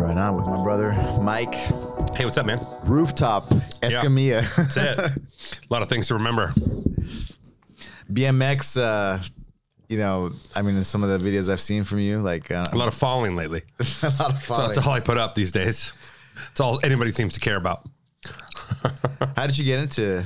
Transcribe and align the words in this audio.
Right 0.00 0.16
on 0.16 0.34
with 0.34 0.46
my 0.46 0.62
brother 0.62 0.92
Mike. 1.20 1.54
Hey, 2.14 2.24
what's 2.24 2.38
up, 2.38 2.46
man? 2.46 2.58
Rooftop 2.84 3.50
Escamilla. 3.82 4.40
That's 4.56 4.76
it. 4.78 4.98
a 4.98 5.12
lot 5.68 5.82
of 5.82 5.90
things 5.90 6.08
to 6.08 6.14
remember. 6.14 6.54
BMX. 8.10 8.80
Uh, 8.80 9.22
you 9.90 9.98
know, 9.98 10.32
I 10.56 10.62
mean, 10.62 10.76
in 10.76 10.84
some 10.84 11.04
of 11.04 11.20
the 11.20 11.30
videos 11.30 11.50
I've 11.50 11.60
seen 11.60 11.84
from 11.84 11.98
you, 11.98 12.22
like 12.22 12.50
uh, 12.50 12.66
A 12.72 12.78
lot 12.78 12.88
of 12.88 12.94
falling 12.94 13.36
lately. 13.36 13.60
a 14.02 14.06
lot 14.18 14.30
of 14.30 14.42
falling. 14.42 14.68
that's 14.68 14.86
all 14.86 14.94
I 14.94 15.00
put 15.00 15.18
up 15.18 15.34
these 15.34 15.52
days. 15.52 15.92
It's 16.50 16.60
all 16.60 16.80
anybody 16.82 17.12
seems 17.12 17.34
to 17.34 17.40
care 17.40 17.56
about. 17.56 17.86
How 19.36 19.46
did 19.46 19.58
you 19.58 19.66
get 19.66 19.80
into 19.80 20.24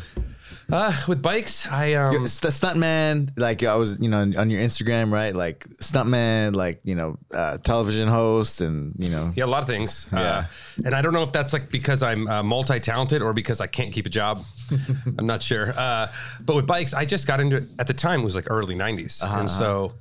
Uh, 0.73 0.93
with 1.09 1.21
bikes, 1.23 1.67
I 1.71 1.95
um, 1.95 2.27
st- 2.27 2.53
stuntman? 2.53 3.31
Like 3.39 3.63
I 3.63 3.77
was, 3.77 4.01
you 4.01 4.09
know, 4.09 4.21
on 4.21 4.51
your 4.51 4.61
Instagram, 4.61 5.13
right? 5.13 5.35
Like 5.35 5.67
stuntman, 5.79 6.55
like 6.55 6.81
you 6.85 6.95
know, 6.95 7.19
uh, 7.33 7.59
television 7.59 8.09
host, 8.09 8.61
and 8.61 8.95
you 8.99 9.09
know, 9.09 9.33
yeah, 9.35 9.45
a 9.45 9.47
lot 9.47 9.63
of 9.63 9.69
things. 9.69 10.07
Yeah. 10.13 10.21
Uh, 10.21 10.45
and 10.85 10.95
I 10.95 11.03
don't 11.03 11.13
know 11.13 11.23
if 11.23 11.33
that's 11.33 11.53
like 11.53 11.71
because 11.71 12.03
I'm 12.03 12.27
uh, 12.29 12.43
multi-talented 12.43 13.23
or 13.23 13.33
because 13.33 13.61
I 13.61 13.67
can't 13.67 13.93
keep 13.93 14.07
a 14.07 14.11
job. 14.11 14.41
I'm 15.19 15.27
not 15.27 15.43
sure. 15.43 15.79
Uh, 15.79 16.11
but 16.41 16.57
with 16.57 16.67
bikes, 16.67 16.95
I 16.95 17.05
just 17.05 17.27
got 17.27 17.41
into 17.41 17.57
it 17.57 17.65
at 17.79 17.87
the 17.87 17.95
time. 17.95 18.21
It 18.21 18.25
was 18.25 18.35
like 18.35 18.51
early 18.51 18.75
'90s, 18.75 19.23
and 19.23 19.51
so 19.51 19.93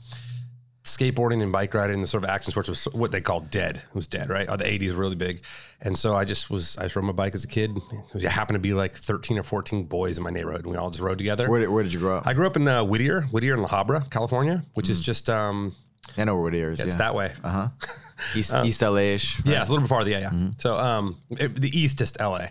skateboarding 0.84 1.42
and 1.42 1.52
bike 1.52 1.74
riding, 1.74 2.02
the 2.02 2.08
sort 2.08 2.24
of 2.24 2.30
action 2.30 2.52
sports 2.52 2.70
was 2.70 2.86
what 2.86 3.12
they 3.12 3.22
called 3.22 3.50
dead. 3.50 3.78
It 3.78 3.96
was 3.96 4.08
dead, 4.08 4.30
right? 4.30 4.48
Oh, 4.50 4.58
the 4.58 4.66
'80s 4.66 4.92
were 4.92 5.00
really 5.00 5.16
big, 5.16 5.42
and 5.82 5.98
so 5.98 6.16
I 6.16 6.26
just 6.26 6.50
was. 6.50 6.78
I 6.78 6.84
rode 6.96 7.06
my 7.06 7.12
bike 7.12 7.36
as 7.36 7.44
a 7.44 7.48
kid. 7.48 7.78
It 8.14 8.24
happened 8.24 8.56
to 8.56 8.60
be 8.60 8.74
like 8.74 8.94
13 8.94 9.38
or 9.40 9.44
14 9.44 9.86
boys 9.86 10.18
in 10.18 10.24
my 10.24 10.30
neighborhood, 10.30 10.62
and 10.64 10.72
we 10.72 10.78
all 10.78 10.90
just 10.90 11.04
rode 11.04 11.18
together. 11.18 11.50
where 11.50 11.62
did, 11.62 11.70
where 11.70 11.84
did 11.84 11.94
you 11.94 12.00
grow 12.00 12.18
up? 12.18 12.28
I 12.28 12.34
grew 12.34 12.48
up 12.48 12.56
in 12.56 12.68
uh, 12.68 12.84
Whittier, 12.84 13.22
Whittier 13.24 13.56
in 13.56 13.62
La 13.62 13.70
Habra, 13.70 14.10
California, 14.10 14.64
which 14.74 14.90
is 14.90 15.02
just 15.02 15.30
um, 15.30 15.74
I 16.18 16.26
know 16.26 16.36
where 16.36 16.50
it 16.50 16.56
is. 16.56 16.80
it's 16.80 16.92
yeah. 16.92 16.98
that 16.98 17.16
way. 17.16 17.34
Uh 17.44 17.50
huh. 17.50 17.68
East 18.36 18.54
East 18.64 18.82
LA-ish. 18.82 19.46
Yeah, 19.46 19.62
it's 19.62 19.70
a 19.70 19.74
little 19.74 19.84
bit 19.84 19.90
farther. 19.90 20.10
Yeah, 20.10 20.20
yeah. 20.20 20.50
So, 20.58 20.78
um, 20.78 21.18
it, 21.32 21.60
the 21.60 21.78
eastest 21.78 22.20
LA, 22.20 22.48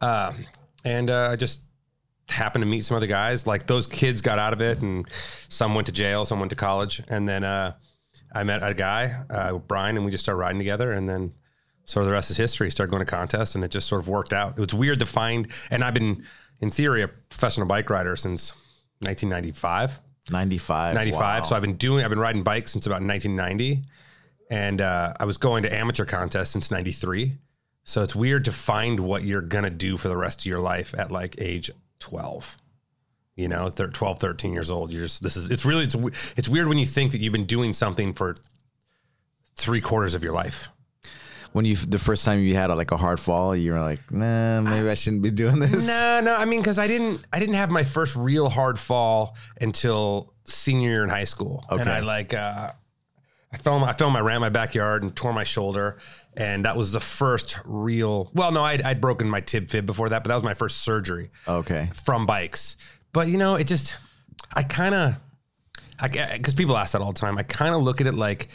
um, 0.00 0.36
and 0.84 1.10
uh, 1.10 1.30
I 1.32 1.36
just 1.36 1.60
happened 2.28 2.62
to 2.62 2.66
meet 2.66 2.84
some 2.84 2.96
other 2.96 3.06
guys. 3.06 3.46
Like 3.46 3.66
those 3.66 3.86
kids 3.86 4.20
got 4.20 4.38
out 4.38 4.52
of 4.52 4.60
it, 4.60 4.80
and 4.80 5.06
some 5.48 5.74
went 5.74 5.86
to 5.86 5.92
jail, 5.92 6.24
some 6.24 6.38
went 6.38 6.50
to 6.50 6.56
college, 6.56 7.02
and 7.08 7.28
then 7.28 7.44
uh, 7.44 7.74
I 8.32 8.44
met 8.44 8.62
a 8.62 8.74
guy, 8.74 9.22
uh, 9.30 9.54
Brian, 9.54 9.96
and 9.96 10.04
we 10.04 10.10
just 10.10 10.24
started 10.24 10.38
riding 10.38 10.58
together, 10.58 10.92
and 10.92 11.08
then 11.08 11.32
sort 11.84 12.02
of 12.02 12.06
the 12.06 12.12
rest 12.12 12.30
is 12.30 12.36
history. 12.36 12.70
Started 12.70 12.90
going 12.90 13.04
to 13.04 13.10
contests, 13.10 13.54
and 13.54 13.64
it 13.64 13.70
just 13.70 13.88
sort 13.88 14.00
of 14.00 14.08
worked 14.08 14.32
out. 14.32 14.52
It 14.52 14.60
was 14.60 14.74
weird 14.74 15.00
to 15.00 15.06
find, 15.06 15.48
and 15.70 15.82
I've 15.82 15.94
been, 15.94 16.24
in 16.60 16.70
theory, 16.70 17.02
a 17.02 17.08
professional 17.08 17.66
bike 17.66 17.90
rider 17.90 18.16
since 18.16 18.52
1995. 19.00 20.00
95. 20.30 20.94
95. 20.94 21.20
Wow. 21.20 21.42
So 21.44 21.56
I've 21.56 21.62
been 21.62 21.76
doing, 21.76 22.04
I've 22.04 22.10
been 22.10 22.18
riding 22.18 22.42
bikes 22.42 22.72
since 22.72 22.86
about 22.86 23.02
1990. 23.02 23.82
And 24.50 24.80
uh, 24.80 25.14
I 25.18 25.24
was 25.24 25.36
going 25.36 25.62
to 25.64 25.74
amateur 25.74 26.04
contests 26.04 26.50
since 26.50 26.70
93. 26.70 27.34
So 27.84 28.02
it's 28.02 28.14
weird 28.14 28.44
to 28.46 28.52
find 28.52 29.00
what 29.00 29.24
you're 29.24 29.40
going 29.40 29.64
to 29.64 29.70
do 29.70 29.96
for 29.96 30.08
the 30.08 30.16
rest 30.16 30.40
of 30.40 30.46
your 30.46 30.60
life 30.60 30.94
at 30.96 31.10
like 31.10 31.36
age 31.38 31.70
12. 32.00 32.56
You 33.36 33.46
know, 33.48 33.68
thir- 33.68 33.88
12, 33.88 34.18
13 34.18 34.52
years 34.52 34.70
old. 34.70 34.92
You're 34.92 35.02
just, 35.04 35.22
this 35.22 35.36
is, 35.36 35.48
it's 35.50 35.64
really, 35.64 35.84
it's, 35.84 35.96
it's 36.36 36.48
weird 36.48 36.66
when 36.68 36.78
you 36.78 36.86
think 36.86 37.12
that 37.12 37.20
you've 37.20 37.32
been 37.32 37.44
doing 37.46 37.72
something 37.72 38.12
for 38.12 38.34
three 39.56 39.80
quarters 39.80 40.14
of 40.14 40.22
your 40.24 40.32
life. 40.32 40.68
when 41.52 41.64
you 41.64 41.74
the 41.76 41.98
first 41.98 42.24
time 42.24 42.40
you 42.40 42.54
had 42.54 42.70
a, 42.70 42.74
like 42.74 42.90
a 42.90 42.96
hard 42.96 43.18
fall, 43.20 43.54
you 43.56 43.72
were 43.72 43.80
like, 43.80 44.00
nah, 44.10 44.60
maybe 44.60 44.88
I 44.88 44.94
shouldn't 44.94 45.22
be 45.22 45.30
doing 45.30 45.58
this. 45.60 45.86
No, 45.86 46.20
no. 46.20 46.34
I 46.36 46.44
mean, 46.44 46.60
because 46.60 46.78
I 46.78 46.86
didn't, 46.88 47.24
I 47.32 47.38
didn't 47.38 47.54
have 47.54 47.70
my 47.70 47.84
first 47.84 48.16
real 48.16 48.48
hard 48.48 48.78
fall 48.78 49.36
until 49.60 50.34
senior 50.44 50.90
year 50.90 51.04
in 51.04 51.08
high 51.10 51.24
school. 51.24 51.64
And 51.70 51.80
Okay. 51.80 51.90
I 51.90 52.00
like, 52.00 52.34
uh, 52.34 52.72
I 53.52 53.56
fell, 53.56 53.82
I 53.82 53.94
fell, 53.94 54.14
I 54.14 54.20
ran 54.20 54.40
my 54.40 54.50
backyard 54.50 55.02
and 55.02 55.14
tore 55.16 55.32
my 55.32 55.44
shoulder, 55.44 55.96
and 56.36 56.64
that 56.66 56.76
was 56.76 56.92
the 56.92 57.00
first 57.00 57.58
real. 57.64 58.30
Well, 58.34 58.52
no, 58.52 58.62
I'd, 58.62 58.82
I'd 58.82 59.00
broken 59.00 59.28
my 59.28 59.40
tib 59.40 59.70
fib 59.70 59.86
before 59.86 60.10
that, 60.10 60.22
but 60.22 60.28
that 60.28 60.34
was 60.34 60.44
my 60.44 60.54
first 60.54 60.78
surgery 60.82 61.30
Okay. 61.46 61.88
from 62.04 62.26
bikes. 62.26 62.76
But 63.12 63.28
you 63.28 63.38
know, 63.38 63.54
it 63.54 63.66
just, 63.66 63.96
I 64.52 64.62
kind 64.62 64.94
of, 64.94 65.14
I 65.98 66.08
because 66.36 66.54
people 66.54 66.76
ask 66.76 66.92
that 66.92 67.00
all 67.00 67.12
the 67.12 67.18
time. 67.18 67.38
I 67.38 67.42
kind 67.42 67.74
of 67.74 67.82
look 67.82 68.00
at 68.00 68.06
it 68.06 68.14
like 68.14 68.48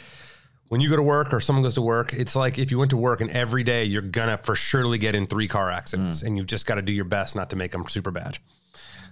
when 0.68 0.80
you 0.80 0.88
go 0.88 0.96
to 0.96 1.02
work 1.02 1.32
or 1.34 1.40
someone 1.40 1.62
goes 1.62 1.74
to 1.74 1.82
work, 1.82 2.14
it's 2.14 2.36
like 2.36 2.58
if 2.58 2.70
you 2.70 2.78
went 2.78 2.90
to 2.90 2.96
work 2.96 3.20
and 3.20 3.30
every 3.30 3.64
day 3.64 3.84
you're 3.84 4.00
gonna 4.00 4.38
for 4.38 4.54
surely 4.54 4.98
get 4.98 5.14
in 5.14 5.26
three 5.26 5.48
car 5.48 5.70
accidents, 5.70 6.22
mm. 6.22 6.26
and 6.28 6.38
you've 6.38 6.46
just 6.46 6.66
got 6.66 6.76
to 6.76 6.82
do 6.82 6.92
your 6.92 7.04
best 7.04 7.34
not 7.34 7.50
to 7.50 7.56
make 7.56 7.72
them 7.72 7.84
super 7.86 8.12
bad, 8.12 8.38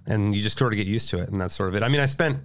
and 0.07 0.35
you 0.35 0.41
just 0.43 0.59
sort 0.59 0.73
of 0.73 0.77
get 0.77 0.87
used 0.87 1.11
to 1.11 1.19
it, 1.19 1.29
and 1.29 1.41
that's 1.41 1.55
sort 1.55 1.69
of 1.69 1.75
it. 1.75 1.83
I 1.83 1.89
mean, 1.89 2.01
I 2.01 2.07
spent. 2.07 2.39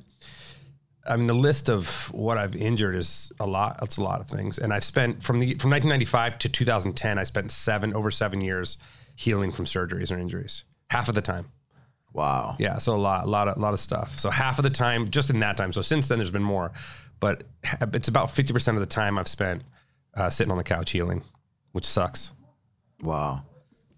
I 1.07 1.15
mean, 1.15 1.27
the 1.27 1.35
list 1.35 1.69
of 1.69 2.11
what 2.13 2.37
I've 2.37 2.55
injured 2.55 2.95
is 2.95 3.31
a 3.39 3.45
lot. 3.45 3.77
That's 3.79 3.97
a 3.97 4.03
lot 4.03 4.19
of 4.19 4.27
things, 4.27 4.57
and 4.57 4.73
I've 4.73 4.83
spent 4.83 5.23
from 5.23 5.39
the 5.39 5.55
from 5.55 5.71
1995 5.71 6.39
to 6.39 6.49
2010. 6.49 7.17
I 7.17 7.23
spent 7.23 7.51
seven 7.51 7.93
over 7.93 8.11
seven 8.11 8.41
years 8.41 8.77
healing 9.15 9.51
from 9.51 9.65
surgeries 9.65 10.11
or 10.11 10.19
injuries. 10.19 10.63
Half 10.89 11.09
of 11.09 11.15
the 11.15 11.21
time. 11.21 11.51
Wow. 12.13 12.55
Yeah, 12.57 12.77
so 12.77 12.95
a 12.95 12.97
lot, 12.97 13.25
a 13.25 13.29
lot, 13.29 13.47
of, 13.47 13.57
lot 13.57 13.73
of 13.73 13.79
stuff. 13.79 14.17
So 14.17 14.29
half 14.29 14.57
of 14.57 14.63
the 14.63 14.69
time, 14.69 15.09
just 15.09 15.29
in 15.29 15.39
that 15.41 15.57
time. 15.57 15.71
So 15.71 15.81
since 15.81 16.07
then, 16.07 16.17
there's 16.17 16.31
been 16.31 16.41
more, 16.43 16.71
but 17.19 17.43
it's 17.93 18.07
about 18.07 18.31
fifty 18.31 18.53
percent 18.53 18.77
of 18.77 18.81
the 18.81 18.87
time 18.87 19.17
I've 19.17 19.27
spent 19.27 19.63
uh, 20.15 20.29
sitting 20.29 20.51
on 20.51 20.57
the 20.57 20.63
couch 20.63 20.91
healing, 20.91 21.23
which 21.73 21.85
sucks. 21.85 22.33
Wow. 23.01 23.43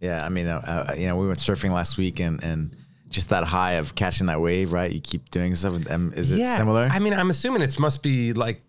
Yeah. 0.02 0.26
I 0.26 0.30
mean, 0.30 0.48
uh, 0.48 0.88
uh, 0.90 0.94
you 0.96 1.08
know, 1.08 1.18
we 1.18 1.28
went 1.28 1.40
surfing 1.40 1.72
last 1.72 1.98
week 1.98 2.20
and, 2.20 2.44
and 2.44 2.72
just 3.10 3.30
that 3.32 3.44
high 3.44 3.74
of 3.74 3.96
catching 3.96 4.28
that 4.28 4.40
wave, 4.42 4.72
right? 4.72 4.92
You 4.92 5.02
keep 5.02 5.30
doing 5.32 5.56
stuff. 5.56 5.90
Um, 5.92 6.14
is 6.16 6.32
it 6.32 6.38
similar? 6.56 6.88
I 6.92 7.00
mean, 7.00 7.14
I'm 7.14 7.30
assuming 7.30 7.62
it 7.62 7.80
must 7.80 8.04
be 8.04 8.34
like 8.34 8.62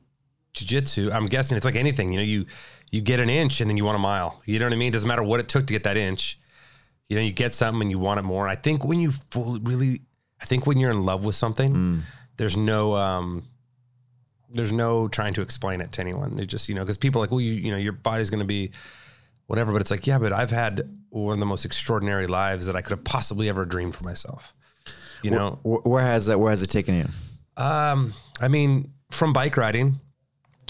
jujitsu. 0.54 1.12
I'm 1.12 1.26
guessing 1.26 1.56
it's 1.56 1.66
like 1.66 1.76
anything. 1.76 2.10
You 2.10 2.16
know, 2.18 2.24
you 2.24 2.46
you 2.90 3.00
get 3.00 3.20
an 3.20 3.28
inch 3.30 3.60
and 3.60 3.70
then 3.70 3.76
you 3.76 3.84
want 3.84 3.96
a 3.96 4.00
mile. 4.00 4.40
You 4.46 4.58
know 4.58 4.66
what 4.66 4.72
I 4.72 4.76
mean? 4.76 4.92
Doesn't 4.92 5.06
matter 5.08 5.22
what 5.22 5.40
it 5.40 5.48
took 5.48 5.66
to 5.66 5.72
get 5.72 5.84
that 5.84 5.96
inch. 5.96 6.38
You 7.08 7.16
know, 7.16 7.22
you 7.22 7.32
get 7.32 7.54
something 7.54 7.82
and 7.82 7.90
you 7.90 7.98
want 7.98 8.18
it 8.18 8.22
more. 8.22 8.48
I 8.48 8.56
think 8.56 8.84
when 8.84 8.98
you 9.00 9.10
fully, 9.12 9.60
really, 9.62 10.00
I 10.40 10.44
think 10.46 10.66
when 10.66 10.78
you're 10.78 10.90
in 10.90 11.04
love 11.04 11.24
with 11.24 11.34
something, 11.34 11.74
Mm. 11.74 12.00
there's 12.36 12.56
no, 12.56 12.94
um, 12.96 13.42
there's 14.48 14.72
no 14.72 15.06
trying 15.08 15.34
to 15.34 15.42
explain 15.42 15.80
it 15.80 15.92
to 15.92 16.00
anyone. 16.00 16.36
They 16.36 16.46
just, 16.46 16.68
you 16.68 16.74
know, 16.74 16.82
because 16.82 16.96
people 16.96 17.20
are 17.20 17.24
like, 17.24 17.30
well, 17.30 17.40
you, 17.40 17.52
you 17.52 17.70
know, 17.70 17.76
your 17.76 17.92
body's 17.92 18.30
going 18.30 18.40
to 18.40 18.46
be 18.46 18.70
whatever, 19.46 19.72
but 19.72 19.80
it's 19.80 19.90
like, 19.90 20.06
yeah, 20.06 20.18
but 20.18 20.32
I've 20.32 20.50
had 20.50 20.88
one 21.10 21.34
of 21.34 21.40
the 21.40 21.46
most 21.46 21.64
extraordinary 21.64 22.26
lives 22.26 22.66
that 22.66 22.76
I 22.76 22.80
could 22.82 22.90
have 22.90 23.04
possibly 23.04 23.48
ever 23.48 23.64
dreamed 23.64 23.94
for 23.94 24.04
myself. 24.04 24.54
You 25.22 25.30
know, 25.32 25.58
Wh- 25.62 25.84
where 25.86 26.02
has 26.02 26.26
that, 26.26 26.38
where 26.40 26.50
has 26.50 26.62
it 26.62 26.68
taken 26.70 26.94
you? 26.94 27.06
um, 27.62 28.14
I 28.40 28.48
mean, 28.48 28.92
from 29.10 29.32
bike 29.32 29.56
riding, 29.56 30.00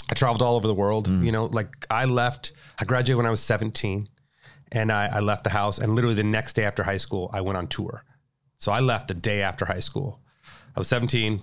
I 0.09 0.13
traveled 0.13 0.41
all 0.41 0.55
over 0.57 0.67
the 0.67 0.73
world. 0.73 1.07
You 1.07 1.31
know, 1.31 1.45
like 1.45 1.85
I 1.89 2.03
left, 2.05 2.51
I 2.79 2.83
graduated 2.83 3.15
when 3.17 3.25
I 3.25 3.29
was 3.29 3.39
17 3.39 4.09
and 4.73 4.91
I, 4.91 5.05
I 5.07 5.19
left 5.21 5.45
the 5.45 5.49
house. 5.51 5.77
And 5.77 5.95
literally 5.95 6.15
the 6.15 6.23
next 6.23 6.53
day 6.53 6.65
after 6.65 6.83
high 6.83 6.97
school, 6.97 7.29
I 7.33 7.39
went 7.41 7.57
on 7.57 7.67
tour. 7.67 8.03
So 8.57 8.71
I 8.73 8.81
left 8.81 9.07
the 9.07 9.13
day 9.13 9.41
after 9.41 9.63
high 9.65 9.79
school. 9.79 10.19
I 10.75 10.79
was 10.79 10.87
17 10.89 11.41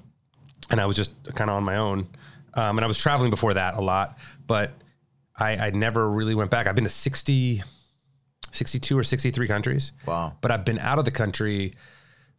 and 0.70 0.80
I 0.80 0.86
was 0.86 0.96
just 0.96 1.12
kind 1.34 1.48
of 1.48 1.56
on 1.56 1.64
my 1.64 1.76
own. 1.76 2.08
Um, 2.54 2.76
and 2.76 2.84
I 2.84 2.88
was 2.88 2.98
traveling 2.98 3.30
before 3.30 3.54
that 3.54 3.74
a 3.74 3.80
lot, 3.80 4.18
but 4.46 4.72
I, 5.36 5.56
I 5.56 5.70
never 5.70 6.10
really 6.10 6.34
went 6.34 6.50
back. 6.50 6.66
I've 6.66 6.74
been 6.74 6.84
to 6.84 6.90
60, 6.90 7.62
62 8.52 8.98
or 8.98 9.02
63 9.02 9.46
countries 9.48 9.92
Wow. 10.06 10.34
but 10.40 10.50
I've 10.50 10.64
been 10.64 10.78
out 10.78 10.98
of 10.98 11.04
the 11.04 11.10
country 11.10 11.74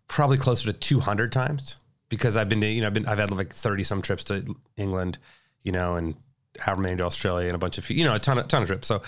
probably 0.08 0.38
closer 0.38 0.72
to 0.72 0.78
200 0.78 1.32
times 1.32 1.78
because 2.10 2.36
I've 2.38 2.50
been 2.50 2.62
to, 2.62 2.68
you 2.68 2.82
know, 2.82 2.88
I've 2.88 2.94
been, 2.94 3.06
I've 3.08 3.20
had 3.20 3.32
like 3.32 3.54
30 3.54 3.84
some 3.84 4.02
trips 4.02 4.24
to 4.26 4.56
England, 4.78 5.20
you 5.64 5.72
know, 5.72 5.96
and 5.96 6.16
however 6.60 6.82
many 6.82 6.98
to 6.98 7.04
Australia 7.04 7.48
and 7.48 7.56
a 7.56 7.60
bunch 7.60 7.78
of, 7.78 7.88
you 7.92 8.04
know, 8.04 8.16
a 8.16 8.20
ton 8.20 8.38
of, 8.40 8.48
ton 8.48 8.64
of 8.64 8.68
trips. 8.68 8.88
So 8.88 9.02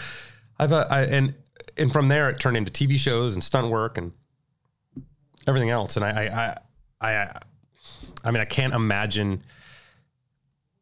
I've, 0.60 0.72
uh, 0.72 0.86
I, 0.90 1.02
and, 1.06 1.34
and 1.78 1.92
from 1.92 2.08
there 2.08 2.30
it 2.30 2.40
turned 2.40 2.58
into 2.58 2.72
TV 2.72 2.98
shows 2.98 3.34
and 3.34 3.44
stunt 3.44 3.70
work 3.70 3.98
and 3.98 4.12
everything 5.48 5.72
else. 5.72 5.96
And 5.96 6.06
I, 6.06 6.58
I, 7.02 7.08
I, 7.10 7.16
I, 7.16 7.40
I 8.24 8.32
mean, 8.32 8.42
I 8.42 8.46
can't 8.46 8.74
imagine, 8.74 9.42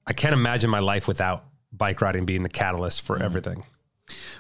I 0.06 0.12
can't 0.13 0.34
imagine 0.34 0.69
my 0.69 0.80
life 0.80 1.07
without 1.07 1.46
bike 1.71 2.01
riding 2.01 2.25
being 2.25 2.44
the 2.44 2.50
catalyst 2.50 3.04
for 3.04 3.21
everything. 3.21 3.63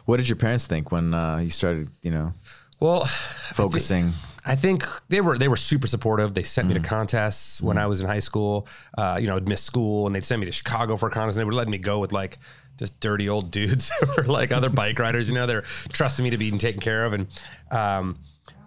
What 0.05 0.17
did 0.17 0.27
your 0.27 0.35
parents 0.35 0.67
think 0.67 0.91
when 0.91 1.13
uh, 1.13 1.37
you 1.37 1.49
started, 1.49 1.89
you 2.01 2.11
know, 2.11 2.33
Well, 2.79 3.05
focusing? 3.53 4.13
I 4.45 4.55
think 4.55 4.87
they 5.09 5.21
were 5.21 5.37
they 5.37 5.47
were 5.47 5.57
super 5.57 5.85
supportive. 5.85 6.33
They 6.33 6.43
sent 6.43 6.67
me 6.67 6.73
to 6.73 6.79
contests 6.79 7.61
when 7.61 7.77
I 7.77 7.85
was 7.87 8.01
in 8.01 8.07
high 8.07 8.19
school. 8.21 8.67
Uh, 8.97 9.17
you 9.21 9.27
know, 9.27 9.35
I'd 9.35 9.47
miss 9.47 9.61
school 9.61 10.07
and 10.07 10.15
they'd 10.15 10.25
send 10.25 10.39
me 10.39 10.45
to 10.45 10.51
Chicago 10.51 10.97
for 10.97 11.07
a 11.07 11.11
contest. 11.11 11.37
And 11.37 11.41
they 11.41 11.45
would 11.45 11.53
let 11.53 11.67
me 11.67 11.77
go 11.77 11.99
with 11.99 12.13
like 12.13 12.37
just 12.77 12.99
dirty 12.99 13.29
old 13.29 13.51
dudes 13.51 13.91
or 14.17 14.23
like 14.23 14.51
other 14.51 14.69
bike 14.69 14.97
riders. 14.97 15.27
You 15.27 15.35
know, 15.35 15.45
they're 15.45 15.65
trusting 15.91 16.23
me 16.23 16.31
to 16.31 16.37
be 16.37 16.49
taken 16.57 16.79
care 16.81 17.05
of. 17.05 17.13
And 17.13 17.27
um, 17.69 18.17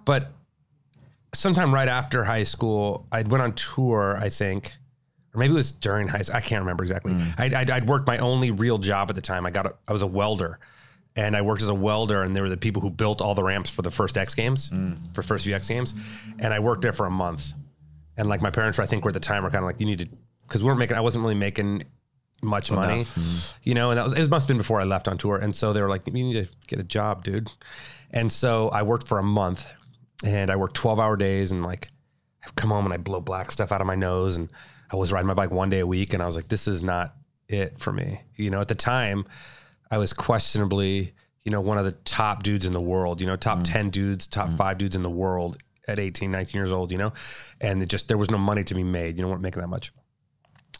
but 0.05 0.31
sometime 1.35 1.75
right 1.75 1.89
after 1.89 2.23
high 2.23 2.45
school, 2.45 3.07
I 3.11 3.23
went 3.23 3.43
on 3.43 3.53
tour. 3.55 4.19
I 4.21 4.29
think. 4.29 4.75
Or 5.35 5.39
maybe 5.39 5.53
it 5.55 5.57
was 5.57 5.73
during 5.73 6.07
high 6.07 6.21
school. 6.21 6.37
I 6.37 6.43
can't 6.43 6.61
remember 6.61 6.85
exactly. 6.85 7.17
I'd, 7.39 7.55
I'd, 7.55 7.71
I'd 7.71 7.89
worked 7.89 8.07
my 8.07 8.19
only 8.19 8.51
real 8.51 8.77
job 8.77 9.09
at 9.09 9.17
the 9.17 9.23
time. 9.23 9.47
I 9.47 9.51
got 9.51 9.65
a, 9.65 9.75
I 9.89 9.95
was 9.95 10.03
a 10.03 10.07
welder, 10.07 10.59
and 11.17 11.37
I 11.37 11.43
worked 11.43 11.63
as 11.63 11.69
a 11.69 11.75
welder, 11.75 12.23
and 12.23 12.35
they 12.35 12.41
were 12.41 12.49
the 12.49 12.57
people 12.57 12.83
who 12.83 12.91
built 12.91 13.21
all 13.21 13.35
the 13.35 13.43
ramps 13.43 13.71
for 13.71 13.83
the 13.83 13.91
first 13.91 14.17
X 14.17 14.35
Games, 14.35 14.71
mm. 14.71 14.97
for 15.15 15.23
first 15.23 15.45
few 15.45 15.55
X 15.55 15.69
Games, 15.69 15.95
and 16.39 16.53
I 16.53 16.59
worked 16.59 16.83
there 16.83 16.93
for 16.93 17.07
a 17.07 17.11
month. 17.11 17.53
And 18.17 18.29
like 18.29 18.43
my 18.43 18.51
parents, 18.51 18.79
I 18.79 18.87
think, 18.87 19.05
were 19.05 19.11
at 19.11 19.15
the 19.15 19.21
time 19.21 19.43
were 19.43 19.51
kind 19.51 19.65
of 19.65 19.67
like, 19.67 19.81
you 19.81 19.87
need 19.87 20.01
to, 20.01 20.09
because 20.43 20.63
we 20.63 20.67
weren't 20.67 20.79
making, 20.79 20.97
I 20.97 21.01
wasn't 21.01 21.23
really 21.23 21.35
making 21.35 21.85
much 22.43 22.71
money, 22.71 23.05
mm. 23.05 23.57
you 23.63 23.75
know, 23.75 23.91
and 23.91 23.99
that 23.99 24.05
was 24.05 24.15
it 24.15 24.29
must 24.29 24.45
have 24.45 24.49
been 24.49 24.59
before 24.59 24.81
I 24.81 24.85
left 24.85 25.09
on 25.09 25.17
tour. 25.17 25.37
And 25.37 25.55
so 25.55 25.73
they 25.73 25.81
were 25.81 25.89
like, 25.89 26.07
"You 26.07 26.13
need 26.13 26.45
to 26.45 26.53
get 26.67 26.81
a 26.81 26.85
job, 26.85 27.25
dude." 27.25 27.51
And 28.11 28.31
so 28.31 28.69
I 28.71 28.83
worked 28.83 29.07
for 29.07 29.19
a 29.19 29.23
month, 29.23 29.67
and 30.25 30.51
I 30.51 30.57
worked 30.57 30.75
twelve 30.75 30.99
hour 30.99 31.17
days, 31.17 31.53
and 31.53 31.63
like 31.65 31.89
I 32.45 32.51
come 32.57 32.71
home 32.71 32.85
and 32.85 32.93
I 32.93 32.97
blow 32.97 33.21
black 33.21 33.53
stuff 33.53 33.71
out 33.71 33.81
of 33.81 33.87
my 33.87 33.95
nose, 33.95 34.37
and 34.37 34.51
I 34.91 34.97
was 34.97 35.13
riding 35.13 35.29
my 35.29 35.35
bike 35.35 35.53
one 35.53 35.71
day 35.71 35.79
a 35.79 35.87
week, 35.87 36.15
and 36.15 36.23
I 36.23 36.27
was 36.27 36.35
like, 36.35 36.49
"This 36.49 36.67
is 36.67 36.83
not 36.83 37.15
it 37.49 37.79
for 37.79 37.93
me." 37.93 38.21
You 38.35 38.51
know, 38.51 38.61
at 38.61 38.69
the 38.69 38.75
time, 38.75 39.25
I 39.93 39.99
was 39.99 40.13
questionably, 40.13 41.13
you 41.45 41.53
know, 41.53 41.61
one 41.61 41.79
of 41.79 41.85
the 41.85 41.93
top 41.93 42.43
dudes 42.43 42.67
in 42.67 42.73
the 42.73 42.81
world. 42.81 43.21
You 43.21 43.29
know, 43.29 43.37
top 43.37 43.59
mm. 43.59 43.65
ten 43.65 43.91
dudes, 43.91 44.27
top 44.27 44.49
mm. 44.49 44.57
five 44.57 44.79
dudes 44.79 44.97
in 44.97 45.05
the 45.05 45.11
world 45.11 45.59
at 45.87 45.99
18, 45.99 46.31
19 46.31 46.59
years 46.59 46.73
old. 46.73 46.91
You 46.91 46.99
know, 46.99 47.13
and 47.61 47.81
it 47.83 47.87
just 47.87 48.09
there 48.09 48.19
was 48.19 48.31
no 48.31 48.39
money 48.39 48.65
to 48.65 48.75
be 48.75 48.83
made. 48.83 49.17
You 49.17 49.23
know, 49.23 49.29
weren't 49.29 49.43
making 49.43 49.61
that 49.61 49.69
much 49.69 49.93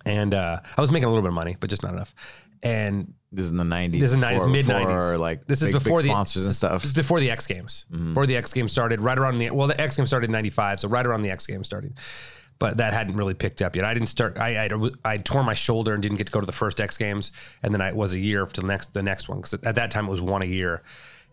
and 0.05 0.35
uh, 0.35 0.61
I 0.77 0.81
was 0.81 0.91
making 0.91 1.05
a 1.05 1.09
little 1.09 1.23
bit 1.23 1.29
of 1.29 1.35
money, 1.35 1.57
but 1.59 1.71
just 1.71 1.83
not 1.83 1.93
enough. 1.93 2.15
And 2.63 3.15
This 3.33 3.47
is 3.47 3.51
in 3.51 3.57
the 3.57 3.65
nineties. 3.65 4.01
this 4.01 4.13
is 4.13 4.17
nineties, 4.17 4.47
mid 4.47 4.69
nineties. 4.69 5.19
Like 5.19 5.47
this 5.47 5.63
is 5.63 5.71
big- 5.71 5.75
big 5.75 5.85
before 5.85 6.03
the 6.03 6.11
sponsors 6.11 6.47
and 6.47 6.55
stuff. 6.55 6.83
This 6.83 6.91
is 6.91 6.95
before 6.95 7.19
the 7.19 7.31
X 7.31 7.47
Games. 7.47 7.87
Mm-hmm. 7.91 8.09
Before 8.11 8.27
the 8.27 8.37
X 8.37 8.53
Games 8.53 8.71
started, 8.71 9.01
right 9.01 9.19
around 9.19 9.39
the 9.39 9.51
well, 9.51 9.67
the 9.67 9.81
X 9.81 9.97
Games 9.97 10.09
started 10.09 10.27
in 10.27 10.33
ninety 10.33 10.51
five, 10.51 10.79
so 10.79 10.89
right 10.89 11.05
around 11.05 11.23
the 11.23 11.31
X 11.31 11.47
Games 11.47 11.67
started. 11.67 11.95
But 12.63 12.77
that 12.77 12.93
hadn't 12.93 13.17
really 13.17 13.35
picked 13.35 13.61
up 13.61 13.75
yet. 13.75 13.85
I 13.85 13.93
didn't 13.93 14.09
start. 14.09 14.39
I 14.39 14.67
I 14.67 14.91
I 15.05 15.17
tore 15.17 15.43
my 15.43 15.53
shoulder 15.53 15.95
and 15.95 16.01
didn't 16.01 16.19
get 16.19 16.29
to 16.29 16.33
go 16.33 16.39
to 16.39 16.47
the 16.47 16.53
first 16.53 16.81
X 16.81 16.97
Games, 16.97 17.33
and 17.61 17.75
then 17.75 17.81
I 17.81 17.89
it 17.89 17.97
was 17.97 18.15
a 18.15 18.21
year 18.21 18.47
to 18.47 18.61
the 18.61 18.67
next 18.69 18.95
the 18.95 19.03
next 19.03 19.29
one 19.29 19.39
because 19.39 19.55
at 19.55 19.75
that 19.75 19.91
time 19.91 20.07
it 20.07 20.11
was 20.11 20.21
one 20.21 20.45
a 20.45 20.47
year, 20.47 20.81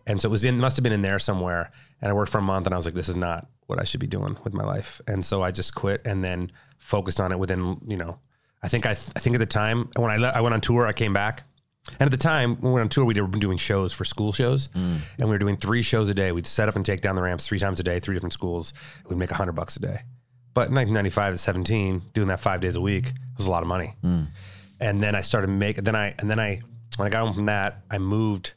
and 0.08 0.20
so 0.20 0.28
it 0.28 0.32
was 0.32 0.44
in 0.44 0.58
must 0.58 0.76
have 0.76 0.82
been 0.82 0.92
in 0.92 1.02
there 1.02 1.20
somewhere. 1.20 1.70
And 2.02 2.10
I 2.10 2.14
worked 2.14 2.32
for 2.32 2.38
a 2.38 2.42
month, 2.42 2.66
and 2.66 2.74
I 2.74 2.76
was 2.76 2.84
like, 2.84 2.96
this 2.96 3.08
is 3.08 3.14
not 3.14 3.46
what 3.68 3.78
I 3.78 3.84
should 3.84 4.00
be 4.00 4.08
doing 4.08 4.36
with 4.42 4.54
my 4.54 4.64
life, 4.64 5.00
and 5.06 5.24
so 5.24 5.40
I 5.40 5.52
just 5.52 5.72
quit 5.72 6.02
and 6.04 6.24
then 6.24 6.50
focused 6.78 7.20
on 7.20 7.30
it 7.30 7.38
within 7.38 7.80
you 7.86 7.96
know 7.96 8.18
I 8.60 8.66
think 8.66 8.84
I, 8.84 8.90
I 8.90 9.20
think 9.20 9.36
at 9.36 9.38
the 9.38 9.46
time 9.46 9.88
when 9.94 10.10
I 10.10 10.16
le- 10.16 10.32
I 10.34 10.40
went 10.40 10.54
on 10.54 10.60
tour, 10.60 10.84
I 10.84 10.92
came 10.92 11.12
back, 11.12 11.44
and 12.00 12.08
at 12.08 12.10
the 12.10 12.16
time 12.16 12.56
when 12.56 12.72
we 12.72 12.74
went 12.74 12.82
on 12.82 12.88
tour, 12.88 13.04
we 13.04 13.14
were 13.20 13.28
doing 13.28 13.56
shows 13.56 13.92
for 13.92 14.04
school 14.04 14.32
shows, 14.32 14.66
mm. 14.66 14.98
and 15.16 15.28
we 15.28 15.30
were 15.34 15.38
doing 15.38 15.56
three 15.56 15.82
shows 15.82 16.10
a 16.10 16.14
day. 16.14 16.32
We'd 16.32 16.44
set 16.44 16.68
up 16.68 16.74
and 16.74 16.84
take 16.84 17.02
down 17.02 17.14
the 17.14 17.22
ramps 17.22 17.46
three 17.46 17.60
times 17.60 17.78
a 17.78 17.84
day, 17.84 18.00
three 18.00 18.16
different 18.16 18.32
schools. 18.32 18.72
We'd 19.08 19.16
make 19.16 19.30
a 19.30 19.36
hundred 19.36 19.52
bucks 19.52 19.76
a 19.76 19.80
day. 19.80 20.00
But 20.60 20.68
in 20.68 20.74
1995 20.74 21.32
at 21.32 21.40
17, 21.40 22.02
doing 22.12 22.28
that 22.28 22.38
five 22.38 22.60
days 22.60 22.76
a 22.76 22.82
week 22.82 23.12
was 23.38 23.46
a 23.46 23.50
lot 23.50 23.62
of 23.62 23.66
money. 23.66 23.94
Hmm. 24.02 24.24
And 24.78 25.02
then 25.02 25.14
I 25.14 25.22
started 25.22 25.48
making. 25.48 25.84
Then 25.84 25.96
I 25.96 26.14
and 26.18 26.30
then 26.30 26.38
I 26.38 26.60
when 26.98 27.06
I 27.06 27.10
got 27.10 27.24
home 27.24 27.32
from 27.32 27.46
that, 27.46 27.78
I 27.90 27.96
moved. 27.96 28.52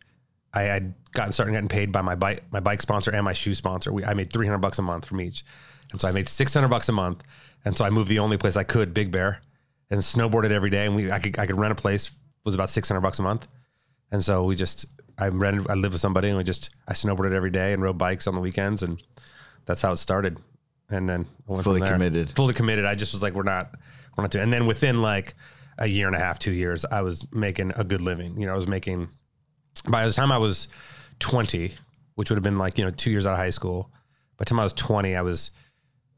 I 0.54 0.64
had 0.64 0.96
gotten 1.14 1.32
started 1.32 1.54
getting 1.54 1.70
paid 1.70 1.94
by 1.94 2.02
my 2.02 2.16
bike 2.16 2.44
my 2.52 2.60
bike 2.60 2.82
sponsor 2.82 3.12
and 3.12 3.24
my 3.24 3.32
shoe 3.32 3.54
sponsor. 3.54 3.94
We, 3.94 4.04
I 4.04 4.16
made 4.16 4.34
300 4.34 4.58
bucks 4.58 4.80
a 4.80 4.82
month 4.82 5.06
from 5.06 5.22
each, 5.22 5.46
and 5.94 6.02
so 6.02 6.10
I 6.10 6.12
made 6.12 6.28
600 6.28 6.68
bucks 6.68 6.90
a 6.90 6.92
month. 6.92 7.24
And 7.64 7.78
so 7.78 7.86
I 7.86 7.90
moved 7.90 8.10
the 8.10 8.20
only 8.20 8.36
place 8.36 8.58
I 8.58 8.64
could, 8.64 8.94
Big 8.94 9.10
Bear, 9.10 9.40
and 9.90 10.02
snowboarded 10.02 10.52
every 10.52 10.70
day. 10.70 10.86
And 10.86 10.98
we 10.98 11.10
I 11.10 11.20
could 11.20 11.40
I 11.40 11.46
could 11.46 11.58
rent 11.58 11.72
a 11.72 11.76
place 11.76 12.12
was 12.44 12.54
about 12.54 12.70
600 12.70 13.00
bucks 13.00 13.20
a 13.20 13.24
month. 13.24 13.48
And 14.12 14.22
so 14.22 14.44
we 14.44 14.58
just 14.58 14.88
I 15.18 15.30
rented 15.30 15.70
I 15.70 15.76
lived 15.76 15.94
with 15.94 16.02
somebody 16.02 16.28
and 16.28 16.38
we 16.38 16.44
just 16.44 16.70
I 16.86 16.92
snowboarded 16.92 17.32
every 17.32 17.50
day 17.50 17.72
and 17.72 17.82
rode 17.82 17.98
bikes 17.98 18.28
on 18.28 18.36
the 18.36 18.42
weekends 18.42 18.84
and 18.84 19.02
that's 19.64 19.82
how 19.82 19.94
it 19.94 19.98
started. 20.00 20.38
And 20.90 21.08
then 21.10 21.26
I 21.48 21.52
went 21.52 21.64
Fully 21.64 21.82
committed. 21.82 22.30
Fully 22.32 22.54
committed. 22.54 22.86
I 22.86 22.96
just 22.96 23.14
was 23.14 23.24
like, 23.24 23.34
we're 23.34 23.44
not 23.44 23.76
we're 24.18 24.24
not 24.24 24.32
doing. 24.32 24.44
And 24.44 24.54
then 24.54 24.66
within 24.68 25.02
like 25.02 25.34
a 25.80 25.88
year 25.88 26.08
and 26.08 26.16
a 26.16 26.20
half, 26.20 26.38
two 26.40 26.52
years, 26.52 26.86
I 26.86 27.02
was 27.02 27.26
making 27.32 27.72
a 27.76 27.84
good 27.84 28.02
living. 28.02 28.40
You 28.40 28.46
know, 28.46 28.54
I 28.54 28.56
was 28.56 28.68
making 28.68 29.10
by 29.88 30.06
the 30.06 30.14
time 30.14 30.32
I 30.32 30.38
was 30.38 30.68
20, 31.20 31.72
which 32.16 32.30
would 32.30 32.36
have 32.36 32.44
been 32.44 32.58
like, 32.58 32.78
you 32.78 32.84
know, 32.86 32.92
two 32.92 33.10
years 33.12 33.26
out 33.26 33.34
of 33.34 33.40
high 33.40 33.50
school. 33.50 33.90
By 34.38 34.44
the 34.44 34.46
time 34.46 34.60
I 34.60 34.64
was 34.64 34.74
20, 34.74 35.16
I 35.16 35.22
was, 35.22 35.52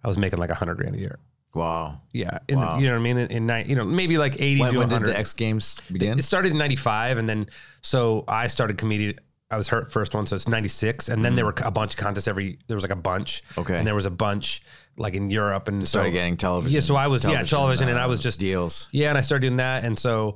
I 0.03 0.07
was 0.07 0.17
making 0.17 0.39
like 0.39 0.49
a 0.49 0.55
hundred 0.55 0.75
grand 0.77 0.95
a 0.95 0.99
year. 0.99 1.19
wow. 1.53 2.01
Yeah. 2.11 2.39
In 2.49 2.59
the- 2.59 2.77
you 2.77 2.87
know 2.87 2.93
what 2.93 2.99
I 2.99 3.03
mean? 3.03 3.17
In, 3.17 3.27
in 3.31 3.45
nine, 3.45 3.69
you 3.69 3.75
know, 3.75 3.83
maybe 3.85 4.17
like 4.17 4.35
80 4.41 4.59
When, 4.61 4.73
to 4.73 4.79
when 4.79 4.89
did 4.89 5.03
the 5.05 5.17
X 5.17 5.33
Games 5.33 5.79
begin? 5.91 6.19
it 6.19 6.23
started 6.23 6.51
in 6.51 6.57
95 6.57 7.17
and 7.17 7.29
then, 7.29 7.47
so 7.81 8.25
I 8.27 8.47
started 8.47 8.77
comedian. 8.77 9.19
I 9.51 9.57
was 9.57 9.67
hurt 9.67 9.91
first 9.91 10.15
one. 10.15 10.25
So 10.25 10.35
it's 10.35 10.47
96. 10.47 11.09
And 11.09 11.23
then 11.23 11.35
there 11.35 11.45
were 11.45 11.53
a 11.63 11.71
bunch 11.71 11.93
of 11.93 11.99
contests 11.99 12.27
every, 12.27 12.57
there 12.67 12.75
was 12.75 12.83
like 12.83 12.91
a 12.91 12.95
bunch. 12.95 13.43
Mm. 13.53 13.61
Okay. 13.61 13.77
And 13.77 13.85
there 13.85 13.95
was 13.95 14.05
a 14.05 14.11
bunch 14.11 14.63
like 14.97 15.13
in 15.13 15.29
Europe 15.29 15.67
and 15.67 15.85
Started 15.85 16.09
so, 16.09 16.13
getting 16.13 16.37
television. 16.37 16.73
Yeah. 16.73 16.79
So 16.79 16.95
I 16.95 17.07
was, 17.07 17.25
yeah, 17.25 17.43
television 17.43 17.89
and 17.89 17.99
I 17.99 18.03
uh, 18.03 18.09
was 18.09 18.19
just, 18.19 18.39
deals. 18.39 18.87
yeah, 18.91 19.09
and 19.09 19.17
I 19.17 19.21
started 19.21 19.47
doing 19.47 19.57
that, 19.57 19.83
and 19.83 19.97
so 19.97 20.35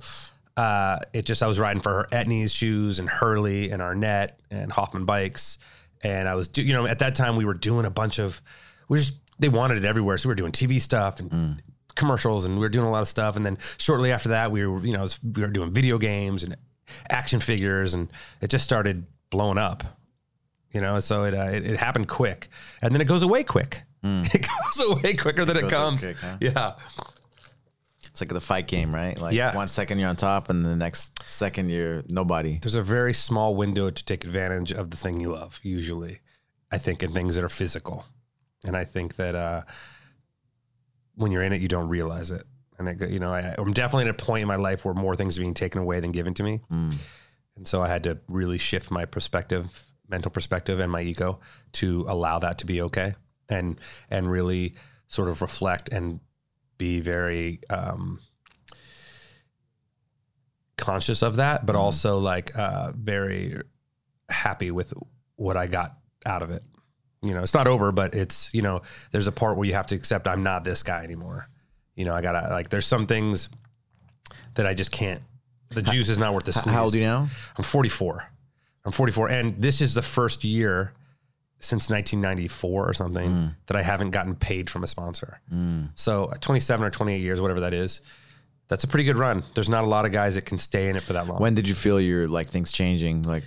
uh, 0.58 1.00
it 1.14 1.26
just 1.26 1.42
I 1.44 1.48
was 1.48 1.60
riding 1.60 1.82
for 1.82 1.92
her 1.92 2.08
Etnies 2.12 2.56
shoes 2.56 3.00
and 3.00 3.10
Hurley 3.10 3.72
and 3.72 3.82
Arnette 3.82 4.32
and 4.52 4.72
Hoffman 4.72 5.06
bikes, 5.06 5.58
and 6.02 6.28
I 6.28 6.36
was 6.36 6.48
do 6.48 6.64
you 6.64 6.74
know 6.74 6.86
at 6.86 7.00
that 7.00 7.16
time 7.16 7.36
we 7.36 7.46
were 7.46 7.54
doing 7.54 7.86
a 7.86 7.90
bunch 7.90 8.20
of 8.20 8.42
we 8.88 8.98
just 8.98 9.14
they 9.40 9.50
wanted 9.50 9.78
it 9.78 9.86
everywhere, 9.86 10.18
so 10.18 10.30
we 10.30 10.32
were 10.32 10.36
doing 10.36 10.52
TV 10.52 10.82
stuff 10.82 11.20
and. 11.20 11.32
Mm. 11.32 11.60
Commercials 11.96 12.46
and 12.46 12.56
we 12.56 12.62
were 12.62 12.70
doing 12.70 12.86
a 12.86 12.92
lot 12.92 13.02
of 13.02 13.10
stuff, 13.10 13.36
and 13.36 13.46
then 13.46 13.58
shortly 13.78 14.14
after 14.14 14.30
that, 14.30 14.52
we 14.52 14.66
were 14.66 14.80
you 14.86 14.94
know 14.94 15.06
we 15.36 15.42
were 15.42 15.50
doing 15.50 15.74
video 15.74 15.98
games 15.98 16.44
and 16.44 16.56
action 17.10 17.40
figures, 17.40 17.94
and 17.94 18.10
it 18.42 18.50
just 18.50 18.64
started 18.64 19.06
blowing 19.30 19.58
up, 19.58 19.84
you 20.72 20.82
know. 20.82 21.00
So 21.00 21.24
it 21.24 21.34
uh, 21.34 21.48
it, 21.52 21.66
it 21.66 21.78
happened 21.78 22.08
quick, 22.08 22.48
and 22.82 22.94
then 22.94 23.02
it 23.02 23.06
goes 23.06 23.24
away 23.24 23.44
quick. 23.44 23.84
It 24.04 24.48
goes 24.48 24.90
away 24.90 25.14
quicker 25.16 25.44
than 25.46 25.58
it, 25.58 25.66
Mm. 25.66 25.70
comes. 25.70 26.02
quick, 26.02 26.18
huh? 26.18 26.38
Yeah, 26.40 26.76
It's 28.06 28.22
like 28.22 28.30
the 28.30 28.40
fight 28.42 28.68
game, 28.68 28.96
right? 28.96 29.20
Like 29.20 29.34
Yeah. 29.34 29.54
one 29.56 29.68
second 29.68 30.00
you're 30.00 30.08
on 30.10 30.16
top, 30.16 30.50
and 30.50 30.66
the 30.66 30.76
next 30.76 31.22
second 31.24 31.70
you're 31.70 32.04
nobody. 32.08 32.60
there's 32.62 32.76
a 32.76 32.82
very 32.82 33.14
small 33.14 33.56
window 33.56 33.90
to 33.90 34.06
take 34.06 34.24
advantage 34.24 34.72
of 34.72 34.90
the 34.90 34.98
thing 34.98 35.20
you 35.20 35.32
love 35.34 35.60
usually 35.64 36.20
i 36.72 36.78
think 36.78 37.02
in 37.04 37.12
things 37.12 37.36
that 37.36 37.44
are 37.44 37.50
physical 37.50 38.06
and 38.64 38.78
i 38.78 38.84
think 38.86 39.16
that 39.18 39.36
uh, 39.36 39.62
when 41.16 41.32
you're 41.32 41.42
in 41.44 41.52
it 41.54 41.62
you 41.62 41.68
don't 41.68 41.90
realize 41.90 42.32
it 42.32 42.44
and 42.80 42.88
it, 42.88 43.10
you 43.10 43.20
know 43.20 43.34
I, 43.34 43.54
i'm 43.58 43.74
definitely 43.74 44.10
at 44.10 44.20
a 44.20 44.26
point 44.26 44.42
in 44.42 44.48
my 44.48 44.56
life 44.56 44.86
where 44.86 44.94
more 44.94 45.16
things 45.16 45.38
are 45.38 45.42
being 45.42 45.54
taken 45.54 45.82
away 45.82 46.00
than 46.00 46.12
given 46.12 46.34
to 46.36 46.44
me 46.44 46.62
and 47.56 47.68
so 47.68 47.82
i 47.82 47.88
had 47.88 48.04
to 48.06 48.18
really 48.28 48.58
shift 48.58 48.90
my 48.90 49.06
perspective 49.06 49.84
mental 50.08 50.32
perspective 50.32 50.80
and 50.80 50.92
my 50.92 51.02
ego 51.02 51.40
to 51.74 52.06
allow 52.08 52.40
that 52.40 52.58
to 52.60 52.66
be 52.66 52.82
okay 52.82 53.14
and 53.50 53.80
and 54.10 54.32
really 54.32 54.74
sort 55.08 55.28
of 55.28 55.42
reflect 55.42 55.90
and 55.90 56.20
be 56.78 57.00
very 57.02 57.60
um, 57.70 58.20
conscious 60.78 61.22
of 61.22 61.36
that, 61.36 61.66
but 61.66 61.76
also 61.76 62.18
like 62.18 62.58
uh, 62.58 62.94
very 62.96 63.62
happy 64.30 64.72
with 64.72 64.94
what 65.36 65.58
I 65.58 65.68
got 65.68 65.98
out 66.26 66.42
of 66.42 66.52
it. 66.52 66.64
You 67.22 67.34
know, 67.34 67.44
it's 67.44 67.54
not 67.54 67.68
over, 67.68 67.92
but 67.92 68.16
it's 68.16 68.52
you 68.54 68.62
know, 68.62 68.82
there's 69.12 69.28
a 69.28 69.32
part 69.32 69.58
where 69.58 69.68
you 69.68 69.74
have 69.74 69.88
to 69.88 69.96
accept 69.96 70.28
I'm 70.28 70.42
not 70.42 70.64
this 70.64 70.82
guy 70.82 71.04
anymore. 71.04 71.48
You 72.00 72.06
know, 72.06 72.14
I 72.14 72.22
gotta 72.22 72.48
like 72.50 72.70
there's 72.70 72.88
some 72.88 73.06
things 73.08 73.50
that 74.54 74.66
I 74.66 74.74
just 74.74 74.90
can't. 74.94 75.20
The 75.72 75.82
juice 75.82 76.08
is 76.08 76.18
not 76.18 76.34
worth 76.34 76.46
the 76.46 76.54
squeeze. 76.54 76.74
How 76.74 76.84
old 76.86 76.96
are 76.96 76.98
you 76.98 77.04
now? 77.04 77.28
I'm 77.58 77.64
44. 77.64 78.24
I'm 78.86 78.94
44, 78.94 79.28
and 79.30 79.62
this 79.62 79.82
is 79.82 79.94
the 79.96 80.02
first 80.02 80.46
year 80.46 80.94
since 81.60 81.90
1994 81.90 82.88
or 82.90 82.94
something 82.94 83.30
Mm. 83.30 83.56
that 83.66 83.76
I 83.76 83.82
haven't 83.82 84.12
gotten 84.12 84.34
paid 84.38 84.70
from 84.70 84.86
a 84.86 84.88
sponsor. 84.88 85.42
So 85.96 86.32
27 86.40 86.86
or 86.86 86.90
28 86.90 87.20
years, 87.20 87.42
whatever 87.42 87.60
that 87.60 87.74
is, 87.74 88.00
that's 88.70 88.86
a 88.86 88.88
pretty 88.88 89.04
good 89.04 89.18
run. 89.18 89.44
There's 89.54 89.68
not 89.68 89.84
a 89.84 89.88
lot 89.88 90.06
of 90.06 90.14
guys 90.14 90.36
that 90.36 90.46
can 90.46 90.58
stay 90.58 90.88
in 90.88 90.96
it 90.96 91.04
for 91.04 91.12
that 91.14 91.28
long. 91.28 91.42
When 91.42 91.54
did 91.54 91.68
you 91.68 91.76
feel 91.76 92.00
your 92.00 92.30
like 92.30 92.48
things 92.48 92.72
changing? 92.72 93.24
Like 93.24 93.44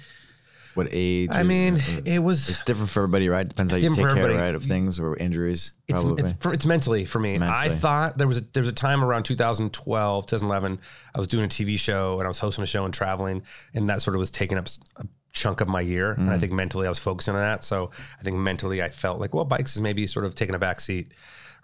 what 0.74 0.88
age? 0.90 1.30
I 1.32 1.42
mean, 1.42 1.76
uh, 1.76 2.00
it 2.04 2.18
was 2.18 2.48
it's 2.48 2.64
different 2.64 2.90
for 2.90 3.00
everybody, 3.00 3.28
right? 3.28 3.48
Depends 3.48 3.72
how 3.72 3.78
you 3.78 3.88
take 3.90 3.98
care, 3.98 4.08
everybody. 4.10 4.34
right, 4.34 4.54
of 4.54 4.62
things 4.62 4.98
or 4.98 5.16
injuries. 5.16 5.72
it's 5.88 6.02
it's, 6.02 6.32
for, 6.42 6.52
it's 6.52 6.66
mentally 6.66 7.04
for 7.04 7.18
me. 7.18 7.38
I 7.40 7.68
thought 7.68 8.18
there 8.18 8.26
was 8.26 8.38
a, 8.38 8.40
there 8.52 8.60
was 8.60 8.68
a 8.68 8.74
time 8.74 9.04
around 9.04 9.24
2012, 9.24 10.26
2011. 10.26 10.80
I 11.14 11.18
was 11.18 11.28
doing 11.28 11.44
a 11.44 11.48
TV 11.48 11.78
show 11.78 12.18
and 12.18 12.24
I 12.24 12.28
was 12.28 12.38
hosting 12.38 12.64
a 12.64 12.66
show 12.66 12.84
and 12.84 12.92
traveling, 12.92 13.42
and 13.74 13.88
that 13.90 14.02
sort 14.02 14.16
of 14.16 14.18
was 14.18 14.30
taking 14.30 14.58
up 14.58 14.66
a 14.96 15.06
chunk 15.32 15.60
of 15.60 15.68
my 15.68 15.80
year. 15.80 16.12
And 16.12 16.30
I 16.30 16.38
think 16.38 16.52
mentally 16.52 16.86
I 16.86 16.90
was 16.90 16.98
focusing 16.98 17.34
on 17.34 17.40
that. 17.40 17.64
So 17.64 17.90
I 18.18 18.22
think 18.22 18.36
mentally 18.36 18.82
I 18.82 18.90
felt 18.90 19.18
like, 19.18 19.34
well, 19.34 19.44
bikes 19.44 19.74
is 19.74 19.80
maybe 19.80 20.06
sort 20.06 20.24
of 20.24 20.34
taking 20.34 20.54
a 20.54 20.58
back 20.58 20.78
seat 20.80 21.12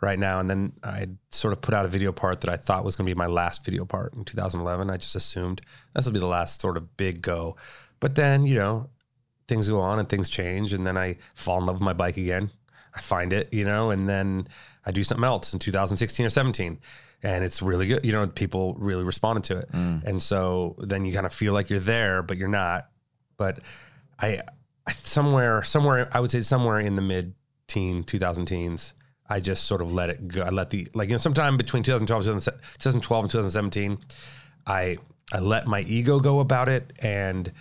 right 0.00 0.18
now. 0.18 0.40
And 0.40 0.48
then 0.48 0.72
I 0.82 1.06
sort 1.30 1.52
of 1.52 1.60
put 1.60 1.74
out 1.74 1.84
a 1.84 1.88
video 1.88 2.12
part 2.12 2.40
that 2.42 2.50
I 2.50 2.56
thought 2.56 2.84
was 2.84 2.96
going 2.96 3.06
to 3.06 3.14
be 3.14 3.18
my 3.18 3.26
last 3.26 3.64
video 3.64 3.84
part 3.84 4.14
in 4.14 4.24
2011. 4.24 4.90
I 4.90 4.96
just 4.96 5.16
assumed 5.16 5.60
this 5.94 6.06
will 6.06 6.12
be 6.12 6.18
the 6.18 6.26
last 6.26 6.60
sort 6.60 6.76
of 6.76 6.96
big 6.96 7.20
go. 7.20 7.56
But 8.00 8.14
then, 8.14 8.46
you 8.46 8.54
know, 8.54 8.88
things 9.48 9.68
go 9.68 9.80
on 9.80 9.98
and 9.98 10.08
things 10.08 10.28
change 10.28 10.72
and 10.72 10.86
then 10.86 10.96
I 10.96 11.16
fall 11.34 11.58
in 11.58 11.66
love 11.66 11.76
with 11.76 11.82
my 11.82 11.94
bike 11.94 12.16
again. 12.16 12.50
I 12.94 13.00
find 13.00 13.32
it, 13.32 13.52
you 13.52 13.64
know, 13.64 13.90
and 13.90 14.08
then 14.08 14.48
I 14.84 14.92
do 14.92 15.02
something 15.02 15.24
else 15.24 15.52
in 15.52 15.58
2016 15.58 16.26
or 16.26 16.28
17 16.28 16.78
and 17.22 17.44
it's 17.44 17.62
really 17.62 17.86
good. 17.86 18.04
You 18.04 18.12
know, 18.12 18.26
people 18.26 18.74
really 18.74 19.04
responded 19.04 19.44
to 19.44 19.58
it. 19.58 19.72
Mm. 19.72 20.04
And 20.04 20.22
so 20.22 20.76
then 20.78 21.04
you 21.04 21.12
kind 21.12 21.26
of 21.26 21.34
feel 21.34 21.52
like 21.52 21.70
you're 21.70 21.80
there, 21.80 22.22
but 22.22 22.36
you're 22.36 22.48
not. 22.48 22.88
But 23.36 23.60
I, 24.20 24.42
I 24.86 24.92
somewhere, 24.92 25.62
somewhere, 25.62 26.08
I 26.12 26.20
would 26.20 26.30
say 26.30 26.40
somewhere 26.40 26.80
in 26.80 26.96
the 26.96 27.02
mid 27.02 27.34
teen, 27.66 28.04
2000 28.04 28.46
teens, 28.46 28.94
I 29.28 29.40
just 29.40 29.64
sort 29.64 29.82
of 29.82 29.92
let 29.92 30.10
it 30.10 30.28
go. 30.28 30.42
I 30.42 30.50
let 30.50 30.70
the, 30.70 30.88
like, 30.94 31.08
you 31.08 31.14
know, 31.14 31.18
sometime 31.18 31.56
between 31.56 31.82
2012, 31.82 32.24
2012 32.24 33.24
and 33.24 33.30
2017, 33.30 33.98
I, 34.66 34.96
I 35.32 35.38
let 35.40 35.66
my 35.66 35.80
ego 35.82 36.20
go 36.20 36.40
about 36.40 36.68
it 36.68 36.92
and 37.00 37.52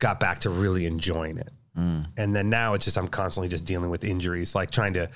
got 0.00 0.18
back 0.18 0.40
to 0.40 0.50
really 0.50 0.86
enjoying 0.86 1.38
it. 1.38 1.52
And 2.16 2.34
then 2.34 2.50
now 2.50 2.74
it's 2.74 2.84
just 2.84 2.98
I'm 2.98 3.08
constantly 3.08 3.48
just 3.48 3.64
dealing 3.64 3.90
with 3.90 4.04
injuries, 4.04 4.54
like 4.54 4.70
trying 4.70 4.94
to 4.94 5.08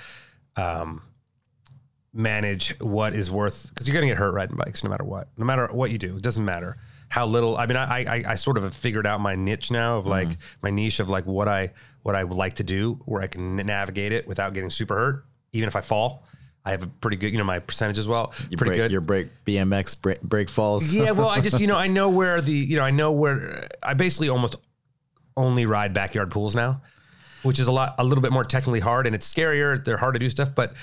um, 0.57 1.03
manage 2.13 2.79
what 2.81 3.15
is 3.15 3.31
worth 3.31 3.69
because 3.71 3.89
you're 3.89 3.95
gonna 3.95 4.07
get 4.07 4.17
hurt 4.17 4.33
riding 4.33 4.57
bikes 4.57 4.85
no 4.85 4.91
matter 4.91 5.05
what. 5.05 5.29
No 5.37 5.45
matter 5.45 5.69
what 5.73 5.91
you 5.91 5.99
do, 5.99 6.17
it 6.17 6.23
doesn't 6.23 6.45
matter 6.45 6.77
how 7.09 7.27
little. 7.27 7.57
I 7.57 7.67
mean, 7.67 7.77
I 7.77 8.05
I, 8.05 8.23
I 8.29 8.35
sort 8.37 8.57
of 8.57 8.63
have 8.63 8.75
figured 8.75 9.07
out 9.07 9.21
my 9.21 9.35
niche 9.35 9.71
now 9.71 9.99
of 9.99 10.07
like 10.07 10.29
my 10.63 10.71
niche 10.71 11.01
of 11.01 11.09
like 11.09 11.27
what 11.27 11.49
I 11.49 11.73
what 12.03 12.15
I 12.15 12.23
would 12.23 12.37
like 12.37 12.55
to 12.55 12.65
do 12.65 13.01
where 13.05 13.21
I 13.21 13.27
can 13.27 13.57
navigate 13.57 14.13
it 14.13 14.27
without 14.29 14.55
getting 14.55 14.71
super 14.71 14.95
hurt, 14.95 15.25
even 15.53 15.67
if 15.67 15.77
I 15.77 15.81
fall. 15.81 16.25
I 16.67 16.71
have 16.71 16.83
a 16.83 16.87
pretty 16.87 17.19
good, 17.19 17.31
you 17.31 17.37
know, 17.37 17.45
my 17.45 17.59
percentage 17.59 17.99
as 17.99 18.09
well. 18.09 18.33
Your 18.49 18.57
pretty 18.57 18.71
break, 18.71 18.79
good. 18.79 18.93
Your 18.93 19.03
break 19.03 19.29
BMX 19.45 20.01
break, 20.01 20.23
break 20.23 20.49
falls. 20.49 20.95
Yeah, 20.95 21.11
well, 21.11 21.29
I 21.29 21.41
just 21.43 21.61
you 21.61 21.67
know 21.67 21.77
I 21.77 21.89
know 21.89 22.09
where 22.09 22.41
the 22.41 22.53
you 22.53 22.77
know 22.77 22.85
I 22.85 22.91
know 22.91 23.13
where 23.13 23.69
I 23.83 23.93
basically 23.93 24.31
almost 24.31 24.57
only 25.37 25.67
ride 25.67 25.93
backyard 25.93 26.31
pools 26.31 26.55
now, 26.55 26.81
which 27.43 27.59
is 27.59 27.67
a 27.67 27.73
lot 27.73 27.95
a 27.99 28.05
little 28.05 28.23
bit 28.23 28.33
more 28.33 28.45
technically 28.45 28.81
hard 28.81 29.07
and 29.07 29.15
it's 29.15 29.33
scarier. 29.33 29.83
They're 29.85 29.97
hard 29.97 30.15
to 30.15 30.21
do 30.21 30.31
stuff, 30.31 30.55
but 30.55 30.75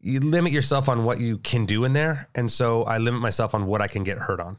you 0.00 0.20
limit 0.20 0.52
yourself 0.52 0.88
on 0.88 1.04
what 1.04 1.18
you 1.20 1.38
can 1.38 1.66
do 1.66 1.84
in 1.84 1.92
there, 1.92 2.28
and 2.34 2.50
so 2.50 2.84
I 2.84 2.98
limit 2.98 3.20
myself 3.20 3.54
on 3.54 3.66
what 3.66 3.82
I 3.82 3.88
can 3.88 4.04
get 4.04 4.18
hurt 4.18 4.40
on. 4.40 4.56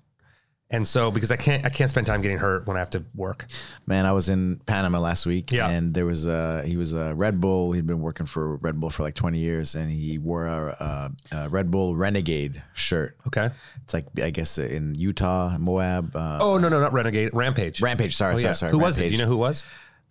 And 0.69 0.85
so 0.85 1.11
because 1.11 1.31
I 1.31 1.37
can't 1.37 1.65
I 1.65 1.69
can't 1.69 1.89
spend 1.89 2.07
time 2.07 2.21
getting 2.21 2.37
hurt 2.39 2.67
when 2.67 2.75
I 2.75 2.81
have 2.81 2.89
to 2.89 3.03
work. 3.15 3.45
Man, 3.85 4.05
I 4.05 4.11
was 4.11 4.27
in 4.29 4.57
Panama 4.65 4.99
last 4.99 5.25
week, 5.25 5.49
Yeah. 5.49 5.69
and 5.69 5.93
there 5.93 6.05
was 6.05 6.25
a 6.27 6.61
he 6.65 6.75
was 6.75 6.93
a 6.93 7.15
Red 7.15 7.39
Bull. 7.39 7.71
He'd 7.71 7.87
been 7.87 8.01
working 8.01 8.25
for 8.25 8.57
Red 8.57 8.77
Bull 8.77 8.89
for 8.89 9.03
like 9.03 9.13
twenty 9.13 9.39
years, 9.39 9.75
and 9.75 9.89
he 9.89 10.17
wore 10.17 10.45
a, 10.45 11.11
a, 11.31 11.37
a 11.37 11.49
Red 11.49 11.71
Bull 11.71 11.95
Renegade 11.95 12.61
shirt. 12.73 13.15
Okay. 13.27 13.49
It's 13.83 13.93
like 13.93 14.07
I 14.21 14.29
guess 14.29 14.57
in 14.57 14.93
Utah, 14.95 15.57
Moab. 15.57 16.13
Uh, 16.13 16.39
Oh 16.41 16.57
no 16.57 16.67
no 16.67 16.81
not 16.81 16.91
renegade 16.91 17.29
rampage. 17.33 17.81
Rampage. 17.81 18.17
Sorry, 18.17 18.33
Oh, 18.33 18.35
sorry, 18.35 18.43
yeah. 18.43 18.51
sorry. 18.51 18.71
Who 18.73 18.79
was 18.79 18.99
it? 18.99 19.07
Do 19.07 19.15
you 19.15 19.21
know 19.21 19.27
who 19.27 19.37
was? 19.37 19.63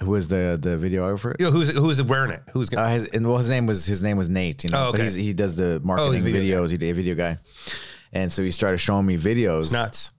who 0.03 0.11
was 0.11 0.29
the 0.29 0.59
the 0.61 0.77
videographer? 0.79 1.35
You 1.39 1.47
know, 1.47 1.51
who's 1.53 1.69
who's 1.69 2.03
wearing 2.03 2.31
it? 2.31 2.41
Who's 2.53 2.71
gonna? 2.71 2.87
Uh, 2.87 2.91
his 2.93 3.09
and 3.09 3.27
well, 3.27 3.37
his 3.37 3.51
name 3.51 3.67
was 3.67 3.85
his 3.85 4.03
name 4.03 4.17
was 4.17 4.31
Nate. 4.31 4.65
You 4.65 4.71
know, 4.71 4.89
Oh, 4.89 4.93
but 4.93 5.01
okay. 5.01 5.03
he's, 5.05 5.15
he 5.17 5.35
does 5.35 5.57
the 5.57 5.81
marketing 5.85 6.23
video 6.23 6.65
videos. 6.65 6.71
He 6.71 6.79
did 6.79 6.89
a 6.91 6.95
video 6.95 7.15
guy, 7.15 7.37
and 8.15 8.33
so 8.33 8.43
he 8.43 8.51
started 8.51 8.79
showing 8.79 9.05
me 9.05 9.19
videos. 9.19 9.71
nuts. 9.71 10.13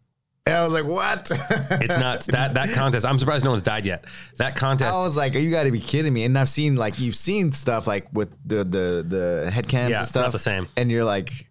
And 0.48 0.56
I 0.56 0.64
was 0.64 0.74
like, 0.74 0.86
what? 0.86 1.30
It's 1.82 2.00
nuts. 2.00 2.26
that 2.28 2.54
that 2.56 2.74
contest. 2.74 3.06
I'm 3.06 3.20
surprised 3.20 3.44
no 3.44 3.52
one's 3.52 3.62
died 3.62 3.86
yet. 3.86 4.06
That 4.38 4.56
contest. 4.56 4.94
I 4.94 4.98
was 5.00 5.16
like, 5.18 5.34
you 5.34 5.52
got 5.52 5.64
to 5.64 5.72
be 5.72 5.80
kidding 5.80 6.14
me! 6.14 6.24
And 6.24 6.38
I've 6.38 6.50
seen 6.50 6.76
like 6.76 7.00
you've 7.00 7.16
seen 7.16 7.52
stuff 7.52 7.86
like 7.88 8.08
with 8.14 8.30
the 8.46 8.64
the 8.64 9.06
the 9.08 9.52
head 9.52 9.68
cams 9.68 9.92
Yeah, 9.92 9.98
and 9.98 10.06
it's 10.08 10.16
not 10.16 10.22
stuff. 10.24 10.32
the 10.34 10.40
same. 10.40 10.68
And 10.78 10.90
you're 10.92 11.04
like, 11.04 11.48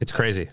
It's 0.00 0.12
crazy. 0.12 0.48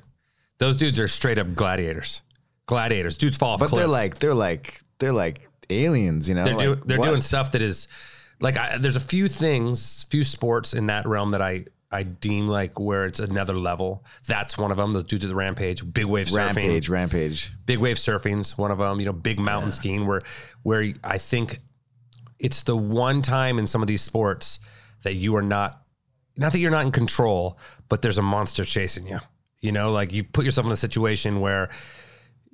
Those 0.59 0.77
dudes 0.77 0.99
are 0.99 1.07
straight 1.07 1.37
up 1.39 1.53
gladiators. 1.55 2.21
Gladiators. 2.67 3.17
Dudes 3.17 3.37
fall 3.37 3.51
off 3.53 3.59
but 3.59 3.69
cliffs. 3.69 3.81
they're 3.81 3.87
like 3.87 4.17
they're 4.19 4.33
like 4.33 4.79
they're 4.99 5.13
like 5.13 5.47
aliens, 5.69 6.27
you 6.29 6.35
know? 6.35 6.43
they're, 6.43 6.57
do, 6.57 6.69
Like, 6.75 6.83
they're 6.85 6.97
doing 6.97 7.21
stuff 7.21 7.51
that 7.51 7.61
is 7.61 7.87
like 8.39 8.57
I, 8.57 8.77
there's 8.77 8.95
a 8.95 9.01
few 9.01 9.27
things, 9.27 10.05
few 10.09 10.23
sports 10.23 10.73
in 10.73 10.87
that 10.87 11.05
realm 11.07 11.31
that 11.31 11.41
I 11.41 11.65
I 11.89 12.03
deem 12.03 12.48
like 12.48 12.79
where 12.79 13.06
it's 13.06 13.20
another 13.20 13.56
level. 13.58 14.03
That's 14.27 14.58
one 14.58 14.72
of 14.72 14.77
them. 14.77 14.91
Those 14.94 15.06
dudes 15.06 15.24
at 15.25 15.29
the 15.29 15.36
rampage, 15.36 15.82
big 15.94 16.06
wave 16.06 16.27
surfing, 16.27 16.36
Rampage, 16.38 16.89
rampage. 16.89 17.51
big 17.65 17.79
wave 17.79 17.96
surfing's 17.98 18.58
one 18.58 18.72
of 18.72 18.77
them. 18.79 19.00
You 19.00 19.06
know, 19.06 19.13
big 19.13 19.39
mountain 19.39 19.72
skiing 19.72 20.06
where 20.06 20.22
where 20.63 20.94
I 21.03 21.17
think 21.17 21.62
it's 22.39 22.63
the 22.63 22.75
one 22.75 23.22
time 23.22 23.58
in 23.58 23.65
some 23.67 23.82
of 23.82 23.88
these 23.88 24.01
sports 24.01 24.60
that 25.03 25.13
you 25.13 25.36
are 25.38 25.41
not 25.41 25.82
not 26.36 26.51
that 26.51 26.60
you're 26.60 26.72
not 26.72 26.86
in 26.86 26.91
control, 26.91 27.58
but 27.89 28.01
there's 28.01 28.17
a 28.17 28.22
monster 28.22 28.63
chasing 28.65 29.08
you. 29.08 29.20
You 29.62 29.72
know, 29.72 29.91
like 29.91 30.12
you 30.13 30.24
put 30.24 30.46
yourself 30.46 30.67
in 30.67 30.74
a 30.74 30.75
situation 30.75 31.39
where 31.39 31.70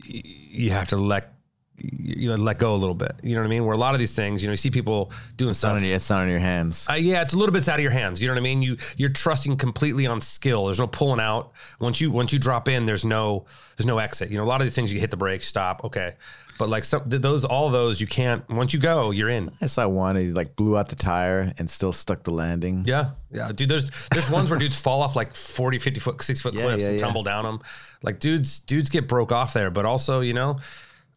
y- 0.07 0.21
you 0.23 0.69
have 0.71 0.87
to 0.89 0.97
let 0.97 1.33
you 1.77 2.29
know, 2.29 2.35
let 2.35 2.59
go 2.59 2.75
a 2.75 2.77
little 2.77 2.95
bit. 2.95 3.13
You 3.23 3.35
know 3.35 3.41
what 3.41 3.47
I 3.47 3.49
mean? 3.49 3.65
Where 3.65 3.73
a 3.73 3.77
lot 3.79 3.93
of 3.95 3.99
these 3.99 4.15
things, 4.15 4.41
you 4.41 4.47
know, 4.47 4.51
you 4.53 4.57
see 4.57 4.69
people 4.71 5.11
doing 5.37 5.49
It's 5.49 5.59
stuff. 5.59 5.77
in 5.77 5.83
your, 5.83 5.95
it's 5.95 6.09
not 6.09 6.23
in 6.23 6.29
your 6.29 6.39
hands. 6.39 6.87
Uh, 6.89 6.93
yeah, 6.93 7.21
it's 7.21 7.33
a 7.33 7.37
little 7.37 7.51
bit 7.53 7.67
out 7.67 7.75
of 7.75 7.81
your 7.81 7.91
hands. 7.91 8.21
You 8.21 8.27
know 8.27 8.33
what 8.33 8.39
I 8.39 8.43
mean? 8.43 8.61
You 8.61 8.77
you're 8.97 9.09
trusting 9.09 9.57
completely 9.57 10.05
on 10.05 10.21
skill. 10.21 10.65
There's 10.65 10.79
no 10.79 10.87
pulling 10.87 11.19
out. 11.19 11.51
Once 11.79 11.99
you 11.99 12.11
once 12.11 12.31
you 12.31 12.39
drop 12.39 12.69
in, 12.69 12.85
there's 12.85 13.05
no 13.05 13.45
there's 13.77 13.87
no 13.87 13.97
exit. 13.97 14.29
You 14.29 14.37
know, 14.37 14.43
a 14.43 14.45
lot 14.45 14.61
of 14.61 14.65
these 14.65 14.75
things 14.75 14.93
you 14.93 14.99
hit 14.99 15.11
the 15.11 15.17
brake, 15.17 15.43
stop, 15.43 15.83
okay. 15.83 16.15
But 16.59 16.69
like 16.69 16.83
some 16.83 17.09
th- 17.09 17.21
those 17.23 17.43
all 17.45 17.71
those 17.71 17.99
you 17.99 18.05
can't. 18.05 18.47
Once 18.47 18.75
you 18.75 18.79
go, 18.79 19.09
you're 19.09 19.29
in. 19.29 19.49
I 19.59 19.65
saw 19.65 19.87
one. 19.87 20.15
He 20.15 20.27
like 20.27 20.55
blew 20.55 20.77
out 20.77 20.89
the 20.89 20.95
tire 20.95 21.51
and 21.57 21.67
still 21.67 21.91
stuck 21.91 22.21
the 22.23 22.31
landing. 22.31 22.83
Yeah, 22.85 23.11
yeah, 23.31 23.51
dude. 23.51 23.69
There's 23.69 23.89
there's 24.11 24.29
ones 24.29 24.51
where 24.51 24.59
dudes 24.59 24.79
fall 24.79 25.01
off 25.01 25.15
like 25.15 25.33
40, 25.33 25.79
50 25.79 25.99
foot, 25.99 26.21
six 26.21 26.41
foot 26.41 26.53
Yeah, 26.53 26.61
cliffs 26.61 26.83
yeah, 26.83 26.89
and 26.89 26.99
yeah. 26.99 27.05
tumble 27.05 27.23
down 27.23 27.43
them. 27.45 27.59
Like 28.03 28.19
dudes, 28.19 28.59
dudes 28.59 28.89
get 28.89 29.07
broke 29.07 29.31
off 29.31 29.53
there. 29.53 29.71
But 29.71 29.85
also, 29.85 30.19
you 30.19 30.35
know, 30.35 30.59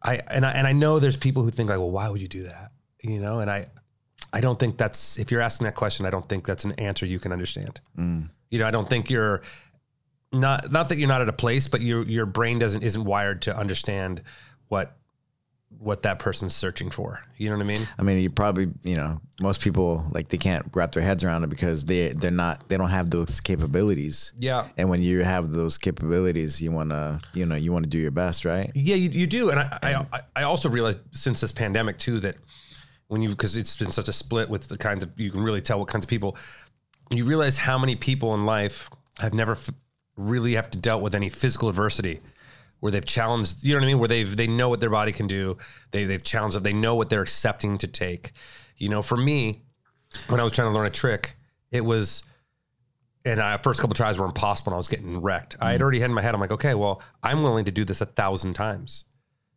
I 0.07 0.21
and 0.29 0.45
I 0.45 0.51
and 0.51 0.65
I 0.65 0.71
know 0.71 0.99
there's 0.99 1.17
people 1.17 1.43
who 1.43 1.51
think 1.51 1.69
like, 1.69 1.79
well, 1.79 1.91
why 1.91 2.09
would 2.09 2.21
you 2.21 2.29
do 2.29 2.43
that? 2.43 2.71
You 3.03 3.19
know, 3.19 3.39
and 3.39 3.51
I, 3.51 3.67
I 4.31 4.39
don't 4.39 4.57
think 4.57 4.77
that's 4.77 5.19
if 5.19 5.31
you're 5.31 5.41
asking 5.41 5.65
that 5.65 5.75
question, 5.75 6.05
I 6.05 6.09
don't 6.09 6.27
think 6.27 6.45
that's 6.45 6.63
an 6.63 6.71
answer 6.73 7.05
you 7.05 7.19
can 7.19 7.33
understand. 7.33 7.81
Mm. 7.97 8.29
You 8.49 8.59
know, 8.59 8.67
I 8.67 8.71
don't 8.71 8.89
think 8.89 9.09
you're 9.09 9.41
not 10.31 10.71
not 10.71 10.87
that 10.87 10.97
you're 10.97 11.09
not 11.09 11.21
at 11.21 11.27
a 11.27 11.33
place, 11.33 11.67
but 11.67 11.81
your 11.81 12.03
your 12.03 12.25
brain 12.25 12.57
doesn't 12.57 12.83
isn't 12.83 13.03
wired 13.03 13.41
to 13.43 13.55
understand 13.55 14.21
what 14.69 14.95
what 15.79 16.03
that 16.03 16.19
person's 16.19 16.55
searching 16.55 16.89
for. 16.89 17.21
You 17.37 17.49
know 17.49 17.55
what 17.55 17.63
I 17.63 17.67
mean? 17.67 17.87
I 17.99 18.03
mean, 18.03 18.19
you 18.19 18.29
probably, 18.29 18.67
you 18.83 18.95
know, 18.95 19.21
most 19.41 19.61
people 19.61 20.05
like 20.11 20.29
they 20.29 20.37
can't 20.37 20.65
wrap 20.73 20.91
their 20.93 21.03
heads 21.03 21.23
around 21.23 21.43
it 21.43 21.49
because 21.49 21.85
they 21.85 22.09
they're 22.09 22.31
not 22.31 22.67
they 22.69 22.77
don't 22.77 22.89
have 22.89 23.09
those 23.09 23.39
capabilities. 23.39 24.33
Yeah. 24.37 24.67
And 24.77 24.89
when 24.89 25.01
you 25.01 25.23
have 25.23 25.51
those 25.51 25.77
capabilities, 25.77 26.61
you 26.61 26.71
want 26.71 26.89
to, 26.89 27.19
you 27.33 27.45
know, 27.45 27.55
you 27.55 27.71
want 27.71 27.83
to 27.83 27.89
do 27.89 27.99
your 27.99 28.11
best, 28.11 28.45
right? 28.45 28.71
Yeah, 28.73 28.95
you, 28.95 29.09
you 29.09 29.27
do, 29.27 29.49
and 29.51 29.59
I, 29.59 30.05
I 30.11 30.21
I 30.35 30.43
also 30.43 30.69
realized 30.69 30.99
since 31.11 31.41
this 31.41 31.51
pandemic 31.51 31.97
too 31.97 32.19
that 32.21 32.37
when 33.07 33.21
you 33.21 33.29
because 33.29 33.57
it's 33.57 33.75
been 33.75 33.91
such 33.91 34.07
a 34.07 34.13
split 34.13 34.49
with 34.49 34.67
the 34.67 34.77
kinds 34.77 35.03
of 35.03 35.11
you 35.19 35.31
can 35.31 35.41
really 35.41 35.61
tell 35.61 35.79
what 35.79 35.87
kinds 35.87 36.05
of 36.05 36.09
people 36.09 36.37
you 37.11 37.25
realize 37.25 37.57
how 37.57 37.77
many 37.77 37.95
people 37.95 38.33
in 38.33 38.45
life 38.45 38.89
have 39.19 39.33
never 39.33 39.53
f- 39.53 39.69
really 40.17 40.53
have 40.55 40.69
to 40.71 40.77
dealt 40.77 41.01
with 41.01 41.15
any 41.15 41.29
physical 41.29 41.69
adversity 41.69 42.19
where 42.79 42.91
they've 42.91 43.05
challenged 43.05 43.63
you 43.63 43.73
know 43.73 43.79
what 43.79 43.83
I 43.83 43.87
mean 43.87 43.99
where 43.99 44.07
they've 44.07 44.35
they 44.35 44.47
know 44.47 44.69
what 44.69 44.79
their 44.79 44.89
body 44.89 45.11
can 45.11 45.27
do 45.27 45.57
they 45.91 46.05
they've 46.05 46.23
challenged 46.23 46.57
it 46.57 46.63
they 46.63 46.73
know 46.73 46.95
what 46.95 47.09
they're 47.09 47.21
accepting 47.21 47.77
to 47.79 47.87
take 47.87 48.31
you 48.77 48.89
know 48.89 49.01
for 49.01 49.17
me 49.17 49.63
when 50.27 50.39
I 50.39 50.43
was 50.43 50.53
trying 50.53 50.69
to 50.69 50.75
learn 50.75 50.85
a 50.85 50.91
trick 50.91 51.35
it 51.71 51.81
was 51.81 52.23
and 53.27 53.41
I 53.41 53.57
first 53.57 53.79
couple 53.79 53.93
tries 53.93 54.17
were 54.17 54.25
impossible 54.25 54.71
and 54.71 54.75
I 54.75 54.77
was 54.77 54.87
getting 54.87 55.21
wrecked. 55.21 55.57
I 55.59 55.71
had 55.71 55.79
mm. 55.79 55.83
already 55.83 55.99
had 55.99 56.09
in 56.09 56.15
my 56.15 56.21
head, 56.21 56.33
I'm 56.33 56.39
like, 56.39 56.53
okay, 56.53 56.73
well, 56.75 57.01
I'm 57.21 57.43
willing 57.43 57.65
to 57.65 57.71
do 57.71 57.83
this 57.83 58.01
a 58.01 58.05
thousand 58.05 58.53
times. 58.53 59.03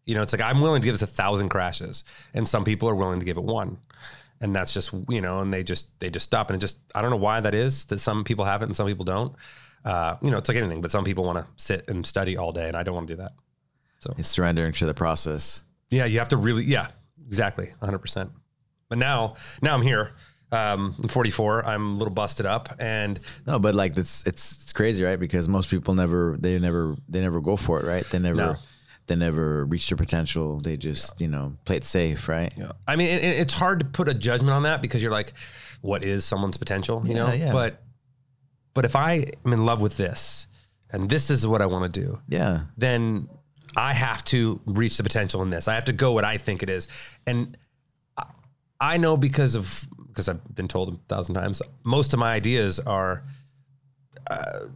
You 0.07 0.15
know, 0.15 0.23
it's 0.23 0.33
like 0.33 0.43
I'm 0.43 0.61
willing 0.61 0.83
to 0.83 0.87
give 0.87 0.95
this 0.95 1.03
a 1.03 1.07
thousand 1.07 1.51
crashes. 1.51 2.05
And 2.35 2.47
some 2.49 2.65
people 2.65 2.89
are 2.89 2.97
willing 2.97 3.21
to 3.21 3.27
give 3.27 3.37
it 3.37 3.45
one. 3.45 3.79
And 4.41 4.57
that's 4.57 4.75
just, 4.75 4.93
you 5.09 5.21
know, 5.21 5.41
and 5.41 5.53
they 5.53 5.63
just 5.63 5.99
they 6.01 6.11
just 6.11 6.25
stop. 6.25 6.51
And 6.51 6.57
it 6.57 6.61
just 6.61 6.79
I 6.95 7.03
don't 7.03 7.11
know 7.11 7.17
why 7.17 7.41
that 7.41 7.55
is 7.55 7.85
that 7.87 8.01
some 8.01 8.25
people 8.25 8.45
have 8.45 8.63
it 8.63 8.67
and 8.67 8.75
some 8.75 8.87
people 8.87 9.05
don't. 9.05 9.37
Uh, 9.85 10.17
you 10.23 10.31
know, 10.31 10.37
it's 10.37 10.49
like 10.49 10.59
anything, 10.59 10.81
but 10.81 10.91
some 10.91 11.05
people 11.05 11.25
want 11.25 11.39
to 11.39 11.47
sit 11.57 11.89
and 11.89 12.05
study 12.05 12.37
all 12.37 12.53
day 12.53 12.69
and 12.69 12.77
I 12.77 12.83
don't 12.83 12.95
want 12.95 13.09
to 13.09 13.15
do 13.15 13.23
that. 13.23 13.33
So 14.01 14.15
it's 14.19 14.29
surrendering 14.29 14.73
to 14.73 14.87
the 14.87 14.95
process. 14.95 15.63
Yeah, 15.91 16.05
you 16.05 16.19
have 16.19 16.29
to 16.29 16.37
really, 16.37 16.65
yeah, 16.65 16.89
exactly, 17.27 17.71
100%. 17.83 18.31
But 18.89 18.99
now, 18.99 19.37
now 19.63 19.75
I'm 19.75 19.83
here. 19.83 20.13
Um, 20.53 20.95
I'm 21.03 21.09
44. 21.09 21.65
I'm 21.65 21.93
a 21.93 21.95
little 21.95 22.13
busted 22.13 22.45
up, 22.45 22.71
and 22.81 23.21
No, 23.47 23.61
but 23.61 23.75
like 23.77 23.97
it's 23.97 24.27
it's 24.27 24.63
it's 24.65 24.73
crazy, 24.73 25.05
right? 25.05 25.19
Because 25.19 25.47
most 25.49 25.71
people 25.71 25.95
never 25.95 26.37
they 26.41 26.59
never 26.59 26.97
they 27.09 27.21
never 27.21 27.41
go 27.41 27.57
for 27.57 27.79
it, 27.79 27.87
right? 27.87 28.05
They 28.07 28.19
never 28.19 28.35
No. 28.37 28.57
they 29.07 29.15
never 29.15 29.65
reach 29.65 29.89
their 29.89 29.97
potential. 29.97 30.59
They 30.59 30.77
just 30.77 31.21
you 31.21 31.29
know 31.29 31.57
play 31.67 31.77
it 31.77 31.85
safe, 31.85 32.29
right? 32.29 32.53
Yeah. 32.57 32.73
I 32.89 32.97
mean, 32.97 33.11
it, 33.11 33.23
it's 33.23 33.55
hard 33.55 33.79
to 33.79 33.87
put 33.87 34.09
a 34.09 34.15
judgment 34.15 34.51
on 34.53 34.65
that 34.65 34.83
because 34.83 35.05
you're 35.05 35.13
like, 35.13 35.35
what 35.83 36.05
is 36.05 36.25
someone's 36.25 36.57
potential? 36.57 37.01
You 37.07 37.15
Yeah, 37.15 37.27
know, 37.27 37.33
yeah. 37.33 37.53
but 37.53 37.81
but 38.75 38.85
if 38.85 38.95
I 38.97 39.27
am 39.45 39.53
in 39.53 39.65
love 39.67 39.81
with 39.81 39.97
this 39.97 40.47
and 40.93 41.09
this 41.09 41.31
is 41.31 41.47
what 41.47 41.63
I 41.63 41.67
want 41.67 41.93
to 41.93 42.01
do, 42.01 42.19
Yeah, 42.29 42.63
then 42.77 43.29
I 43.77 43.93
have 43.95 44.25
to 44.27 44.61
reach 44.67 44.97
the 44.97 45.03
potential 45.03 45.43
in 45.43 45.51
this. 45.51 45.69
I 45.69 45.75
have 45.75 45.85
to 45.85 45.93
go 45.93 46.13
what 46.13 46.25
I 46.25 46.39
think 46.39 46.63
it 46.63 46.71
is, 46.71 46.89
and 47.27 47.57
I- 48.17 48.25
I 48.81 48.97
know 48.97 49.17
because 49.17 49.55
of 49.55 49.87
because 50.09 50.29
I've 50.29 50.55
been 50.55 50.67
told 50.69 50.93
a 50.95 50.97
thousand 51.09 51.35
times. 51.37 51.63
Most 51.85 52.13
of 52.13 52.19
my 52.19 52.33
ideas 52.33 52.81
are. 52.81 53.23
Uh, 54.29 54.67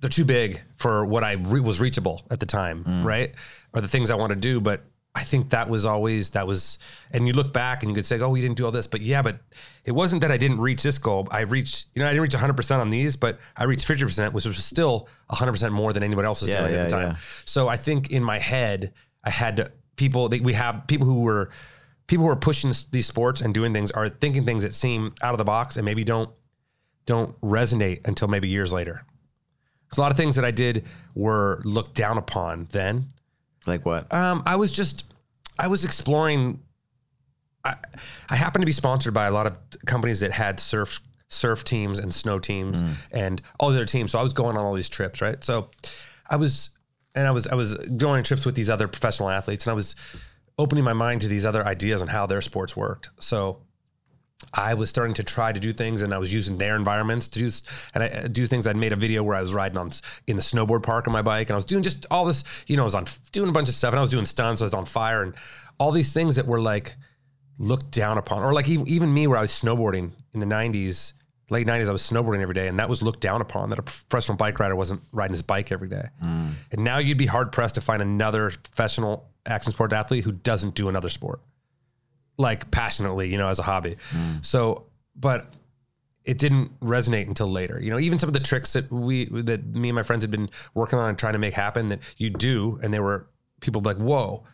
they're 0.00 0.10
too 0.10 0.24
big 0.24 0.60
for 0.76 1.04
what 1.04 1.24
I 1.24 1.32
re- 1.32 1.60
was 1.60 1.80
reachable 1.80 2.22
at 2.30 2.38
the 2.38 2.46
time, 2.46 2.84
right? 3.04 3.34
Or 3.72 3.80
the 3.80 3.88
things 3.88 4.10
I 4.10 4.16
want 4.16 4.30
to 4.30 4.36
do, 4.36 4.60
but 4.60 4.84
I 5.16 5.22
think 5.22 5.50
that 5.50 5.68
was 5.68 5.86
always 5.86 6.30
that 6.30 6.46
was. 6.46 6.78
And 7.12 7.28
you 7.28 7.34
look 7.34 7.52
back 7.52 7.82
and 7.82 7.90
you 7.90 7.94
could 7.94 8.04
say, 8.06 8.18
"Oh, 8.20 8.34
you 8.34 8.42
didn't 8.42 8.56
do 8.56 8.64
all 8.64 8.72
this," 8.72 8.88
but 8.88 9.00
yeah, 9.00 9.22
but 9.22 9.38
it 9.84 9.92
wasn't 9.92 10.22
that 10.22 10.32
I 10.32 10.36
didn't 10.36 10.58
reach 10.60 10.82
this 10.82 10.98
goal. 10.98 11.28
I 11.30 11.40
reached, 11.42 11.86
you 11.94 12.00
know, 12.02 12.06
I 12.06 12.10
didn't 12.10 12.22
reach 12.22 12.34
100 12.34 12.54
percent 12.56 12.80
on 12.80 12.90
these, 12.90 13.14
but 13.14 13.38
I 13.56 13.64
reached 13.64 13.86
50 13.86 14.02
percent, 14.04 14.34
which 14.34 14.44
was 14.44 14.62
still 14.64 15.08
100 15.28 15.52
percent 15.52 15.72
more 15.72 15.92
than 15.92 16.02
anybody 16.02 16.26
else 16.26 16.40
was 16.40 16.50
Yeah, 16.50 16.62
doing 16.62 16.72
yeah, 16.74 16.78
at 16.80 16.84
the 16.90 16.96
time. 16.96 17.08
yeah. 17.10 17.16
So 17.44 17.68
I 17.68 17.76
think 17.76 18.10
in 18.10 18.24
my 18.24 18.40
head, 18.40 18.92
I 19.22 19.30
had 19.30 19.56
to, 19.58 19.70
people. 19.94 20.28
They, 20.28 20.40
we 20.40 20.52
have 20.54 20.84
people 20.88 21.06
who 21.06 21.20
were 21.20 21.50
people 22.08 22.26
who 22.26 22.30
are 22.32 22.36
pushing 22.36 22.72
these 22.90 23.06
sports 23.06 23.40
and 23.40 23.54
doing 23.54 23.72
things 23.72 23.90
are 23.92 24.08
thinking 24.08 24.44
things 24.44 24.62
that 24.64 24.74
seem 24.74 25.14
out 25.22 25.32
of 25.32 25.38
the 25.38 25.44
box 25.44 25.76
and 25.76 25.84
maybe 25.84 26.02
don't 26.02 26.28
don't 27.06 27.40
resonate 27.40 28.00
until 28.06 28.26
maybe 28.28 28.48
years 28.48 28.72
later. 28.72 29.04
'Cause 29.88 29.98
a 29.98 30.00
lot 30.00 30.10
of 30.10 30.16
things 30.16 30.34
that 30.34 30.44
I 30.44 30.50
did 30.50 30.86
were 31.14 31.62
looked 31.64 31.94
down 31.94 32.18
upon 32.18 32.66
then. 32.72 33.12
Like 33.66 33.84
what? 33.86 34.12
Um, 34.12 34.42
I 34.46 34.56
was 34.56 34.72
just, 34.72 35.04
I 35.58 35.68
was 35.68 35.84
exploring. 35.84 36.60
I, 37.64 37.76
I 38.28 38.36
happened 38.36 38.62
to 38.62 38.66
be 38.66 38.72
sponsored 38.72 39.14
by 39.14 39.26
a 39.26 39.30
lot 39.30 39.46
of 39.46 39.58
companies 39.86 40.20
that 40.20 40.32
had 40.32 40.60
surf 40.60 41.00
surf 41.28 41.64
teams 41.64 41.98
and 41.98 42.12
snow 42.12 42.38
teams 42.38 42.82
and 43.10 43.42
all 43.58 43.70
these 43.70 43.76
other 43.76 43.86
teams. 43.86 44.12
So 44.12 44.18
I 44.18 44.22
was 44.22 44.32
going 44.32 44.56
on 44.56 44.64
all 44.64 44.74
these 44.74 44.88
trips, 44.88 45.20
right? 45.20 45.42
So 45.42 45.68
I 46.28 46.36
was, 46.36 46.70
and 47.14 47.26
I 47.26 47.30
was, 47.30 47.46
I 47.48 47.54
was 47.54 47.74
going 47.74 48.18
on 48.18 48.24
trips 48.24 48.44
with 48.46 48.54
these 48.54 48.70
other 48.70 48.86
professional 48.86 49.30
athletes, 49.30 49.66
and 49.66 49.72
I 49.72 49.74
was 49.74 49.96
opening 50.58 50.84
my 50.84 50.92
mind 50.92 51.22
to 51.22 51.28
these 51.28 51.44
other 51.44 51.66
ideas 51.66 52.02
on 52.02 52.08
how 52.08 52.26
their 52.26 52.40
sports 52.40 52.76
worked. 52.76 53.10
So 53.18 53.62
I 54.52 54.74
was 54.74 54.88
starting 54.88 55.14
to 55.14 55.24
try 55.24 55.52
to 55.52 55.60
do 55.60 55.72
things, 55.72 56.02
and 56.02 56.14
I 56.14 56.18
was 56.18 56.32
using 56.32 56.58
their 56.58 56.76
environments 56.76 57.28
to 57.28 57.38
do 57.38 57.50
and 57.94 58.04
I 58.04 58.08
uh, 58.08 58.28
do 58.28 58.46
things. 58.46 58.66
I'd 58.66 58.76
made 58.76 58.92
a 58.92 58.96
video 58.96 59.22
where 59.22 59.36
I 59.36 59.40
was 59.40 59.52
riding 59.54 59.78
on 59.78 59.90
in 60.26 60.36
the 60.36 60.42
snowboard 60.42 60.82
park 60.82 61.06
on 61.06 61.12
my 61.12 61.22
bike, 61.22 61.48
and 61.48 61.54
I 61.54 61.56
was 61.56 61.64
doing 61.64 61.82
just 61.82 62.06
all 62.10 62.24
this. 62.24 62.44
You 62.66 62.76
know, 62.76 62.82
I 62.82 62.84
was 62.84 62.94
on 62.94 63.06
doing 63.32 63.48
a 63.48 63.52
bunch 63.52 63.68
of 63.68 63.74
stuff, 63.74 63.92
and 63.92 63.98
I 63.98 64.02
was 64.02 64.10
doing 64.10 64.24
stunts. 64.24 64.62
I 64.62 64.66
was 64.66 64.74
on 64.74 64.86
fire, 64.86 65.22
and 65.22 65.34
all 65.78 65.90
these 65.90 66.12
things 66.12 66.36
that 66.36 66.46
were 66.46 66.60
like 66.60 66.94
looked 67.58 67.90
down 67.90 68.18
upon, 68.18 68.42
or 68.42 68.52
like 68.52 68.68
even, 68.68 68.88
even 68.88 69.12
me, 69.12 69.26
where 69.26 69.38
I 69.38 69.42
was 69.42 69.50
snowboarding 69.50 70.12
in 70.32 70.40
the 70.40 70.46
'90s, 70.46 71.14
late 71.50 71.66
'90s, 71.66 71.88
I 71.88 71.92
was 71.92 72.02
snowboarding 72.02 72.40
every 72.40 72.54
day, 72.54 72.68
and 72.68 72.78
that 72.78 72.88
was 72.88 73.02
looked 73.02 73.20
down 73.20 73.40
upon. 73.40 73.70
That 73.70 73.78
a 73.78 73.82
professional 73.82 74.36
bike 74.36 74.60
rider 74.60 74.76
wasn't 74.76 75.02
riding 75.12 75.32
his 75.32 75.42
bike 75.42 75.72
every 75.72 75.88
day. 75.88 76.08
And 76.70 76.84
now 76.84 76.98
you'd 76.98 77.18
be 77.18 77.26
hard 77.26 77.50
pressed 77.52 77.74
to 77.76 77.80
find 77.80 78.02
another 78.02 78.50
professional 78.50 79.30
action 79.46 79.72
sport 79.72 79.92
athlete 79.92 80.24
who 80.24 80.32
doesn't 80.32 80.74
do 80.74 80.88
another 80.88 81.08
sport 81.08 81.40
like 82.36 82.70
passionately, 82.70 83.30
you 83.30 83.38
know, 83.38 83.48
as 83.48 83.58
a 83.58 83.62
hobby. 83.62 83.96
Mm. 84.10 84.44
So, 84.44 84.86
but 85.16 85.52
it 86.24 86.38
didn't 86.38 86.78
resonate 86.80 87.28
until 87.28 87.48
later. 87.48 87.78
You 87.82 87.90
know, 87.90 87.98
even 87.98 88.18
some 88.18 88.28
of 88.28 88.32
the 88.32 88.40
tricks 88.40 88.72
that 88.72 88.90
we 88.90 89.26
that 89.26 89.74
me 89.74 89.90
and 89.90 89.96
my 89.96 90.02
friends 90.02 90.24
had 90.24 90.30
been 90.30 90.48
working 90.74 90.98
on 90.98 91.08
and 91.10 91.18
trying 91.18 91.34
to 91.34 91.38
make 91.38 91.54
happen 91.54 91.90
that 91.90 92.00
you 92.16 92.30
do, 92.30 92.78
and 92.82 92.92
they 92.92 93.00
were 93.00 93.26
people 93.60 93.82
like, 93.82 93.98
"Whoa!" 93.98 94.44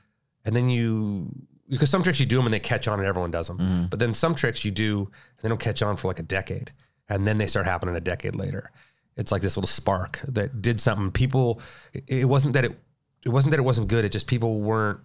And 0.44 0.54
then 0.56 0.68
you 0.68 1.30
because 1.68 1.88
some 1.88 2.02
tricks 2.02 2.18
you 2.18 2.26
do 2.26 2.36
them 2.36 2.46
and 2.46 2.52
they 2.52 2.58
catch 2.58 2.88
on 2.88 2.98
and 2.98 3.06
everyone 3.06 3.30
does 3.30 3.46
them, 3.46 3.58
mm-hmm. 3.58 3.84
but 3.86 4.00
then 4.00 4.12
some 4.12 4.34
tricks 4.34 4.64
you 4.64 4.72
do 4.72 4.98
and 5.00 5.42
they 5.42 5.48
don't 5.48 5.60
catch 5.60 5.82
on 5.82 5.96
for 5.96 6.08
like 6.08 6.18
a 6.18 6.24
decade, 6.24 6.72
and 7.08 7.26
then 7.26 7.38
they 7.38 7.46
start 7.46 7.64
happening 7.66 7.94
a 7.94 8.00
decade 8.00 8.34
later. 8.34 8.72
It's 9.16 9.30
like 9.30 9.42
this 9.42 9.56
little 9.56 9.68
spark 9.68 10.20
that 10.28 10.62
did 10.62 10.80
something. 10.80 11.10
People, 11.12 11.60
it- 11.92 12.04
it 12.08 12.24
wasn't 12.24 12.54
that 12.54 12.64
it, 12.64 12.78
it 13.24 13.28
wasn't 13.28 13.50
that 13.52 13.60
it 13.60 13.64
wasn't 13.64 13.88
good. 13.88 14.04
It 14.04 14.10
just 14.12 14.26
people 14.26 14.60
weren't 14.60 14.98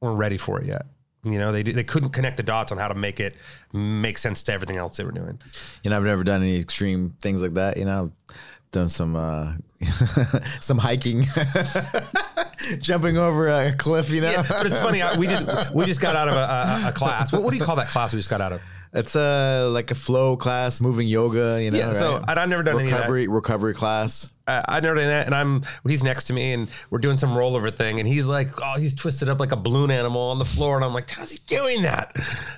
weren't 0.00 0.18
ready 0.18 0.38
for 0.38 0.60
it 0.60 0.66
yet. 0.66 0.86
You 1.26 1.38
know, 1.38 1.52
they 1.52 1.62
they 1.62 1.84
couldn't 1.84 2.10
connect 2.10 2.36
the 2.36 2.42
dots 2.42 2.72
on 2.72 2.78
how 2.78 2.88
to 2.88 2.94
make 2.94 3.20
it 3.20 3.36
make 3.72 4.18
sense 4.18 4.42
to 4.44 4.52
everything 4.52 4.76
else 4.76 4.96
they 4.96 5.04
were 5.04 5.12
doing. 5.12 5.40
You 5.82 5.90
know, 5.90 5.96
I've 5.96 6.04
never 6.04 6.24
done 6.24 6.42
any 6.42 6.58
extreme 6.58 7.16
things 7.20 7.42
like 7.42 7.54
that. 7.54 7.76
You 7.76 7.84
know, 7.84 8.04
I've 8.04 8.36
done 8.70 8.88
some 8.88 9.16
uh, 9.16 9.54
some 10.60 10.78
hiking, 10.78 11.22
jumping 12.80 13.16
over 13.18 13.48
a 13.48 13.72
cliff. 13.76 14.10
You 14.10 14.20
know, 14.22 14.42
But 14.48 14.66
it's 14.66 14.78
funny. 14.78 15.02
I- 15.02 15.16
We 15.18 15.26
just 15.26 15.74
we 15.74 15.84
just 15.86 16.00
got 16.00 16.16
out 16.16 16.28
of 16.28 16.34
a, 16.34 16.86
a, 16.86 16.88
a 16.88 16.92
class. 16.92 17.32
What, 17.32 17.42
what 17.42 17.50
do 17.52 17.58
you 17.58 17.64
call 17.64 17.76
that 17.76 17.88
class 17.88 18.12
we 18.12 18.18
just 18.18 18.30
got 18.30 18.40
out 18.40 18.52
of? 18.52 18.62
it's 18.92 19.14
uh, 19.16 19.68
like 19.72 19.90
a 19.90 19.94
flow 19.94 20.36
class, 20.38 20.80
moving 20.80 21.06
yoga. 21.06 21.62
You 21.62 21.70
know, 21.70 21.78
Yeah, 21.78 21.92
so 21.92 22.14
right? 22.14 22.24
I'd- 22.28 22.40
I've 22.40 22.48
never 22.48 22.62
done 22.62 22.76
any 22.78 22.84
of 22.84 22.90
that. 22.92 22.96
recovery 23.00 23.28
recovery 23.28 23.74
class. 23.74 24.32
I, 24.48 24.64
I 24.68 24.80
never 24.80 24.94
done 24.94 25.08
that, 25.08 25.26
and 25.26 25.34
I'm 25.34 25.62
he's 25.86 26.02
next 26.04 26.24
to 26.24 26.32
me, 26.32 26.52
and 26.52 26.68
we're 26.90 27.00
doing 27.00 27.18
some 27.18 27.30
rollover 27.30 27.74
thing, 27.74 27.98
and 27.98 28.06
he's 28.08 28.26
like, 28.26 28.48
oh, 28.62 28.78
he's 28.78 28.94
twisted 28.94 29.28
up 29.28 29.40
like 29.40 29.52
a 29.52 29.56
balloon 29.56 29.90
animal 29.90 30.22
on 30.22 30.38
the 30.38 30.44
floor, 30.44 30.76
and 30.76 30.84
I'm 30.84 30.94
like, 30.94 31.10
how's 31.10 31.30
he 31.32 31.38
doing 31.46 31.82
that? 31.82 32.12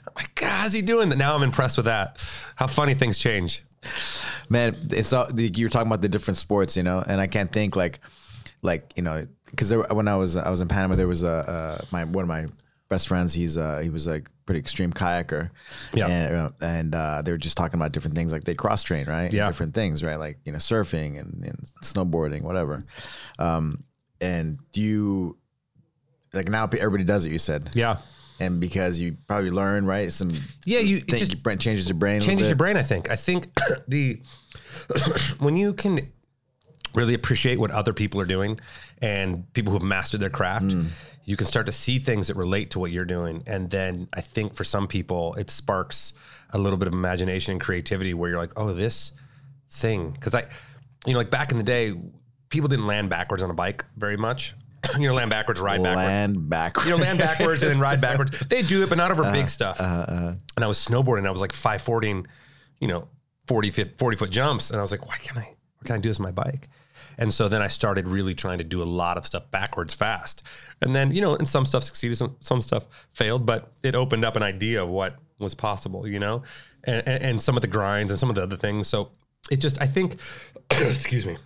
I'm 0.06 0.12
like, 0.16 0.38
how's 0.40 0.72
he 0.74 0.82
doing 0.82 1.08
that? 1.08 1.16
Now 1.16 1.34
I'm 1.34 1.42
impressed 1.42 1.76
with 1.78 1.86
that. 1.86 2.22
How 2.56 2.66
funny 2.66 2.94
things 2.94 3.16
change. 3.18 3.62
man 4.48 4.76
it's 4.90 5.12
all 5.12 5.26
you're 5.36 5.68
talking 5.68 5.86
about 5.86 6.02
the 6.02 6.08
different 6.08 6.36
sports 6.36 6.76
you 6.76 6.82
know 6.82 7.00
and 7.06 7.20
i 7.20 7.28
can't 7.28 7.52
think 7.52 7.76
like 7.76 8.00
like 8.62 8.92
you 8.96 9.04
know 9.04 9.24
because 9.50 9.72
when 9.90 10.08
i 10.08 10.16
was 10.16 10.36
i 10.36 10.48
was 10.50 10.60
in 10.60 10.68
panama 10.68 10.94
there 10.94 11.08
was 11.08 11.24
a 11.24 11.28
uh, 11.28 11.84
my 11.90 12.04
one 12.04 12.22
of 12.22 12.28
my 12.28 12.46
best 12.88 13.06
friends 13.08 13.34
he's 13.34 13.58
uh 13.58 13.80
he 13.80 13.90
was 13.90 14.06
like 14.06 14.30
pretty 14.46 14.58
extreme 14.58 14.92
kayaker 14.92 15.50
Yeah. 15.92 16.06
and 16.08 16.34
uh, 16.34 16.50
and 16.62 16.94
uh 16.94 17.20
they 17.22 17.30
were 17.32 17.36
just 17.38 17.56
talking 17.56 17.78
about 17.78 17.92
different 17.92 18.16
things 18.16 18.32
like 18.32 18.44
they 18.44 18.54
cross 18.54 18.82
train 18.82 19.06
right 19.06 19.30
Yeah. 19.32 19.46
different 19.46 19.74
things 19.74 20.02
right 20.02 20.16
like 20.16 20.38
you 20.44 20.52
know 20.52 20.58
surfing 20.58 21.20
and, 21.20 21.44
and 21.44 21.70
snowboarding 21.82 22.42
whatever 22.42 22.84
um 23.38 23.84
and 24.20 24.58
do 24.72 24.80
you 24.80 25.36
like 26.32 26.48
now 26.48 26.64
everybody 26.78 27.04
does 27.04 27.26
it 27.26 27.30
you 27.32 27.38
said 27.38 27.70
Yeah, 27.74 27.98
and 28.40 28.58
because 28.60 28.98
you 29.00 29.16
probably 29.26 29.50
learn 29.50 29.84
right 29.86 30.10
some 30.12 30.30
yeah. 30.64 30.78
You 30.80 31.00
think 31.00 31.18
just 31.18 31.32
your 31.32 31.40
brain 31.40 31.58
changes 31.58 31.88
your 31.88 31.96
brain 31.98 32.20
changes 32.20 32.46
your 32.48 32.56
brain. 32.56 32.76
I 32.76 32.82
think. 32.82 33.10
I 33.10 33.16
think 33.16 33.48
the 33.88 34.20
when 35.38 35.56
you 35.56 35.72
can 35.72 36.10
really 36.94 37.14
appreciate 37.14 37.58
what 37.58 37.70
other 37.70 37.92
people 37.92 38.20
are 38.20 38.26
doing 38.26 38.58
and 39.02 39.50
people 39.52 39.72
who 39.72 39.78
have 39.78 39.86
mastered 39.86 40.20
their 40.20 40.30
craft, 40.30 40.66
Mm. 40.68 40.86
you 41.24 41.36
can 41.36 41.46
start 41.46 41.66
to 41.66 41.72
see 41.72 41.98
things 41.98 42.28
that 42.28 42.36
relate 42.36 42.70
to 42.70 42.78
what 42.78 42.90
you're 42.92 43.04
doing. 43.04 43.42
And 43.46 43.70
then 43.70 44.08
I 44.14 44.20
think 44.20 44.54
for 44.54 44.64
some 44.64 44.86
people, 44.86 45.34
it 45.34 45.50
sparks 45.50 46.12
a 46.50 46.58
little 46.58 46.78
bit 46.78 46.88
of 46.88 46.94
imagination 46.94 47.52
and 47.52 47.60
creativity 47.60 48.14
where 48.14 48.30
you're 48.30 48.38
like, 48.38 48.52
oh, 48.56 48.72
this 48.72 49.12
thing. 49.70 50.10
Because 50.10 50.34
I, 50.34 50.44
you 51.06 51.12
know, 51.12 51.18
like 51.18 51.30
back 51.30 51.52
in 51.52 51.58
the 51.58 51.64
day, 51.64 51.94
people 52.48 52.68
didn't 52.68 52.86
land 52.86 53.10
backwards 53.10 53.42
on 53.42 53.50
a 53.50 53.54
bike 53.54 53.84
very 53.96 54.16
much. 54.16 54.54
you 54.98 55.06
know, 55.08 55.14
land 55.14 55.28
backwards, 55.30 55.60
ride 55.60 55.82
backwards 55.82 56.06
land 56.06 56.48
backwards 56.48 56.86
you 56.86 56.96
know, 56.96 57.02
land 57.02 57.18
backwards 57.18 57.62
and 57.62 57.72
then 57.72 57.80
ride 57.80 58.00
backwards. 58.08 58.38
They 58.48 58.62
do 58.62 58.82
it, 58.82 58.88
but 58.88 58.96
not 58.96 59.10
over 59.10 59.24
Uh, 59.24 59.32
big 59.32 59.48
stuff. 59.48 59.78
and 59.80 60.38
I 60.56 60.66
was 60.66 60.78
snowboarding. 60.78 61.26
I 61.26 61.30
was 61.30 61.40
like 61.40 61.52
540, 61.52 62.24
you 62.80 62.88
know, 62.88 63.08
40 63.48 63.70
foot, 63.70 63.98
40 63.98 64.16
foot 64.16 64.30
jumps. 64.30 64.70
And 64.70 64.78
I 64.78 64.82
was 64.82 64.90
like, 64.92 65.06
why 65.06 65.16
can't 65.16 65.36
I, 65.38 65.42
why 65.42 65.84
can't 65.84 65.98
I 65.98 66.00
do 66.00 66.08
this 66.08 66.18
on 66.20 66.24
my 66.24 66.30
bike? 66.30 66.68
And 67.18 67.34
so 67.34 67.48
then 67.48 67.60
I 67.60 67.66
started 67.66 68.06
really 68.06 68.34
trying 68.34 68.58
to 68.58 68.64
do 68.64 68.82
a 68.82 68.84
lot 68.84 69.18
of 69.18 69.26
stuff 69.26 69.50
backwards 69.50 69.92
fast. 69.92 70.42
And 70.80 70.94
then, 70.94 71.10
you 71.10 71.20
know, 71.20 71.34
and 71.34 71.48
some 71.48 71.66
stuff 71.66 71.82
succeeded, 71.82 72.16
some, 72.16 72.36
some 72.40 72.62
stuff 72.62 72.86
failed, 73.12 73.44
but 73.44 73.72
it 73.82 73.94
opened 73.94 74.24
up 74.24 74.36
an 74.36 74.42
idea 74.42 74.82
of 74.82 74.88
what 74.88 75.16
was 75.38 75.54
possible, 75.54 76.06
you 76.06 76.18
know, 76.18 76.42
and, 76.84 77.06
and, 77.08 77.22
and 77.22 77.42
some 77.42 77.56
of 77.56 77.60
the 77.60 77.66
grinds 77.66 78.12
and 78.12 78.20
some 78.20 78.28
of 78.28 78.36
the 78.36 78.42
other 78.42 78.56
things. 78.56 78.86
So 78.86 79.10
it 79.50 79.56
just, 79.56 79.80
I 79.80 79.86
think, 79.86 80.16
excuse 80.70 81.26
me, 81.26 81.36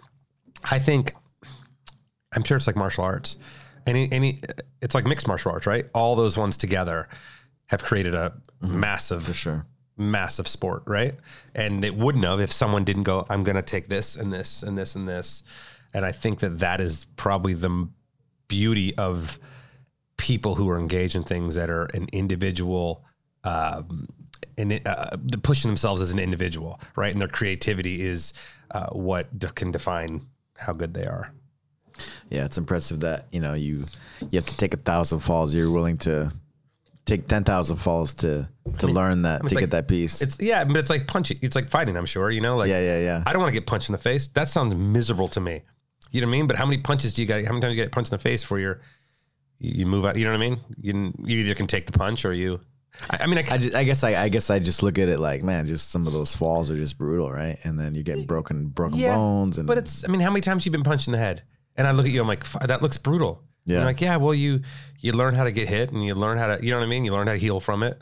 I 0.71 0.79
think 0.79 1.15
I'm 2.35 2.45
sure 2.45 2.57
it's 2.57 2.67
like 2.67 2.77
martial 2.77 3.05
arts. 3.05 3.37
Any 3.85 4.11
any 4.13 4.41
it's 4.81 4.95
like 4.95 5.05
mixed 5.07 5.27
martial 5.27 5.51
arts, 5.51 5.67
right? 5.67 5.87
All 5.93 6.15
those 6.15 6.39
ones 6.39 6.57
together 6.57 7.09
have 7.67 7.83
created 7.83 8.15
a 8.15 8.33
mm-hmm. 8.63 8.79
massive 8.79 9.25
for 9.25 9.33
sure 9.33 9.67
massive 10.03 10.49
sport, 10.49 10.83
right? 10.87 11.15
And 11.55 11.85
it 11.85 11.95
wouldn't 11.95 12.25
have 12.25 12.41
if 12.41 12.53
someone 12.53 12.85
didn't 12.85 13.05
go, 13.05 13.27
I'm 13.29 13.45
going 13.45 13.57
to 13.57 13.63
take 13.63 13.89
this 13.89 14.17
and 14.17 14.33
this 14.33 14.63
and 14.63 14.77
this 14.77 14.95
and 14.95 15.09
this. 15.09 15.43
And 15.95 16.05
I 16.05 16.13
think 16.13 16.41
that 16.41 16.59
that 16.61 16.81
is 16.81 17.07
probably 17.17 17.55
the 17.55 17.89
beauty 18.49 18.95
of 18.97 19.39
people 20.17 20.55
who 20.55 20.69
are 20.71 20.79
engaged 20.79 21.17
in 21.17 21.25
things 21.25 21.55
that 21.55 21.71
are 21.71 21.87
an 21.95 22.09
individual, 22.13 23.05
um, 23.45 24.09
and 24.59 24.81
uh, 24.87 25.17
pushing 25.43 25.69
themselves 25.69 26.01
as 26.01 26.13
an 26.13 26.19
individual, 26.19 26.81
right? 26.97 27.13
And 27.13 27.21
their 27.21 27.29
creativity 27.29 28.03
is 28.03 28.33
uh, 28.71 28.89
what 28.91 29.29
can 29.55 29.71
define 29.71 30.27
how 30.57 30.73
good 30.73 30.95
they 30.95 31.07
are. 31.07 31.33
Yeah, 32.31 32.45
it's 32.45 32.59
impressive 32.59 33.01
that 33.01 33.27
you 33.33 33.41
know 33.41 33.55
you 33.55 33.85
you 34.21 34.37
have 34.39 34.47
to 34.47 34.57
take 34.57 34.75
a 34.75 34.79
thousand 34.79 35.21
falls. 35.21 35.55
You're 35.55 35.71
willing 35.71 35.99
to 35.99 36.33
take 37.05 37.29
ten 37.29 37.45
thousand 37.45 37.77
falls 37.77 38.15
to 38.15 38.49
to 38.79 38.87
learn 38.87 39.23
that 39.23 39.39
to 39.39 39.45
it's 39.45 39.55
get 39.55 39.61
like- 39.63 39.71
that 39.71 39.89
piece. 39.89 40.23
It's 40.23 40.39
yeah, 40.41 40.65
but 40.65 40.77
it's 40.77 40.91
like 40.91 41.07
punching. 41.07 41.39
It's 41.43 41.57
like 41.57 41.69
fighting. 41.69 41.97
I'm 41.97 42.07
sure 42.07 42.31
you 42.31 42.41
know. 42.41 42.57
Like 42.57 42.69
Yeah, 42.69 42.81
yeah, 42.81 42.99
yeah. 43.01 43.23
I 43.27 43.33
don't 43.33 43.43
want 43.43 43.53
to 43.53 43.59
get 43.59 43.67
punched 43.67 43.89
in 43.89 43.93
the 43.93 43.99
face. 43.99 44.29
That 44.29 44.49
sounds 44.49 44.75
miserable 44.75 45.29
to 45.29 45.41
me. 45.41 45.63
You 46.11 46.21
know 46.21 46.27
what 46.27 46.31
I 46.35 46.39
mean? 46.39 46.47
But 46.47 46.57
how 46.57 46.67
many 46.67 46.81
punches 46.81 47.15
do 47.15 47.23
you 47.23 47.29
got? 47.29 47.45
How 47.45 47.53
many 47.53 47.61
times 47.61 47.73
do 47.73 47.79
you 47.79 47.85
get 47.85 47.93
punched 47.93 48.13
in 48.13 48.19
the 48.19 48.23
face 48.23 48.43
for 48.43 48.59
you're 48.59 48.81
you 49.59 49.87
move 49.87 50.05
out? 50.05 50.17
You 50.17 50.25
know 50.25 50.33
what 50.33 50.43
I 50.43 50.51
mean? 50.51 50.61
You, 50.81 51.15
you 51.25 51.39
either 51.39 51.55
can 51.55 51.67
take 51.67 51.87
the 51.87 51.99
punch 51.99 52.25
or 52.25 52.33
you. 52.33 52.61
I, 53.09 53.19
I 53.23 53.27
mean, 53.27 53.39
I, 53.39 53.45
I, 53.55 53.59
just, 53.59 53.75
I 53.75 53.85
guess 53.85 54.05
I, 54.05 54.23
I 54.25 54.29
guess 54.29 54.51
I 54.51 54.59
just 54.59 54.83
look 54.83 54.99
at 54.99 55.09
it 55.09 55.19
like 55.19 55.43
man, 55.43 55.67
just 55.67 55.91
some 55.91 56.07
of 56.07 56.13
those 56.13 56.35
falls 56.37 56.71
are 56.71 56.77
just 56.77 56.99
brutal, 56.99 57.33
right? 57.33 57.59
And 57.65 57.79
then 57.79 57.95
you're 57.95 58.05
getting 58.05 58.27
broken 58.27 58.67
broken 58.67 58.99
yeah, 58.99 59.17
bones 59.17 59.59
and 59.59 59.67
but 59.67 59.79
it's. 59.79 60.05
I 60.05 60.09
mean, 60.09 60.21
how 60.21 60.31
many 60.31 60.43
times 60.43 60.67
you 60.67 60.73
been 60.73 60.83
punched 60.83 61.09
in 61.09 61.13
the 61.13 61.19
head? 61.19 61.43
And 61.77 61.87
I 61.87 61.93
look 61.93 62.05
at 62.05 62.13
you. 62.13 62.21
I'm 62.21 62.29
like, 62.29 62.47
that 62.53 62.83
looks 62.83 62.99
brutal. 62.99 63.43
Yeah. 63.65 63.81
I'm 63.81 63.85
like, 63.85 64.01
yeah. 64.01 64.17
Well, 64.17 64.35
you 64.35 64.63
you 65.01 65.13
learn 65.13 65.35
how 65.35 65.45
to 65.45 65.53
get 65.53 65.69
hit, 65.69 65.93
and 65.93 66.05
you 66.05 66.15
learn 66.15 66.39
how 66.39 66.57
to. 66.57 66.65
You 66.65 66.71
know 66.71 66.79
what 66.79 66.85
I 66.85 66.89
mean? 66.89 67.05
You 67.05 67.13
learn 67.13 67.27
how 67.27 67.35
to 67.35 67.39
heal 67.39 67.61
from 67.61 67.83
it, 67.83 68.01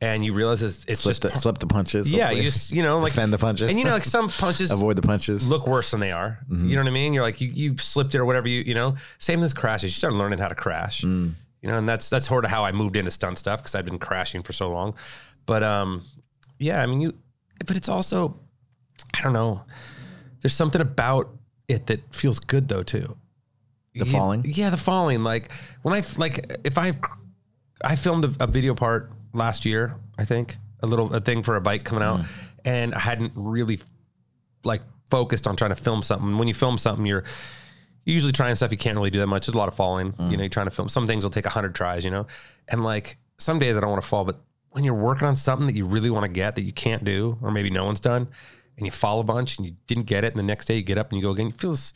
and 0.00 0.24
you 0.24 0.32
realize 0.32 0.62
it's, 0.62 0.84
it's 0.86 1.00
slip 1.00 1.12
just. 1.12 1.22
the, 1.22 1.30
slip 1.30 1.58
the 1.58 1.66
punches. 1.66 2.10
yeah, 2.10 2.24
hopefully. 2.24 2.44
you 2.44 2.50
just 2.50 2.72
you 2.72 2.82
know 2.82 2.98
like 2.98 3.12
defend 3.12 3.32
the 3.32 3.38
punches. 3.38 3.68
And 3.68 3.78
you 3.78 3.84
know, 3.84 3.92
like 3.92 4.04
some 4.04 4.28
punches 4.28 4.70
avoid 4.72 4.96
the 4.96 5.02
punches. 5.02 5.46
look 5.46 5.66
worse 5.66 5.90
than 5.90 6.00
they 6.00 6.12
are. 6.12 6.38
Mm-hmm. 6.48 6.68
You 6.68 6.76
know 6.76 6.82
what 6.82 6.88
I 6.88 6.92
mean? 6.92 7.12
You're 7.12 7.22
like 7.22 7.40
you 7.40 7.48
you've 7.48 7.80
slipped 7.80 8.14
it 8.14 8.18
or 8.18 8.24
whatever 8.24 8.48
you 8.48 8.62
you 8.62 8.74
know. 8.74 8.96
Same 9.18 9.40
with 9.40 9.54
crashes. 9.54 9.90
You 9.90 9.94
start 9.94 10.14
learning 10.14 10.38
how 10.38 10.48
to 10.48 10.54
crash. 10.54 11.02
Mm. 11.02 11.34
You 11.62 11.68
know, 11.68 11.76
and 11.76 11.88
that's 11.88 12.08
that's 12.08 12.26
sort 12.26 12.44
of 12.44 12.50
how 12.50 12.64
I 12.64 12.72
moved 12.72 12.96
into 12.96 13.10
stunt 13.10 13.38
stuff 13.38 13.60
because 13.60 13.74
I've 13.74 13.84
been 13.84 13.98
crashing 13.98 14.42
for 14.42 14.52
so 14.52 14.70
long. 14.70 14.94
But 15.44 15.62
um, 15.62 16.02
yeah, 16.58 16.82
I 16.82 16.86
mean 16.86 17.00
you, 17.00 17.14
but 17.66 17.76
it's 17.76 17.88
also, 17.88 18.38
I 19.14 19.20
don't 19.22 19.32
know. 19.32 19.62
There's 20.40 20.54
something 20.54 20.80
about 20.80 21.30
it 21.68 21.86
that 21.88 22.14
feels 22.14 22.38
good 22.38 22.68
though 22.68 22.82
too. 22.82 23.16
The 24.00 24.06
You- 24.06 24.12
falling? 24.12 24.44
yeah, 24.46 24.70
the 24.70 24.76
falling. 24.76 25.22
Like 25.22 25.50
when 25.82 25.94
I 25.94 26.02
like 26.16 26.60
if 26.64 26.78
I 26.78 26.92
I 27.82 27.96
filmed 27.96 28.24
a, 28.24 28.44
a 28.44 28.46
video 28.46 28.74
part 28.74 29.12
last 29.32 29.64
year, 29.64 29.94
I 30.18 30.24
think 30.24 30.56
a 30.80 30.86
little 30.86 31.12
a 31.14 31.20
thing 31.20 31.42
for 31.42 31.56
a 31.56 31.60
bike 31.60 31.84
coming 31.84 32.02
out, 32.02 32.20
mm. 32.20 32.26
and 32.64 32.94
I 32.94 32.98
hadn't 32.98 33.32
really 33.34 33.80
like 34.64 34.82
focused 35.10 35.46
on 35.46 35.56
trying 35.56 35.70
to 35.70 35.76
film 35.76 36.02
something. 36.02 36.38
When 36.38 36.48
you 36.48 36.54
film 36.54 36.78
something, 36.78 37.06
you're 37.06 37.24
usually 38.04 38.32
trying 38.32 38.54
stuff 38.54 38.70
you 38.70 38.78
can't 38.78 38.96
really 38.96 39.10
do 39.10 39.20
that 39.20 39.26
much. 39.26 39.46
There's 39.46 39.54
a 39.54 39.58
lot 39.58 39.68
of 39.68 39.74
falling. 39.74 40.06
You 40.06 40.12
mm. 40.12 40.30
know, 40.32 40.40
you're 40.40 40.48
trying 40.48 40.66
to 40.66 40.70
film 40.70 40.88
some 40.88 41.06
things 41.06 41.22
will 41.24 41.30
take 41.30 41.46
a 41.46 41.50
hundred 41.50 41.74
tries. 41.74 42.04
You 42.04 42.10
know, 42.10 42.26
and 42.68 42.82
like 42.82 43.18
some 43.38 43.58
days 43.58 43.76
I 43.76 43.80
don't 43.80 43.90
want 43.90 44.02
to 44.02 44.08
fall, 44.08 44.24
but 44.24 44.40
when 44.70 44.84
you're 44.84 44.94
working 44.94 45.26
on 45.26 45.36
something 45.36 45.66
that 45.66 45.74
you 45.74 45.84
really 45.84 46.10
want 46.10 46.24
to 46.24 46.32
get 46.32 46.56
that 46.56 46.62
you 46.62 46.72
can't 46.72 47.04
do, 47.04 47.38
or 47.42 47.50
maybe 47.50 47.70
no 47.70 47.84
one's 47.84 48.00
done, 48.00 48.28
and 48.76 48.86
you 48.86 48.90
fall 48.90 49.20
a 49.20 49.24
bunch 49.24 49.58
and 49.58 49.66
you 49.66 49.74
didn't 49.86 50.04
get 50.04 50.24
it, 50.24 50.32
and 50.32 50.38
the 50.38 50.44
next 50.44 50.66
day 50.66 50.76
you 50.76 50.82
get 50.82 50.98
up 50.98 51.10
and 51.10 51.16
you 51.16 51.22
go 51.22 51.30
again, 51.30 51.48
it 51.48 51.56
feels, 51.56 51.92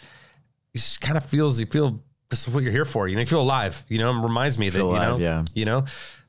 it 0.75 0.79
just 0.79 1.01
kind 1.01 1.17
of 1.17 1.25
feels, 1.25 1.59
you 1.61 1.67
feel 1.67 2.01
this 2.31 2.47
is 2.47 2.53
what 2.53 2.63
you're 2.63 2.73
here 2.73 2.85
for. 2.85 3.07
You 3.09 3.15
know, 3.15 3.21
you 3.21 3.27
feel 3.27 3.41
alive. 3.43 3.85
You 3.89 3.99
know, 3.99 4.11
it 4.11 4.23
reminds 4.23 4.59
me 4.59 4.69
that 4.69 4.77
Feel 4.79 4.93
you 4.93 4.99
know, 4.99 5.17
yeah. 5.19 5.45
you 5.55 5.65
know, 5.65 5.85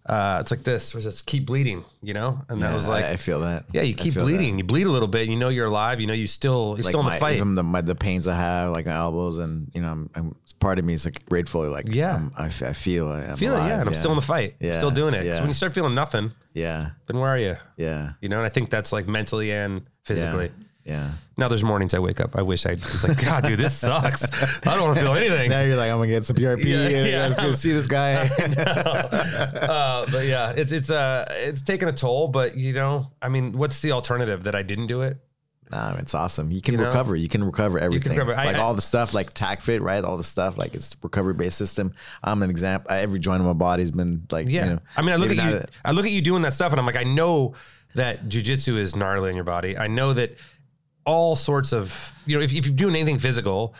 uh, 0.05 0.37
it's 0.39 0.51
like 0.51 0.61
this. 0.61 0.93
Where's 0.93 1.05
this? 1.05 1.23
Keep 1.23 1.47
bleeding. 1.47 1.83
You 2.03 2.13
know, 2.13 2.39
and 2.47 2.61
that 2.61 2.75
was 2.75 2.87
like, 2.87 3.05
I, 3.05 3.11
I 3.13 3.15
feel 3.17 3.39
that. 3.41 3.65
yeah, 3.73 3.81
you 3.81 3.95
keep 3.95 4.13
feel 4.13 4.23
that. 4.25 4.31
bleeding. 4.31 4.59
You 4.59 4.63
bleed 4.63 4.85
a 4.85 4.91
little 4.91 5.07
bit. 5.07 5.27
You 5.27 5.35
know 5.35 5.49
you're 5.49 5.65
alive. 5.65 5.99
You 5.99 6.05
know 6.05 6.13
you 6.13 6.27
still 6.27 6.75
you're 6.77 6.83
Like 6.83 6.85
still 6.85 6.99
in 6.99 7.07
my, 7.07 7.15
the 7.15 7.19
fight. 7.19 7.37
Even 7.37 7.55
the 7.55 7.63
my, 7.63 7.81
the 7.81 7.95
pains 7.95 8.27
I 8.27 8.35
have, 8.35 8.73
like 8.75 8.85
my 8.85 8.93
elbows, 8.93 9.39
and 9.39 9.71
you 9.73 9.81
know, 9.81 9.89
I'm, 9.91 10.09
I'm 10.13 10.35
part 10.59 10.77
of 10.77 10.85
me 10.85 10.93
is 10.93 11.05
like 11.05 11.25
grateful. 11.25 11.67
Like 11.69 11.87
Yeah. 11.91 12.13
I'm, 12.15 12.31
I, 12.37 12.45
I 12.45 12.49
feel 12.73 13.07
I, 13.07 13.21
I'm 13.23 13.35
feel 13.37 13.55
it, 13.55 13.65
yeah, 13.67 13.79
and 13.79 13.87
I'm 13.89 13.95
still 13.95 14.11
in 14.11 14.15
the 14.17 14.21
fight. 14.21 14.57
I'm 14.61 14.67
Yeah, 14.67 14.77
still 14.77 14.91
doing 14.91 15.15
it. 15.15 15.25
yeah. 15.25 15.39
when 15.39 15.47
you 15.47 15.53
start 15.53 15.73
feeling 15.73 15.95
nothing, 15.95 16.31
Yeah, 16.53 16.91
then 17.07 17.17
where 17.19 17.29
are 17.31 17.39
you? 17.39 17.55
yeah, 17.77 18.11
You 18.21 18.29
know, 18.29 18.37
and 18.37 18.45
I 18.45 18.49
think 18.49 18.69
that's 18.69 18.93
like 18.93 19.07
mentally 19.07 19.51
and 19.51 19.81
physically. 20.03 20.51
Yeah. 20.85 21.11
Now 21.37 21.47
there's 21.49 21.63
mornings 21.63 21.93
I 21.93 21.99
wake 21.99 22.21
up. 22.21 22.37
I 22.37 22.41
wish 22.43 22.65
I 22.65 22.71
was 22.75 23.03
like, 23.07 23.21
God, 23.23 23.43
dude, 23.43 23.59
this 23.59 23.75
sucks. 23.75 24.23
I 24.65 24.75
don't 24.75 24.83
want 24.83 24.97
to 24.97 25.03
feel 25.03 25.13
anything. 25.21 25.49
Now 25.49 25.61
you're 25.61 25.75
like, 25.75 25.91
I'm 25.91 25.97
gonna 25.97 26.07
get 26.07 26.23
some 26.25 26.35
PRP. 26.37 26.63
Yeah, 26.65 26.87
Yeah. 27.07 27.27
Let's 27.27 27.41
go 27.41 27.51
see 27.53 27.73
this 27.73 27.87
guy. 27.87 28.13
uh, 28.89 30.05
but 30.11 30.25
yeah, 30.25 30.51
it's 30.55 30.71
it's 30.71 30.89
uh 30.89 31.25
it's 31.29 31.61
taken 31.61 31.87
a 31.89 31.91
toll. 31.93 32.27
But 32.27 32.55
you 32.57 32.73
know, 32.73 33.11
I 33.21 33.29
mean, 33.29 33.57
what's 33.57 33.81
the 33.81 33.91
alternative 33.91 34.43
that 34.43 34.55
I 34.55 34.63
didn't 34.63 34.87
do 34.87 35.01
it? 35.01 35.17
nah, 35.71 35.95
it's 35.97 36.13
awesome. 36.13 36.51
You 36.51 36.61
can 36.61 36.75
You 36.75 36.81
know? 36.81 36.85
recover. 36.87 37.15
You 37.15 37.27
can 37.27 37.43
recover 37.43 37.79
everything. 37.79 38.11
recover. 38.13 38.35
Like 38.35 38.55
I- 38.55 38.59
all 38.59 38.75
the 38.75 38.81
stuff, 38.83 39.15
like 39.15 39.33
TAC-FIT, 39.33 39.81
right? 39.81 40.03
All 40.03 40.15
the 40.15 40.23
stuff, 40.23 40.59
like 40.59 40.75
it's 40.75 40.95
recovery 41.01 41.33
based 41.33 41.57
system. 41.57 41.93
I'm 42.23 42.43
an 42.43 42.51
example. 42.51 42.91
Every 42.91 43.19
joint 43.19 43.41
of 43.41 43.47
my 43.47 43.53
body's 43.53 43.91
been 43.91 44.27
like, 44.29 44.47
Yeah. 44.47 44.63
you 44.65 44.69
know, 44.73 44.79
I 44.95 45.01
mean, 45.01 45.13
I 45.13 45.15
look 45.15 45.31
at 45.35 45.37
you. 45.51 45.61
I 45.83 45.91
look 45.91 46.05
at 46.05 46.11
you 46.11 46.21
doing 46.21 46.43
that 46.43 46.53
stuff, 46.53 46.71
and 46.71 46.79
I'm 46.79 46.85
like, 46.85 46.95
I 46.95 47.03
know 47.03 47.55
that 47.95 48.25
jujitsu 48.25 48.77
is 48.77 48.95
gnarly 48.95 49.29
in 49.29 49.35
your 49.35 49.43
body. 49.43 49.75
I 49.75 49.87
know 49.87 50.13
that 50.13 50.35
all 51.05 51.35
sorts 51.35 51.73
of 51.73 52.13
you 52.25 52.37
know, 52.37 52.43
if, 52.43 52.51
if 52.53 52.65
you're 52.65 52.75
doing 52.75 52.95
anything 52.95 53.19
physical, 53.19 53.73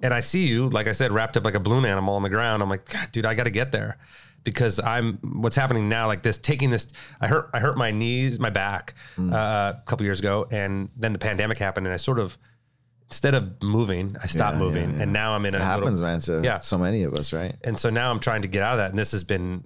and 0.00 0.12
I 0.12 0.20
see 0.20 0.46
you, 0.46 0.68
like 0.70 0.86
I 0.88 0.92
said, 0.92 1.12
wrapped 1.12 1.36
up 1.36 1.44
like 1.44 1.54
a 1.54 1.60
balloon 1.60 1.84
animal 1.84 2.14
on 2.14 2.22
the 2.22 2.30
ground. 2.30 2.62
I'm 2.62 2.68
like, 2.70 2.88
God, 2.90 3.10
dude, 3.12 3.26
I 3.26 3.34
got 3.34 3.44
to 3.44 3.50
get 3.50 3.70
there 3.72 3.98
because 4.42 4.80
I'm 4.80 5.18
what's 5.22 5.56
happening 5.56 5.88
now. 5.88 6.06
Like 6.06 6.22
this, 6.22 6.38
taking 6.38 6.70
this. 6.70 6.92
I 7.20 7.26
hurt. 7.28 7.50
I 7.54 7.60
hurt 7.60 7.76
my 7.78 7.90
knees, 7.90 8.38
my 8.38 8.50
back 8.50 8.94
Mm. 9.16 9.32
uh, 9.32 9.74
a 9.78 9.82
couple 9.86 10.04
years 10.04 10.20
ago, 10.20 10.46
and 10.50 10.88
then 10.96 11.12
the 11.12 11.18
pandemic 11.18 11.58
happened, 11.58 11.86
and 11.86 11.94
I 11.94 11.96
sort 11.98 12.18
of 12.18 12.36
instead 13.10 13.34
of 13.34 13.62
moving, 13.62 14.16
I 14.22 14.26
stopped 14.26 14.54
Yeah, 14.54 14.58
yeah, 14.60 14.64
moving, 14.66 14.96
yeah. 14.96 15.02
and 15.02 15.12
now 15.12 15.34
I'm 15.36 15.44
in 15.46 15.54
a 15.54 15.58
it 15.58 15.60
little, 15.60 15.66
happens, 15.86 16.02
man. 16.02 16.18
To 16.20 16.40
Yeah. 16.42 16.58
so 16.60 16.78
many 16.78 17.04
of 17.04 17.12
us, 17.14 17.32
right? 17.32 17.54
and 17.62 17.78
so 17.78 17.90
now 17.90 18.10
I'm 18.10 18.18
trying 18.18 18.42
to 18.42 18.48
get 18.48 18.62
out 18.62 18.72
of 18.72 18.78
that. 18.78 18.90
And 18.90 18.98
this 18.98 19.12
has 19.12 19.22
been 19.22 19.64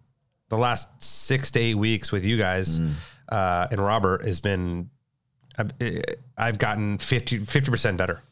the 0.51 0.59
last 0.59 0.89
six 0.99 1.51
to 1.53 1.61
eight 1.61 1.75
weeks 1.77 2.11
with 2.13 2.25
you 2.27 2.37
guys 2.37 2.81
Mm. 2.81 2.93
uh, 3.31 3.69
and 3.71 3.81
Robert 3.81 4.27
has 4.27 4.41
been. 4.41 4.91
I've, 5.59 5.73
I've 6.37 6.59
gotten 6.59 6.99
50 6.99 7.45
percent 7.45 7.97
better. 7.99 8.23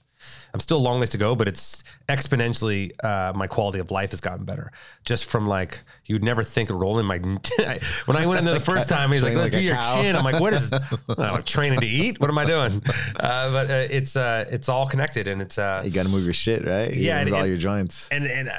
I'm 0.54 0.60
still 0.60 0.78
a 0.78 0.80
long 0.80 1.00
ways 1.00 1.10
to 1.10 1.18
go, 1.18 1.34
but 1.34 1.48
it's 1.48 1.84
exponentially 2.08 2.92
uh, 3.04 3.32
my 3.34 3.46
quality 3.46 3.78
of 3.78 3.90
life 3.90 4.12
has 4.12 4.20
gotten 4.22 4.44
better. 4.46 4.72
Just 5.04 5.26
from 5.26 5.46
like 5.46 5.80
you 6.06 6.14
would 6.14 6.24
never 6.24 6.42
think 6.42 6.70
of 6.70 6.76
rolling 6.76 7.04
my. 7.04 7.18
when 8.06 8.16
I 8.16 8.24
went 8.24 8.38
in 8.38 8.44
there 8.46 8.54
the 8.54 8.60
first 8.60 8.88
time, 8.88 9.12
he's 9.12 9.22
like, 9.22 9.34
"Look 9.34 9.42
like 9.42 9.52
do 9.52 9.60
your 9.60 9.74
cow." 9.74 10.00
chin." 10.00 10.16
I'm 10.16 10.24
like, 10.24 10.40
"What 10.40 10.54
is? 10.54 10.72
I'm 11.18 11.42
training 11.42 11.80
to 11.80 11.86
eat? 11.86 12.20
What 12.20 12.30
am 12.30 12.38
I 12.38 12.46
doing?" 12.46 12.82
Uh, 13.20 13.50
but 13.52 13.70
uh, 13.70 13.86
it's 13.90 14.16
uh, 14.16 14.46
it's 14.48 14.68
all 14.70 14.86
connected, 14.86 15.28
and 15.28 15.42
it's 15.42 15.58
uh, 15.58 15.82
You 15.84 15.90
got 15.90 16.06
to 16.06 16.12
move 16.12 16.24
your 16.24 16.32
shit, 16.32 16.64
right? 16.66 16.92
You 16.94 17.02
Yeah, 17.02 17.18
and- 17.18 17.30
all 17.34 17.40
and- 17.40 17.48
your 17.48 17.58
joints. 17.58 18.08
and 18.08 18.26
and 18.26 18.50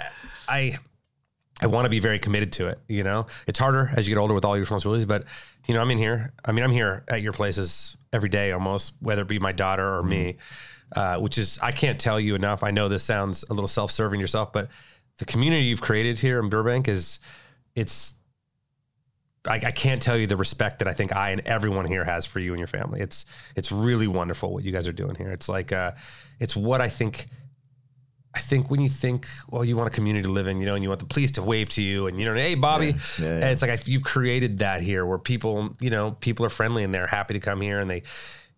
I 0.47 0.77
I 1.59 1.67
want 1.67 1.85
to 1.85 1.89
be 1.89 1.99
very 1.99 2.19
committed 2.19 2.51
to 2.53 2.67
it. 2.67 2.79
You 2.87 3.01
know, 3.03 3.25
it's 3.47 3.57
harder 3.57 3.91
as 3.95 4.07
you 4.07 4.13
get 4.13 4.19
older 4.21 4.35
with 4.35 4.45
all 4.45 4.55
your 4.55 4.61
responsibilities, 4.61 5.05
but 5.05 5.23
you 5.67 5.73
know, 5.73 5.81
I'm 5.81 5.89
in 5.89 5.97
here. 5.97 6.31
I 6.45 6.51
mean, 6.51 6.63
I'm 6.63 6.71
here 6.71 7.03
at 7.07 7.23
your 7.23 7.33
places 7.33 7.96
every 8.13 8.29
day 8.29 8.51
almost, 8.51 8.93
whether 8.99 9.21
it 9.21 9.27
be 9.27 9.39
my 9.39 9.51
daughter 9.51 9.97
or 9.97 10.03
me. 10.03 10.37
Uh, 10.95 11.17
which 11.17 11.37
is 11.37 11.59
I 11.61 11.73
can't 11.73 11.99
tell 11.99 12.17
you 12.17 12.33
enough. 12.33 12.63
I 12.63 12.71
know 12.71 12.87
this 12.87 13.03
sounds 13.03 13.43
a 13.49 13.53
little 13.53 13.67
self-serving 13.67 14.21
yourself, 14.21 14.53
but 14.53 14.69
the 15.17 15.25
community 15.25 15.63
you've 15.65 15.81
created 15.81 16.17
here 16.17 16.39
in 16.39 16.47
Burbank 16.47 16.87
is 16.87 17.19
it's 17.75 18.13
I, 19.45 19.55
I 19.55 19.71
can't 19.71 20.01
tell 20.01 20.17
you 20.17 20.27
the 20.27 20.37
respect 20.37 20.79
that 20.79 20.87
I 20.87 20.93
think 20.93 21.15
I 21.15 21.31
and 21.31 21.41
everyone 21.41 21.87
here 21.87 22.03
has 22.03 22.25
for 22.25 22.39
you 22.39 22.53
and 22.53 22.59
your 22.59 22.67
family. 22.67 23.01
It's 23.01 23.25
it's 23.55 23.71
really 23.71 24.07
wonderful 24.07 24.53
what 24.53 24.63
you 24.63 24.71
guys 24.71 24.87
are 24.87 24.93
doing 24.93 25.15
here. 25.15 25.29
It's 25.31 25.49
like 25.49 25.71
uh, 25.71 25.91
it's 26.39 26.55
what 26.55 26.81
I 26.81 26.89
think. 26.89 27.27
I 28.37 28.39
think 28.39 28.69
when 28.69 28.79
you 28.79 28.87
think, 28.87 29.27
well, 29.49 29.65
you 29.65 29.75
want 29.75 29.87
a 29.87 29.89
community 29.91 30.21
to 30.21 30.31
live 30.31 30.45
in, 30.45 30.59
you 30.59 30.67
know, 30.67 30.75
and 30.75 30.83
you 30.83 30.89
want 30.89 30.99
the 30.99 31.07
police 31.07 31.31
to 31.31 31.41
wave 31.41 31.69
to 31.69 31.81
you, 31.81 32.05
and 32.05 32.19
you 32.19 32.25
know, 32.25 32.35
hey, 32.35 32.53
Bobby, 32.53 32.89
Yeah, 32.89 32.93
yeah, 33.19 33.33
and 33.33 33.45
it's 33.45 33.63
like 33.63 33.71
I, 33.71 33.79
you've 33.85 34.03
created 34.03 34.59
that 34.59 34.83
here, 34.83 35.07
where 35.07 35.17
people, 35.17 35.75
you 35.79 35.89
know, 35.89 36.11
people 36.11 36.45
are 36.45 36.49
friendly 36.49 36.83
and 36.83 36.93
they're 36.93 37.07
happy 37.07 37.33
to 37.33 37.39
come 37.39 37.61
here, 37.61 37.79
and 37.79 37.89
they, 37.89 38.03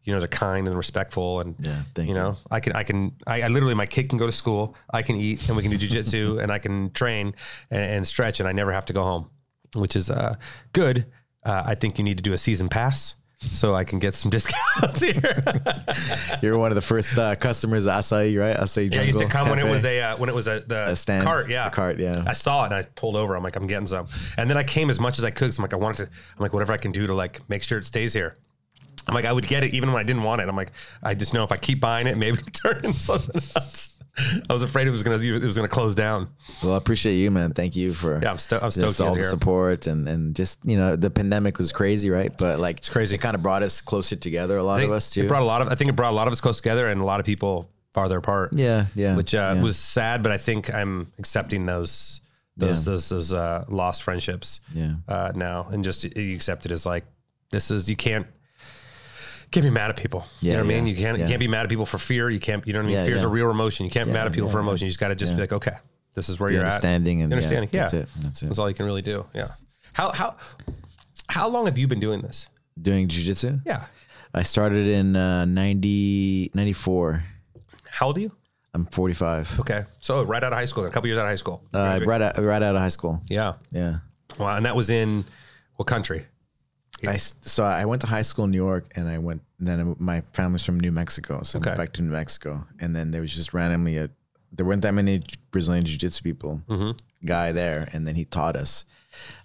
you 0.03 0.11
know, 0.11 0.19
they're 0.19 0.27
kind 0.27 0.67
and 0.67 0.75
respectful, 0.75 1.39
and 1.39 1.55
Yeah, 1.59 1.81
thank 1.95 2.09
you 2.09 2.13
know, 2.13 2.35
I 2.51 2.59
can, 2.59 2.73
I 2.73 2.83
can, 2.83 3.15
I, 3.25 3.43
I 3.43 3.47
literally, 3.47 3.73
my 3.73 3.85
kid 3.85 4.09
can 4.09 4.17
go 4.19 4.25
to 4.25 4.33
school, 4.33 4.75
I 4.93 5.01
can 5.01 5.15
eat, 5.15 5.47
and 5.47 5.55
we 5.55 5.63
can 5.63 5.71
do 5.71 5.77
jujitsu, 5.77 6.23
and 6.43 6.51
I 6.51 6.59
can 6.59 6.91
train 6.91 7.33
and, 7.71 7.81
and 7.81 8.05
stretch, 8.05 8.41
and 8.41 8.49
I 8.49 8.51
never 8.51 8.73
have 8.73 8.85
to 8.87 8.93
go 8.93 9.03
home, 9.03 9.29
which 9.75 9.95
is 9.95 10.09
uh, 10.09 10.35
good. 10.73 11.05
Uh, 11.45 11.63
I 11.65 11.75
think 11.75 11.97
you 11.97 12.03
need 12.03 12.17
to 12.17 12.23
do 12.23 12.33
a 12.33 12.37
season 12.37 12.67
pass 12.67 13.15
so 13.39 13.73
I 13.73 13.83
can 13.83 13.99
get 13.99 14.13
some 14.13 14.29
discounts 14.31 15.01
here. 15.01 15.43
You're 16.41 16.57
one 16.57 16.71
of 16.71 16.75
the 16.75 16.81
first 16.81 17.17
uh, 17.17 17.35
customers 17.35 17.87
at 17.87 17.99
Acai, 18.01 18.37
right? 18.39 18.55
Acai 18.57 18.83
Jungle. 18.83 18.95
Yeah, 18.97 19.01
I 19.01 19.05
used 19.05 19.19
to 19.19 19.27
come 19.27 19.49
when 19.49 19.59
it 19.59 19.65
was 19.69 19.85
a 19.85 20.01
uh, 20.01 20.17
when 20.17 20.29
it 20.29 20.35
was 20.35 20.47
a 20.47 20.59
the 20.61 20.89
A 20.89 20.95
stand, 20.95 21.23
cart. 21.23 21.49
Yeah, 21.49 21.69
the 21.69 21.75
cart, 21.75 21.99
yeah. 21.99 22.21
I 22.27 22.33
saw 22.33 22.63
it 22.63 22.67
and 22.67 22.75
I 22.75 22.81
pulled 22.95 23.15
over. 23.15 23.35
I'm 23.35 23.43
like, 23.43 23.55
I'm 23.55 23.67
getting 23.67 23.85
some. 23.87 24.05
And 24.37 24.49
then 24.49 24.57
I 24.57 24.63
came 24.63 24.89
as 24.89 24.99
much 24.99 25.17
as 25.17 25.23
I 25.25 25.31
could. 25.31 25.49
'cause 25.49 25.57
I'm 25.57 25.63
like, 25.63 25.73
I 25.73 25.77
wanted 25.77 26.05
to. 26.05 26.11
I'm 26.11 26.41
like, 26.41 26.53
whatever 26.53 26.73
I 26.73 26.77
can 26.77 26.91
do 26.91 27.07
to 27.07 27.13
like 27.13 27.39
make 27.49 27.63
sure 27.63 27.77
it 27.77 27.85
stays 27.85 28.13
here. 28.13 28.35
I'm 29.07 29.15
like, 29.15 29.25
I 29.25 29.31
would 29.33 29.47
get 29.47 29.63
it 29.63 29.73
even 29.73 29.91
when 29.91 29.99
I 29.99 30.03
didn't 30.03 30.23
want 30.23 30.41
it. 30.41 30.49
I'm 30.49 30.55
like, 30.55 30.71
I 31.01 31.15
just 31.15 31.33
know 31.33 31.43
if 31.43 31.51
I 31.51 31.55
keep 31.55 31.79
buying 31.79 32.05
it, 32.07 32.17
maybe 32.17 32.37
it'll 32.47 32.51
turn 32.73 32.85
into 32.85 32.99
something 32.99 33.35
else. 33.55 33.95
I 34.49 34.53
was 34.53 34.63
afraid 34.63 34.87
it 34.87 34.91
was 34.91 35.03
gonna 35.03 35.17
it 35.17 35.43
was 35.43 35.55
gonna 35.55 35.67
close 35.67 35.95
down. 35.95 36.29
Well, 36.63 36.73
I 36.73 36.77
appreciate 36.77 37.15
you, 37.15 37.31
man. 37.31 37.53
Thank 37.53 37.75
you 37.75 37.93
for 37.93 38.19
Yeah, 38.21 38.31
I'm, 38.31 38.37
sto- 38.37 38.59
I'm 38.61 38.71
stoked 38.71 38.99
all 39.01 39.11
the 39.13 39.21
here. 39.21 39.29
support 39.29 39.87
and 39.87 40.07
and 40.07 40.35
just 40.35 40.59
you 40.63 40.77
know 40.77 40.95
the 40.95 41.09
pandemic 41.09 41.57
was 41.57 41.71
crazy, 41.71 42.09
right? 42.09 42.31
But 42.37 42.59
like 42.59 42.77
it's 42.79 42.89
crazy. 42.89 43.15
It 43.15 43.19
kind 43.19 43.35
of 43.35 43.41
brought 43.43 43.63
us 43.63 43.81
closer 43.81 44.15
together. 44.15 44.57
A 44.57 44.63
lot 44.63 44.81
of 44.81 44.91
us 44.91 45.11
too. 45.11 45.23
It 45.23 45.27
brought 45.27 45.41
a 45.43 45.45
lot 45.45 45.61
of. 45.61 45.67
I 45.69 45.75
think 45.75 45.89
it 45.89 45.95
brought 45.95 46.11
a 46.11 46.15
lot 46.15 46.27
of 46.27 46.33
us 46.33 46.41
close 46.41 46.57
together, 46.57 46.87
and 46.87 47.01
a 47.01 47.05
lot 47.05 47.19
of 47.19 47.25
people 47.25 47.69
farther 47.93 48.17
apart. 48.17 48.53
yeah, 48.53 48.85
yeah. 48.95 49.15
which 49.15 49.33
uh, 49.33 49.53
yeah. 49.55 49.61
was 49.63 49.75
sad, 49.77 50.21
but 50.23 50.31
I 50.31 50.37
think 50.37 50.73
I'm 50.73 51.11
accepting 51.17 51.65
those 51.65 52.21
those 52.57 52.85
Yeah. 52.85 52.91
those 52.91 53.09
those 53.09 53.33
uh, 53.33 53.65
lost 53.67 54.03
friendships 54.03 54.59
Yeah. 54.73 54.93
uh, 55.07 55.31
now, 55.35 55.67
and 55.71 55.83
just 55.83 56.03
you 56.03 56.35
accept 56.35 56.65
it 56.65 56.71
as 56.71 56.85
like 56.85 57.05
this 57.51 57.71
is 57.71 57.89
you 57.89 57.95
can't 57.95 58.27
can't 59.51 59.63
be 59.63 59.69
mad 59.69 59.89
at 59.89 59.97
people. 59.97 60.25
you 60.41 60.51
know 60.53 60.59
what 60.59 60.65
I 60.65 60.67
mean? 60.67 60.85
You 60.85 60.95
can't 60.95 61.17
yeah. 61.17 61.23
you 61.25 61.29
can't 61.29 61.39
be 61.39 61.47
mad 61.47 61.63
at 61.63 61.69
people 61.69 61.85
for 61.85 61.97
fear. 61.97 62.29
You 62.29 62.39
can't 62.39 62.65
you 62.67 62.73
know 62.73 62.79
what 62.79 62.85
I 62.85 62.87
mean? 62.87 62.97
Yeah, 62.97 63.05
Fear 63.05 63.15
is 63.15 63.21
yeah. 63.21 63.27
a 63.27 63.31
real 63.31 63.49
emotion. 63.49 63.85
You 63.85 63.91
can't 63.91 64.07
be 64.07 64.13
mad 64.13 64.27
at 64.27 64.33
people 64.33 64.47
yeah, 64.49 64.53
for 64.53 64.59
emotion. 64.59 64.85
You 64.85 64.89
just 64.89 64.99
got 64.99 65.09
to 65.09 65.15
just 65.15 65.35
be 65.35 65.41
like, 65.41 65.53
okay, 65.53 65.77
this 66.15 66.29
is 66.29 66.39
where 66.39 66.49
The 66.49 66.55
you're 66.55 66.65
at. 66.65 66.73
understanding 66.73 67.21
and 67.21 67.31
Understanding, 67.33 67.69
Yeah, 67.71 67.81
that's 67.81 67.93
it. 67.93 68.09
That's 68.21 68.43
it. 68.43 68.45
That's 68.47 68.59
all 68.59 68.69
you 68.69 68.75
can 68.75 68.85
really 68.85 69.01
do. 69.01 69.25
Yeah. 69.33 69.49
How 69.93 70.11
how 70.11 70.35
how 71.27 71.47
long 71.47 71.65
have 71.65 71.77
you 71.77 71.87
been 71.87 71.99
doing 71.99 72.21
this? 72.21 72.47
Doing 72.81 73.07
jujitsu. 73.07 73.61
Yeah. 73.65 73.85
I 74.33 74.43
started 74.43 74.87
in 74.87 75.15
uh, 75.15 75.45
90, 75.45 76.51
94. 76.53 77.23
How 77.89 78.07
old 78.07 78.17
are 78.17 78.21
you? 78.21 78.31
I'm 78.75 78.85
45. 78.85 79.59
Okay. 79.61 79.83
So 79.97 80.21
right 80.23 80.43
out 80.43 80.53
of 80.53 80.59
high 80.59 80.65
school, 80.65 80.85
a 80.85 80.89
couple 80.91 81.07
years 81.07 81.17
out 81.17 81.25
of 81.25 81.29
high 81.29 81.35
school. 81.35 81.63
Uh, 81.73 81.99
right 82.05 82.21
out 82.21 82.37
right 82.37 82.61
out 82.61 82.75
of 82.75 82.81
high 82.81 82.89
school. 82.89 83.21
Yeah. 83.27 83.53
Yeah. 83.71 83.97
Wow. 84.37 84.55
And 84.57 84.65
that 84.65 84.75
was 84.75 84.89
in 84.91 85.25
what 85.77 85.87
country? 85.87 86.25
I 87.07 87.17
so 87.17 87.63
I 87.63 87.85
went 87.85 88.01
to 88.01 88.07
high 88.07 88.23
school 88.23 88.45
in 88.45 88.51
New 88.51 88.57
York, 88.57 88.91
and 88.95 89.07
I 89.07 89.17
went. 89.17 89.41
Then 89.59 89.95
my 89.99 90.23
family's 90.33 90.65
from 90.65 90.79
New 90.79 90.91
Mexico, 90.91 91.41
so 91.43 91.59
I 91.59 91.65
went 91.65 91.77
back 91.77 91.93
to 91.93 92.01
New 92.01 92.11
Mexico, 92.11 92.65
and 92.79 92.95
then 92.95 93.11
there 93.11 93.21
was 93.21 93.33
just 93.33 93.53
randomly 93.53 93.97
a. 93.97 94.09
There 94.51 94.65
weren't 94.65 94.81
that 94.81 94.93
many 94.93 95.21
Brazilian 95.51 95.85
jiu-jitsu 95.85 96.23
people. 96.23 96.61
Mm-hmm. 96.67 96.91
Guy 97.25 97.51
there, 97.51 97.89
and 97.91 98.07
then 98.07 98.15
he 98.15 98.23
taught 98.25 98.55
us. 98.55 98.85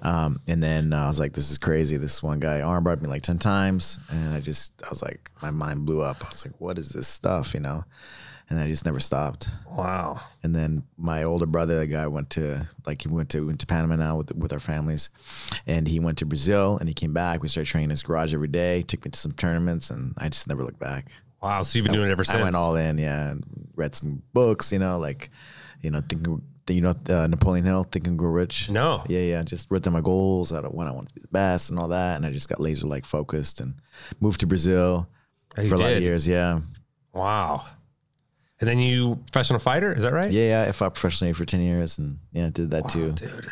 Um, 0.03 0.37
and 0.47 0.63
then 0.63 0.93
I 0.93 1.09
was 1.09 1.19
like, 1.19 1.33
"This 1.33 1.51
is 1.51 1.59
crazy." 1.59 1.97
This 1.97 2.23
one 2.23 2.39
guy 2.39 2.61
armbarred 2.61 3.03
me 3.03 3.09
like 3.09 3.23
ten 3.23 3.39
times, 3.39 3.99
and 4.09 4.33
I 4.33 4.41
just, 4.41 4.81
I 4.85 4.89
was 4.89 5.03
like, 5.03 5.31
my 5.43 5.51
mind 5.51 5.85
blew 5.85 6.01
up. 6.01 6.25
I 6.25 6.29
was 6.29 6.47
like, 6.47 6.55
"What 6.61 6.79
is 6.79 6.91
this 6.91 7.09
stuff?" 7.09 7.53
You 7.53 7.61
know, 7.61 7.85
and 8.51 8.59
I 8.59 8.67
just 8.67 8.85
never 8.85 9.01
stopped. 9.01 9.49
Wow. 9.71 10.21
And 10.43 10.55
then 10.55 10.83
my 10.97 11.23
older 11.25 11.47
brother, 11.47 11.79
the 11.79 11.87
guy 11.87 12.07
went 12.07 12.31
to 12.31 12.67
like 12.87 13.03
he 13.03 13.09
went 13.09 13.31
to 13.31 13.47
went 13.47 13.61
to 13.61 13.67
Panama 13.67 13.97
now 13.97 14.17
with 14.19 14.35
with 14.35 14.53
our 14.53 14.61
families, 14.61 15.11
and 15.67 15.89
he 15.89 16.01
went 16.01 16.19
to 16.19 16.27
Brazil 16.27 16.77
and 16.79 16.89
he 16.89 16.95
came 16.95 17.13
back. 17.13 17.43
We 17.43 17.49
started 17.49 17.69
training 17.71 17.85
in 17.87 17.91
his 17.91 18.03
garage 18.03 18.35
every 18.35 18.49
day. 18.49 18.83
Took 18.83 19.05
me 19.05 19.11
to 19.11 19.19
some 19.19 19.33
tournaments, 19.33 19.91
and 19.91 20.15
I 20.19 20.29
just 20.29 20.49
never 20.49 20.63
looked 20.63 20.79
back. 20.81 21.07
Wow. 21.43 21.63
So 21.63 21.79
you've 21.79 21.85
been 21.85 21.95
doing 21.95 22.09
it 22.09 22.13
ever 22.13 22.25
since. 22.25 22.39
I 22.39 22.43
went 22.43 22.57
all 22.57 22.77
in, 22.77 22.99
yeah. 22.99 23.31
And 23.31 23.45
read 23.77 23.95
some 23.95 24.23
books, 24.33 24.73
you 24.73 24.79
know, 24.79 24.99
like 24.99 25.31
you 25.83 25.91
know, 25.91 26.01
thinking 26.09 26.43
you 26.69 26.81
know 26.81 26.95
uh, 27.11 27.27
Napoleon 27.27 27.67
Hill, 27.67 27.85
Think 27.85 28.07
and 28.07 28.19
Grow 28.19 28.31
Rich. 28.31 28.71
No. 28.71 29.05
Yeah, 29.09 29.21
yeah. 29.21 29.43
Just 29.43 29.71
wrote 29.71 29.83
down 29.83 29.93
my 29.93 30.01
goals. 30.01 30.53
I 30.53 30.61
when 30.61 30.87
I 30.87 30.93
want 30.93 31.09
to 31.09 31.15
be 31.15 31.21
the 31.21 31.29
best 31.29 31.71
and 31.71 31.79
all 31.79 31.89
that, 31.89 32.17
and 32.17 32.25
I 32.25 32.33
just 32.33 32.49
got 32.49 32.61
laser 32.61 32.87
like 32.87 33.05
focused 33.05 33.61
and 33.61 33.75
moved 34.21 34.41
to 34.41 34.47
Brazil 34.47 35.09
Oh, 35.57 35.69
for 35.69 35.75
a 35.75 35.79
lot 35.79 35.93
of 35.93 36.03
years. 36.03 36.27
Yeah, 36.27 36.61
Wow. 37.13 37.65
And 38.65 38.71
then 38.71 38.79
you 38.79 39.17
professional 39.31 39.59
fighter, 39.59 39.93
is 39.93 40.05
that 40.05 40.15
right? 40.15 40.31
yeah, 40.31 40.63
yeah. 40.63 40.69
I 40.69 40.73
fought 40.73 40.95
professionally 40.95 41.35
for 41.35 41.45
ten 41.45 41.61
years, 41.61 41.99
and 41.99 42.19
yeah, 42.33 42.49
did 42.51 42.71
that 42.71 42.89
too. 42.89 43.13
Dude. 43.13 43.51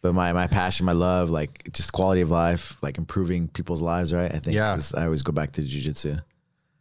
but 0.00 0.14
my 0.14 0.32
my 0.32 0.46
passion, 0.46 0.86
my 0.86 0.92
love, 0.92 1.28
like 1.28 1.72
just 1.72 1.92
quality 1.92 2.20
of 2.20 2.30
life, 2.30 2.80
like 2.80 2.96
improving 2.96 3.48
people's 3.48 3.82
lives, 3.82 4.14
right? 4.14 4.32
I 4.32 4.38
think 4.38 4.54
Yeah. 4.54 4.78
I 4.96 5.06
always 5.06 5.22
go 5.22 5.32
back 5.32 5.50
to 5.54 5.62
jujitsu. 5.62 6.22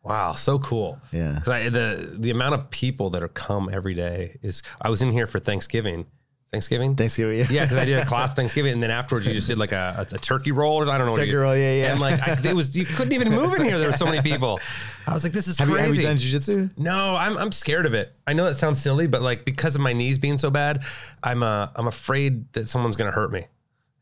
Wow, 0.04 0.34
so 0.34 0.60
cool. 0.60 1.00
Yeah. 1.12 1.40
Because 1.40 1.72
the 1.72 2.16
the 2.20 2.30
amount 2.30 2.54
of 2.54 2.70
people 2.70 3.10
that 3.10 3.24
are 3.24 3.28
come 3.28 3.70
every 3.74 3.96
day 3.96 4.38
is. 4.44 4.62
I 4.80 4.92
was 4.92 5.02
in 5.02 5.12
here 5.12 5.26
for 5.26 5.40
Thanksgiving. 5.40 6.06
Thanksgiving. 6.54 6.96
Thanksgiving. 6.96 7.40
Yeah. 7.40 7.48
Yeah, 7.50 7.62
because 7.66 7.78
I 7.78 7.84
did 7.86 8.00
a 8.00 8.06
class 8.14 8.34
Thanksgiving, 8.34 8.72
and 8.74 8.82
then 8.82 8.92
afterwards 8.92 9.28
you 9.28 9.34
just 9.34 9.48
did 9.48 9.58
like 9.58 9.74
a, 9.74 10.08
a, 10.10 10.16
a 10.16 10.18
turkey 10.20 10.52
roll. 10.54 10.80
Or 10.80 10.90
I 10.90 10.98
don't 10.98 11.08
know. 11.08 11.14
Turkey 11.18 11.32
you- 11.32 11.40
roll, 11.40 11.56
yeah, 11.58 11.74
yeah. 11.74 11.92
And 11.92 12.00
like 12.00 12.20
I, 12.26 12.38
it 12.50 12.56
was, 12.56 12.78
you 12.78 12.86
couldn't 12.86 13.12
even 13.14 13.30
move 13.30 13.54
in 13.56 13.64
here. 13.66 13.78
There 13.80 13.90
were 13.90 13.98
so 13.98 14.06
many 14.06 14.22
people. 14.22 14.60
I 15.08 15.14
was 15.14 15.24
like, 15.26 15.34
this 15.34 15.48
is 15.50 15.58
Have 15.58 15.68
you, 15.68 15.74
crazy. 15.76 15.88
have 15.88 15.96
you 15.98 16.04
done 16.04 16.16
jujitsu? 16.18 16.78
No, 16.78 17.16
I'm 17.16 17.36
I'm 17.38 17.52
scared 17.52 17.86
of 17.86 17.94
it. 17.94 18.14
I 18.26 18.32
know 18.34 18.46
that 18.46 18.56
sounds 18.56 18.80
silly, 18.82 19.08
but 19.08 19.22
like 19.22 19.44
because 19.44 19.76
of 19.76 19.82
my 19.82 19.92
knees 19.94 20.18
being 20.20 20.38
so 20.38 20.50
bad, 20.50 20.84
I'm 21.24 21.44
uh 21.44 21.68
I'm 21.76 21.88
afraid 21.88 22.54
that 22.54 22.68
someone's 22.70 22.96
gonna 22.96 23.12
hurt 23.12 23.32
me. 23.32 23.44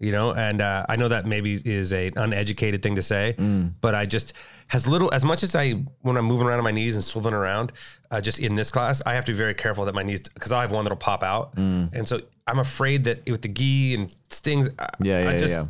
You 0.04 0.12
know, 0.12 0.34
and 0.34 0.62
uh, 0.62 0.84
I 0.90 0.96
know 0.96 1.10
that 1.10 1.28
maybe 1.28 1.54
is 1.64 1.94
a 1.94 2.12
uneducated 2.16 2.82
thing 2.82 2.96
to 2.96 3.04
say, 3.04 3.36
Mm. 3.38 3.74
but 3.82 3.94
I 3.94 4.08
just 4.08 4.34
as 4.74 4.88
little 4.88 5.14
as 5.14 5.24
much 5.24 5.44
as 5.44 5.56
I 5.56 5.74
when 6.02 6.18
I'm 6.18 6.26
moving 6.26 6.48
around 6.48 6.58
on 6.58 6.64
my 6.64 6.72
knees 6.72 6.96
and 6.96 7.04
swiveling 7.04 7.34
around, 7.34 7.72
uh, 8.10 8.20
just 8.20 8.40
in 8.40 8.56
this 8.56 8.72
class, 8.72 9.04
I 9.06 9.14
have 9.14 9.26
to 9.26 9.32
be 9.32 9.38
very 9.38 9.54
careful 9.54 9.86
that 9.86 9.94
my 9.94 10.02
knees 10.02 10.20
because 10.22 10.52
I 10.52 10.62
have 10.62 10.72
one 10.72 10.86
that'll 10.86 10.98
pop 10.98 11.22
out, 11.22 11.56
Mm. 11.56 11.94
and 11.94 12.08
so 12.08 12.20
I'm 12.52 12.60
afraid 12.60 13.06
that 13.06 13.18
with 13.30 13.42
the 13.42 13.48
gi 13.48 13.96
and 13.96 14.14
stings, 14.30 14.70
I- 14.78 14.90
Yeah, 15.02 15.18
I 15.18 15.22
yeah, 15.32 15.38
just, 15.38 15.54
yeah. 15.54 15.64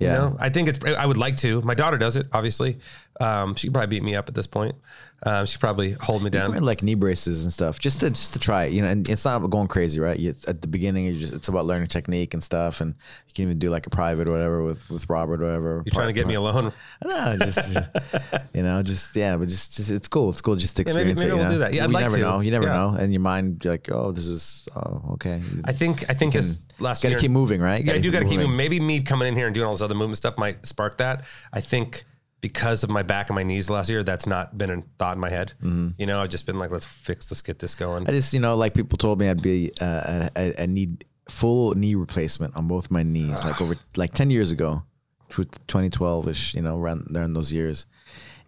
You 0.00 0.06
Yeah. 0.06 0.12
know, 0.18 0.36
I 0.38 0.48
think 0.50 0.68
it's. 0.68 0.78
I 0.84 1.04
would 1.06 1.16
like 1.16 1.36
to. 1.38 1.60
My 1.62 1.74
daughter 1.74 1.98
does 1.98 2.16
it. 2.16 2.26
Obviously, 2.32 2.78
um, 3.20 3.54
she 3.54 3.66
could 3.66 3.74
probably 3.74 3.96
beat 3.98 4.02
me 4.04 4.14
up 4.16 4.28
at 4.28 4.34
this 4.34 4.46
point. 4.46 4.74
Um, 5.24 5.46
she 5.46 5.54
could 5.54 5.60
probably 5.62 5.92
hold 5.94 6.22
me 6.22 6.30
down. 6.30 6.50
Wearing 6.50 6.62
like 6.62 6.80
knee 6.80 6.94
braces 6.94 7.42
and 7.42 7.52
stuff, 7.52 7.80
just 7.80 7.98
to 8.00 8.10
just 8.10 8.34
to 8.34 8.38
try 8.38 8.66
it, 8.66 8.72
you 8.72 8.82
know. 8.82 8.86
And 8.88 9.08
it's 9.08 9.24
not 9.24 9.40
going 9.50 9.66
crazy, 9.66 9.98
right? 9.98 10.16
At 10.46 10.62
the 10.62 10.68
beginning, 10.68 11.06
you 11.06 11.14
just 11.14 11.32
it's 11.34 11.48
about 11.48 11.64
learning 11.66 11.88
technique 11.88 12.34
and 12.34 12.42
stuff, 12.42 12.80
and 12.80 12.94
you 13.26 13.34
can 13.34 13.42
even 13.42 13.58
do 13.58 13.68
like 13.68 13.88
a 13.88 13.90
private 13.90 14.28
or 14.28 14.32
whatever 14.32 14.62
with 14.62 14.88
with 14.90 15.10
Robert 15.10 15.42
or 15.42 15.46
whatever. 15.46 15.82
You're 15.84 15.92
trying 15.92 16.06
to 16.06 16.12
get 16.12 16.28
me 16.28 16.34
alone. 16.34 16.72
No, 17.04 17.36
just 17.38 17.74
you 18.54 18.62
know, 18.62 18.80
just 18.82 19.16
yeah, 19.16 19.36
but 19.36 19.48
just, 19.48 19.76
just 19.76 19.90
it's 19.90 20.06
cool. 20.08 20.30
It's 20.30 20.40
cool 20.40 20.54
just 20.54 20.76
to 20.76 20.84
Yeah, 20.86 20.94
maybe- 20.94 21.10
experience 21.10 21.18
maybe 21.20 21.30
it. 21.30 21.32
You 21.32 21.36
we'll 21.38 21.44
know? 21.46 21.52
do 21.54 21.58
that. 21.60 21.74
Yeah, 21.74 21.84
I'd 21.84 21.90
you 21.90 21.94
like 21.94 22.02
never 22.04 22.16
to. 22.18 22.22
know. 22.22 22.40
You 22.40 22.50
never 22.52 22.66
Yeah. 22.66 22.74
know, 22.74 22.90
and 22.94 23.12
your 23.12 23.20
mind 23.20 23.64
you're 23.64 23.74
like, 23.74 23.90
oh, 23.90 24.12
this 24.12 24.26
is 24.26 24.68
oh 24.76 25.02
okay. 25.14 25.40
I 25.64 25.72
think. 25.72 26.04
I 26.08 26.14
think 26.14 26.34
this 26.34 26.60
last 26.78 27.02
Gotta 27.02 27.14
year. 27.14 27.18
keep 27.18 27.30
moving, 27.32 27.60
right? 27.60 27.84
Yeah, 27.84 27.94
I 27.94 27.98
do 27.98 28.12
got 28.12 28.20
to 28.20 28.24
keep 28.24 28.34
moving. 28.38 28.52
moving. 28.52 28.56
Maybe 28.56 28.78
me 28.78 29.00
coming 29.00 29.26
in 29.26 29.34
here 29.34 29.46
and 29.46 29.54
doing 29.54 29.66
all 29.66 29.72
this 29.72 29.82
other 29.82 29.96
movement 29.96 30.16
stuff 30.18 30.38
might 30.38 30.64
spark 30.64 30.98
that. 30.98 31.24
I 31.52 31.60
think 31.60 32.04
because 32.40 32.84
of 32.84 32.90
my 32.90 33.02
back 33.02 33.30
and 33.30 33.34
my 33.34 33.42
knees 33.42 33.68
last 33.68 33.90
year, 33.90 34.02
that's 34.04 34.26
not 34.26 34.56
been 34.56 34.70
a 34.70 34.82
thought 34.98 35.14
in 35.14 35.20
my 35.20 35.30
head. 35.30 35.52
You 35.98 36.06
know, 36.06 36.20
I've 36.20 36.28
just 36.28 36.46
been 36.46 36.58
like, 36.58 36.70
let's 36.70 36.84
fix, 36.84 37.30
let's 37.30 37.42
get 37.42 37.58
this 37.58 37.74
going. 37.74 38.02
Mm-hmm. 38.02 38.10
I 38.10 38.14
just 38.14 38.32
you 38.32 38.40
know, 38.40 38.56
like 38.56 38.74
people 38.74 38.96
told 38.96 39.18
me 39.18 39.28
I'd 39.28 39.42
be 39.42 39.72
uh, 39.80 40.28
I, 40.36 40.54
I 40.58 40.66
need 40.66 41.04
full 41.28 41.74
knee 41.74 41.94
replacement 41.94 42.56
on 42.56 42.68
both 42.68 42.90
my 42.90 43.02
knees, 43.02 43.44
like 43.44 43.60
over 43.60 43.76
like 43.96 44.14
ten 44.14 44.30
years 44.30 44.52
ago, 44.52 44.82
2012 45.30 46.28
ish. 46.28 46.54
You 46.54 46.62
know, 46.62 46.78
around 46.78 47.08
there 47.10 47.24
in 47.24 47.32
those 47.32 47.52
years. 47.52 47.86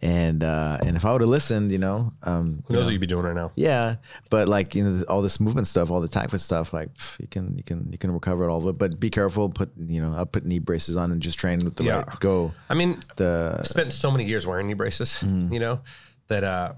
And 0.03 0.43
uh, 0.43 0.79
and 0.83 0.97
if 0.97 1.05
I 1.05 1.13
would 1.13 1.21
have 1.21 1.29
listened, 1.29 1.71
you 1.71 1.79
know, 1.79 2.13
um, 2.23 2.63
Who 2.67 2.75
knows 2.75 2.85
what 2.85 2.93
you'd 2.93 3.01
be 3.01 3.07
doing 3.07 3.25
right 3.25 3.35
now? 3.35 3.53
Yeah, 3.55 3.97
but 4.31 4.49
like 4.49 4.75
you 4.75 4.83
know, 4.83 5.05
all 5.09 5.21
this 5.23 5.39
movement 5.41 5.67
stuff, 5.67 5.91
all 5.91 6.01
the 6.01 6.09
tactful 6.09 6.39
stuff, 6.39 6.73
like 6.73 6.89
you 7.19 7.27
can 7.29 7.57
you 7.59 7.63
can 7.63 7.89
you 7.93 7.99
can 7.99 8.11
recover 8.13 8.45
it 8.49 8.51
all. 8.51 8.61
But, 8.63 8.79
but 8.79 8.99
be 8.99 9.11
careful. 9.11 9.51
Put 9.51 9.71
you 9.77 10.01
know, 10.01 10.15
I'll 10.15 10.25
put 10.27 10.47
knee 10.47 10.59
braces 10.59 10.97
on 10.97 11.13
and 11.13 11.21
just 11.21 11.39
train 11.39 11.59
with 11.65 11.77
the 11.77 11.85
Yeah. 11.85 11.97
right 12.05 12.21
go. 12.21 12.53
I 12.71 12.75
mean, 12.75 13.03
The 13.17 13.57
I've 13.59 13.67
spent 13.67 13.93
so 13.93 14.11
many 14.11 14.25
years 14.25 14.47
wearing 14.47 14.69
knee 14.69 14.75
braces, 14.75 15.17
Mm. 15.21 15.53
you 15.53 15.61
know, 15.61 15.81
that 16.29 16.45
uh, 16.45 16.73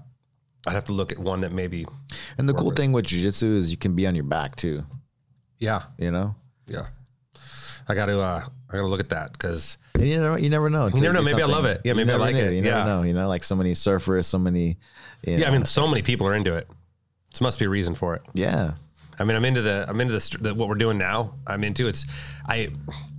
I'd 0.67 0.73
have 0.73 0.85
to 0.85 0.93
look 0.93 1.11
at 1.13 1.17
one 1.19 1.41
that 1.41 1.51
maybe, 1.53 1.85
and 2.37 2.49
the 2.49 2.53
cool 2.53 2.71
thing 2.71 2.91
with 2.91 3.05
jujitsu 3.05 3.55
is 3.55 3.71
you 3.71 3.77
can 3.77 3.95
be 3.95 4.05
on 4.05 4.15
your 4.15 4.25
back 4.25 4.55
too. 4.57 4.83
yeah, 5.59 5.83
You 5.97 6.11
know, 6.11 6.35
yeah. 6.67 6.87
I 7.87 7.95
got 7.95 8.05
to, 8.07 8.19
uh, 8.19 8.43
I 8.69 8.71
got 8.73 8.81
to 8.81 8.87
look 8.87 8.99
at 8.99 9.09
that 9.09 9.33
because 9.33 9.77
you 9.99 10.19
never 10.19 10.39
you 10.39 10.49
never 10.49 10.69
know. 10.69 10.87
You 10.87 11.01
never 11.01 11.13
know. 11.13 11.21
Maybe 11.21 11.41
I 11.41 11.45
love 11.45 11.65
it. 11.65 11.81
Yeah, 11.83 11.91
You 11.91 11.95
maybe 11.97 12.09
I 12.09 12.13
never 12.13 12.23
like 12.23 12.35
knew. 12.35 12.43
it. 12.45 12.53
You 12.53 12.63
Yeah. 12.63 12.77
never 12.77 12.85
know. 12.85 13.03
You 13.03 13.13
know, 13.13 13.27
like 13.27 13.43
so 13.43 13.55
many 13.55 13.73
surfers, 13.73 14.25
so 14.25 14.39
many. 14.39 14.77
You 15.25 15.37
yeah, 15.37 15.47
I 15.47 15.51
mean, 15.51 15.65
so 15.65 15.87
many 15.87 16.01
people 16.01 16.27
are 16.27 16.33
into 16.35 16.55
it. 16.55 16.67
This 17.31 17.41
must 17.41 17.59
be 17.59 17.65
a 17.65 17.69
reason 17.69 17.95
for 17.95 18.15
it. 18.15 18.21
yeah. 18.33 18.73
I 19.19 19.25
mean, 19.25 19.35
I'm 19.37 19.45
into 19.45 19.61
the, 19.61 19.85
I'm 19.87 20.01
into 20.01 20.13
the, 20.15 20.37
the 20.41 20.55
what 20.55 20.67
we're 20.67 20.73
doing 20.75 20.97
now. 20.97 21.35
I'm 21.45 21.63
into 21.63 21.87
it's, 21.87 22.03
I, 22.47 22.69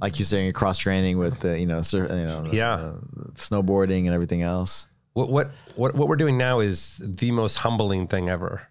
Like 0.02 0.18
you're 0.18 0.26
saying, 0.26 0.50
cross 0.52 0.76
training 0.76 1.18
with 1.18 1.38
the 1.38 1.58
you 1.58 1.66
know, 1.66 1.82
sur- 1.82 2.08
you 2.08 2.24
know, 2.26 2.42
the- 2.42 2.56
Yeah. 2.56 2.94
the 3.12 3.30
snowboarding 3.34 4.06
and 4.06 4.08
everything 4.12 4.42
else. 4.42 4.88
what 5.12 5.30
what 5.30 5.52
what 5.76 5.94
what 5.94 6.08
we're 6.08 6.16
doing 6.16 6.36
now 6.36 6.58
is 6.58 6.96
the 7.00 7.30
most 7.30 7.54
humbling 7.56 8.08
thing 8.08 8.28
ever. 8.28 8.62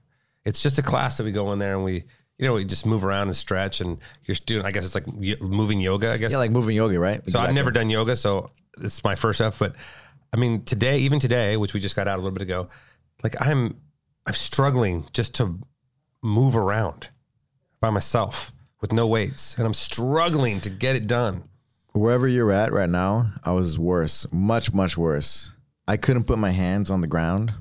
It's 0.43 0.61
just 0.61 0.77
a 0.79 0.81
class 0.81 1.15
that 1.17 1.23
we 1.23 1.31
go 1.31 1.53
in 1.53 1.59
there 1.59 1.75
and 1.75 1.85
we 1.85 2.03
you 2.43 2.49
know 2.49 2.57
you 2.57 2.65
just 2.65 2.85
move 2.85 3.05
around 3.05 3.27
and 3.27 3.35
stretch 3.35 3.79
and 3.81 3.97
you're 4.25 4.35
doing 4.45 4.65
I 4.65 4.71
guess 4.71 4.85
it's 4.85 4.95
like 4.95 5.07
y- 5.07 5.35
moving 5.41 5.79
yoga 5.79 6.11
I 6.11 6.17
guess. 6.17 6.31
Yeah, 6.31 6.37
like 6.39 6.51
moving 6.51 6.75
yoga, 6.75 6.99
right? 6.99 7.21
so 7.29 7.39
I've 7.39 7.55
never 7.55 7.71
done 7.71 7.89
yoga 7.89 8.15
so 8.15 8.51
it's 8.81 9.03
my 9.03 9.15
first 9.15 9.37
stuff 9.37 9.57
but 9.59 9.75
I 10.33 10.37
mean 10.37 10.63
today 10.63 10.99
even 10.99 11.19
today 11.19 11.57
which 11.57 11.73
we 11.73 11.79
just 11.79 11.95
got 11.95 12.07
out 12.07 12.15
a 12.15 12.21
little 12.21 12.31
bit 12.31 12.41
ago 12.43 12.67
like 13.23 13.35
I'm 13.39 13.77
I'm 14.25 14.33
struggling 14.33 15.05
just 15.13 15.35
to 15.35 15.59
move 16.21 16.55
around 16.57 17.09
by 17.79 17.89
myself 17.89 18.51
with 18.81 18.91
no 18.91 19.07
weights 19.07 19.55
and 19.57 19.65
I'm 19.65 19.73
struggling 19.73 20.59
to 20.61 20.69
get 20.69 20.95
it 20.95 21.07
done. 21.07 21.43
wherever 21.93 22.27
you're 22.27 22.51
at 22.51 22.73
right 22.73 22.89
now, 22.89 23.31
I 23.45 23.51
was 23.51 23.77
worse, 23.79 24.25
much, 24.33 24.73
much 24.73 24.97
worse. 24.97 25.51
I 25.87 25.97
couldn't 25.97 26.23
put 26.25 26.37
my 26.39 26.51
hands 26.51 26.89
on 26.89 27.01
the 27.01 27.07
ground 27.07 27.53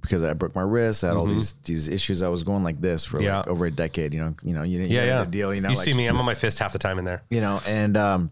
because 0.00 0.22
I 0.24 0.32
broke 0.34 0.54
my 0.54 0.62
wrist. 0.62 1.04
I 1.04 1.08
had 1.08 1.16
all 1.16 1.26
these 1.26 1.52
these 1.64 1.88
issues. 1.88 2.22
I 2.22 2.28
was 2.28 2.44
going 2.44 2.62
like 2.64 2.80
this 2.80 3.04
for. 3.04 3.20
Yeah. 3.22 3.38
like 3.38 3.48
over 3.48 3.66
a 3.66 3.70
decade. 3.70 4.12
You 4.14 4.20
know, 4.20 4.34
you 4.42 4.54
know, 4.54 4.62
you, 4.62 4.80
you 4.80 4.86
Yeah, 4.86 5.00
know 5.00 5.06
yeah. 5.06 5.24
the 5.24 5.30
deal. 5.30 5.54
You 5.54 5.60
know, 5.60 5.70
you 5.70 5.76
like 5.76 5.84
see 5.84 5.94
me 5.94 6.06
I'm 6.06 6.18
on 6.18 6.24
my 6.24 6.34
fist 6.34 6.58
half 6.58 6.72
the 6.72 6.78
time 6.78 6.98
in 6.98 7.04
there. 7.04 7.22
you 7.30 7.40
know, 7.40 7.60
and 7.66 7.96
um, 7.96 8.30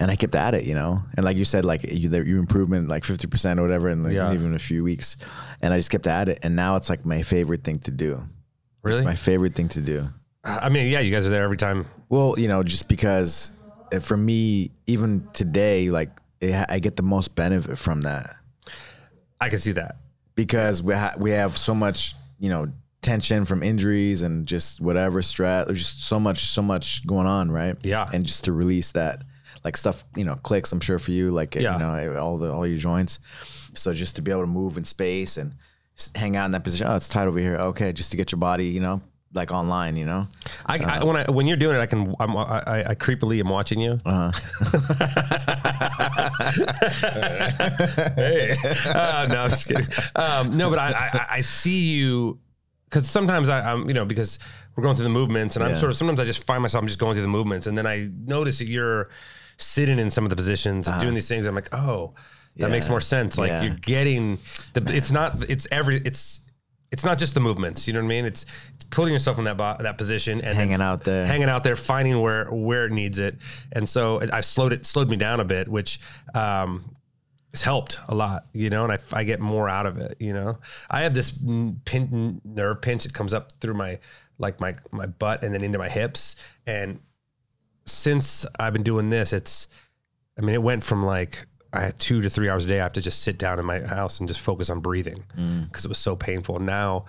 and 0.00 0.10
I 0.10 0.16
kept 0.16 0.34
at 0.34 0.54
it, 0.54 0.64
you 0.64 0.74
know, 0.74 1.02
and 1.16 1.24
like 1.24 1.36
you 1.36 1.44
said, 1.44 1.64
like 1.64 1.82
you, 1.84 2.08
there- 2.08 2.26
you 2.26 2.38
improvement 2.38 2.88
like 2.88 3.04
fifty 3.04 3.26
percent 3.26 3.58
or 3.60 3.62
whatever, 3.62 3.88
in 3.88 4.02
like 4.02 4.12
Yeah. 4.12 4.32
even 4.32 4.54
a 4.54 4.58
few 4.58 4.82
weeks, 4.84 5.16
and 5.62 5.72
I 5.72 5.78
just 5.78 5.90
kept 5.90 6.06
at 6.06 6.28
it, 6.28 6.40
and 6.42 6.56
now 6.56 6.76
it's 6.76 6.90
like 6.90 7.06
my 7.06 7.22
favorite 7.22 7.62
thing 7.64 7.78
to 7.80 7.90
do. 7.90 8.22
Really? 8.82 9.04
My 9.04 9.14
favorite 9.14 9.54
thing 9.54 9.68
to 9.70 9.80
do. 9.80 10.08
I 10.44 10.68
mean, 10.68 10.90
yeah, 10.90 11.00
you 11.00 11.10
guys 11.10 11.26
are 11.26 11.30
there 11.30 11.42
every 11.42 11.56
time. 11.56 11.86
Well, 12.10 12.34
you 12.38 12.48
know, 12.48 12.62
just 12.62 12.86
because 12.88 13.50
uh, 13.92 14.00
for 14.00 14.16
me, 14.16 14.72
even 14.86 15.26
today, 15.32 15.88
like 15.88 16.10
it, 16.42 16.66
I 16.68 16.80
get 16.80 16.96
the 16.96 17.02
most 17.02 17.34
benefit 17.34 17.78
from 17.78 18.02
that 18.02 18.36
I 19.40 19.48
can 19.48 19.58
see 19.58 19.72
that. 19.72 19.96
Because 20.34 20.82
we 20.82 20.94
ha- 20.94 21.14
we 21.18 21.30
have 21.32 21.56
so 21.56 21.74
much, 21.74 22.14
you 22.38 22.48
know, 22.50 22.68
tension 23.02 23.44
from 23.44 23.62
injuries 23.62 24.22
and 24.22 24.46
just 24.46 24.80
whatever 24.80 25.20
stress. 25.22 25.66
There's 25.66 25.78
just 25.80 26.04
so 26.04 26.18
much, 26.18 26.46
so 26.48 26.62
much 26.62 27.06
going 27.06 27.26
on, 27.26 27.50
right? 27.50 27.76
Yeah. 27.82 28.08
and 28.12 28.24
just 28.24 28.44
to 28.44 28.52
release 28.52 28.92
that, 28.92 29.22
like 29.64 29.76
stuff, 29.76 30.04
you 30.16 30.24
know, 30.24 30.36
clicks. 30.36 30.72
I'm 30.72 30.80
sure 30.80 30.98
for 30.98 31.10
you, 31.10 31.30
like 31.30 31.54
Yeah. 31.54 31.74
you 31.74 31.78
know, 31.78 31.94
eh, 31.94 32.16
all 32.18 32.38
the 32.38 32.50
all 32.52 32.66
your 32.66 32.78
joints. 32.78 33.18
So 33.74 33.92
just 33.92 34.16
to 34.16 34.22
be 34.22 34.30
able 34.30 34.42
to 34.42 34.46
move 34.46 34.76
in 34.76 34.84
space 34.84 35.36
and 35.36 35.54
hang 36.14 36.36
out 36.36 36.46
in 36.46 36.52
that 36.52 36.64
position. 36.64 36.86
Oh, 36.88 36.96
it's 36.96 37.08
tight 37.08 37.26
over 37.28 37.38
here. 37.38 37.56
Okay, 37.56 37.92
just 37.92 38.10
to 38.12 38.16
get 38.16 38.32
your 38.32 38.38
body, 38.38 38.66
you 38.66 38.80
know, 38.80 39.00
like 39.34 39.50
online, 39.50 39.96
you 39.96 40.04
know. 40.06 40.28
I, 40.64 40.78
I 40.78 41.04
when 41.04 41.16
I 41.16 41.30
when 41.30 41.46
you're 41.46 41.56
doing 41.56 41.76
it, 41.76 41.80
I 41.80 41.86
can 41.86 42.14
I'm, 42.20 42.36
I, 42.36 42.84
I- 42.90 42.94
creepily 42.94 43.40
am 43.40 43.48
watching 43.48 43.80
you. 43.80 44.00
Uh-huh. 44.04 44.30
hey, 48.16 48.56
uh, 48.86 49.26
no, 49.30 49.42
I'm 49.44 49.50
just 49.50 49.68
kidding. 49.68 49.86
Um, 50.16 50.56
no, 50.56 50.70
but 50.70 50.78
I, 50.78 50.90
I 50.92 51.26
I 51.36 51.40
see 51.40 51.94
you 51.94 52.38
because 52.88 53.08
sometimes 53.08 53.48
I, 53.48 53.60
I'm 53.72 53.86
you 53.88 53.94
know 53.94 54.04
because 54.04 54.38
we're 54.76 54.82
going 54.82 54.96
through 54.96 55.04
the 55.04 55.10
movements 55.10 55.56
and 55.56 55.64
I'm 55.64 55.76
sort 55.76 55.90
of 55.90 55.96
sometimes 55.96 56.20
I 56.20 56.24
just 56.24 56.44
find 56.44 56.62
myself 56.62 56.82
I'm 56.82 56.88
just 56.88 56.98
going 56.98 57.14
through 57.14 57.22
the 57.22 57.28
movements 57.28 57.66
and 57.66 57.76
then 57.76 57.86
I 57.86 58.08
notice 58.26 58.58
that 58.58 58.68
you're 58.68 59.10
sitting 59.56 59.98
in 59.98 60.10
some 60.10 60.24
of 60.24 60.30
the 60.30 60.36
positions 60.36 60.88
and 60.88 61.00
doing 61.00 61.14
these 61.14 61.28
things. 61.28 61.46
I'm 61.46 61.54
like, 61.54 61.72
oh, 61.74 62.14
that 62.56 62.70
makes 62.70 62.88
more 62.88 63.00
sense. 63.00 63.38
Like 63.38 63.50
Yeah. 63.50 63.62
you're 63.64 63.74
getting 63.76 64.38
the. 64.74 64.82
It's 64.94 65.12
not. 65.12 65.48
It's 65.48 65.66
every. 65.70 65.98
It's. 66.04 66.40
It's 66.90 67.04
not 67.04 67.18
just 67.18 67.34
the 67.34 67.40
movements, 67.40 67.88
you 67.88 67.92
know 67.92 67.98
what 67.98 68.04
I 68.04 68.08
mean? 68.08 68.24
It's 68.24 68.46
putting 68.94 69.12
yourself 69.12 69.38
in 69.38 69.44
that 69.44 69.56
bo- 69.56 69.76
that 69.80 69.98
position 69.98 70.40
and 70.40 70.56
Hanging 70.56 70.80
out 70.80 71.04
there. 71.04 71.26
hanging 71.26 71.48
out 71.48 71.64
there, 71.64 71.76
finding 71.76 72.20
where 72.20 72.46
where 72.46 72.86
it 72.86 72.92
needs 72.92 73.18
it, 73.18 73.36
and 73.72 73.88
so 73.88 74.20
I've 74.32 74.44
slowed 74.44 74.72
it 74.72 74.86
slowed 74.86 75.08
me 75.10 75.16
down 75.16 75.40
a 75.40 75.44
bit, 75.44 75.68
which 75.68 76.00
um, 76.34 76.96
has 77.52 77.62
helped 77.62 77.98
a 78.08 78.14
lot, 78.14 78.46
you 78.52 78.70
know, 78.70 78.84
and 78.84 78.92
I, 78.92 78.98
I 79.12 79.24
get 79.24 79.40
more 79.40 79.68
out 79.68 79.86
of 79.86 79.98
it, 79.98 80.16
you 80.20 80.32
know. 80.32 80.58
I 80.90 81.02
have 81.02 81.14
this 81.14 81.32
pin, 81.84 82.40
nerve 82.44 82.80
pinch 82.82 83.04
that 83.04 83.12
comes 83.14 83.34
up 83.34 83.52
through 83.60 83.74
my 83.74 83.98
like 84.38 84.60
my 84.60 84.74
my 84.92 85.06
butt 85.06 85.42
and 85.44 85.54
then 85.54 85.62
into 85.62 85.78
my 85.78 85.88
hips, 85.88 86.36
and 86.66 87.00
since 87.84 88.46
I've 88.58 88.72
been 88.72 88.82
doing 88.82 89.10
this, 89.10 89.32
it's 89.32 89.68
I 90.38 90.42
mean, 90.42 90.54
it 90.54 90.62
went 90.62 90.82
from 90.84 91.04
like 91.04 91.46
I 91.72 91.80
had 91.80 91.98
two 91.98 92.20
to 92.22 92.30
three 92.30 92.48
hours 92.48 92.64
a 92.64 92.68
day. 92.68 92.80
I 92.80 92.84
have 92.84 92.92
to 92.94 93.00
just 93.00 93.22
sit 93.22 93.38
down 93.38 93.58
in 93.58 93.64
my 93.66 93.80
house 93.80 94.20
and 94.20 94.28
just 94.28 94.40
focus 94.40 94.70
on 94.70 94.80
breathing 94.80 95.22
because 95.68 95.84
it 95.84 95.88
was 95.88 95.98
so 95.98 96.14
painful. 96.16 96.58
Now, 96.60 97.06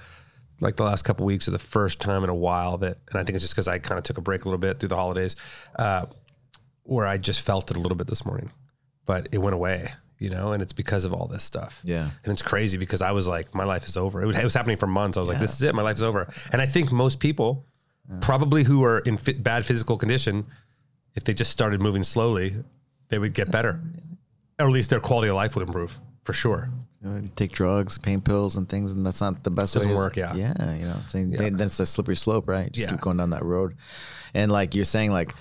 like 0.61 0.75
the 0.75 0.83
last 0.83 1.03
couple 1.03 1.25
weeks 1.25 1.47
are 1.47 1.51
the 1.51 1.59
first 1.59 1.99
time 1.99 2.23
in 2.23 2.29
a 2.29 2.35
while 2.35 2.77
that, 2.77 2.97
and 3.09 3.19
I 3.19 3.23
think 3.23 3.35
it's 3.35 3.43
just 3.43 3.53
because 3.53 3.67
I 3.67 3.79
kind 3.79 3.97
of 3.97 4.03
took 4.03 4.17
a 4.17 4.21
break 4.21 4.43
a 4.43 4.45
little 4.45 4.59
bit 4.59 4.79
through 4.79 4.89
the 4.89 4.95
holidays, 4.95 5.35
uh, 5.77 6.05
where 6.83 7.05
I 7.05 7.17
just 7.17 7.41
felt 7.41 7.71
it 7.71 7.77
a 7.77 7.79
little 7.79 7.97
bit 7.97 8.07
this 8.07 8.25
morning, 8.25 8.51
but 9.05 9.27
it 9.31 9.39
went 9.39 9.53
away, 9.53 9.91
you 10.19 10.29
know, 10.29 10.53
and 10.53 10.61
it's 10.61 10.73
because 10.73 11.03
of 11.05 11.13
all 11.13 11.27
this 11.27 11.43
stuff. 11.43 11.81
Yeah. 11.83 12.09
And 12.23 12.31
it's 12.31 12.41
crazy 12.41 12.77
because 12.77 13.01
I 13.01 13.11
was 13.11 13.27
like, 13.27 13.53
my 13.53 13.63
life 13.65 13.85
is 13.85 13.97
over. 13.97 14.21
It 14.21 14.27
was, 14.27 14.37
it 14.37 14.43
was 14.43 14.53
happening 14.53 14.77
for 14.77 14.87
months. 14.87 15.17
I 15.17 15.19
was 15.19 15.29
like, 15.29 15.39
this 15.39 15.53
is 15.53 15.61
it. 15.63 15.75
My 15.75 15.81
life 15.81 15.95
is 15.97 16.03
over. 16.03 16.27
And 16.51 16.61
I 16.61 16.65
think 16.65 16.91
most 16.91 17.19
people, 17.19 17.65
probably 18.21 18.63
who 18.63 18.83
are 18.83 18.99
in 18.99 19.17
fit, 19.17 19.41
bad 19.43 19.65
physical 19.65 19.97
condition, 19.97 20.45
if 21.15 21.23
they 21.23 21.33
just 21.33 21.51
started 21.51 21.81
moving 21.81 22.03
slowly, 22.03 22.55
they 23.09 23.19
would 23.19 23.33
get 23.33 23.51
better, 23.51 23.81
or 24.59 24.67
at 24.67 24.71
least 24.71 24.89
their 24.89 24.99
quality 24.99 25.27
of 25.29 25.35
life 25.35 25.55
would 25.55 25.67
improve. 25.67 25.99
for 26.25 26.33
sure. 26.33 26.69
You 27.05 27.11
know, 27.11 27.21
take 27.35 27.51
drugs, 27.51 27.97
pain 27.99 28.19
pills, 28.19 28.55
and 28.57 28.67
things, 28.67 28.91
and 28.93 29.05
that's 29.05 29.21
not 29.21 29.43
the 29.43 29.51
best 29.51 29.75
Doesn't 29.75 29.91
way. 29.91 29.95
work, 29.95 30.15
yeah. 30.17 30.33
yeah. 30.33 30.73
You 30.75 30.85
know, 30.85 30.95
saying 31.07 31.29
then 31.31 31.61
it's 31.61 31.79
a 31.79 31.85
slippery 31.85 32.15
slope, 32.15 32.47
right? 32.49 32.71
Just 32.71 32.87
Yeah. 32.87 32.91
keep 32.93 33.01
going 33.01 33.17
down 33.17 33.29
that 33.29 33.43
road, 33.45 33.75
and 34.33 34.51
like 34.51 34.73
you're 34.73 34.85
saying, 34.85 35.11
like, 35.11 35.35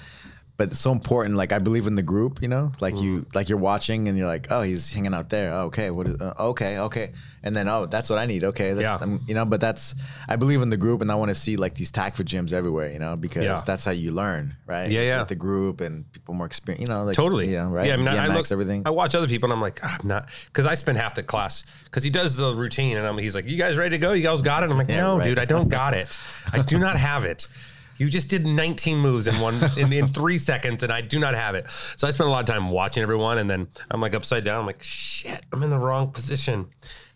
but 0.57 0.69
it's 0.69 0.79
so 0.79 0.93
important. 0.93 1.37
Like 1.37 1.53
I 1.53 1.59
believe 1.59 1.87
in 1.87 1.97
the 1.97 2.03
group, 2.03 2.41
you 2.41 2.49
know, 2.49 2.71
like 2.81 2.97
you, 2.97 3.21
Mm-hmm. 3.21 3.37
like 3.37 3.49
you're 3.49 3.59
watching, 3.59 4.09
and 4.09 4.17
you're 4.17 4.27
like, 4.29 4.47
oh, 4.51 4.63
he's 4.63 4.93
hanging 4.93 5.13
out 5.15 5.29
there. 5.29 5.53
Oh, 5.53 5.63
okay, 5.67 5.91
what? 5.91 6.07
Is, 6.07 6.21
uh, 6.21 6.35
okay, 6.39 6.79
okay, 6.79 7.13
and 7.43 7.55
then 7.57 7.69
oh, 7.69 7.87
that's 7.87 8.09
what 8.09 8.19
I 8.21 8.27
need. 8.27 8.45
Okay, 8.45 8.73
that's, 8.73 8.83
Yeah. 8.83 8.97
I'm- 8.97 9.21
you 9.27 9.35
know, 9.35 9.45
but 9.45 9.61
that's 9.61 9.95
I 10.29 10.37
believe 10.37 10.63
in 10.63 10.69
the 10.71 10.77
group, 10.77 11.01
and 11.03 11.11
I 11.11 11.17
want 11.17 11.31
to 11.31 11.35
see 11.35 11.57
like 11.57 11.75
these 11.75 11.91
tag 11.91 12.15
for 12.15 12.23
gyms 12.25 12.53
everywhere, 12.53 12.93
you 12.93 12.99
know, 13.01 13.17
because 13.17 13.45
Yeah. 13.45 13.59
that's 13.67 13.85
how 13.85 13.91
you 13.91 14.13
learn, 14.13 14.57
right? 14.67 14.89
Yeah, 14.89 15.03
yeah. 15.03 15.19
With 15.19 15.29
the 15.29 15.35
group 15.35 15.81
and 15.81 16.11
people 16.13 16.35
more 16.35 16.47
experience, 16.47 16.83
you 16.83 16.95
know, 16.95 17.03
like 17.05 17.17
Totally. 17.17 17.53
yeah, 17.53 17.69
right. 17.69 17.87
Yeah, 17.89 17.95
I 17.95 17.97
mean, 17.97 18.09
I, 18.09 18.25
I 18.25 18.27
look, 18.29 18.51
everything. 18.53 18.83
I 18.87 18.91
watch 18.91 19.15
other 19.17 19.27
people 19.29 19.49
and 19.49 19.55
I'm 19.57 19.61
like, 19.63 19.81
"Ah, 19.83 19.99
I'm 20.01 20.07
not, 20.09 20.29
because 20.47 20.67
I 20.67 20.75
spend 20.75 20.99
half 20.99 21.15
the 21.17 21.23
class 21.25 21.65
because 21.85 22.05
he 22.05 22.11
does 22.11 22.37
the 22.37 22.55
routine 22.55 22.97
and 22.97 23.07
I'm, 23.07 23.19
he's 23.19 23.35
like, 23.35 23.47
you 23.47 23.57
guys 23.57 23.77
ready 23.77 23.91
to 23.91 23.99
go? 23.99 24.13
You 24.13 24.23
guys 24.23 24.41
got 24.43 24.63
it? 24.63 24.71
I'm 24.71 24.79
like, 24.79 24.89
Yeah, 24.89 25.03
no, 25.03 25.19
right. 25.19 25.25
dude, 25.25 25.39
I 25.39 25.45
don't 25.47 25.69
got 25.81 25.95
it. 25.95 26.17
I 26.53 26.63
do 26.63 26.79
not 26.79 26.97
have 26.97 27.25
it. 27.25 27.49
You 27.97 28.09
just 28.09 28.29
did 28.29 28.45
19 28.47 28.99
moves 28.99 29.27
in 29.29 29.39
one 29.41 29.61
in, 29.77 29.93
in 29.93 30.09
three 30.09 30.39
seconds, 30.39 30.83
and 30.83 30.93
I 30.93 31.01
do 31.01 31.19
not 31.19 31.35
have 31.35 31.55
it. 31.55 31.69
So 31.97 32.09
I 32.09 32.11
spend 32.11 32.29
a 32.29 32.31
lot 32.31 32.41
of 32.41 32.47
time 32.53 32.71
watching 32.71 33.03
everyone, 33.03 33.39
and 33.39 33.49
then 33.49 33.69
I'm 33.91 34.01
like 34.01 34.15
upside 34.15 34.45
down. 34.45 34.61
I'm 34.61 34.67
like, 34.67 34.83
shit, 34.83 35.45
I'm 35.53 35.63
in 35.63 35.71
the 35.71 35.79
wrong 35.79 36.11
position. 36.11 36.67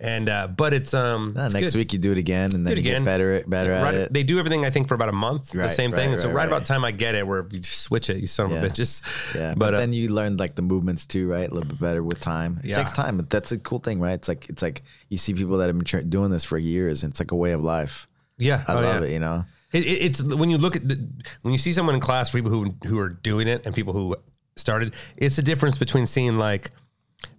And 0.01 0.29
uh, 0.29 0.47
but 0.47 0.73
it's 0.75 0.95
um 0.95 1.35
Uh, 1.37 1.47
it's 1.47 1.55
next 1.55 1.73
good. 1.73 1.79
week 1.79 1.93
you 1.93 1.99
do 1.99 2.13
it 2.13 2.19
again, 2.19 2.55
and 2.55 2.65
then 2.65 2.73
it 2.73 2.77
you 2.79 2.83
again. 2.83 3.03
get 3.03 3.07
better, 3.07 3.43
better 3.49 3.73
at 3.73 3.95
it. 3.95 4.13
They 4.13 4.23
do 4.23 4.39
everything 4.39 4.65
I 4.65 4.71
think 4.71 4.87
for 4.87 4.95
about 4.95 5.09
a 5.09 5.13
month, 5.13 5.51
the 5.51 5.59
Right, 5.59 5.71
same 5.73 5.91
thing. 5.91 6.11
right, 6.11 6.13
and 6.13 6.21
so 6.21 6.29
right, 6.29 6.35
right, 6.35 6.43
right. 6.43 6.47
about 6.49 6.65
time 6.65 6.85
I 6.85 6.93
get 6.93 7.17
it, 7.17 7.27
where 7.27 7.47
you 7.51 7.61
switch 7.65 8.09
it, 8.11 8.19
you 8.19 8.29
son 8.29 8.51
Yeah. 8.51 8.59
of 8.59 8.63
a 8.63 8.67
bitch. 8.69 8.75
Just 8.75 9.03
Yeah, 9.35 9.51
but, 9.55 9.59
but, 9.59 9.75
uh, 9.75 9.79
then 9.79 9.93
you 9.93 10.11
learn 10.11 10.37
like 10.37 10.55
the 10.55 10.63
movements 10.63 11.05
too, 11.05 11.29
right? 11.29 11.51
A 11.51 11.53
little 11.53 11.69
bit 11.69 11.81
better 11.81 12.05
with 12.05 12.21
time. 12.21 12.61
It 12.63 12.67
Yeah. 12.71 12.75
takes 12.77 12.93
time, 12.93 13.17
but 13.17 13.29
that's 13.29 13.51
a 13.51 13.59
cool 13.59 13.81
thing, 13.81 13.99
right? 13.99 14.13
It's 14.15 14.29
like 14.29 14.49
it's 14.49 14.63
like 14.63 14.83
you 15.09 15.19
see 15.19 15.35
people 15.35 15.57
that 15.59 15.67
have 15.67 15.77
been 15.77 16.09
doing 16.09 16.31
this 16.31 16.45
for 16.45 16.59
years, 16.59 17.03
and 17.03 17.11
it's 17.11 17.19
like 17.19 17.33
a 17.33 17.37
way 17.37 17.51
of 17.51 17.63
life. 17.65 18.07
yeah, 18.39 18.63
I 18.69 18.73
oh, 18.75 18.81
love 18.81 19.01
yeah. 19.03 19.09
it, 19.09 19.13
you 19.13 19.19
know. 19.19 19.45
It, 19.73 19.85
it, 19.85 20.03
it's 20.03 20.23
when 20.23 20.51
you 20.51 20.59
look 20.59 20.77
at 20.77 20.89
the, 20.89 20.97
when 21.43 21.53
you 21.53 21.59
see 21.59 21.73
someone 21.73 21.95
in 21.95 22.01
class, 22.01 22.31
people 22.31 22.51
who 22.51 22.75
who 22.87 22.99
are 22.99 23.09
doing 23.09 23.49
it 23.49 23.67
and 23.67 23.75
people 23.75 23.93
who 23.93 24.17
started. 24.57 24.95
It's 25.17 25.37
the 25.37 25.43
difference 25.43 25.79
between 25.79 26.07
seeing 26.07 26.39
like 26.39 26.71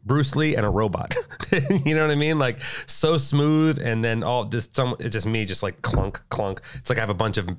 Bruce 0.05 0.35
Lee 0.35 0.55
and 0.55 0.65
a 0.65 0.69
robot. 0.69 1.15
you 1.85 1.95
know 1.95 2.01
what 2.01 2.11
I 2.11 2.15
mean? 2.15 2.39
Like 2.39 2.59
so 2.85 3.17
smooth, 3.17 3.79
and 3.79 4.03
then 4.03 4.23
all 4.23 4.45
this 4.45 4.69
some 4.71 4.95
it's 4.99 5.13
just 5.13 5.25
me, 5.25 5.45
just 5.45 5.63
like 5.63 5.81
clunk 5.81 6.21
clunk. 6.29 6.61
It's 6.75 6.89
like 6.89 6.97
I 6.97 7.01
have 7.01 7.09
a 7.09 7.15
bunch 7.15 7.37
of 7.37 7.49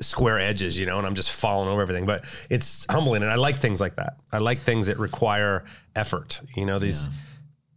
square 0.00 0.38
edges, 0.38 0.78
you 0.78 0.86
know, 0.86 0.98
and 0.98 1.06
I'm 1.06 1.14
just 1.14 1.30
falling 1.30 1.68
over 1.68 1.82
everything. 1.82 2.06
But 2.06 2.24
it's 2.50 2.86
humbling, 2.88 3.22
and 3.22 3.30
I 3.30 3.36
like 3.36 3.58
things 3.58 3.80
like 3.80 3.96
that. 3.96 4.16
I 4.32 4.38
like 4.38 4.60
things 4.60 4.86
that 4.88 4.98
require 4.98 5.64
effort. 5.96 6.40
You 6.56 6.66
know, 6.66 6.78
these. 6.78 7.08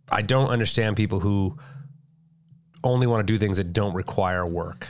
I 0.10 0.22
don't 0.22 0.50
understand 0.50 0.96
people 0.96 1.20
who 1.20 1.58
only 2.84 3.08
want 3.08 3.28
to 3.28 3.34
do 3.34 3.38
things 3.38 3.58
that 3.58 3.74
don't 3.74 3.94
require 3.94 4.46
work. 4.46 4.88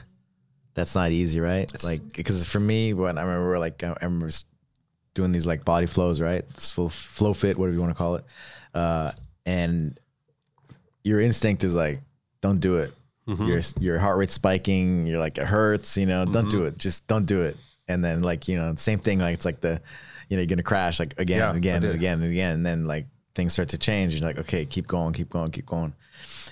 That's 0.78 0.94
not 0.94 1.10
easy, 1.12 1.40
right? 1.40 1.68
like 1.84 2.14
because 2.14 2.46
for 2.46 2.60
me, 2.60 2.94
when 2.94 3.18
I 3.18 3.24
remember 3.24 3.58
like 3.58 3.84
I 3.84 3.96
remember 4.04 4.30
doing 5.16 5.32
these 5.32 5.48
like 5.48 5.66
body 5.66 5.88
flows, 5.88 6.22
right? 6.22 6.48
This 6.54 6.70
full 6.70 6.88
flow 6.90 7.34
fit, 7.34 7.58
whatever 7.58 7.74
you 7.74 7.82
want 7.82 7.90
to 7.90 7.98
call 7.98 8.16
it, 8.18 8.26
uh, 8.76 9.12
and 9.44 10.00
your 11.04 11.20
instinct 11.20 11.64
is 11.64 11.76
like, 11.76 12.00
don't 12.42 12.60
do 12.60 12.78
it. 12.78 12.94
Your 13.48 13.62
your 13.80 13.98
heart 13.98 14.20
rate 14.20 14.30
spiking. 14.32 15.08
You're 15.08 15.20
like 15.20 15.40
it 15.40 15.48
hurts. 15.48 15.98
You 15.98 16.06
know, 16.06 16.26
don't 16.26 16.50
do 16.50 16.66
it. 16.66 16.78
Just 16.78 17.08
don't 17.08 17.26
do 17.26 17.42
it. 17.42 17.58
And 17.88 18.06
then 18.06 18.22
like 18.22 18.48
you 18.48 18.56
know, 18.56 18.76
same 18.76 19.00
thing. 19.00 19.18
Like 19.18 19.34
it's 19.34 19.46
like 19.46 19.60
the, 19.60 19.82
you 20.30 20.38
know, 20.38 20.42
you're 20.42 20.48
gonna 20.48 20.62
crash 20.62 21.00
like 21.00 21.20
again 21.20 21.40
Yeah, 21.40 21.50
and 21.50 21.58
again 21.58 21.84
and 21.84 21.96
again 21.96 22.22
and 22.22 22.32
again, 22.32 22.54
and 22.54 22.66
then 22.66 22.86
like 22.86 23.08
things 23.34 23.54
start 23.54 23.70
to 23.70 23.80
change. 23.80 24.14
You're 24.14 24.22
like, 24.22 24.38
okay, 24.38 24.64
keep 24.66 24.86
going, 24.88 25.14
keep 25.14 25.30
going, 25.32 25.50
keep 25.50 25.66
going. 25.66 25.94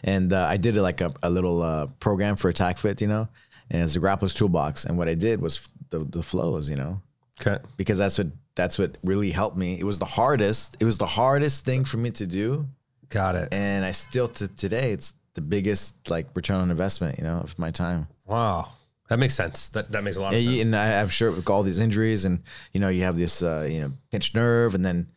And 0.03 0.33
uh, 0.33 0.45
I 0.49 0.57
did 0.57 0.75
like 0.75 1.01
a, 1.01 1.13
a 1.23 1.29
little 1.29 1.61
uh, 1.61 1.87
program 1.99 2.35
for 2.35 2.49
Attack 2.49 2.77
Fit, 2.79 3.01
you 3.01 3.07
know, 3.07 3.27
and 3.71 3.81
it's 3.83 3.95
a 3.95 3.99
grappler's 3.99 4.33
toolbox. 4.33 4.85
And 4.85 4.97
what 4.97 5.07
I 5.09 5.15
did 5.15 5.41
was 5.41 5.67
the 5.89 5.99
the 5.99 6.23
flows, 6.23 6.69
you 6.69 6.75
know, 6.75 7.01
Okay. 7.41 7.57
because 7.77 7.97
that's 7.97 8.17
what 8.17 8.27
that's 8.55 8.77
what 8.79 8.97
really 9.03 9.31
helped 9.31 9.57
me. 9.57 9.77
It 9.79 9.83
was 9.83 9.99
the 9.99 10.05
hardest. 10.05 10.77
It 10.79 10.85
was 10.85 10.97
the 10.97 11.05
hardest 11.05 11.65
thing 11.65 11.83
for 11.85 11.97
me 11.97 12.09
to 12.11 12.25
do, 12.25 12.67
Got 13.09 13.35
it. 13.35 13.49
and 13.53 13.83
I 13.85 13.91
still 13.91 14.27
to 14.29 14.47
today 14.47 14.91
it's 14.93 15.13
the 15.33 15.41
biggest 15.41 16.09
like 16.09 16.27
return 16.33 16.61
on 16.61 16.71
investment, 16.71 17.17
you 17.17 17.23
know, 17.25 17.39
of 17.39 17.57
my 17.59 17.71
time. 17.71 18.07
Wow. 18.25 18.69
That 19.09 19.19
makes 19.19 19.35
sense. 19.35 19.69
That 19.69 19.91
that 19.91 20.03
makes 20.03 20.17
a 20.17 20.21
lot 20.21 20.33
of 20.33 20.41
you- 20.41 20.55
sense. 20.57 20.67
and 20.67 20.75
I, 20.75 20.99
I'm 21.01 21.09
sure 21.09 21.29
with 21.31 21.47
all 21.49 21.61
these 21.61 21.79
injuries, 21.79 22.25
and 22.25 22.41
you 22.73 22.79
know, 22.79 22.89
you 22.89 23.03
have 23.03 23.17
this, 23.17 23.43
uh, 23.43 23.67
you 23.69 23.81
know, 23.81 23.91
pinched 24.11 24.33
nerve, 24.33 24.73
and 24.73 24.83
then 24.83 25.07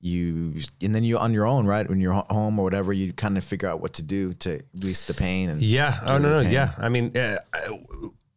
you, 0.00 0.54
and 0.82 0.94
then 0.94 1.04
you 1.04 1.18
on 1.18 1.32
your 1.32 1.46
own, 1.46 1.66
right? 1.66 1.88
When 1.88 2.00
you're 2.00 2.12
home 2.12 2.58
or 2.58 2.62
whatever, 2.62 2.92
you 2.92 3.12
kind 3.12 3.36
of 3.36 3.44
figure 3.44 3.68
out 3.68 3.80
what 3.80 3.94
to 3.94 4.02
do 4.02 4.32
to 4.34 4.62
release 4.74 5.06
the 5.06 5.14
pain. 5.14 5.50
And 5.50 5.60
yeah. 5.62 5.98
Oh 6.06 6.18
no, 6.18 6.38
no. 6.38 6.42
pain. 6.44 6.52
Yeah. 6.52 6.72
I 6.78 6.88
mean, 6.88 7.16
uh, 7.16 7.38
I- 7.52 7.78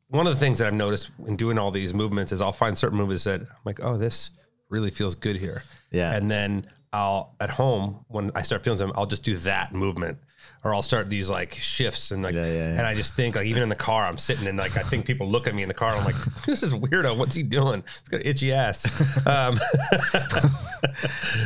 one 0.08 0.28
of 0.28 0.34
the 0.34 0.40
things 0.40 0.60
that 0.60 0.68
I've 0.68 0.74
noticed 0.74 1.10
in 1.26 1.38
doing 1.38 1.58
all 1.58 1.72
these 1.72 1.94
movements 1.94 2.34
is 2.34 2.42
I'll 2.42 2.52
find 2.52 2.78
certain 2.78 2.98
movements 2.98 3.24
that 3.24 3.40
I'm 3.42 3.48
like, 3.64 3.80
oh, 3.82 3.96
this 3.98 4.32
really 4.70 4.92
feels 4.92 5.16
good 5.16 5.38
here. 5.38 5.64
Yeah. 5.92 6.12
And 6.14 6.30
then 6.30 6.68
I'll 6.92 7.36
at 7.40 7.50
home 7.50 8.04
when 8.10 8.30
I 8.36 8.42
start 8.42 8.64
feeling 8.64 8.78
something, 8.78 8.98
I'll 8.98 9.06
just 9.06 9.24
do 9.24 9.38
that 9.38 9.74
movement. 9.74 10.18
Or 10.64 10.76
I'll 10.76 10.84
start 10.84 11.10
these 11.10 11.28
like 11.28 11.56
shifts 11.56 12.12
and 12.12 12.22
like, 12.22 12.36
Yeah, 12.36 12.46
yeah, 12.46 12.54
yeah. 12.54 12.78
and 12.78 12.82
I 12.82 12.94
just 12.94 13.16
think 13.16 13.36
like 13.36 13.48
even 13.48 13.64
in 13.64 13.70
the 13.70 13.76
car, 13.76 14.06
I'm 14.06 14.20
sitting 14.20 14.46
and 14.48 14.60
like 14.60 14.78
I 14.78 14.82
think 14.84 15.06
people 15.06 15.28
look 15.28 15.48
at 15.48 15.56
me 15.56 15.64
in 15.64 15.68
the 15.68 15.74
car. 15.74 15.94
I'm 15.96 16.06
like, 16.06 16.16
this 16.46 16.62
is 16.62 16.72
weirdo. 16.74 17.18
What's 17.18 17.34
he 17.34 17.42
doing? 17.42 17.82
He's 17.84 18.08
got 18.10 18.22
an 18.22 18.28
itchy 18.28 18.54
ass. 18.54 18.86
Um, 19.28 19.56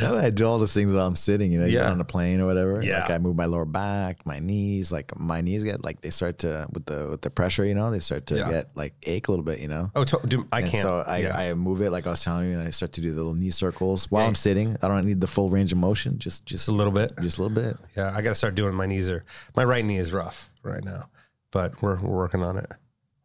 I 0.02 0.30
do 0.30 0.46
all 0.46 0.58
those 0.58 0.72
things 0.74 0.94
while 0.94 1.06
I'm 1.06 1.16
sitting, 1.16 1.52
you 1.52 1.60
know, 1.60 1.66
Yeah. 1.66 1.90
on 1.90 2.00
a 2.00 2.04
plane 2.04 2.40
or 2.40 2.46
whatever. 2.46 2.82
Yeah. 2.82 3.00
Like 3.00 3.10
I 3.10 3.18
move 3.18 3.36
my 3.36 3.44
lower 3.46 3.64
back, 3.64 4.24
my 4.26 4.38
knees, 4.38 4.90
like 4.92 5.18
my 5.18 5.40
knees 5.40 5.62
get 5.64 5.84
like 5.84 6.00
they 6.00 6.10
start 6.10 6.38
to 6.38 6.66
with 6.72 6.86
the 6.86 7.06
with 7.08 7.22
the 7.22 7.30
pressure, 7.30 7.64
you 7.64 7.74
know, 7.74 7.90
they 7.90 8.00
start 8.00 8.26
to 8.26 8.34
get 8.36 8.70
like 8.74 8.94
ache 9.04 9.28
a 9.28 9.30
little 9.30 9.44
bit, 9.44 9.60
you 9.60 9.68
know. 9.68 9.90
oh, 9.94 10.04
to, 10.04 10.20
dude, 10.26 10.46
I 10.52 10.60
And 10.60 10.70
can't. 10.70 10.82
so 10.82 11.04
I. 11.06 11.26
I 11.46 11.54
move 11.54 11.80
it 11.80 11.90
like 11.90 12.06
I 12.06 12.10
was 12.10 12.22
telling 12.24 12.50
you, 12.50 12.58
and 12.58 12.66
I 12.66 12.70
start 12.70 12.92
to 12.94 13.00
do 13.00 13.10
the 13.10 13.16
little 13.18 13.34
knee 13.34 13.50
circles 13.50 14.10
while. 14.10 14.26
I'm 14.26 14.34
sitting. 14.34 14.76
I 14.82 14.88
don't 14.88 15.04
need 15.06 15.20
the 15.20 15.26
full 15.26 15.50
range 15.50 15.70
of 15.72 15.78
motion, 15.78 16.18
just 16.18 16.46
just 16.46 16.68
a 16.68 16.72
little 16.72 16.92
bit. 16.92 17.12
just 17.20 17.38
a 17.38 17.42
little 17.42 17.54
bit. 17.54 17.76
Yeah, 17.96 18.12
I 18.14 18.22
got 18.22 18.30
to 18.30 18.34
start 18.34 18.54
doing 18.54 18.74
my 18.74 18.85
knees 18.86 19.10
are 19.10 19.24
my 19.56 19.64
right 19.64 19.84
knee 19.84 19.98
is 19.98 20.12
rough 20.12 20.50
right 20.62 20.84
now, 20.84 21.08
but 21.50 21.80
we're 21.82 21.96
we're 21.96 22.16
working 22.16 22.42
on 22.42 22.58
it. 22.58 22.70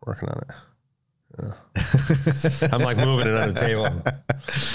Working 0.06 0.30
on 0.30 0.42
it. 0.42 0.56
Yeah. 1.40 2.68
I'm 2.72 2.82
like 2.82 2.98
moving 2.98 3.28
it 3.28 3.36
on 3.36 3.54
the 3.54 3.60
table. 3.60 3.86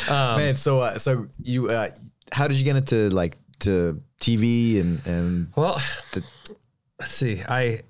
Um, 0.08 0.38
Man, 0.38 0.56
so 0.56 0.80
uh, 0.80 0.98
so 0.98 1.26
you 1.42 1.68
uh, 1.68 1.88
how 2.32 2.48
did 2.48 2.58
you 2.58 2.64
get 2.64 2.76
into 2.76 3.10
like 3.10 3.36
to 3.60 4.00
TV 4.20 4.80
and 4.80 5.04
and 5.06 5.52
Well, 5.56 5.80
let's 6.98 7.12
see. 7.12 7.42
I 7.48 7.80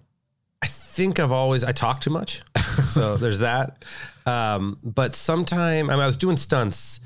I 0.62 0.66
think 0.66 1.20
I've 1.20 1.32
always 1.32 1.64
I 1.64 1.72
talk 1.72 2.00
too 2.00 2.10
much, 2.10 2.42
so 2.84 3.16
there's 3.18 3.40
that. 3.40 3.84
Um, 4.24 4.78
but 4.82 5.14
sometime 5.14 5.90
I, 5.90 5.94
mean, 5.94 6.02
I 6.02 6.06
was 6.06 6.16
doing 6.16 6.36
stunts 6.36 7.00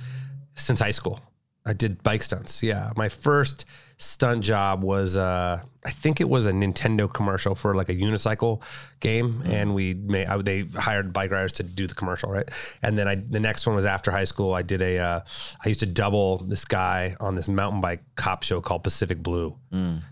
since 0.54 0.78
high 0.78 0.92
school. 0.92 1.20
I 1.66 1.72
did 1.74 2.02
bike 2.02 2.22
stunts. 2.22 2.62
Yeah, 2.62 2.92
my 2.96 3.08
first 3.08 3.66
stunt 4.00 4.42
job 4.42 4.82
was 4.82 5.16
uh, 5.16 5.62
I 5.84 5.90
think 5.90 6.20
it 6.20 6.28
was 6.28 6.46
a 6.46 6.52
Nintendo 6.52 7.12
commercial 7.12 7.54
for 7.54 7.74
like 7.74 7.90
a 7.90 7.94
unicycle 7.94 8.62
game, 9.00 9.42
and 9.44 9.74
we 9.74 9.94
made 9.94 10.26
I, 10.26 10.40
they 10.40 10.62
hired 10.62 11.12
bike 11.12 11.30
riders 11.30 11.52
to 11.54 11.62
do 11.62 11.86
the 11.86 11.94
commercial, 11.94 12.30
right? 12.30 12.48
And 12.82 12.96
then 12.96 13.06
I 13.06 13.16
the 13.16 13.40
next 13.40 13.66
one 13.66 13.76
was 13.76 13.86
after 13.86 14.10
high 14.10 14.24
school. 14.24 14.54
I 14.54 14.62
did 14.62 14.80
a 14.82 14.98
uh, 14.98 15.20
I 15.64 15.68
used 15.68 15.80
to 15.80 15.86
double 15.86 16.38
this 16.38 16.64
guy 16.64 17.14
on 17.20 17.34
this 17.34 17.46
mountain 17.46 17.80
bike 17.80 18.02
cop 18.16 18.42
show 18.42 18.60
called 18.60 18.82
Pacific 18.82 19.22
Blue. 19.22 19.54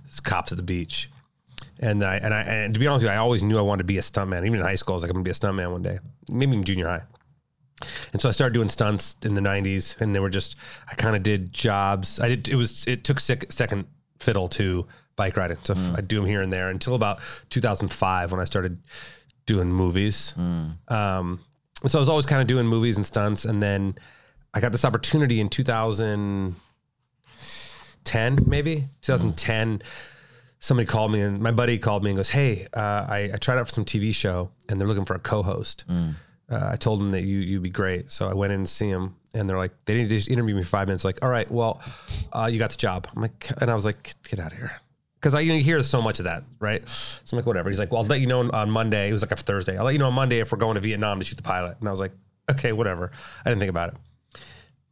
It's 0.07 0.21
cops 0.21 0.53
at 0.53 0.59
the 0.59 0.65
beach. 0.65 1.11
And 1.81 2.05
I 2.05 2.17
and 2.17 2.35
I 2.35 2.43
and 2.43 2.75
to 2.75 2.81
be 2.81 2.87
honest 2.87 3.05
with 3.05 3.11
you, 3.11 3.15
I 3.15 3.19
always 3.19 3.43
knew 3.43 3.59
I 3.59 3.63
wanted 3.63 3.83
to 3.83 3.87
be 3.87 3.99
a 3.99 4.03
stuntman. 4.03 4.45
Even 4.45 4.61
in 4.61 4.67
high 4.67 4.75
school, 4.75 4.95
I 4.95 4.97
was 4.97 5.03
like, 5.03 5.11
I'm 5.11 5.17
gonna 5.17 5.25
be 5.25 5.31
a 5.31 5.35
stuntman 5.35 5.73
one 5.73 5.83
day. 5.83 5.99
Maybe 6.31 6.55
in 6.57 6.63
junior 6.63 6.89
high. 6.89 7.03
And 8.13 8.21
so 8.21 8.29
I 8.29 8.33
started 8.33 8.55
doing 8.55 8.69
stunts 8.69 9.17
in 9.23 9.35
the 9.35 9.41
'90s, 9.41 10.01
and 10.01 10.15
they 10.15 10.21
were 10.21 10.31
just 10.31 10.57
I 10.91 10.95
kind 10.95 11.17
of 11.17 11.23
did 11.23 11.53
jobs. 11.53 12.21
I 12.21 12.29
did 12.29 12.49
it 12.49 12.57
was 12.57 12.87
it 12.87 13.05
took 13.05 13.21
sec, 13.21 13.51
second 13.53 13.87
fiddle 14.19 14.49
to 14.49 14.87
bike 15.17 15.37
riding, 15.37 15.59
so 15.65 15.75
I 15.97 16.01
do 16.01 16.17
them 16.17 16.27
here 16.27 16.43
and 16.43 16.53
there 16.53 16.71
until 16.71 16.95
about 16.95 17.19
2005 17.51 18.33
when 18.33 18.41
I 18.41 18.45
started 18.45 18.79
doing 19.47 19.71
movies. 19.73 20.35
Um, 20.89 21.41
so 21.87 21.99
I 21.99 22.01
was 22.01 22.09
always 22.09 22.27
kind 22.27 22.41
of 22.41 22.47
doing 22.49 22.67
movies 22.67 22.97
and 22.97 23.07
stunts, 23.07 23.45
and 23.45 23.63
then 23.63 23.97
I 24.55 24.61
got 24.61 24.73
this 24.73 24.85
opportunity 24.85 25.41
in 25.41 25.49
2010, 25.49 28.39
maybe 28.47 28.87
2010 29.03 29.83
somebody 30.61 30.87
called 30.87 31.13
me 31.13 31.21
and 31.21 31.41
my 31.41 31.53
buddy 31.53 31.79
called 31.79 32.03
me 32.03 32.11
and 32.11 32.17
goes, 32.17 32.31
Hey, 32.31 32.67
uh, 32.75 32.81
I, 32.81 33.31
I 33.33 33.37
tried 33.37 33.59
out 33.59 33.69
for 33.69 33.73
some 33.73 33.85
TV 33.85 34.13
show 34.13 34.51
and 34.69 34.81
they're 34.81 34.89
looking 34.89 35.05
for 35.05 35.15
a 35.15 35.21
co-host. 35.21 35.85
Uh, 36.51 36.71
I 36.73 36.77
told 36.77 37.01
them 37.01 37.11
that 37.13 37.23
you, 37.25 37.39
you'd 37.39 37.63
be 37.63 37.71
great. 37.71 38.11
So 38.11 38.29
I 38.29 38.35
went 38.35 38.53
in 38.53 38.65
to 38.65 38.71
see 38.71 38.89
him 38.89 39.17
and 39.35 39.49
they're 39.49 39.59
like, 39.59 39.73
they 39.85 39.95
didn't 39.95 40.09
just 40.09 40.31
interview 40.31 40.55
me 40.55 40.63
for 40.63 40.69
five 40.71 40.89
minutes. 40.89 41.05
Like, 41.05 41.23
all 41.23 41.29
right, 41.29 41.51
well, 41.51 41.83
uh, 42.33 42.49
you 42.51 42.59
got 42.59 42.71
the 42.71 42.77
job. 42.79 43.07
I'm 43.15 43.21
like, 43.23 43.51
and 43.61 43.71
I 43.71 43.75
was 43.75 43.85
like, 43.85 44.15
get 44.29 44.41
out 44.41 44.53
of 44.53 44.59
here. 44.59 44.73
Cause 45.21 45.35
I 45.35 45.41
you, 45.41 45.53
you 45.53 45.63
hear 45.63 45.83
so 45.83 46.01
much 46.01 46.21
of 46.21 46.25
that, 46.25 46.45
right? 46.61 46.89
So 46.89 47.35
I'm 47.35 47.39
like, 47.39 47.47
whatever. 47.47 47.69
He's 47.69 47.79
like, 47.79 47.91
well, 47.93 48.01
I'll 48.03 48.07
let 48.09 48.21
you 48.21 48.27
know 48.29 48.41
on- 48.41 48.53
on 48.53 48.71
Monday. 48.71 49.09
It 49.09 49.13
was 49.13 49.21
like 49.23 49.33
a 49.33 49.37
Thursday. 49.37 49.77
I'll 49.77 49.85
let 49.85 49.93
you 49.93 49.99
know 49.99 50.07
on 50.07 50.15
Monday 50.15 50.39
if 50.39 50.53
we're 50.53 50.59
going 50.59 50.77
to 50.77 50.81
Vietnam 50.81 51.19
to 51.19 51.25
shoot 51.25 51.37
the 51.37 51.43
pilot. 51.43 51.77
And 51.81 51.89
I 51.89 51.91
was 51.91 52.01
like, 52.01 52.13
okay, 52.51 52.73
whatever. 52.73 53.11
I 53.45 53.51
didn't 53.51 53.61
think 53.61 53.71
about 53.71 53.91
it. 53.91 54.41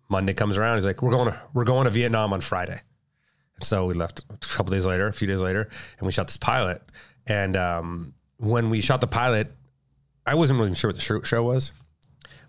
Monday 0.09 0.35
comes 0.35 0.59
around. 0.59 0.77
He's 0.77 0.85
like, 0.87 1.01
we're 1.01 1.13
going 1.13 1.31
to, 1.31 1.41
we're 1.55 1.65
going 1.65 1.85
to 1.85 1.91
Vietnam 1.91 2.33
on 2.33 2.41
Friday. 2.41 2.81
And 3.57 3.65
so 3.65 3.87
we 3.87 3.95
left 3.95 4.25
a 4.29 4.47
couple 4.47 4.73
days 4.73 4.85
later, 4.85 5.07
a 5.07 5.13
few 5.13 5.27
days 5.27 5.41
later, 5.41 5.69
and 5.99 6.07
we 6.07 6.13
shot 6.13 6.27
this 6.27 6.37
pilot. 6.37 6.83
And 7.27 7.57
um, 7.57 8.13
when 8.37 8.69
we 8.69 8.81
shot 8.83 9.01
the 9.01 9.07
pilot, 9.07 9.51
I 10.27 10.35
wasn't 10.35 10.61
really 10.61 10.75
sure 10.75 10.89
what 10.91 10.97
the 10.97 11.23
show, 11.25 11.43
was. 11.43 11.73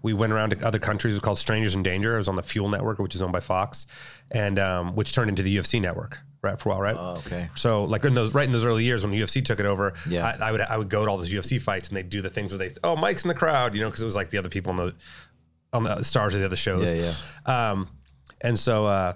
We 0.04 0.14
went 0.14 0.32
around 0.32 0.52
to 0.52 0.66
other 0.68 0.80
countries. 0.80 1.14
It 1.14 1.18
was 1.18 1.22
called 1.24 1.38
Strangers 1.38 1.76
in 1.76 1.84
Danger. 1.84 2.14
It 2.14 2.18
was 2.18 2.30
on 2.30 2.36
the 2.36 2.44
Fuel 2.44 2.70
Network, 2.70 3.00
which 3.00 3.16
is 3.16 3.22
owned 3.22 3.34
by 3.34 3.40
Fox, 3.40 3.88
and 4.32 4.60
um, 4.60 4.96
which 4.96 5.12
turned 5.14 5.30
into 5.30 5.44
the 5.44 5.58
UFC 5.58 5.82
network 5.82 6.20
right 6.44 6.60
for 6.60 6.70
a 6.70 6.72
while, 6.74 6.82
right? 6.82 6.96
Oh, 6.98 7.16
okay. 7.26 7.50
So 7.56 7.84
like 7.86 8.06
in 8.06 8.14
those 8.14 8.34
right 8.36 8.46
in 8.46 8.52
those 8.52 8.66
early 8.66 8.84
years 8.84 9.02
when 9.04 9.12
the 9.12 9.20
UFC 9.20 9.44
took 9.44 9.60
it 9.60 9.66
over, 9.66 9.94
Yeah. 10.08 10.36
I, 10.40 10.50
I 10.50 10.52
would 10.52 10.62
I 10.62 10.78
would 10.78 10.90
go 10.90 11.04
to 11.04 11.10
all 11.12 11.18
those 11.18 11.34
UFC 11.34 11.60
fights 11.60 11.88
and 11.88 11.98
they'd 11.98 12.10
do 12.10 12.22
the 12.22 12.30
things 12.30 12.56
where 12.56 12.60
they 12.70 12.74
oh 12.84 12.96
Mike's 12.96 13.24
in 13.24 13.28
the 13.28 13.34
crowd, 13.34 13.74
you 13.74 13.82
know, 13.82 13.88
because 13.88 14.02
it 14.02 14.06
was 14.06 14.16
like 14.16 14.30
the 14.30 14.38
other 14.38 14.50
people 14.50 14.70
on 14.72 14.78
the 14.78 14.96
on 15.74 15.84
the 15.84 16.04
stars 16.04 16.36
of 16.36 16.42
the 16.42 16.46
other 16.46 16.56
shows. 16.56 16.90
Yeah, 16.92 17.12
yeah. 17.48 17.72
Um, 17.72 17.90
and 18.42 18.58
so, 18.58 18.86
uh, 18.86 19.14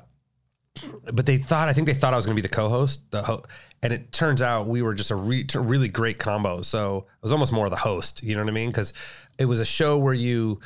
but 1.14 1.26
they 1.28 1.38
thought 1.38 1.70
I 1.70 1.74
think 1.74 1.86
they 1.88 1.93
thought 1.93 2.14
I 2.14 2.16
was 2.18 2.26
going 2.26 2.36
to 2.36 2.41
be 2.41 2.47
the 2.47 2.53
co-host, 2.53 3.09
the 3.12 3.22
ho- 3.22 3.43
and 3.84 3.92
it 3.92 4.12
turns 4.12 4.42
out 4.42 4.68
we 4.68 4.82
were 4.82 4.94
just 4.94 5.12
a 5.12 5.16
re- 5.16 5.46
really 5.56 5.88
great 5.88 6.20
combo. 6.20 6.62
So 6.62 6.98
it 6.98 7.24
was 7.24 7.32
almost 7.32 7.52
more 7.52 7.66
of 7.66 7.72
the 7.72 7.78
host, 7.78 8.22
you 8.24 8.36
know 8.36 8.42
what 8.42 8.50
I 8.50 8.54
mean? 8.54 8.70
Because 8.70 8.94
it 9.38 9.46
was 9.46 9.60
a 9.60 9.66
show 9.66 9.98
where 9.98 10.14
you 10.14 10.60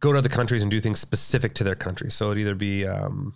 go 0.00 0.12
to 0.12 0.18
other 0.18 0.28
countries 0.28 0.62
and 0.62 0.70
do 0.70 0.80
things 0.80 1.00
specific 1.00 1.54
to 1.54 1.64
their 1.64 1.74
country. 1.74 2.10
So 2.10 2.26
it'd 2.30 2.38
either 2.38 2.54
be 2.54 2.86
um, 2.86 3.34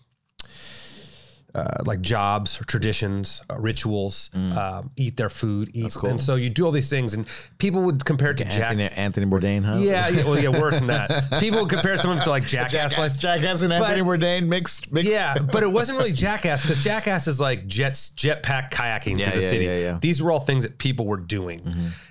uh, 1.54 1.82
like 1.86 2.00
jobs 2.02 2.60
or 2.60 2.64
traditions, 2.64 3.40
uh, 3.50 3.56
rituals, 3.58 4.28
um, 4.34 4.90
eat 4.96 5.16
their 5.16 5.30
food, 5.30 5.70
eat. 5.72 5.94
cool. 5.94 6.10
And 6.10 6.20
so 6.20 6.34
you 6.34 6.50
do 6.50 6.66
all 6.66 6.70
these 6.70 6.90
things, 6.90 7.14
and 7.14 7.26
people 7.58 7.80
would 7.82 8.04
compare 8.04 8.32
it 8.32 8.36
to 8.38 8.44
Jack. 8.44 8.72
Anthony, 8.72 8.88
Anthony 8.90 9.26
Bourdain, 9.26 9.64
huh? 9.64 9.78
Yeah, 9.78 10.08
yeah, 10.08 10.24
well, 10.24 10.38
yeah, 10.38 10.50
worse 10.50 10.78
than 10.78 10.88
that. 10.88 11.30
People 11.40 11.60
would 11.60 11.70
compare 11.70 11.96
some 11.96 12.10
of 12.10 12.18
it 12.18 12.24
to 12.24 12.30
like 12.30 12.46
Jackass. 12.46 12.98
like, 12.98 13.12
Jackass, 13.12 13.16
Jackass 13.16 13.62
and 13.62 13.72
Anthony 13.72 14.02
Bourdain 14.02 14.46
mixed. 14.48 14.92
mixed. 14.92 15.10
yeah, 15.10 15.34
but 15.52 15.62
it 15.62 15.72
wasn't 15.72 15.96
really 15.98 16.12
Jackass 16.12 16.60
because 16.62 16.84
Jackass 16.84 17.26
is 17.26 17.40
like 17.40 17.66
jets, 17.66 18.10
jetpack 18.10 18.70
kayaking 18.70 19.18
Yeah, 19.18 19.30
through 19.30 19.40
the 19.40 19.46
yeah, 19.46 19.50
city. 19.50 19.64
yeah. 19.64 19.98
These 20.00 20.22
were 20.22 20.30
all 20.32 20.40
things 20.40 20.64
that 20.64 20.76
people 20.76 21.06
were 21.06 21.16
doing, 21.16 21.62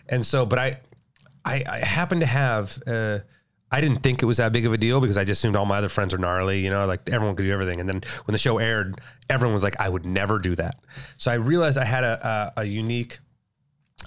and 0.10 0.26
so, 0.26 0.46
but 0.48 0.58
I, 0.58 0.78
I, 1.46 1.64
I 1.70 1.78
happen 1.86 2.22
to 2.22 2.26
have. 2.26 2.82
Uh, 2.88 3.20
I 3.76 3.82
didn't 3.82 4.04
think 4.04 4.24
it 4.24 4.26
was 4.26 4.38
that 4.38 4.54
big 4.54 4.66
of 4.66 4.72
a 4.72 4.78
deal 4.78 5.02
because 5.02 5.18
I 5.18 5.26
just 5.26 5.42
assumed 5.42 5.58
all 5.58 5.66
my 5.66 5.80
other 5.80 5.90
friends 5.90 6.14
are 6.14 6.18
gnarly, 6.18 6.62
you 6.62 6.70
know, 6.70 6.86
like 6.86 7.10
everyone 7.10 7.36
could 7.36 7.44
do 7.44 7.52
everything. 7.52 7.82
And 7.82 7.90
then 7.90 8.04
when 8.24 8.32
the 8.32 8.38
show 8.38 8.58
aired, 8.58 9.02
everyone 9.30 9.52
was 9.52 9.66
like, 9.66 9.78
I 9.82 9.90
would 9.90 10.06
never 10.06 10.40
do 10.40 10.56
that. 10.56 10.78
So 11.18 11.30
I 11.30 11.34
realized 11.34 11.78
I 11.78 11.84
had 11.84 12.06
a, 12.06 12.54
a, 12.56 12.62
a 12.62 12.64
unique 12.64 13.20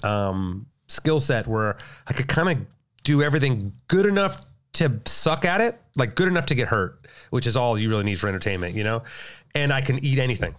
um, 0.01 0.65
skill 0.87 1.19
set 1.19 1.45
where 1.45 1.77
I 2.07 2.13
could 2.13 2.27
kind 2.27 2.49
of 2.49 2.65
do 3.03 3.21
everything 3.21 3.73
good 3.87 4.07
enough 4.07 4.41
to 4.73 5.01
suck 5.05 5.45
at 5.45 5.61
it, 5.61 5.79
like 5.95 6.15
good 6.15 6.29
enough 6.29 6.47
to 6.47 6.55
get 6.55 6.67
hurt, 6.67 7.05
which 7.29 7.45
is 7.45 7.55
all 7.55 7.77
you 7.77 7.89
really 7.89 8.05
need 8.05 8.19
for 8.19 8.27
entertainment, 8.27 8.73
you 8.73 8.83
know? 8.83 9.03
And 9.53 9.71
I 9.71 9.81
can 9.81 10.03
eat 10.03 10.17
anything. 10.17 10.55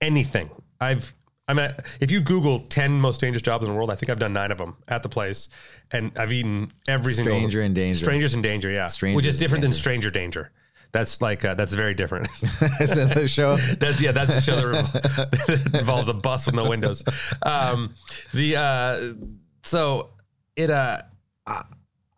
Anything. 0.00 0.50
I've 0.80 1.14
I'm 1.52 1.58
at 1.58 1.84
if 2.00 2.10
you 2.10 2.22
Google 2.22 2.60
10 2.60 2.92
most 2.92 3.20
dangerous 3.20 3.42
jobs 3.42 3.62
in 3.64 3.70
the 3.70 3.76
world, 3.76 3.90
I 3.90 3.94
think 3.94 4.08
I've 4.08 4.18
done 4.18 4.32
nine 4.32 4.50
of 4.50 4.56
them 4.56 4.74
at 4.88 5.02
the 5.02 5.10
place. 5.10 5.50
And 5.90 6.10
I've 6.18 6.32
eaten 6.32 6.72
every 6.88 7.12
single 7.12 7.34
Stranger 7.34 7.60
in 7.60 7.74
danger. 7.74 8.04
Strangers 8.04 8.34
in 8.34 8.40
danger, 8.40 8.70
yeah. 8.70 8.86
Strangers 8.86 9.16
which 9.16 9.26
is 9.26 9.38
different 9.38 9.60
than 9.60 9.72
stranger 9.72 10.10
danger. 10.10 10.50
That's 10.92 11.20
like 11.20 11.44
uh, 11.44 11.52
that's 11.54 11.74
very 11.74 11.92
different. 11.92 12.28
Is 12.80 12.94
that 12.94 13.12
the 13.14 13.26
show? 13.26 13.56
That's 13.80 13.98
yeah, 13.98 14.12
that's 14.12 14.34
a 14.34 14.42
show 14.42 14.72
that 14.82 15.70
involves 15.72 16.10
a 16.10 16.12
bus 16.12 16.44
with 16.44 16.54
no 16.54 16.68
windows. 16.68 17.02
Um, 17.40 17.94
the 18.34 18.56
uh, 18.56 19.14
so 19.62 20.10
it 20.54 20.68
uh, 20.68 21.00
I 21.46 21.64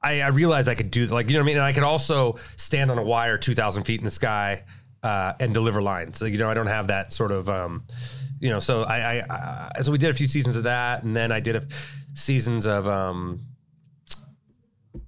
I 0.02 0.26
realized 0.26 0.68
I 0.68 0.74
could 0.74 0.90
do 0.90 1.06
like 1.06 1.28
you 1.28 1.34
know 1.34 1.38
what 1.38 1.44
I 1.44 1.46
mean, 1.46 1.56
and 1.58 1.64
I 1.64 1.72
could 1.72 1.84
also 1.84 2.34
stand 2.56 2.90
on 2.90 2.98
a 2.98 3.02
wire 3.04 3.38
two 3.38 3.54
thousand 3.54 3.84
feet 3.84 4.00
in 4.00 4.04
the 4.04 4.10
sky 4.10 4.64
uh, 5.04 5.34
and 5.38 5.54
deliver 5.54 5.80
lines. 5.80 6.18
So 6.18 6.24
you 6.24 6.38
know 6.38 6.50
I 6.50 6.54
don't 6.54 6.66
have 6.66 6.88
that 6.88 7.12
sort 7.12 7.30
of 7.30 7.48
um, 7.48 7.84
you 8.40 8.50
know. 8.50 8.58
So 8.58 8.82
I, 8.84 9.18
I, 9.18 9.70
I 9.76 9.80
so 9.82 9.92
we 9.92 9.98
did 9.98 10.10
a 10.10 10.14
few 10.14 10.26
seasons 10.26 10.56
of 10.56 10.64
that, 10.64 11.02
and 11.02 11.14
then 11.14 11.32
I 11.32 11.40
did 11.40 11.56
a 11.56 11.62
seasons 12.14 12.66
of 12.66 12.86
um 12.86 13.40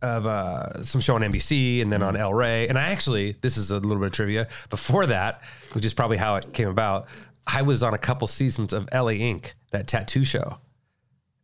of 0.02 0.26
uh, 0.26 0.82
some 0.82 1.00
show 1.00 1.14
on 1.14 1.22
NBC 1.22 1.80
and 1.80 1.92
then 1.92 2.02
on 2.02 2.16
El 2.16 2.34
Rey. 2.34 2.68
And 2.68 2.78
I 2.78 2.90
actually, 2.90 3.32
this 3.40 3.56
is 3.56 3.70
a 3.70 3.78
little 3.78 3.98
bit 3.98 4.06
of 4.06 4.12
trivia. 4.12 4.48
Before 4.68 5.06
that, 5.06 5.42
which 5.72 5.84
is 5.84 5.94
probably 5.94 6.16
how 6.16 6.36
it 6.36 6.52
came 6.52 6.68
about, 6.68 7.06
I 7.46 7.62
was 7.62 7.82
on 7.82 7.94
a 7.94 7.98
couple 7.98 8.26
seasons 8.26 8.72
of 8.72 8.88
LA 8.92 9.10
Ink., 9.10 9.54
that 9.70 9.86
tattoo 9.86 10.24
show. 10.24 10.58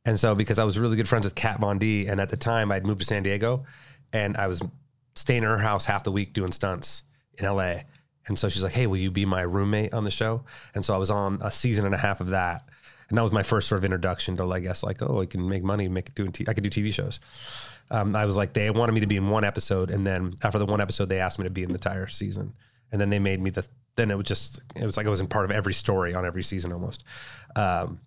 And 0.05 0.19
so, 0.19 0.35
because 0.35 0.59
I 0.59 0.65
was 0.65 0.79
really 0.79 0.97
good 0.97 1.09
friends 1.09 1.25
with 1.25 1.35
Kat 1.35 1.61
Von 1.61 1.79
D, 1.79 2.09
and 2.09 2.21
at 2.21 2.29
the 2.29 2.37
time 2.37 2.73
I'd 2.73 2.85
moved 2.85 3.01
to 3.01 3.07
San 3.07 3.23
Diego, 3.23 3.65
and 4.13 4.37
I 4.37 4.49
was 4.49 4.61
staying 5.15 5.45
in 5.45 5.49
her 5.49 5.59
house 5.59 5.85
half 5.85 6.03
the 6.03 6.13
week 6.13 6.33
doing 6.33 6.51
stunts 6.51 7.05
in 7.39 7.47
LA. 7.47 7.75
And 8.27 8.39
so 8.39 8.49
she's 8.49 8.63
like, 8.63 8.73
"Hey, 8.73 8.87
will 8.87 8.99
you 8.99 9.11
be 9.11 9.27
my 9.27 9.43
roommate 9.43 9.95
on 9.95 10.05
the 10.05 10.11
show?" 10.11 10.45
And 10.75 10.85
so 10.85 10.95
I 10.95 10.99
was 10.99 11.11
on 11.11 11.39
a 11.43 11.51
season 11.51 11.87
and 11.87 11.95
a 11.95 11.99
half 11.99 12.21
of 12.21 12.29
that, 12.29 12.69
and 13.13 13.19
that 13.19 13.23
was 13.23 13.33
my 13.33 13.43
first 13.43 13.69
sort 13.69 13.79
of 13.79 13.85
introduction 13.85 14.39
to, 14.39 14.51
I 14.51 14.61
guess, 14.61 14.83
like, 14.83 15.03
oh, 15.03 15.21
I 15.21 15.27
can 15.27 15.47
make 15.47 15.63
money, 15.63 15.87
make 15.87 16.15
doing, 16.15 16.33
t- 16.33 16.47
I 16.49 16.55
could 16.55 16.65
do 16.65 16.71
TV 16.71 16.91
shows. 16.95 17.21
Um, 17.91 18.17
I 18.17 18.25
was 18.25 18.39
like, 18.39 18.55
they 18.55 18.71
wanted 18.71 18.93
me 18.93 19.01
to 19.01 19.07
be 19.07 19.19
in 19.19 19.29
one 19.29 19.45
episode, 19.45 19.91
and 19.91 20.07
then 20.07 20.33
after 20.43 20.59
the 20.59 20.65
one 20.65 20.81
episode, 20.81 21.11
they 21.11 21.21
asked 21.21 21.39
me 21.39 21.45
to 21.45 21.51
be 21.51 21.63
in 21.63 21.69
the 21.69 21.75
entire 21.75 22.07
season, 22.07 22.55
and 22.91 22.99
then 22.99 23.11
they 23.11 23.19
made 23.19 23.39
me 23.39 23.51
the. 23.51 23.69
Then 23.97 24.11
it 24.11 24.17
was 24.17 24.25
just, 24.25 24.63
it 24.75 24.87
was 24.87 24.97
like 24.97 25.05
I 25.05 25.11
was 25.11 25.21
in 25.21 25.27
part 25.27 25.45
of 25.45 25.51
every 25.51 25.75
story 25.75 26.15
on 26.15 26.25
every 26.25 26.43
season 26.43 26.73
almost. 26.73 27.05
Um, 27.55 28.01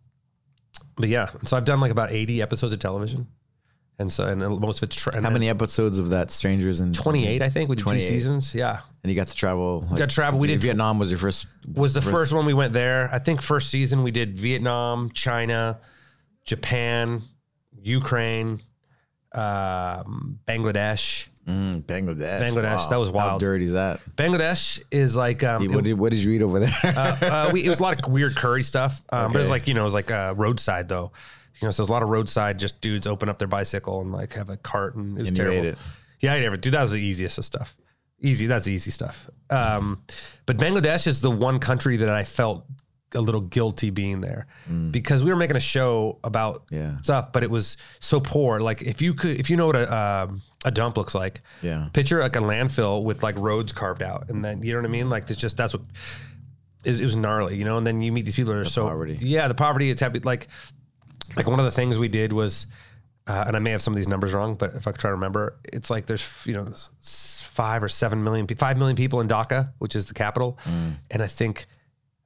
but 0.96 1.10
yeah, 1.10 1.30
so 1.44 1.56
I've 1.56 1.66
done 1.66 1.80
like 1.80 1.92
about 1.92 2.12
eighty 2.12 2.42
episodes 2.42 2.74
of 2.74 2.80
television, 2.80 3.28
and 4.00 4.12
so 4.12 4.28
and 4.28 4.40
most 4.60 4.80
of 4.84 4.88
it's 4.88 4.96
tra- 4.96 5.22
How 5.22 5.30
many 5.30 5.48
episodes 5.50 5.98
of 6.00 6.10
that 6.10 6.30
Strangers 6.32 6.82
in 6.82 6.92
Twenty 6.94 7.28
eight, 7.28 7.42
I 7.42 7.50
think. 7.50 7.70
We 7.70 7.76
did 7.76 7.84
two 7.84 7.90
28. 7.92 8.08
seasons. 8.08 8.54
Yeah, 8.56 8.82
And 9.04 9.10
you 9.12 9.16
got 9.16 9.28
to 9.28 9.36
travel. 9.36 9.86
Like, 9.90 10.00
got 10.00 10.10
to 10.10 10.16
travel. 10.16 10.40
We 10.40 10.48
did- 10.48 10.62
Vietnam 10.62 11.00
was 11.00 11.12
your 11.12 11.18
first. 11.20 11.48
was 11.74 11.94
the 11.94 12.02
first 12.02 12.34
one 12.34 12.46
we 12.46 12.54
went 12.54 12.74
there. 12.74 13.10
I 13.14 13.20
think 13.20 13.42
first 13.42 13.70
season 13.70 14.04
we 14.04 14.12
did 14.12 14.38
Vietnam, 14.38 15.12
China, 15.12 15.80
Japan, 16.44 17.22
Ukraine, 17.82 18.62
um, 19.34 20.40
Bangladesh. 20.48 21.28
Mm, 21.48 21.84
Bangladesh. 21.84 22.42
Bangladesh, 22.42 22.90
that 22.90 23.00
was 23.00 23.10
wild. 23.12 23.22
How 23.22 23.28
wild. 23.34 23.42
dirty 23.42 23.66
is 23.66 23.74
that? 23.74 24.00
Bangladesh 24.16 24.82
is 24.92 25.16
like 25.16 25.44
um, 25.44 25.72
What 25.72 25.84
did, 25.84 25.94
what 25.94 26.12
did 26.12 26.24
you 26.24 26.32
eat 26.32 26.42
over 26.42 26.60
there? 26.60 26.76
uh, 26.84 26.90
uh, 27.22 27.50
we, 27.54 27.64
it 27.64 27.70
was 27.70 27.80
a 27.80 27.84
lot 27.84 28.04
of 28.04 28.12
weird 28.12 28.36
curry 28.36 28.64
stuff, 28.64 29.02
um, 29.10 29.32
but 29.32 29.38
it 29.38 29.42
was 29.42 29.48
Okay. 29.48 29.52
like 29.52 29.68
you 29.68 29.74
know, 29.76 29.82
it 29.82 29.86
was 29.86 29.94
like 29.94 30.10
uh, 30.12 30.34
roadside 30.36 30.90
though. 30.90 31.12
You 31.62 31.68
know, 31.68 31.72
so 31.72 31.84
there's 31.84 31.90
a 31.90 31.92
lot 31.94 32.04
of 32.04 32.10
roadside, 32.10 32.60
just 32.60 32.82
dudes 32.82 33.08
open 33.08 33.30
up 33.30 33.40
their 33.40 33.48
bicycle 33.48 34.02
and 34.02 34.12
like 34.12 34.34
have 34.34 34.50
a 34.50 34.58
cart, 34.58 34.96
and 34.96 35.18
it 35.18 35.22
was 35.22 35.30
And 35.30 35.38
terrible. 35.38 35.66
it. 35.66 35.78
Yeah, 36.20 36.34
I 36.34 36.38
it. 36.38 36.62
Dude, 36.62 36.74
that 36.74 36.82
was 36.82 36.92
the 36.92 36.98
easiest 37.02 37.38
of 37.38 37.46
stuff. 37.46 37.76
Easy, 38.20 38.48
that's 38.48 38.66
the 38.66 38.74
easy 38.74 38.92
stuff. 38.92 39.30
Um, 39.50 40.02
but 40.46 40.58
Bangladesh 40.58 41.06
is 41.08 41.22
the 41.22 41.30
one 41.32 41.60
country 41.60 41.98
that 41.98 42.10
I 42.10 42.24
felt 42.24 42.66
a 43.14 43.22
little 43.22 43.42
guilty 43.42 43.92
being 43.92 44.20
there 44.20 44.48
because 44.92 45.24
we 45.24 45.30
were 45.30 45.36
making 45.38 45.56
a 45.56 45.60
show 45.62 46.20
about 46.24 46.64
Yeah. 46.72 47.00
stuff, 47.02 47.32
but 47.32 47.44
it 47.44 47.50
was 47.52 47.78
so 48.00 48.20
poor. 48.20 48.60
Like 48.60 48.82
if 48.82 49.02
you 49.02 49.14
could, 49.14 49.40
if 49.40 49.50
you 49.50 49.56
know 49.56 49.68
what 49.68 49.76
a 49.78 49.96
um, 49.96 50.42
a 50.66 50.72
dump 50.72 50.98
looks 50.98 51.16
like, 51.16 51.42
Yeah. 51.62 51.88
picture 51.94 52.20
like 52.20 52.36
a 52.36 52.40
landfill 52.40 53.04
with 53.04 53.22
like 53.24 53.38
roads 53.38 53.72
carved 53.72 54.02
out, 54.04 54.30
and 54.30 54.44
then 54.44 54.64
you 54.64 54.74
know 54.74 54.80
what 54.80 54.86
I 54.86 54.92
mean. 54.92 55.10
Like 55.10 55.30
it's 55.30 55.40
just 55.40 55.56
that's 55.56 55.74
what 55.74 55.84
it, 56.84 57.00
it 57.00 57.04
was 57.06 57.16
gnarly, 57.16 57.56
you 57.58 57.64
know. 57.66 57.78
And 57.78 57.86
then 57.88 58.02
you 58.02 58.12
meet 58.12 58.26
these 58.26 58.36
people 58.36 58.54
that 58.54 58.60
are 58.60 58.66
so 58.66 58.88
poverty. 58.88 59.18
yeah, 59.22 59.48
the 59.48 59.54
poverty. 59.56 59.90
It's 59.90 60.02
happy. 60.02 60.20
Like 60.20 60.48
like 61.36 61.48
one 61.48 61.60
of 61.60 61.66
the 61.66 61.72
things 61.72 61.98
we 61.98 62.08
did 62.08 62.34
was, 62.34 62.66
uh, 63.28 63.44
and 63.48 63.56
I 63.56 63.60
may 63.60 63.72
have 63.72 63.82
some 63.82 63.94
of 63.94 63.98
these 63.98 64.08
numbers 64.08 64.34
wrong, 64.34 64.56
but 64.56 64.76
if 64.76 64.88
I 64.88 64.92
try 64.92 65.10
to 65.10 65.16
remember, 65.16 65.58
it's 65.74 65.90
like 65.90 66.06
there's 66.06 66.46
you 66.46 66.54
know 66.54 66.68
five 67.02 67.84
or 67.84 67.90
seven 67.90 68.24
million, 68.24 68.48
five 68.48 68.78
million 68.78 68.96
people 68.96 69.22
in 69.22 69.28
Dhaka, 69.28 69.72
which 69.80 69.96
is 69.96 70.06
the 70.06 70.14
capital, 70.14 70.58
Mm. 70.66 70.96
and 71.12 71.22
I 71.24 71.28
think. 71.28 71.66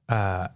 Uh, 0.08 0.48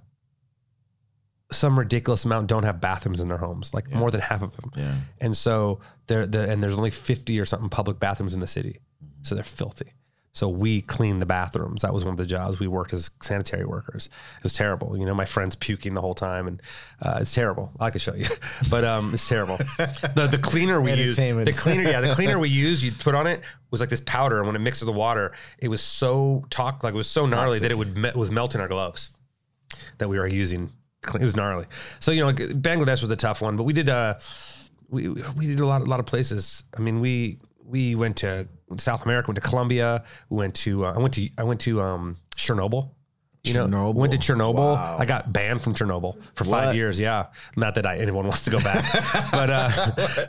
some 1.52 1.78
ridiculous 1.78 2.24
amount 2.24 2.48
don't 2.48 2.64
have 2.64 2.80
bathrooms 2.80 3.20
in 3.20 3.28
their 3.28 3.36
homes, 3.36 3.72
like 3.72 3.88
more 3.92 4.10
than 4.10 4.20
half 4.20 4.42
of 4.42 4.56
them. 4.56 4.72
Yeah. 4.76 4.94
And 5.20 5.36
so 5.36 5.78
there, 6.08 6.26
the, 6.26 6.50
and 6.50 6.60
there's 6.60 6.74
only 6.74 6.90
50 6.90 7.38
or 7.38 7.44
something 7.44 7.68
public 7.68 8.00
bathrooms 8.00 8.34
in 8.34 8.40
the 8.40 8.46
city. 8.48 8.80
So 9.22 9.36
they're 9.36 9.44
filthy. 9.44 9.92
So 10.34 10.48
we 10.48 10.82
cleaned 10.82 11.22
the 11.22 11.26
bathrooms. 11.26 11.82
That 11.82 11.94
was 11.94 12.04
one 12.04 12.10
of 12.10 12.18
the 12.18 12.26
jobs 12.26 12.58
we 12.58 12.66
worked 12.66 12.92
as 12.92 13.08
sanitary 13.22 13.64
workers. 13.64 14.08
It 14.36 14.42
was 14.42 14.52
terrible. 14.52 14.96
You 14.96 15.06
know, 15.06 15.14
my 15.14 15.26
friends 15.26 15.54
puking 15.54 15.94
the 15.94 16.00
whole 16.00 16.14
time, 16.14 16.48
and 16.48 16.60
uh, 17.00 17.18
it's 17.20 17.32
terrible. 17.32 17.70
I 17.78 17.90
could 17.90 18.00
show 18.00 18.14
you, 18.14 18.26
but 18.70 18.84
um, 18.84 19.14
it's 19.14 19.28
terrible. 19.28 19.58
The 19.78 20.28
the 20.28 20.38
cleaner 20.38 20.80
we 20.80 20.92
used, 20.92 21.18
the 21.18 21.54
cleaner, 21.56 21.88
yeah, 21.88 22.00
the 22.00 22.14
cleaner 22.14 22.38
we 22.40 22.48
used, 22.48 22.82
you 22.82 22.90
put 22.90 23.14
on 23.14 23.28
it 23.28 23.44
was 23.70 23.80
like 23.80 23.90
this 23.90 24.00
powder, 24.00 24.38
and 24.38 24.46
when 24.48 24.56
it 24.56 24.58
mixed 24.58 24.82
with 24.82 24.92
the 24.92 24.98
water, 24.98 25.32
it 25.58 25.68
was 25.68 25.80
so 25.80 26.44
talk 26.50 26.82
like 26.82 26.94
it 26.94 26.96
was 26.96 27.08
so 27.08 27.26
gnarly 27.26 27.60
that 27.60 27.70
it 27.70 27.78
would 27.78 27.96
me- 27.96 28.12
was 28.16 28.32
melting 28.32 28.60
our 28.60 28.68
gloves 28.68 29.10
that 29.98 30.08
we 30.08 30.18
were 30.18 30.26
using. 30.26 30.72
It 31.14 31.22
was 31.22 31.36
gnarly. 31.36 31.66
So 32.00 32.10
you 32.10 32.22
know, 32.22 32.26
like, 32.26 32.38
Bangladesh 32.38 33.02
was 33.02 33.10
a 33.12 33.16
tough 33.16 33.40
one, 33.40 33.56
but 33.56 33.62
we 33.62 33.72
did 33.72 33.88
uh 33.88 34.14
we 34.88 35.08
we 35.08 35.46
did 35.46 35.60
a 35.60 35.66
lot 35.66 35.82
a 35.82 35.84
lot 35.84 36.00
of 36.00 36.06
places. 36.06 36.64
I 36.76 36.80
mean, 36.80 37.00
we 37.00 37.38
we 37.64 37.94
went 37.94 38.16
to 38.18 38.46
South 38.78 39.04
America, 39.04 39.28
went 39.28 39.36
to 39.42 39.48
Colombia, 39.48 40.04
we 40.30 40.36
went 40.38 40.54
to 40.56 40.84
uh, 40.86 40.92
I 40.94 40.98
went 40.98 41.14
to 41.14 41.28
I 41.38 41.44
went 41.44 41.60
to 41.62 41.80
um 41.82 42.16
Chernobyl. 42.36 42.90
You 43.42 43.52
know, 43.52 43.66
Chernobyl? 43.66 43.94
went 43.94 44.12
to 44.12 44.18
Chernobyl. 44.18 44.54
Wow. 44.54 44.96
I 44.98 45.04
got 45.04 45.30
banned 45.30 45.60
from 45.62 45.74
Chernobyl 45.74 46.16
for 46.34 46.44
five 46.44 46.68
What? 46.68 46.76
years. 46.76 46.98
Yeah, 46.98 47.26
not 47.58 47.74
that 47.74 47.84
I, 47.84 47.98
anyone 47.98 48.24
wants 48.24 48.44
to 48.44 48.50
go 48.50 48.58
back, 48.60 48.90
but 49.32 49.50
uh, 49.50 49.70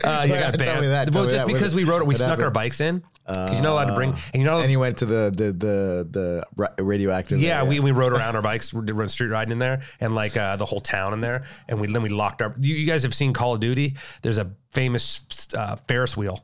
uh, 0.04 0.24
you 0.28 0.34
got 0.34 0.54
Tell 0.54 0.58
banned. 0.58 0.82
me 0.82 0.88
that, 0.88 1.06
tell 1.14 1.22
well, 1.22 1.26
me 1.26 1.32
just 1.32 1.48
that. 1.48 1.54
because 1.54 1.74
we 1.74 1.86
rode 1.86 2.02
it, 2.02 2.08
we 2.08 2.14
what 2.14 2.18
snuck 2.18 2.32
our 2.32 2.36
happened? 2.38 2.54
bikes 2.54 2.82
in. 2.82 3.02
'Cause 3.28 3.54
you're 3.54 3.64
not 3.64 3.72
allowed 3.72 3.86
to 3.86 3.96
bring, 3.96 4.12
and 4.12 4.44
you're 4.44 4.52
not. 4.52 4.60
And 4.60 4.70
he 4.70 4.78
went 4.78 4.98
to 4.98 5.06
the 5.08 5.32
the 5.36 5.46
the 5.54 6.08
the 6.12 6.46
ra- 6.58 6.68
radioactive. 6.78 7.42
yeah, 7.42 7.58
area. 7.60 7.70
we, 7.70 7.80
we 7.80 7.92
rode 7.92 8.14
around 8.14 8.36
our 8.36 8.42
bikes, 8.44 8.72
we 8.72 8.86
did 8.86 8.94
run 8.94 9.10
street 9.10 9.30
riding 9.30 9.52
in 9.54 9.58
there, 9.58 9.82
and 10.00 10.14
like 10.14 10.38
uh, 10.38 10.58
the 10.58 10.66
whole 10.66 10.80
town 10.82 11.12
in 11.14 11.22
there, 11.22 11.44
and 11.68 11.80
we 11.82 11.88
then 11.88 12.04
we 12.04 12.10
locked 12.10 12.42
our. 12.44 12.54
You, 12.60 12.76
you 12.76 12.86
guys 12.86 13.02
have 13.02 13.16
seen 13.16 13.34
Call 13.34 13.54
of 13.56 13.62
Duty? 13.62 13.96
There's 14.22 14.38
a 14.38 14.52
famous 14.70 15.22
uh, 15.58 15.78
Ferris 15.88 16.16
wheel 16.16 16.44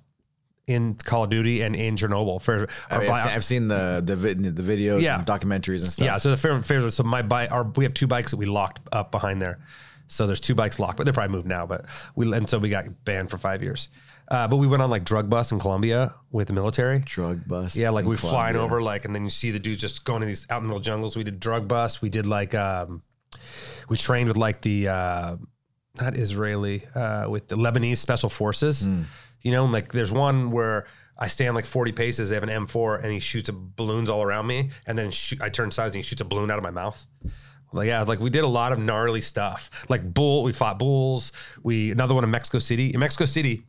in 0.68 0.96
Call 0.96 1.24
of 1.26 1.30
Duty 1.30 1.62
and 1.62 1.76
in 1.76 1.96
Chernobyl. 1.96 2.40
I 2.90 2.96
our 2.96 3.02
mean, 3.02 3.10
I've, 3.12 3.24
seen, 3.24 3.32
I've 3.34 3.46
seen 3.46 3.68
the 3.68 4.02
the 4.06 4.16
vid, 4.16 4.56
the 4.56 4.62
videos, 4.64 5.02
Yeah. 5.02 5.18
and 5.18 5.26
documentaries 5.28 5.82
and 5.84 5.92
stuff. 5.92 6.06
Yeah, 6.06 6.18
so 6.18 6.30
the 6.32 6.38
fair, 6.38 6.62
fair 6.64 6.90
so 6.92 7.04
my 7.04 7.22
bike, 7.22 7.52
our 7.52 7.64
we 7.64 7.84
have 7.86 7.94
two 7.94 8.08
bikes 8.08 8.32
that 8.32 8.38
we 8.38 8.46
locked 8.46 8.80
up 8.92 9.12
behind 9.12 9.42
there. 9.42 9.60
So 10.08 10.28
there's 10.28 10.42
two 10.42 10.56
bikes 10.56 10.78
locked, 10.78 10.98
but 10.98 11.06
they're 11.06 11.14
probably 11.14 11.36
moved 11.36 11.48
now. 11.48 11.66
But 11.66 11.86
we 12.16 12.32
and 12.34 12.48
so 12.50 12.60
we 12.60 12.70
got 12.70 12.86
banned 13.06 13.30
for 13.32 13.38
five 13.38 13.64
years. 13.64 13.90
Uh, 14.28 14.48
but 14.48 14.58
we 14.58 14.68
went 14.68 14.82
on 14.82 14.90
like 14.90 15.04
drug 15.04 15.30
bus 15.30 15.52
in 15.52 15.60
Colombia 15.60 16.14
with 16.32 16.48
the 16.48 16.54
military. 16.54 17.00
drug 17.00 17.46
bus. 17.48 17.76
Yeah, 17.76 17.90
like 17.90 18.04
in 18.06 18.10
we 18.12 18.16
flying 18.16 18.56
over, 18.56 18.82
like, 18.82 19.04
and 19.04 19.14
then 19.14 19.24
you 19.26 19.30
see 19.30 19.52
the 19.52 19.60
dudes 19.60 19.82
just 19.82 20.06
going 20.06 20.22
to 20.22 20.26
these 20.28 20.48
out 20.50 20.58
in 20.58 20.64
the 20.64 20.68
middle 20.70 20.82
jungles. 20.82 21.18
We 21.18 21.24
did 21.24 21.40
drug 21.40 21.68
bus. 21.68 22.02
We 22.02 22.10
did 22.10 22.26
like, 22.26 22.56
um, 22.56 23.02
we 23.90 23.98
trained 23.98 24.30
with 24.30 24.38
like 24.38 24.62
the 24.62 24.88
uh, 24.88 25.36
not 26.00 26.16
Israeli, 26.16 26.86
uh, 26.96 27.28
with 27.30 27.50
the 27.50 27.58
Lebanese 27.58 27.98
special 27.98 28.30
forces. 28.30 28.86
Hmm. 28.86 29.02
You 29.42 29.52
know, 29.52 29.66
like 29.66 29.92
there's 29.92 30.12
one 30.12 30.52
where 30.52 30.86
I 31.18 31.28
stand 31.28 31.56
like 31.56 31.66
40 31.66 31.92
paces. 31.92 32.30
They 32.30 32.36
have 32.36 32.44
an 32.44 32.50
M4, 32.50 33.04
and 33.04 33.12
he 33.12 33.20
shoots 33.20 33.50
a 33.50 33.54
balloons 33.54 34.10
all 34.10 34.22
around 34.24 34.48
me, 34.48 34.70
and 34.88 34.98
then 34.98 35.12
shoot, 35.12 35.42
I 35.42 35.50
turn 35.50 35.72
sides, 35.72 35.96
and 35.96 36.04
he 36.04 36.08
shoots 36.08 36.22
a 36.22 36.26
balloon 36.26 36.50
out 36.52 36.58
of 36.58 36.64
my 36.64 36.72
mouth. 36.72 37.06
Like 37.74 37.88
yeah, 37.88 38.02
like 38.04 38.20
we 38.20 38.30
did 38.30 38.44
a 38.44 38.48
lot 38.48 38.72
of 38.72 38.80
gnarly 38.80 39.22
stuff. 39.22 39.70
Like 39.90 40.14
bull, 40.14 40.44
we 40.44 40.52
fought 40.54 40.78
bulls. 40.78 41.32
We 41.64 41.92
another 41.92 42.14
one 42.14 42.24
in 42.24 42.32
Mexico 42.32 42.60
City. 42.60 42.94
In 42.94 43.00
Mexico 43.00 43.26
City, 43.26 43.64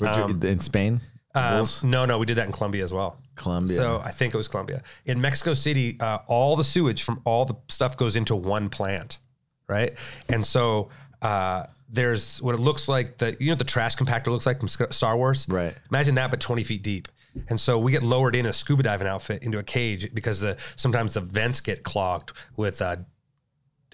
Would 0.00 0.14
you- 0.16 0.48
in 0.48 0.60
Spain. 0.60 1.00
Um, 1.36 1.56
Bulls? 1.56 1.82
no, 1.82 2.06
no, 2.06 2.18
we 2.18 2.26
did 2.26 2.36
that 2.36 2.46
in 2.46 2.52
Colombia 2.52 2.84
as 2.84 2.92
well. 2.92 3.18
Colombia. 3.34 3.76
So 3.76 4.00
I 4.04 4.12
think 4.12 4.34
it 4.34 4.36
was 4.36 4.46
Colombia. 4.46 4.82
In 5.04 5.20
Mexico 5.20 5.52
City, 5.52 5.98
uh, 5.98 6.18
all 6.28 6.54
the 6.54 6.62
sewage 6.62 7.02
from 7.02 7.20
all 7.24 7.44
the 7.44 7.56
stuff 7.68 7.96
goes 7.96 8.14
into 8.14 8.36
one 8.36 8.68
plant, 8.70 9.18
right? 9.66 9.94
And 10.28 10.46
so 10.46 10.90
uh, 11.22 11.64
there's 11.94 12.42
what 12.42 12.54
it 12.54 12.60
looks 12.60 12.88
like 12.88 13.18
the 13.18 13.36
you 13.38 13.46
know 13.46 13.52
what 13.52 13.58
the 13.58 13.64
trash 13.64 13.96
compactor 13.96 14.28
looks 14.28 14.46
like 14.46 14.58
from 14.58 14.68
Star 14.68 15.16
Wars, 15.16 15.46
Right. 15.48 15.74
Imagine 15.90 16.14
that, 16.16 16.30
but 16.30 16.40
20 16.40 16.62
feet 16.64 16.82
deep. 16.82 17.08
And 17.48 17.58
so 17.58 17.78
we 17.78 17.90
get 17.90 18.02
lowered 18.02 18.36
in 18.36 18.46
a 18.46 18.52
scuba 18.52 18.84
diving 18.84 19.08
outfit 19.08 19.42
into 19.42 19.58
a 19.58 19.62
cage 19.64 20.12
because 20.14 20.40
the, 20.40 20.56
sometimes 20.76 21.14
the 21.14 21.20
vents 21.20 21.60
get 21.60 21.82
clogged 21.82 22.32
with 22.56 22.80
uh, 22.80 22.96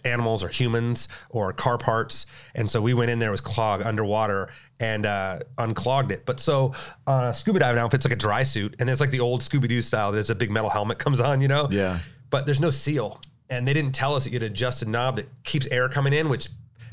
animals 0.04 0.44
or 0.44 0.48
humans 0.48 1.08
or 1.30 1.52
car 1.52 1.78
parts. 1.78 2.26
And 2.54 2.68
so 2.70 2.82
we 2.82 2.92
went 2.92 3.10
in 3.10 3.18
there, 3.18 3.28
it 3.28 3.32
was 3.32 3.40
clogged 3.40 3.84
underwater 3.84 4.50
and 4.78 5.06
uh, 5.06 5.40
unclogged 5.56 6.12
it. 6.12 6.26
But 6.26 6.38
so 6.38 6.74
uh, 7.06 7.32
scuba 7.32 7.58
diving 7.60 7.80
outfit's 7.80 8.04
like 8.04 8.12
a 8.12 8.16
dry 8.16 8.42
suit 8.42 8.76
and 8.78 8.90
it's 8.90 9.00
like 9.00 9.10
the 9.10 9.20
old 9.20 9.40
Scooby 9.40 9.68
Doo 9.68 9.82
style. 9.82 10.12
There's 10.12 10.30
a 10.30 10.34
big 10.34 10.50
metal 10.50 10.70
helmet 10.70 10.98
comes 10.98 11.20
on, 11.20 11.40
you 11.40 11.48
know? 11.48 11.68
Yeah. 11.70 11.98
But 12.28 12.44
there's 12.44 12.60
no 12.60 12.70
seal. 12.70 13.20
And 13.48 13.66
they 13.66 13.72
didn't 13.72 13.92
tell 13.92 14.14
us 14.14 14.24
that 14.24 14.30
you 14.30 14.36
had 14.36 14.42
to 14.42 14.46
adjust 14.46 14.82
a 14.82 14.88
knob 14.88 15.16
that 15.16 15.28
keeps 15.44 15.66
air 15.68 15.88
coming 15.88 16.12
in, 16.12 16.28
which 16.28 16.48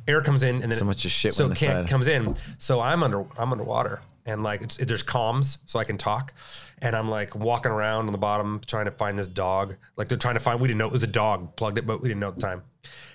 air 0.07 0.21
comes 0.21 0.43
in 0.43 0.61
and 0.61 0.71
then 0.71 0.79
So 0.79 0.85
much 0.85 1.05
of 1.05 1.11
shit 1.11 1.33
so 1.33 1.49
can't 1.49 1.87
comes 1.87 2.07
in. 2.07 2.35
So 2.57 2.79
I'm 2.79 3.03
under 3.03 3.25
I'm 3.37 3.51
underwater 3.51 4.01
and 4.27 4.43
like 4.43 4.61
it's, 4.61 4.77
there's 4.77 5.03
comms 5.03 5.57
so 5.65 5.79
I 5.79 5.83
can 5.85 5.97
talk. 5.97 6.33
And 6.79 6.95
I'm 6.95 7.09
like 7.09 7.33
walking 7.33 7.71
around 7.71 8.07
on 8.07 8.11
the 8.11 8.17
bottom 8.17 8.61
trying 8.67 8.85
to 8.85 8.91
find 8.91 9.17
this 9.17 9.27
dog. 9.27 9.77
Like 9.95 10.09
they're 10.09 10.17
trying 10.17 10.35
to 10.35 10.39
find 10.39 10.59
we 10.59 10.67
didn't 10.67 10.77
know 10.77 10.87
it 10.87 10.93
was 10.93 11.03
a 11.03 11.07
dog, 11.07 11.55
plugged 11.55 11.77
it, 11.79 11.85
but 11.85 12.01
we 12.01 12.09
didn't 12.09 12.19
know 12.19 12.27
at 12.27 12.35
the 12.35 12.41
time. 12.41 12.63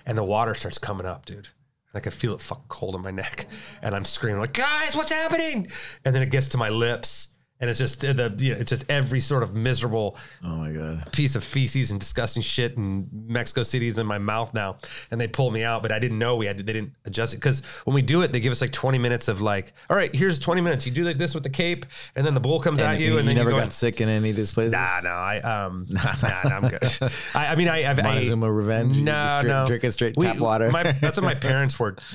And 0.05 0.17
the 0.17 0.23
water 0.23 0.53
starts 0.55 0.77
coming 0.79 1.05
up, 1.05 1.25
dude. 1.25 1.35
And 1.37 1.95
I 1.95 1.99
can 1.99 2.11
feel 2.11 2.33
it 2.33 2.41
fuck 2.41 2.67
cold 2.67 2.95
in 2.95 3.01
my 3.01 3.11
neck. 3.11 3.45
And 3.81 3.95
I'm 3.95 4.05
screaming 4.05 4.41
like, 4.41 4.53
guys, 4.53 4.95
what's 4.95 5.11
happening? 5.11 5.67
And 6.03 6.13
then 6.15 6.23
it 6.23 6.31
gets 6.31 6.47
to 6.49 6.57
my 6.57 6.69
lips. 6.69 7.29
And 7.63 7.69
it's 7.69 7.79
just 7.79 8.01
the 8.01 8.35
you 8.39 8.53
know, 8.53 8.59
it's 8.59 8.71
just 8.71 8.83
every 8.89 9.21
sort 9.21 9.41
of 9.41 9.55
miserable 9.55 10.17
oh 10.43 10.49
my 10.49 10.73
god. 10.73 11.09
piece 11.13 11.37
of 11.37 11.45
feces 11.45 11.91
and 11.91 11.99
disgusting 12.01 12.43
shit 12.43 12.75
and 12.75 13.07
Mexico 13.13 13.63
City 13.63 13.87
is 13.87 13.97
in 13.97 14.05
my 14.05 14.17
mouth 14.17 14.53
now. 14.53 14.75
And 15.11 15.21
they 15.21 15.29
pulled 15.29 15.53
me 15.53 15.63
out, 15.63 15.81
but 15.81 15.89
I 15.93 15.97
didn't 15.97 16.19
know 16.19 16.35
we 16.35 16.45
had 16.45 16.57
to, 16.57 16.63
they 16.63 16.73
didn't 16.73 16.91
adjust 17.05 17.33
it. 17.33 17.39
Cause 17.39 17.61
when 17.85 17.93
we 17.93 18.01
do 18.01 18.21
it, 18.21 18.33
they 18.33 18.41
give 18.41 18.51
us 18.51 18.59
like 18.59 18.73
20 18.73 18.97
minutes 18.97 19.29
of 19.29 19.39
like, 19.39 19.71
all 19.89 19.95
right, 19.95 20.13
here's 20.13 20.39
20 20.39 20.59
minutes. 20.59 20.85
You 20.85 20.91
do 20.91 21.05
like 21.05 21.17
this 21.17 21.33
with 21.33 21.43
the 21.43 21.49
cape 21.49 21.85
and 22.17 22.25
then 22.25 22.33
the 22.33 22.41
bull 22.41 22.59
comes 22.59 22.81
at 22.81 22.99
you. 22.99 23.17
And, 23.17 23.25
then 23.25 23.35
never 23.35 23.51
you 23.51 23.55
go 23.55 23.61
got 23.61 23.71
sick 23.71 24.01
in 24.01 24.09
any 24.09 24.31
of 24.31 24.35
these 24.35 24.51
places. 24.51 24.73
Nah, 24.73 24.99
no, 25.01 25.11
I 25.11 25.39
um, 25.39 25.85
nah, 25.89 26.01
nah, 26.21 26.57
I'm 26.57 26.67
good. 26.67 26.83
I, 27.33 27.47
I 27.47 27.55
mean, 27.55 27.69
I, 27.69 27.89
I've 27.89 27.99
I, 27.99 28.01
Montezuma 28.01 28.51
revenge. 28.51 28.97
You 28.97 29.05
No, 29.05 29.13
just 29.13 29.39
drink, 29.39 29.53
no, 29.55 29.65
Drinking 29.67 29.91
straight 29.91 30.17
We- 30.17 30.25
tap 30.25 30.37
water. 30.37 30.69
My, 30.69 30.83
that's 30.83 31.17
what 31.17 31.23
my 31.23 31.35
parents 31.35 31.79
were 31.79 31.95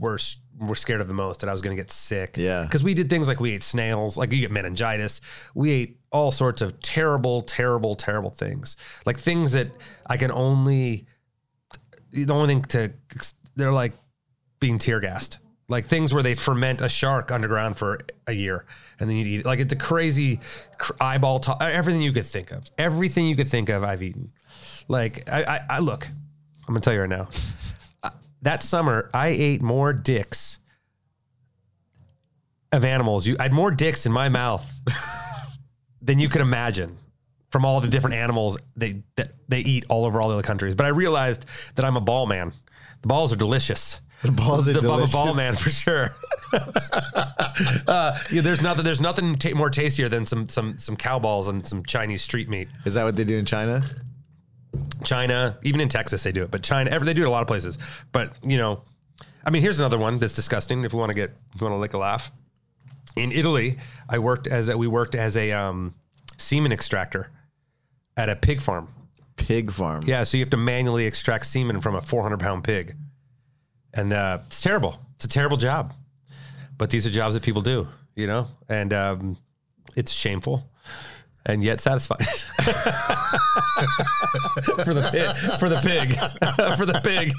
were 0.00 0.18
were 0.58 0.74
scared 0.74 1.00
of 1.00 1.08
the 1.08 1.14
most 1.14 1.40
that 1.40 1.48
I 1.48 1.52
was 1.52 1.62
going 1.62 1.74
to 1.76 1.80
get 1.80 1.90
sick. 1.90 2.36
Yeah. 2.36 2.62
because 2.62 2.82
we 2.82 2.92
did 2.94 3.08
things 3.08 3.28
like 3.28 3.40
we 3.40 3.52
ate 3.52 3.62
snails, 3.62 4.16
like 4.16 4.32
you 4.32 4.40
get 4.40 4.50
meningitis. 4.50 5.20
We 5.54 5.70
ate 5.70 6.00
all 6.10 6.30
sorts 6.32 6.60
of 6.60 6.80
terrible, 6.82 7.42
terrible, 7.42 7.94
terrible 7.94 8.30
things, 8.30 8.76
like 9.06 9.18
things 9.18 9.52
that 9.52 9.68
I 10.06 10.16
can 10.16 10.32
only 10.32 11.06
the 12.12 12.32
only 12.32 12.54
thing 12.54 12.62
to 12.62 12.92
they're 13.56 13.72
like 13.72 13.92
being 14.58 14.78
tear 14.78 15.00
gassed. 15.00 15.38
Like 15.68 15.86
things 15.86 16.12
where 16.12 16.24
they 16.24 16.34
ferment 16.34 16.80
a 16.80 16.88
shark 16.88 17.30
underground 17.30 17.76
for 17.76 18.00
a 18.26 18.32
year 18.32 18.66
and 18.98 19.08
then 19.08 19.16
you 19.16 19.24
eat 19.24 19.40
it. 19.40 19.46
Like 19.46 19.60
it's 19.60 19.72
a 19.72 19.76
crazy 19.76 20.40
eyeball, 21.00 21.38
to- 21.40 21.56
everything 21.62 22.02
you 22.02 22.12
could 22.12 22.26
think 22.26 22.50
of. 22.50 22.68
Everything 22.76 23.28
you 23.28 23.36
could 23.36 23.48
think 23.48 23.68
of, 23.68 23.84
I've 23.84 24.02
eaten. 24.02 24.32
Like 24.88 25.30
I, 25.30 25.44
I, 25.44 25.60
I 25.70 25.78
look, 25.78 26.08
I'm 26.08 26.74
gonna 26.74 26.80
tell 26.80 26.92
you 26.92 27.00
right 27.00 27.08
now. 27.08 27.28
That 28.42 28.62
summer, 28.62 29.10
I 29.12 29.28
ate 29.28 29.60
more 29.62 29.92
dicks 29.92 30.58
of 32.72 32.84
animals. 32.84 33.26
You, 33.26 33.36
I 33.38 33.44
had 33.44 33.52
more 33.52 33.70
dicks 33.70 34.06
in 34.06 34.12
my 34.12 34.28
mouth 34.28 34.80
than 36.02 36.18
you 36.18 36.28
could 36.28 36.40
imagine 36.40 36.96
from 37.50 37.64
all 37.64 37.80
the 37.80 37.88
different 37.88 38.16
animals 38.16 38.58
they 38.76 39.02
that 39.16 39.32
they 39.48 39.58
eat 39.58 39.84
all 39.88 40.04
over 40.04 40.20
all 40.20 40.28
the 40.28 40.34
other 40.34 40.42
countries. 40.42 40.74
But 40.74 40.86
I 40.86 40.90
realized 40.90 41.44
that 41.74 41.84
I'm 41.84 41.96
a 41.96 42.00
ball 42.00 42.26
man. 42.26 42.52
The 43.02 43.08
balls 43.08 43.32
are 43.32 43.36
delicious. 43.36 44.00
the 44.22 44.30
balls 44.30 44.68
are 44.68 44.74
The 44.74 44.90
I'm 44.90 45.02
a 45.02 45.06
ball 45.06 45.34
man 45.34 45.54
for 45.54 45.70
sure. 45.70 46.14
uh, 46.52 48.18
yeah, 48.30 48.40
there's 48.40 48.62
nothing. 48.62 48.84
There's 48.84 49.00
nothing 49.00 49.34
ta- 49.34 49.54
more 49.54 49.70
tastier 49.70 50.08
than 50.08 50.24
some 50.24 50.48
some 50.48 50.78
some 50.78 50.96
cow 50.96 51.18
balls 51.18 51.48
and 51.48 51.64
some 51.66 51.82
Chinese 51.84 52.22
street 52.22 52.48
meat. 52.48 52.68
Is 52.84 52.94
that 52.94 53.04
what 53.04 53.16
they 53.16 53.24
do 53.24 53.36
in 53.36 53.44
China? 53.44 53.82
China, 55.04 55.58
even 55.62 55.80
in 55.80 55.88
Texas, 55.88 56.22
they 56.22 56.32
do 56.32 56.42
it. 56.42 56.50
But 56.50 56.62
China, 56.62 56.98
they 57.00 57.14
do 57.14 57.22
it 57.22 57.28
a 57.28 57.30
lot 57.30 57.42
of 57.42 57.48
places. 57.48 57.78
But 58.12 58.34
you 58.42 58.58
know, 58.58 58.82
I 59.44 59.50
mean, 59.50 59.62
here's 59.62 59.80
another 59.80 59.98
one 59.98 60.18
that's 60.18 60.34
disgusting. 60.34 60.84
If 60.84 60.92
we 60.92 60.98
want 60.98 61.10
to 61.10 61.14
get, 61.16 61.30
if 61.54 61.60
you 61.60 61.64
want 61.66 61.74
to 61.74 61.80
lick 61.80 61.94
a 61.94 61.98
laugh, 61.98 62.30
in 63.16 63.32
Italy, 63.32 63.78
I 64.08 64.18
worked 64.18 64.46
as 64.46 64.68
a, 64.68 64.76
we 64.76 64.86
worked 64.86 65.14
as 65.14 65.36
a 65.36 65.52
um, 65.52 65.94
semen 66.36 66.72
extractor 66.72 67.30
at 68.16 68.28
a 68.28 68.36
pig 68.36 68.60
farm. 68.60 68.88
Pig 69.36 69.70
farm. 69.72 70.04
Yeah, 70.06 70.24
so 70.24 70.36
you 70.36 70.44
have 70.44 70.50
to 70.50 70.56
manually 70.56 71.06
extract 71.06 71.46
semen 71.46 71.80
from 71.80 71.94
a 71.94 72.00
400 72.00 72.38
pound 72.38 72.64
pig, 72.64 72.94
and 73.94 74.12
uh, 74.12 74.40
it's 74.46 74.60
terrible. 74.60 75.00
It's 75.14 75.24
a 75.24 75.28
terrible 75.28 75.56
job, 75.56 75.94
but 76.76 76.90
these 76.90 77.06
are 77.06 77.10
jobs 77.10 77.34
that 77.34 77.42
people 77.42 77.62
do, 77.62 77.88
you 78.14 78.26
know, 78.26 78.46
and 78.68 78.92
um, 78.92 79.36
it's 79.96 80.12
shameful. 80.12 80.69
And 81.50 81.64
yet 81.64 81.80
satisfying 81.80 82.20
for 84.84 84.94
the 84.94 85.08
pig, 85.10 85.58
for 85.58 85.68
the 85.68 85.80
pig, 85.82 86.14
for 86.76 86.86
the 86.86 87.00
pig. 87.02 87.32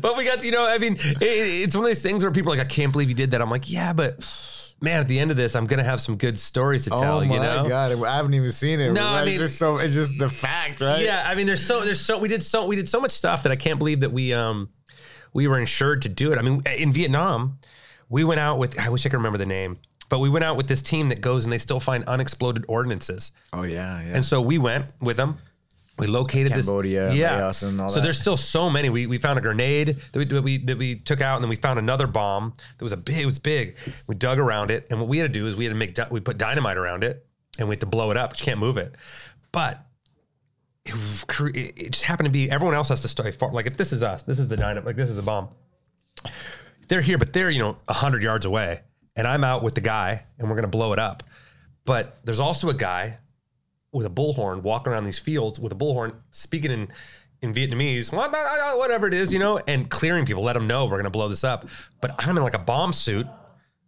but 0.00 0.16
we 0.16 0.24
got, 0.24 0.44
you 0.44 0.52
know, 0.52 0.64
I 0.64 0.78
mean, 0.78 0.94
it, 0.94 1.20
it's 1.20 1.74
one 1.74 1.84
of 1.84 1.88
these 1.88 2.00
things 2.02 2.22
where 2.22 2.30
people 2.30 2.52
are 2.52 2.56
like, 2.56 2.64
I 2.64 2.68
can't 2.68 2.92
believe 2.92 3.08
you 3.08 3.16
did 3.16 3.32
that. 3.32 3.42
I'm 3.42 3.50
like, 3.50 3.68
yeah, 3.68 3.92
but 3.92 4.20
man, 4.80 5.00
at 5.00 5.08
the 5.08 5.18
end 5.18 5.32
of 5.32 5.36
this, 5.36 5.56
I'm 5.56 5.66
gonna 5.66 5.82
have 5.82 6.00
some 6.00 6.16
good 6.16 6.38
stories 6.38 6.84
to 6.84 6.90
tell. 6.90 7.18
Oh 7.18 7.24
my 7.24 7.34
you 7.34 7.40
know, 7.40 7.68
god! 7.68 8.00
I 8.04 8.16
haven't 8.16 8.34
even 8.34 8.52
seen 8.52 8.78
it. 8.78 8.92
No, 8.92 9.04
I 9.04 9.22
it's 9.22 9.30
mean- 9.30 9.38
just 9.40 9.58
so. 9.58 9.78
It's 9.78 9.94
just 9.94 10.16
the 10.16 10.30
fact, 10.30 10.80
right? 10.80 11.02
Yeah, 11.02 11.24
I 11.26 11.34
mean, 11.34 11.46
there's 11.46 11.64
so 11.66 11.80
there's 11.80 12.00
so 12.00 12.18
we 12.18 12.28
did 12.28 12.42
so 12.44 12.66
we 12.66 12.76
did 12.76 12.88
so 12.88 13.00
much 13.00 13.10
stuff 13.10 13.42
that 13.42 13.50
I 13.52 13.56
can't 13.56 13.78
believe 13.80 14.00
that 14.00 14.12
we 14.12 14.32
um 14.32 14.68
we 15.32 15.48
were 15.48 15.58
insured 15.58 16.02
to 16.02 16.08
do 16.08 16.32
it. 16.32 16.38
I 16.38 16.42
mean, 16.42 16.62
in 16.78 16.92
Vietnam, 16.92 17.58
we 18.08 18.22
went 18.22 18.38
out 18.40 18.58
with 18.58 18.78
I 18.78 18.90
wish 18.90 19.06
I 19.06 19.08
could 19.08 19.16
remember 19.16 19.38
the 19.38 19.46
name, 19.46 19.78
but 20.12 20.18
we 20.18 20.28
went 20.28 20.44
out 20.44 20.58
with 20.58 20.66
this 20.68 20.82
team 20.82 21.08
that 21.08 21.22
goes 21.22 21.44
and 21.44 21.52
they 21.52 21.56
still 21.56 21.80
find 21.80 22.04
unexploded 22.04 22.66
ordinances, 22.68 23.32
Oh 23.50 23.62
yeah. 23.62 24.04
Yeah. 24.04 24.16
and 24.16 24.22
so 24.22 24.42
we 24.42 24.58
went 24.58 24.84
with 25.00 25.16
them. 25.16 25.38
We 25.98 26.06
located 26.06 26.52
Cambodia, 26.52 27.06
this, 27.08 27.16
yeah. 27.16 27.40
Laos, 27.40 27.62
and 27.62 27.80
all 27.80 27.88
so 27.88 27.94
that. 27.94 28.02
there's 28.02 28.20
still 28.20 28.36
so 28.36 28.68
many. 28.68 28.90
We, 28.90 29.06
we 29.06 29.16
found 29.16 29.38
a 29.38 29.40
grenade 29.42 29.96
that 30.12 30.18
we, 30.18 30.24
that 30.26 30.42
we 30.42 30.58
that 30.58 30.76
we 30.76 30.96
took 30.96 31.22
out, 31.22 31.36
and 31.36 31.44
then 31.44 31.48
we 31.48 31.56
found 31.56 31.78
another 31.78 32.06
bomb 32.06 32.52
that 32.76 32.84
was 32.84 32.92
a 32.92 32.96
big. 32.98 33.16
It 33.20 33.24
was 33.26 33.38
big. 33.38 33.78
We 34.06 34.14
dug 34.14 34.38
around 34.38 34.70
it, 34.70 34.86
and 34.90 35.00
what 35.00 35.08
we 35.08 35.16
had 35.16 35.32
to 35.32 35.38
do 35.40 35.46
is 35.46 35.56
we 35.56 35.64
had 35.64 35.70
to 35.70 35.78
make 35.78 35.94
di- 35.94 36.08
we 36.10 36.20
put 36.20 36.36
dynamite 36.36 36.76
around 36.76 37.04
it, 37.04 37.24
and 37.58 37.68
we 37.68 37.72
had 37.72 37.80
to 37.80 37.86
blow 37.86 38.10
it 38.10 38.18
up. 38.18 38.30
But 38.30 38.40
you 38.40 38.44
can't 38.44 38.60
move 38.60 38.76
it. 38.76 38.94
But 39.50 39.82
it, 40.84 40.94
it 41.56 41.72
it 41.78 41.90
just 41.92 42.04
happened 42.04 42.26
to 42.26 42.30
be 42.32 42.50
everyone 42.50 42.74
else 42.74 42.90
has 42.90 43.00
to 43.00 43.08
stay 43.08 43.30
far. 43.30 43.50
Like 43.50 43.66
if 43.66 43.78
this 43.78 43.92
is 43.94 44.02
us, 44.02 44.24
this 44.24 44.38
is 44.38 44.50
the 44.50 44.58
dynamite. 44.58 44.84
Like 44.84 44.96
this 44.96 45.08
is 45.08 45.16
a 45.16 45.22
bomb. 45.22 45.48
They're 46.88 47.00
here, 47.02 47.16
but 47.16 47.32
they're 47.32 47.48
you 47.50 47.60
know 47.60 47.78
hundred 47.88 48.22
yards 48.22 48.44
away, 48.44 48.80
and 49.16 49.26
I'm 49.26 49.44
out 49.44 49.62
with 49.62 49.74
the 49.74 49.80
guy, 49.80 50.24
and 50.38 50.48
we're 50.48 50.56
gonna 50.56 50.68
blow 50.68 50.92
it 50.92 50.98
up. 50.98 51.22
But 51.84 52.18
there's 52.24 52.40
also 52.40 52.68
a 52.68 52.74
guy 52.74 53.18
with 53.92 54.06
a 54.06 54.10
bullhorn 54.10 54.62
walking 54.62 54.92
around 54.92 55.04
these 55.04 55.18
fields 55.18 55.60
with 55.60 55.72
a 55.72 55.76
bullhorn 55.76 56.14
speaking 56.30 56.70
in 56.70 56.88
in 57.42 57.52
Vietnamese, 57.52 58.12
whatever 58.78 59.08
it 59.08 59.14
is, 59.14 59.32
you 59.32 59.38
know, 59.40 59.60
and 59.66 59.90
clearing 59.90 60.24
people, 60.24 60.44
let 60.44 60.52
them 60.52 60.68
know 60.68 60.86
we're 60.86 60.96
gonna 60.96 61.10
blow 61.10 61.28
this 61.28 61.42
up. 61.42 61.68
But 62.00 62.14
I'm 62.18 62.36
in 62.36 62.42
like 62.42 62.54
a 62.54 62.58
bomb 62.58 62.92
suit. 62.92 63.26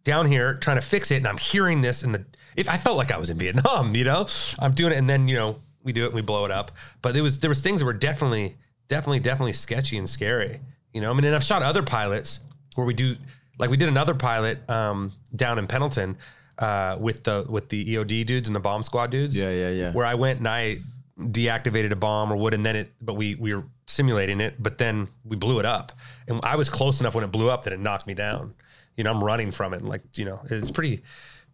down 0.02 0.26
here 0.26 0.54
trying 0.54 0.76
to 0.76 0.82
fix 0.82 1.10
it, 1.10 1.16
and 1.16 1.26
I'm 1.26 1.38
hearing 1.38 1.80
this, 1.80 2.02
and 2.02 2.14
the 2.14 2.26
if 2.56 2.68
I 2.68 2.76
felt 2.76 2.96
like 2.98 3.10
I 3.10 3.16
was 3.16 3.30
in 3.30 3.38
Vietnam, 3.38 3.94
you 3.96 4.04
know, 4.04 4.26
I'm 4.58 4.72
doing 4.72 4.92
it, 4.92 4.98
and 4.98 5.08
then 5.08 5.28
you 5.28 5.36
know 5.36 5.56
we 5.82 5.92
do 5.92 6.04
it, 6.04 6.06
and 6.06 6.14
we 6.14 6.22
blow 6.22 6.44
it 6.44 6.50
up. 6.50 6.72
But 7.00 7.16
it 7.16 7.22
was 7.22 7.38
there 7.38 7.48
was 7.48 7.62
things 7.62 7.80
that 7.80 7.86
were 7.86 7.92
definitely, 7.92 8.56
definitely, 8.88 9.20
definitely 9.20 9.52
sketchy 9.52 9.96
and 9.96 10.08
scary. 10.10 10.60
You 10.92 11.00
know, 11.00 11.10
I 11.10 11.14
mean, 11.14 11.24
and 11.24 11.34
I've 11.34 11.44
shot 11.44 11.62
other 11.62 11.82
pilots 11.82 12.40
where 12.74 12.86
we 12.86 12.94
do 12.94 13.16
like 13.58 13.70
we 13.70 13.76
did 13.76 13.88
another 13.88 14.14
pilot 14.14 14.68
um, 14.68 15.12
down 15.34 15.58
in 15.58 15.66
Pendleton 15.66 16.16
uh, 16.58 16.96
with 16.98 17.24
the 17.24 17.44
with 17.48 17.68
the 17.68 17.84
EOD 17.84 18.26
dudes 18.26 18.48
and 18.48 18.56
the 18.56 18.60
bomb 18.60 18.82
squad 18.82 19.10
dudes. 19.10 19.36
Yeah, 19.36 19.50
yeah, 19.50 19.70
yeah. 19.70 19.92
Where 19.92 20.06
I 20.06 20.14
went 20.14 20.38
and 20.38 20.48
I 20.48 20.78
deactivated 21.18 21.92
a 21.92 21.96
bomb 21.96 22.32
or 22.32 22.36
would, 22.36 22.54
and 22.54 22.64
then 22.64 22.76
it, 22.76 22.92
but 23.00 23.14
we 23.14 23.34
we 23.34 23.54
were 23.54 23.64
simulating 23.86 24.40
it, 24.40 24.62
but 24.62 24.78
then 24.78 25.08
we 25.24 25.36
blew 25.36 25.58
it 25.60 25.66
up, 25.66 25.92
and 26.28 26.40
I 26.42 26.56
was 26.56 26.68
close 26.70 27.00
enough 27.00 27.14
when 27.14 27.24
it 27.24 27.30
blew 27.32 27.50
up 27.50 27.64
that 27.64 27.72
it 27.72 27.80
knocked 27.80 28.06
me 28.06 28.14
down. 28.14 28.54
You 28.96 29.04
know, 29.04 29.10
I'm 29.10 29.22
running 29.22 29.50
from 29.50 29.74
it, 29.74 29.80
and 29.80 29.88
like 29.88 30.02
you 30.16 30.24
know, 30.24 30.40
it's 30.50 30.70
pretty, 30.70 31.02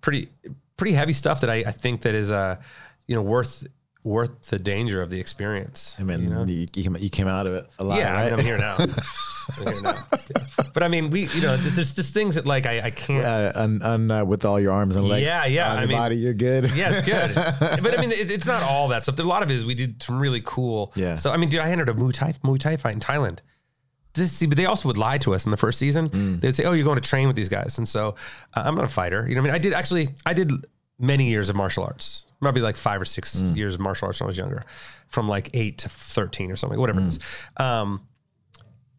pretty, 0.01 0.29
pretty 0.77 0.93
heavy 0.93 1.13
stuff 1.13 1.41
that 1.41 1.51
I, 1.51 1.57
I 1.57 1.73
think 1.73 2.03
that 2.03 2.15
is 2.15 2.31
uh, 2.31 2.57
you 3.07 3.15
know, 3.15 3.23
worth 3.23 3.67
worth 4.03 4.49
the 4.49 4.59
danger 4.59 5.03
of 5.03 5.11
the 5.11 5.21
experience. 5.21 5.97
I 5.99 6.03
mean, 6.05 6.23
you 6.23 6.31
know? 6.31 6.45
you, 6.45 6.67
you, 6.75 6.83
came, 6.85 6.97
you 6.97 7.11
came 7.11 7.29
out 7.29 7.47
of 7.47 7.55
it 7.55 7.67
alive, 7.79 7.99
yeah, 7.99 8.13
right? 8.13 8.33
I'm 8.33 8.39
here 8.41 8.59
now. 8.59 8.77
I'm 8.79 9.73
here 9.73 9.83
now. 9.83 9.95
But 10.73 10.85
I 10.85 10.89
mean, 10.89 11.11
we, 11.11 11.27
you 11.29 11.41
know, 11.41 11.57
there's 11.57 11.97
just 11.97 12.15
things 12.15 12.37
that 12.37 12.47
like 12.47 12.65
I, 12.65 12.81
I 12.81 12.91
can't. 12.91 13.27
uh, 13.27 13.53
un, 13.57 13.83
un, 13.83 14.11
uh, 14.11 14.25
with 14.25 14.45
all 14.45 14.61
your 14.61 14.73
arms 14.73 14.95
and 14.95 15.09
legs. 15.09 15.27
Yeah, 15.27 15.47
yeah, 15.47 15.73
I 15.73 15.85
mean- 15.87 15.99
body, 15.99 16.17
you're 16.17 16.33
good. 16.33 16.71
Yeah, 16.77 16.93
it's 16.95 17.07
good. 17.07 17.35
but 17.83 17.99
I 17.99 18.01
mean, 18.01 18.13
it, 18.13 18.31
it's 18.31 18.47
not 18.47 18.63
all 18.63 18.87
that 18.89 19.03
stuff. 19.03 19.17
There, 19.17 19.27
a 19.27 19.29
lot 19.29 19.43
of 19.43 19.51
it 19.51 19.55
is 19.55 19.67
we 19.67 19.75
did 19.75 20.01
some 20.01 20.21
really 20.21 20.43
cool. 20.45 20.93
Yeah. 20.95 21.17
So 21.17 21.33
I 21.33 21.37
mean, 21.39 21.49
dude, 21.49 21.61
I 21.61 21.71
entered 21.71 21.89
a 21.89 21.95
Muay 21.95 22.13
Thai 22.13 22.33
Muay 22.45 22.59
Thai 22.61 22.77
fight 22.77 22.95
in 22.95 23.01
Thailand. 23.01 23.41
This, 24.15 24.33
see, 24.33 24.47
but 24.47 24.57
they 24.57 24.67
also 24.67 24.89
would 24.89 24.97
lie 24.97 25.19
to 25.19 25.35
us 25.35 25.45
in 25.45 25.51
the 25.51 25.57
first 25.57 25.79
season. 25.79 26.09
Mm. 26.11 26.41
They'd 26.41 26.55
say, 26.55 26.65
"Oh, 26.65 26.73
you're 26.73 26.85
going 26.85 27.01
to 27.01 27.09
train 27.09 27.27
with 27.27 27.37
these 27.37 27.49
guys," 27.49 27.79
and 27.79 27.87
so 27.89 28.15
uh, 28.55 28.63
I'm 28.65 28.75
not 28.75 28.85
a 28.85 28.89
fighter. 28.89 29.27
You 29.29 29.35
know, 29.35 29.41
what 29.41 29.51
I 29.51 29.53
mean, 29.53 29.55
I 29.55 29.59
did 29.59 29.73
actually, 29.73 30.11
I 30.25 30.35
did 30.35 30.53
many 30.99 31.29
years 31.29 31.49
of 31.51 31.57
martial 31.57 31.85
arts. 31.85 32.27
Probably 32.41 32.63
like 32.63 32.77
five 32.77 33.01
or 33.01 33.05
six 33.05 33.37
Mm. 33.37 33.57
years 33.57 33.75
of 33.75 33.81
martial 33.81 34.07
arts 34.07 34.21
when 34.21 34.27
I 34.27 34.29
was 34.29 34.39
younger, 34.39 34.65
from 35.09 35.29
like 35.29 35.51
eight 35.55 35.79
to 35.79 35.89
thirteen 35.89 36.51
or 36.51 36.57
something, 36.57 36.79
whatever 36.81 37.01
it 37.01 37.07
is. 37.09 37.19
Mm. 37.59 37.65
Um, 37.65 38.01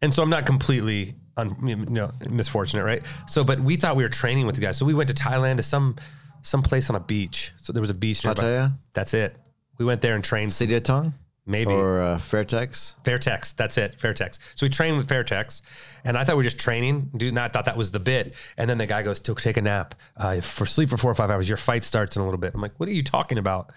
and 0.00 0.14
so 0.14 0.22
I'm 0.22 0.30
not 0.30 0.46
completely 0.46 1.14
un, 1.36 1.56
you 1.66 1.76
know 1.76 2.10
misfortunate, 2.30 2.84
right? 2.84 3.02
So, 3.26 3.42
but 3.44 3.58
we 3.60 3.76
thought 3.76 3.96
we 3.96 4.02
were 4.04 4.08
training 4.08 4.46
with 4.46 4.54
the 4.54 4.60
guys, 4.60 4.76
so 4.76 4.84
we 4.86 4.94
went 4.94 5.08
to 5.08 5.14
Thailand 5.14 5.56
to 5.56 5.62
some 5.62 5.96
some 6.42 6.62
place 6.62 6.88
on 6.90 6.96
a 6.96 7.00
beach. 7.00 7.52
So 7.56 7.72
there 7.72 7.80
was 7.80 7.90
a 7.90 7.94
beach 7.94 8.24
nearby. 8.24 8.42
Pattaya, 8.42 8.72
That's 8.94 9.14
it. 9.14 9.36
We 9.78 9.84
went 9.84 10.00
there 10.02 10.14
and 10.14 10.22
trained. 10.24 10.52
City 10.52 10.74
of 10.74 10.82
Tong, 10.82 11.14
Maybe 11.44 11.72
or 11.72 12.00
uh, 12.00 12.18
Fairtex. 12.18 12.94
Fairtex. 13.02 13.56
That's 13.56 13.76
it. 13.76 13.98
Fairtex. 13.98 14.38
So 14.54 14.64
we 14.64 14.70
trained 14.70 14.96
with 14.96 15.08
Fairtex, 15.08 15.60
and 16.04 16.16
I 16.16 16.22
thought 16.22 16.36
we 16.36 16.40
were 16.40 16.44
just 16.44 16.60
training. 16.60 17.10
Dude, 17.16 17.30
and 17.30 17.38
I 17.40 17.48
thought 17.48 17.64
that 17.64 17.76
was 17.76 17.90
the 17.90 17.98
bit. 17.98 18.36
And 18.56 18.70
then 18.70 18.78
the 18.78 18.86
guy 18.86 19.02
goes, 19.02 19.18
"To 19.20 19.34
take 19.34 19.56
a 19.56 19.62
nap, 19.62 19.96
uh, 20.16 20.40
for 20.40 20.66
sleep 20.66 20.88
for 20.88 20.96
four 20.96 21.10
or 21.10 21.14
five 21.16 21.30
hours. 21.30 21.48
Your 21.48 21.56
fight 21.58 21.82
starts 21.82 22.14
in 22.14 22.22
a 22.22 22.24
little 22.24 22.38
bit." 22.38 22.54
I'm 22.54 22.60
like, 22.60 22.78
"What 22.78 22.88
are 22.88 22.92
you 22.92 23.02
talking 23.02 23.38
about?" 23.38 23.72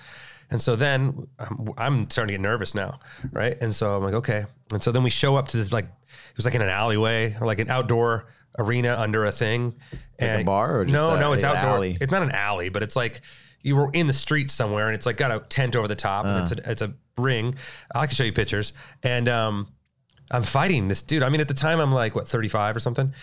And 0.52 0.62
so 0.62 0.76
then 0.76 1.28
um, 1.40 1.74
I'm 1.76 2.08
starting 2.12 2.28
to 2.28 2.34
get 2.36 2.42
nervous 2.42 2.76
now, 2.76 3.00
right? 3.32 3.58
And 3.60 3.74
so 3.74 3.96
I'm 3.98 4.04
like, 4.04 4.14
"Okay." 4.14 4.46
And 4.72 4.84
so 4.84 4.92
then 4.92 5.02
we 5.02 5.10
show 5.10 5.36
up 5.36 5.48
to 5.48 5.58
this 5.58 5.72
like 5.74 5.86
it 5.86 6.38
was 6.38 6.46
like 6.46 6.54
in 6.54 6.62
an 6.62 6.70
alleyway 6.70 7.36
or 7.42 7.48
like 7.48 7.60
an 7.60 7.72
outdoor 7.72 8.28
arena 8.60 8.96
under 8.98 9.26
a 9.26 9.32
thing. 9.32 9.74
like 10.22 10.30
a 10.30 10.34
And- 10.34 10.46
bar 10.46 10.80
or 10.82 10.86
just 10.86 10.94
no, 10.94 11.16
a- 11.16 11.20
no, 11.20 11.34
it's 11.34 11.42
an 11.44 11.50
outdoor. 11.56 11.72
alley? 11.72 11.98
It's 12.00 12.12
not 12.12 12.22
an 12.22 12.32
alley, 12.32 12.70
but 12.70 12.84
it's 12.84 12.96
like 12.96 13.22
you 13.66 13.76
were 13.76 13.90
in 13.94 14.08
the 14.08 14.14
street 14.14 14.50
somewhere, 14.52 14.88
and 14.88 14.96
it's 14.96 15.06
like 15.06 15.18
got 15.18 15.32
a 15.32 15.40
tent 15.40 15.76
over 15.76 15.88
the 15.88 15.96
top, 15.96 16.26
and 16.26 16.38
it's 16.44 16.52
Uh. 16.52 16.56
a 16.66 16.72
it's 16.72 16.82
a 16.82 16.94
ring. 17.18 17.56
I 17.94 18.06
can 18.08 18.16
show 18.16 18.24
you 18.24 18.32
pictures, 18.34 18.74
and 19.04 19.28
um, 19.28 19.68
I'm 20.32 20.44
fighting 20.44 20.88
this 20.88 21.02
dude. 21.02 21.24
I 21.24 21.30
mean, 21.30 21.42
at 21.42 21.48
the 21.48 21.54
time, 21.54 21.80
I'm 21.80 21.92
like 21.92 22.16
what 22.16 22.28
35 22.28 22.76
or 22.76 22.80
something, 22.80 23.14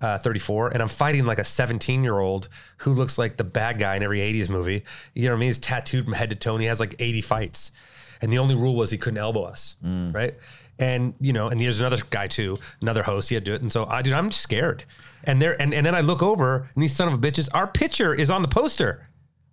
uh, 0.00 0.18
34, 0.18 0.68
and 0.70 0.82
I'm 0.82 0.88
fighting 0.88 1.24
like 1.24 1.38
a 1.38 1.44
17 1.44 2.02
year 2.02 2.18
old 2.18 2.48
who 2.78 2.92
looks 2.92 3.16
like 3.18 3.36
the 3.36 3.44
bad 3.44 3.78
guy 3.78 3.96
in 3.96 4.02
every 4.02 4.18
80s 4.20 4.48
movie. 4.48 4.84
You 5.14 5.24
know 5.24 5.30
what 5.30 5.36
I 5.36 5.40
mean? 5.40 5.48
He's 5.48 5.58
tattooed 5.58 6.04
from 6.04 6.12
head 6.14 6.30
to 6.30 6.36
toe. 6.36 6.54
and 6.54 6.62
He 6.62 6.68
has 6.68 6.80
like 6.80 6.94
80 6.98 7.20
fights, 7.22 7.72
and 8.20 8.32
the 8.32 8.38
only 8.38 8.54
rule 8.54 8.74
was 8.74 8.90
he 8.90 8.98
couldn't 8.98 9.18
elbow 9.18 9.44
us, 9.44 9.76
right? 10.12 10.34
And 10.78 11.14
you 11.20 11.32
know, 11.32 11.48
and 11.48 11.60
there's 11.60 11.80
another 11.80 11.98
guy 12.10 12.26
too, 12.26 12.58
another 12.80 13.02
host. 13.04 13.28
He 13.28 13.34
had 13.36 13.44
to 13.44 13.50
do 13.52 13.54
it, 13.54 13.62
and 13.62 13.70
so 13.70 13.86
I, 13.86 14.02
dude, 14.02 14.14
I'm 14.14 14.30
just 14.30 14.42
scared. 14.42 14.84
And 15.24 15.40
there, 15.40 15.60
and, 15.62 15.72
and 15.72 15.86
then 15.86 15.94
I 15.94 16.00
look 16.00 16.22
over, 16.22 16.68
and 16.74 16.82
these 16.82 16.96
son 16.96 17.06
of 17.06 17.14
a 17.14 17.18
bitches, 17.18 17.48
our 17.54 17.68
picture 17.68 18.12
is 18.14 18.30
on 18.30 18.42
the 18.42 18.48
poster. 18.48 19.06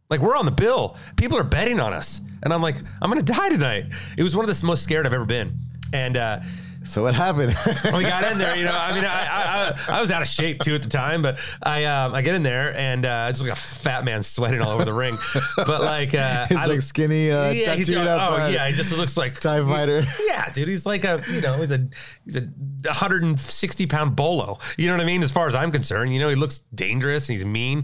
Like 0.10 0.22
we're 0.22 0.36
on 0.36 0.46
the 0.46 0.52
bill. 0.52 0.98
People 1.18 1.38
are 1.38 1.44
betting 1.44 1.80
on 1.80 1.94
us. 1.94 2.22
And 2.42 2.52
I'm 2.52 2.64
like, 2.64 2.78
I'm 3.00 3.12
gonna 3.12 3.22
die 3.22 3.50
tonight. 3.50 3.94
It 4.18 4.24
was 4.24 4.36
one 4.36 4.50
of 4.50 4.60
the 4.60 4.66
most 4.66 4.82
scared 4.82 5.06
I've 5.06 5.14
ever 5.14 5.26
been. 5.26 5.60
And 5.94 6.18
uh 6.18 6.40
So 6.84 7.04
what 7.04 7.14
happened? 7.14 7.56
we 7.96 8.04
got 8.04 8.24
in 8.32 8.40
there, 8.40 8.56
you 8.56 8.64
know. 8.64 8.76
I 8.76 8.94
mean, 8.96 9.04
I, 9.06 9.76
I, 9.90 9.98
I, 9.98 10.02
was 10.02 10.10
out 10.10 10.22
of 10.22 10.28
shape 10.28 10.62
too 10.62 10.74
at 10.74 10.82
the 10.82 10.90
time, 10.90 11.22
but 11.22 11.38
I 11.62 11.84
um, 11.86 12.16
I 12.16 12.22
get 12.22 12.34
in 12.34 12.42
there 12.42 12.76
and 12.76 13.06
uh, 13.06 13.30
just 13.32 13.44
like 13.44 13.52
a 13.52 13.56
fat 13.56 14.06
man 14.06 14.24
sweating 14.24 14.62
all 14.62 14.72
over 14.72 14.86
the 14.86 14.94
ring. 14.94 15.18
But 15.58 15.82
like, 15.82 16.16
uh, 16.16 16.46
He's 16.50 16.58
I, 16.58 16.66
like 16.66 16.82
skinny, 16.82 17.30
uh, 17.30 17.52
yeah, 17.52 17.76
tattooed 17.76 17.98
up. 17.98 18.32
oh 18.32 18.44
uh, 18.44 18.48
yeah, 18.48 18.68
he 18.68 18.74
just 18.74 18.98
looks 18.98 19.18
like 19.18 19.40
Thai 19.40 19.62
fighter. 19.62 20.08
yeah, 20.26 20.50
dude, 20.50 20.70
he's 20.70 20.86
like 20.86 21.04
a 21.04 21.22
you 21.30 21.42
know 21.42 21.58
he's 21.58 21.72
a 21.72 21.88
he's 22.24 22.38
a 22.38 22.48
160 22.86 23.86
pound 23.86 24.16
bolo. 24.16 24.58
You 24.78 24.88
know 24.88 24.94
what 24.94 25.02
I 25.02 25.06
mean? 25.06 25.22
As 25.22 25.34
far 25.34 25.48
as 25.48 25.56
I'm 25.56 25.72
concerned, 25.72 26.14
you 26.14 26.20
know 26.20 26.30
he 26.30 26.36
looks 26.36 26.60
dangerous 26.74 27.28
and 27.30 27.38
he's 27.38 27.46
mean, 27.46 27.84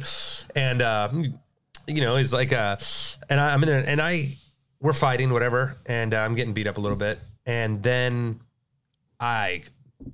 and 0.55 0.81
uh, 0.81 1.09
you 1.87 2.01
know 2.01 2.15
he's 2.15 2.33
like 2.33 2.51
a 2.51 2.77
and 3.29 3.39
I, 3.39 3.53
I'm 3.53 3.61
in 3.63 3.69
there 3.69 3.79
and 3.79 4.01
I 4.01 4.35
we're 4.79 4.93
fighting 4.93 5.31
whatever, 5.31 5.75
and 5.85 6.13
uh, 6.13 6.17
I'm 6.17 6.35
getting 6.35 6.53
beat 6.53 6.67
up 6.67 6.77
a 6.77 6.81
little 6.81 6.97
bit, 6.97 7.17
and 7.45 7.81
then 7.81 8.39
I 9.19 9.63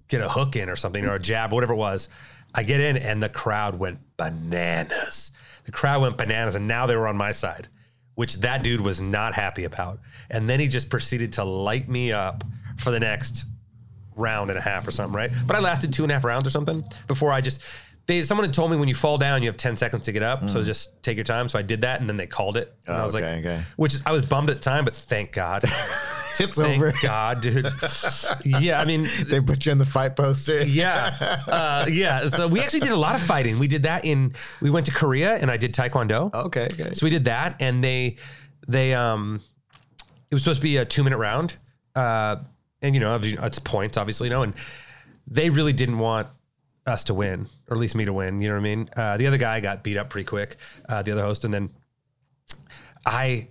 get 0.07 0.21
a 0.21 0.29
hook 0.29 0.55
in 0.55 0.69
or 0.69 0.75
something 0.75 1.05
or 1.05 1.15
a 1.15 1.19
jab, 1.19 1.51
whatever 1.51 1.73
it 1.73 1.77
was. 1.77 2.09
I 2.53 2.63
get 2.63 2.79
in 2.79 2.97
and 2.97 3.21
the 3.21 3.29
crowd 3.29 3.79
went 3.79 3.99
bananas. 4.17 5.31
The 5.65 5.71
crowd 5.71 6.01
went 6.01 6.17
bananas 6.17 6.55
and 6.55 6.67
now 6.67 6.85
they 6.85 6.95
were 6.95 7.07
on 7.07 7.17
my 7.17 7.31
side, 7.31 7.67
which 8.15 8.37
that 8.37 8.63
dude 8.63 8.81
was 8.81 8.99
not 9.01 9.33
happy 9.33 9.63
about. 9.63 9.99
And 10.29 10.49
then 10.49 10.59
he 10.59 10.67
just 10.67 10.89
proceeded 10.89 11.33
to 11.33 11.43
light 11.43 11.87
me 11.87 12.11
up 12.11 12.43
for 12.77 12.91
the 12.91 12.99
next 12.99 13.45
round 14.15 14.49
and 14.49 14.59
a 14.59 14.61
half 14.61 14.87
or 14.87 14.91
something, 14.91 15.15
right? 15.15 15.31
But 15.47 15.55
I 15.55 15.59
lasted 15.59 15.93
two 15.93 16.03
and 16.03 16.11
a 16.11 16.15
half 16.15 16.25
rounds 16.25 16.45
or 16.45 16.51
something 16.51 16.83
before 17.07 17.31
I 17.31 17.41
just 17.41 17.61
they 18.07 18.23
someone 18.23 18.45
had 18.45 18.53
told 18.53 18.71
me 18.71 18.77
when 18.77 18.89
you 18.89 18.95
fall 18.95 19.17
down 19.17 19.43
you 19.43 19.47
have 19.49 19.57
10 19.57 19.75
seconds 19.75 20.05
to 20.05 20.11
get 20.11 20.23
up. 20.23 20.49
So 20.49 20.61
just 20.63 21.01
take 21.03 21.17
your 21.17 21.23
time. 21.23 21.47
So 21.49 21.59
i 21.59 21.61
did 21.61 21.81
that 21.81 22.01
and 22.01 22.09
then 22.09 22.17
they 22.17 22.27
called 22.27 22.57
it. 22.57 22.73
And 22.87 22.95
i 22.95 23.03
was 23.05 23.15
okay, 23.15 23.35
like 23.37 23.45
okay. 23.45 23.61
which 23.77 23.93
is 23.93 24.01
i 24.05 24.11
was 24.11 24.23
bummed 24.23 24.49
at 24.49 24.57
the 24.57 24.61
time 24.61 24.85
but 24.85 24.95
thank 24.95 25.31
god. 25.33 25.63
It's 26.39 26.55
thank 26.55 26.81
over. 26.81 26.93
god 27.03 27.41
dude. 27.41 27.67
Yeah 28.45 28.79
i 28.81 28.85
mean 28.85 29.03
They 29.27 29.41
put 29.41 29.65
you 29.65 29.71
in 29.73 29.77
the 29.77 29.85
fight 29.85 30.15
poster. 30.15 30.63
yeah. 30.63 31.15
Uh, 31.47 31.85
yeah. 31.91 32.29
So 32.29 32.47
we 32.47 32.61
actually 32.61 32.79
did 32.79 32.91
a 32.93 32.97
lot 32.97 33.15
of 33.15 33.21
fighting. 33.21 33.59
We 33.59 33.67
did 33.67 33.83
that 33.83 34.05
in 34.05 34.33
we 34.61 34.69
went 34.69 34.85
to 34.87 34.91
korea 34.93 35.35
and 35.35 35.51
i 35.51 35.57
did 35.57 35.73
taekwondo. 35.73 36.33
Okay, 36.33 36.67
okay. 36.71 36.93
so 36.93 37.05
we 37.05 37.09
did 37.09 37.25
that 37.25 37.57
and 37.59 37.83
they 37.83 38.17
they 38.67 38.93
um 38.93 39.41
it 40.29 40.33
was 40.33 40.41
supposed 40.43 40.59
to 40.61 40.63
be 40.63 40.77
a 40.77 40.85
two 40.85 41.03
minute 41.03 41.17
round. 41.17 41.57
Uh 41.95 42.37
and 42.81 42.95
you 42.95 43.01
know 43.01 43.19
it's 43.21 43.59
points 43.59 43.97
obviously 43.97 44.27
you 44.27 44.33
know 44.33 44.41
and 44.43 44.53
they 45.27 45.49
really 45.49 45.73
didn't 45.73 45.99
want 45.99 46.27
us 46.87 47.03
to 47.03 47.13
win 47.13 47.47
or 47.69 47.75
at 47.75 47.79
least 47.79 47.95
me 47.95 48.05
to 48.05 48.13
win 48.13 48.41
you 48.41 48.47
know 48.47 48.55
what 48.55 48.59
i 48.59 48.63
mean 48.63 48.89
uh 48.97 49.17
the 49.17 49.27
other 49.27 49.37
guy 49.37 49.59
got 49.59 49.83
beat 49.83 49.97
up 49.97 50.09
pretty 50.09 50.25
quick 50.25 50.57
uh 50.89 51.01
the 51.01 51.11
other 51.11 51.21
host 51.21 51.43
and 51.43 51.53
then 51.53 51.69
i 53.05 53.47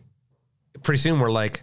pretty 0.83 0.99
soon 0.99 1.18
we're 1.20 1.31
like 1.31 1.62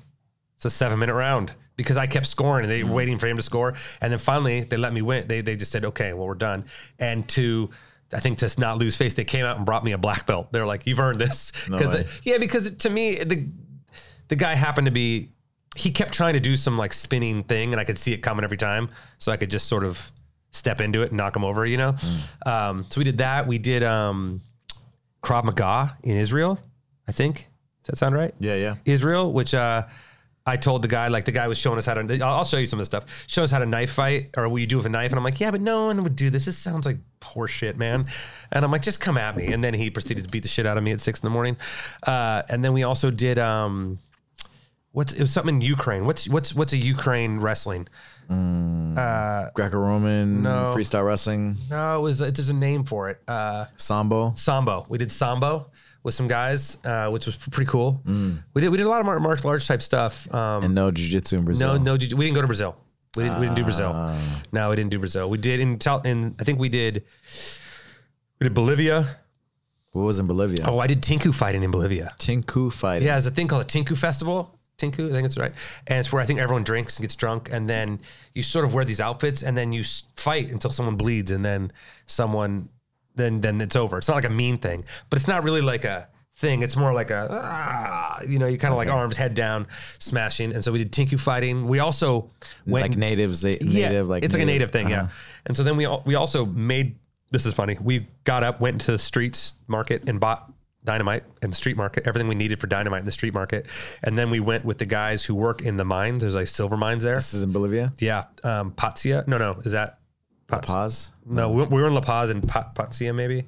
it's 0.55 0.65
a 0.65 0.69
seven 0.69 0.97
minute 0.97 1.13
round 1.13 1.51
because 1.77 1.95
I 1.95 2.07
kept 2.07 2.25
scoring 2.25 2.65
and 2.65 2.71
they 2.71 2.83
were 2.83 2.91
waiting 2.91 3.19
for 3.19 3.27
him 3.27 3.37
to 3.37 3.43
score. 3.43 3.75
And 4.01 4.11
then 4.11 4.19
finally 4.19 4.61
they 4.61 4.75
let 4.75 4.91
me 4.91 5.01
win. 5.03 5.27
They, 5.27 5.41
they 5.41 5.55
just 5.55 5.71
said, 5.71 5.85
okay, 5.85 6.11
well, 6.13 6.27
we're 6.27 6.33
done. 6.33 6.65
And 6.99 7.27
to, 7.29 7.69
I 8.11 8.19
think 8.19 8.39
to 8.39 8.51
not 8.57 8.79
lose 8.79 8.97
face, 8.97 9.13
they 9.13 9.23
came 9.23 9.45
out 9.45 9.57
and 9.57 9.65
brought 9.65 9.85
me 9.85 9.91
a 9.91 9.97
black 9.97 10.25
belt. 10.25 10.51
They're 10.51 10.65
like, 10.65 10.87
you've 10.87 10.99
earned 10.99 11.19
this. 11.19 11.51
Because 11.69 11.93
way. 11.93 12.07
yeah, 12.23 12.39
because 12.39 12.71
to 12.71 12.89
me, 12.89 13.23
the, 13.23 13.47
the 14.29 14.35
guy 14.35 14.55
happened 14.55 14.85
to 14.85 14.91
be, 14.91 15.29
he 15.75 15.91
kept 15.91 16.11
trying 16.11 16.33
to 16.33 16.39
do 16.39 16.57
some 16.57 16.75
like 16.75 16.91
spinning 16.91 17.43
thing 17.43 17.71
and 17.71 17.79
I 17.79 17.83
could 17.83 17.99
see 17.99 18.11
it 18.11 18.17
coming 18.17 18.43
every 18.43 18.57
time. 18.57 18.89
So 19.19 19.31
I 19.31 19.37
could 19.37 19.51
just 19.51 19.67
sort 19.67 19.83
of 19.83 20.11
step 20.51 20.81
into 20.81 21.01
it 21.01 21.09
and 21.09 21.17
knock 21.17 21.33
them 21.33 21.43
over, 21.43 21.65
you 21.65 21.77
know? 21.77 21.95
Um, 22.45 22.85
so 22.89 22.99
we 22.99 23.03
did 23.03 23.19
that. 23.19 23.47
We 23.47 23.57
did, 23.57 23.83
um, 23.83 24.41
Krav 25.23 25.43
Maga 25.43 25.97
in 26.03 26.15
Israel, 26.15 26.59
I 27.07 27.11
think. 27.11 27.47
Does 27.83 27.87
that 27.87 27.97
sound 27.97 28.15
right? 28.15 28.33
Yeah, 28.39 28.55
yeah. 28.55 28.75
Israel, 28.85 29.33
which 29.33 29.53
uh, 29.53 29.83
I 30.45 30.55
told 30.57 30.81
the 30.81 30.87
guy, 30.87 31.09
like 31.09 31.25
the 31.25 31.31
guy 31.31 31.47
was 31.47 31.57
showing 31.57 31.77
us 31.77 31.85
how 31.85 31.95
to. 31.95 32.19
I'll 32.21 32.37
I'll 32.37 32.43
show 32.45 32.57
you 32.57 32.67
some 32.67 32.79
of 32.79 32.81
the 32.81 32.85
stuff. 32.85 33.25
Show 33.27 33.43
us 33.43 33.51
how 33.51 33.59
to 33.59 33.65
knife 33.65 33.91
fight, 33.91 34.29
or 34.37 34.47
what 34.47 34.57
you 34.57 34.67
do 34.67 34.77
with 34.77 34.85
a 34.85 34.89
knife. 34.89 35.11
And 35.11 35.17
I'm 35.17 35.23
like, 35.23 35.39
yeah, 35.39 35.51
but 35.51 35.59
no 35.59 35.87
one 35.87 36.03
would 36.03 36.15
do 36.15 36.29
this. 36.29 36.45
This 36.45 36.57
sounds 36.57 36.85
like 36.85 36.97
poor 37.19 37.47
shit, 37.47 37.77
man. 37.77 38.07
And 38.51 38.63
I'm 38.63 38.71
like, 38.71 38.83
just 38.83 39.01
come 39.01 39.17
at 39.17 39.35
me. 39.35 39.47
And 39.47 39.63
then 39.63 39.73
he 39.73 39.89
proceeded 39.89 40.23
to 40.23 40.29
beat 40.29 40.43
the 40.43 40.49
shit 40.49 40.65
out 40.65 40.77
of 40.77 40.83
me 40.83 40.91
at 40.91 41.01
six 41.01 41.19
in 41.19 41.25
the 41.25 41.29
morning. 41.29 41.57
Uh, 42.03 42.43
and 42.49 42.63
then 42.63 42.73
we 42.73 42.83
also 42.83 43.11
did. 43.11 43.37
Um, 43.37 43.99
What's 44.93 45.13
it 45.13 45.19
was 45.19 45.31
something 45.31 45.55
in 45.55 45.61
Ukraine? 45.61 46.05
What's 46.05 46.27
what's 46.27 46.55
what's 46.55 46.73
a 46.73 46.77
Ukraine 46.77 47.39
wrestling? 47.39 47.87
Greco-Roman 48.29 50.41
No. 50.43 50.73
freestyle 50.75 51.05
wrestling, 51.05 51.55
No, 51.69 51.97
it 51.97 52.01
was 52.01 52.21
it, 52.21 52.35
there's 52.35 52.49
a 52.49 52.53
name 52.53 52.83
for 52.83 53.09
it. 53.09 53.21
Uh, 53.27 53.65
sambo. 53.77 54.33
Sambo. 54.35 54.85
We 54.89 54.97
did 54.97 55.11
Sambo 55.11 55.71
with 56.03 56.13
some 56.13 56.27
guys, 56.27 56.77
uh, 56.85 57.09
which 57.09 57.25
was 57.25 57.37
pretty 57.37 57.69
cool. 57.69 58.01
We 58.53 58.61
did 58.61 58.69
we 58.69 58.77
did 58.77 58.85
a 58.85 58.89
lot 58.89 58.99
of 58.99 59.05
mar- 59.05 59.19
martial 59.19 59.31
arts 59.31 59.45
large 59.45 59.67
type 59.67 59.81
stuff. 59.81 60.31
Um, 60.33 60.63
and 60.63 60.75
no 60.75 60.91
jiu-jitsu 60.91 61.37
in 61.37 61.45
Brazil. 61.45 61.77
no, 61.77 61.83
no, 61.83 61.97
jiu- 61.97 62.15
we 62.17 62.25
didn't 62.25 62.35
go 62.35 62.41
to 62.41 62.47
Brazil. 62.47 62.75
We 63.15 63.23
didn't, 63.23 63.39
we 63.39 63.45
didn't 63.47 63.57
do 63.57 63.63
Brazil. 63.63 64.15
No, 64.51 64.69
we 64.69 64.75
didn't 64.75 64.91
do 64.91 64.99
Brazil. 64.99 65.27
We 65.29 65.37
did 65.39 65.59
in, 65.59 65.79
in 66.05 66.35
I 66.39 66.43
think 66.43 66.59
we 66.59 66.69
did 66.69 67.03
we 68.39 68.45
did 68.45 68.53
Bolivia, 68.53 69.17
What 69.93 70.03
was 70.03 70.19
in 70.19 70.27
Bolivia? 70.27 70.65
Oh, 70.67 70.77
I 70.79 70.85
did 70.87 71.01
Tinku 71.01 71.33
fighting 71.33 71.63
in 71.63 71.71
Bolivia. 71.71 72.13
Tinku 72.19 72.71
fighting. 72.71 73.07
Yeah, 73.07 73.13
there's 73.13 73.25
a 73.25 73.31
thing 73.31 73.47
called 73.47 73.63
a 73.63 73.65
Tinku 73.65 73.97
Festival. 73.97 74.56
Tinku, 74.77 75.09
I 75.09 75.11
think 75.11 75.25
it's 75.25 75.37
right. 75.37 75.53
And 75.87 75.99
it's 75.99 76.11
where 76.11 76.21
I 76.21 76.25
think 76.25 76.39
everyone 76.39 76.63
drinks 76.63 76.97
and 76.97 77.03
gets 77.03 77.15
drunk, 77.15 77.49
and 77.51 77.69
then 77.69 77.99
you 78.33 78.43
sort 78.43 78.65
of 78.65 78.73
wear 78.73 78.85
these 78.85 79.01
outfits, 79.01 79.43
and 79.43 79.57
then 79.57 79.71
you 79.71 79.83
fight 80.15 80.51
until 80.51 80.71
someone 80.71 80.95
bleeds, 80.95 81.31
and 81.31 81.43
then 81.43 81.71
someone, 82.05 82.69
then 83.15 83.41
then 83.41 83.59
it's 83.61 83.75
over. 83.75 83.97
It's 83.97 84.07
not 84.07 84.15
like 84.15 84.25
a 84.25 84.29
mean 84.29 84.57
thing, 84.57 84.85
but 85.09 85.17
it's 85.17 85.27
not 85.27 85.43
really 85.43 85.61
like 85.61 85.83
a 85.83 86.07
thing. 86.35 86.61
It's 86.61 86.75
more 86.75 86.93
like 86.93 87.09
a, 87.09 87.27
ah, 87.31 88.21
you 88.27 88.37
know, 88.37 88.45
you 88.45 88.59
kind 88.59 88.71
of 88.71 88.77
like 88.77 88.89
arms 88.89 89.17
head 89.17 89.33
down, 89.33 89.67
smashing. 89.97 90.53
And 90.53 90.63
so 90.63 90.71
we 90.71 90.77
did 90.83 90.91
Tinku 90.91 91.19
fighting. 91.19 91.67
We 91.67 91.79
also 91.79 92.29
went 92.67 92.89
Like 92.91 92.97
natives, 92.97 93.43
yeah, 93.43 93.55
native, 93.59 94.07
like 94.07 94.23
it's 94.23 94.35
like 94.35 94.43
a 94.43 94.45
native 94.45 94.71
thing, 94.71 94.89
yeah. 94.89 95.03
uh-huh. 95.03 95.13
And 95.47 95.57
so 95.57 95.63
then 95.63 95.77
we 95.77 95.87
we 96.05 96.15
also 96.15 96.45
made 96.45 96.97
this 97.31 97.45
is 97.45 97.53
funny. 97.53 97.77
We 97.81 98.07
got 98.23 98.43
up, 98.43 98.61
went 98.61 98.75
into 98.75 98.91
the 98.91 98.99
streets 98.99 99.55
market, 99.67 100.07
and 100.07 100.19
bought 100.19 100.51
dynamite 100.87 101.23
in 101.41 101.49
the 101.49 101.55
street 101.55 101.77
market, 101.77 102.07
everything 102.07 102.27
we 102.27 102.35
needed 102.35 102.59
for 102.59 102.67
dynamite 102.67 103.01
in 103.01 103.05
the 103.05 103.11
street 103.11 103.33
market, 103.33 103.67
and 104.03 104.17
then 104.17 104.29
we 104.29 104.39
went 104.39 104.65
with 104.65 104.77
the 104.79 104.85
guys 104.85 105.23
who 105.23 105.35
work 105.35 105.61
in 105.61 105.75
the 105.77 105.85
mines. 105.85 106.23
There's 106.23 106.33
like 106.35 106.47
silver 106.47 106.77
mines 106.77 107.03
there. 107.03 107.15
This 107.15 107.33
is 107.33 107.43
in 107.43 107.51
Bolivia. 107.51 107.91
Yeah, 107.99 108.23
um, 108.43 108.71
Potosí. 108.71 109.27
No, 109.27 109.37
no, 109.37 109.59
is 109.65 109.73
that 109.73 109.99
Paz? 110.47 110.65
Pause. 110.65 111.11
No, 111.25 111.49
we, 111.51 111.63
we 111.65 111.81
were 111.81 111.87
in 111.87 111.93
La 111.93 112.01
Paz 112.01 112.29
and 112.29 112.47
Pa- 112.47 112.71
Potosí 112.73 113.13
maybe. 113.13 113.45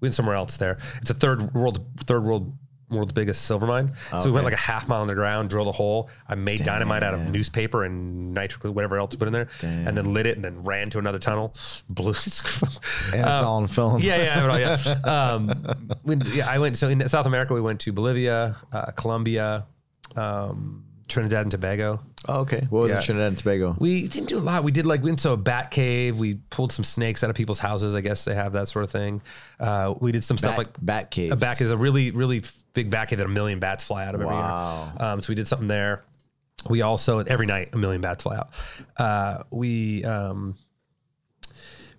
We 0.00 0.06
went 0.06 0.14
somewhere 0.14 0.36
else 0.36 0.56
there. 0.58 0.78
It's 0.98 1.10
a 1.10 1.14
third 1.14 1.52
world, 1.54 1.84
third 2.06 2.22
world, 2.22 2.52
world's 2.90 3.12
biggest 3.12 3.42
silver 3.46 3.66
mine. 3.66 3.92
So 4.10 4.26
we 4.26 4.30
went 4.32 4.44
like 4.44 4.54
a 4.54 4.58
half 4.58 4.88
mile 4.88 5.02
underground, 5.02 5.50
drilled 5.50 5.68
a 5.68 5.72
hole. 5.72 6.08
I 6.28 6.34
made 6.34 6.64
dynamite 6.64 7.02
out 7.02 7.14
of 7.14 7.30
newspaper 7.30 7.84
and 7.84 8.32
nitric, 8.32 8.64
whatever 8.64 8.98
else 8.98 9.10
to 9.10 9.18
put 9.18 9.28
in 9.28 9.32
there, 9.32 9.48
and 9.62 9.96
then 9.96 10.12
lit 10.12 10.26
it 10.26 10.36
and 10.36 10.44
then 10.44 10.62
ran 10.62 10.90
to 10.90 10.98
another 10.98 11.18
tunnel. 11.18 11.54
Blew. 11.88 12.08
And 12.08 12.16
it's 12.16 13.14
all 13.14 13.56
on 13.56 13.66
film. 13.66 14.00
Yeah, 14.00 14.16
yeah, 14.16 14.56
yeah. 14.56 14.76
Um, 15.16 15.48
when, 16.02 16.20
yeah, 16.32 16.48
I 16.48 16.58
went. 16.58 16.76
So 16.76 16.88
in 16.88 17.06
South 17.08 17.26
America, 17.26 17.54
we 17.54 17.60
went 17.60 17.80
to 17.80 17.92
Bolivia, 17.92 18.56
uh, 18.72 18.90
Colombia, 18.92 19.66
um, 20.16 20.84
Trinidad 21.08 21.42
and 21.42 21.50
Tobago. 21.50 22.00
Oh, 22.28 22.40
okay. 22.40 22.66
What 22.70 22.80
was 22.80 22.90
Yeah. 22.90 22.96
in 22.98 23.02
Trinidad 23.04 23.28
and 23.28 23.38
Tobago? 23.38 23.76
We 23.78 24.08
didn't 24.08 24.28
do 24.28 24.38
a 24.38 24.40
lot. 24.40 24.64
We 24.64 24.72
did 24.72 24.86
like 24.86 25.02
we 25.02 25.10
went 25.10 25.20
to 25.20 25.30
a 25.30 25.36
bat 25.36 25.70
cave. 25.70 26.18
We 26.18 26.34
pulled 26.50 26.72
some 26.72 26.84
snakes 26.84 27.22
out 27.22 27.30
of 27.30 27.36
people's 27.36 27.60
houses. 27.60 27.94
I 27.94 28.00
guess 28.00 28.24
they 28.24 28.34
have 28.34 28.52
that 28.54 28.66
sort 28.68 28.84
of 28.84 28.90
thing. 28.90 29.22
Uh, 29.60 29.94
we 30.00 30.10
did 30.10 30.24
some 30.24 30.36
stuff 30.36 30.58
like 30.58 30.68
bat 30.82 31.10
cave. 31.12 31.30
a 31.32 31.36
bat 31.36 31.60
is 31.60 31.70
a 31.70 31.76
really 31.76 32.10
really 32.10 32.42
big 32.74 32.90
bat 32.90 33.08
cave 33.08 33.18
that 33.18 33.26
a 33.26 33.28
million 33.30 33.60
bats 33.60 33.84
fly 33.84 34.04
out 34.04 34.14
of 34.16 34.20
every 34.20 34.34
Wow. 34.34 34.92
year. 34.98 35.06
Um, 35.08 35.20
so 35.20 35.28
we 35.30 35.34
did 35.36 35.46
something 35.46 35.68
there. 35.68 36.02
We 36.68 36.82
also 36.82 37.20
every 37.20 37.46
night 37.46 37.70
a 37.72 37.78
million 37.78 38.00
bats 38.00 38.24
fly 38.24 38.36
out. 38.38 38.48
Uh, 38.96 39.44
we 39.50 40.04
um, 40.04 40.56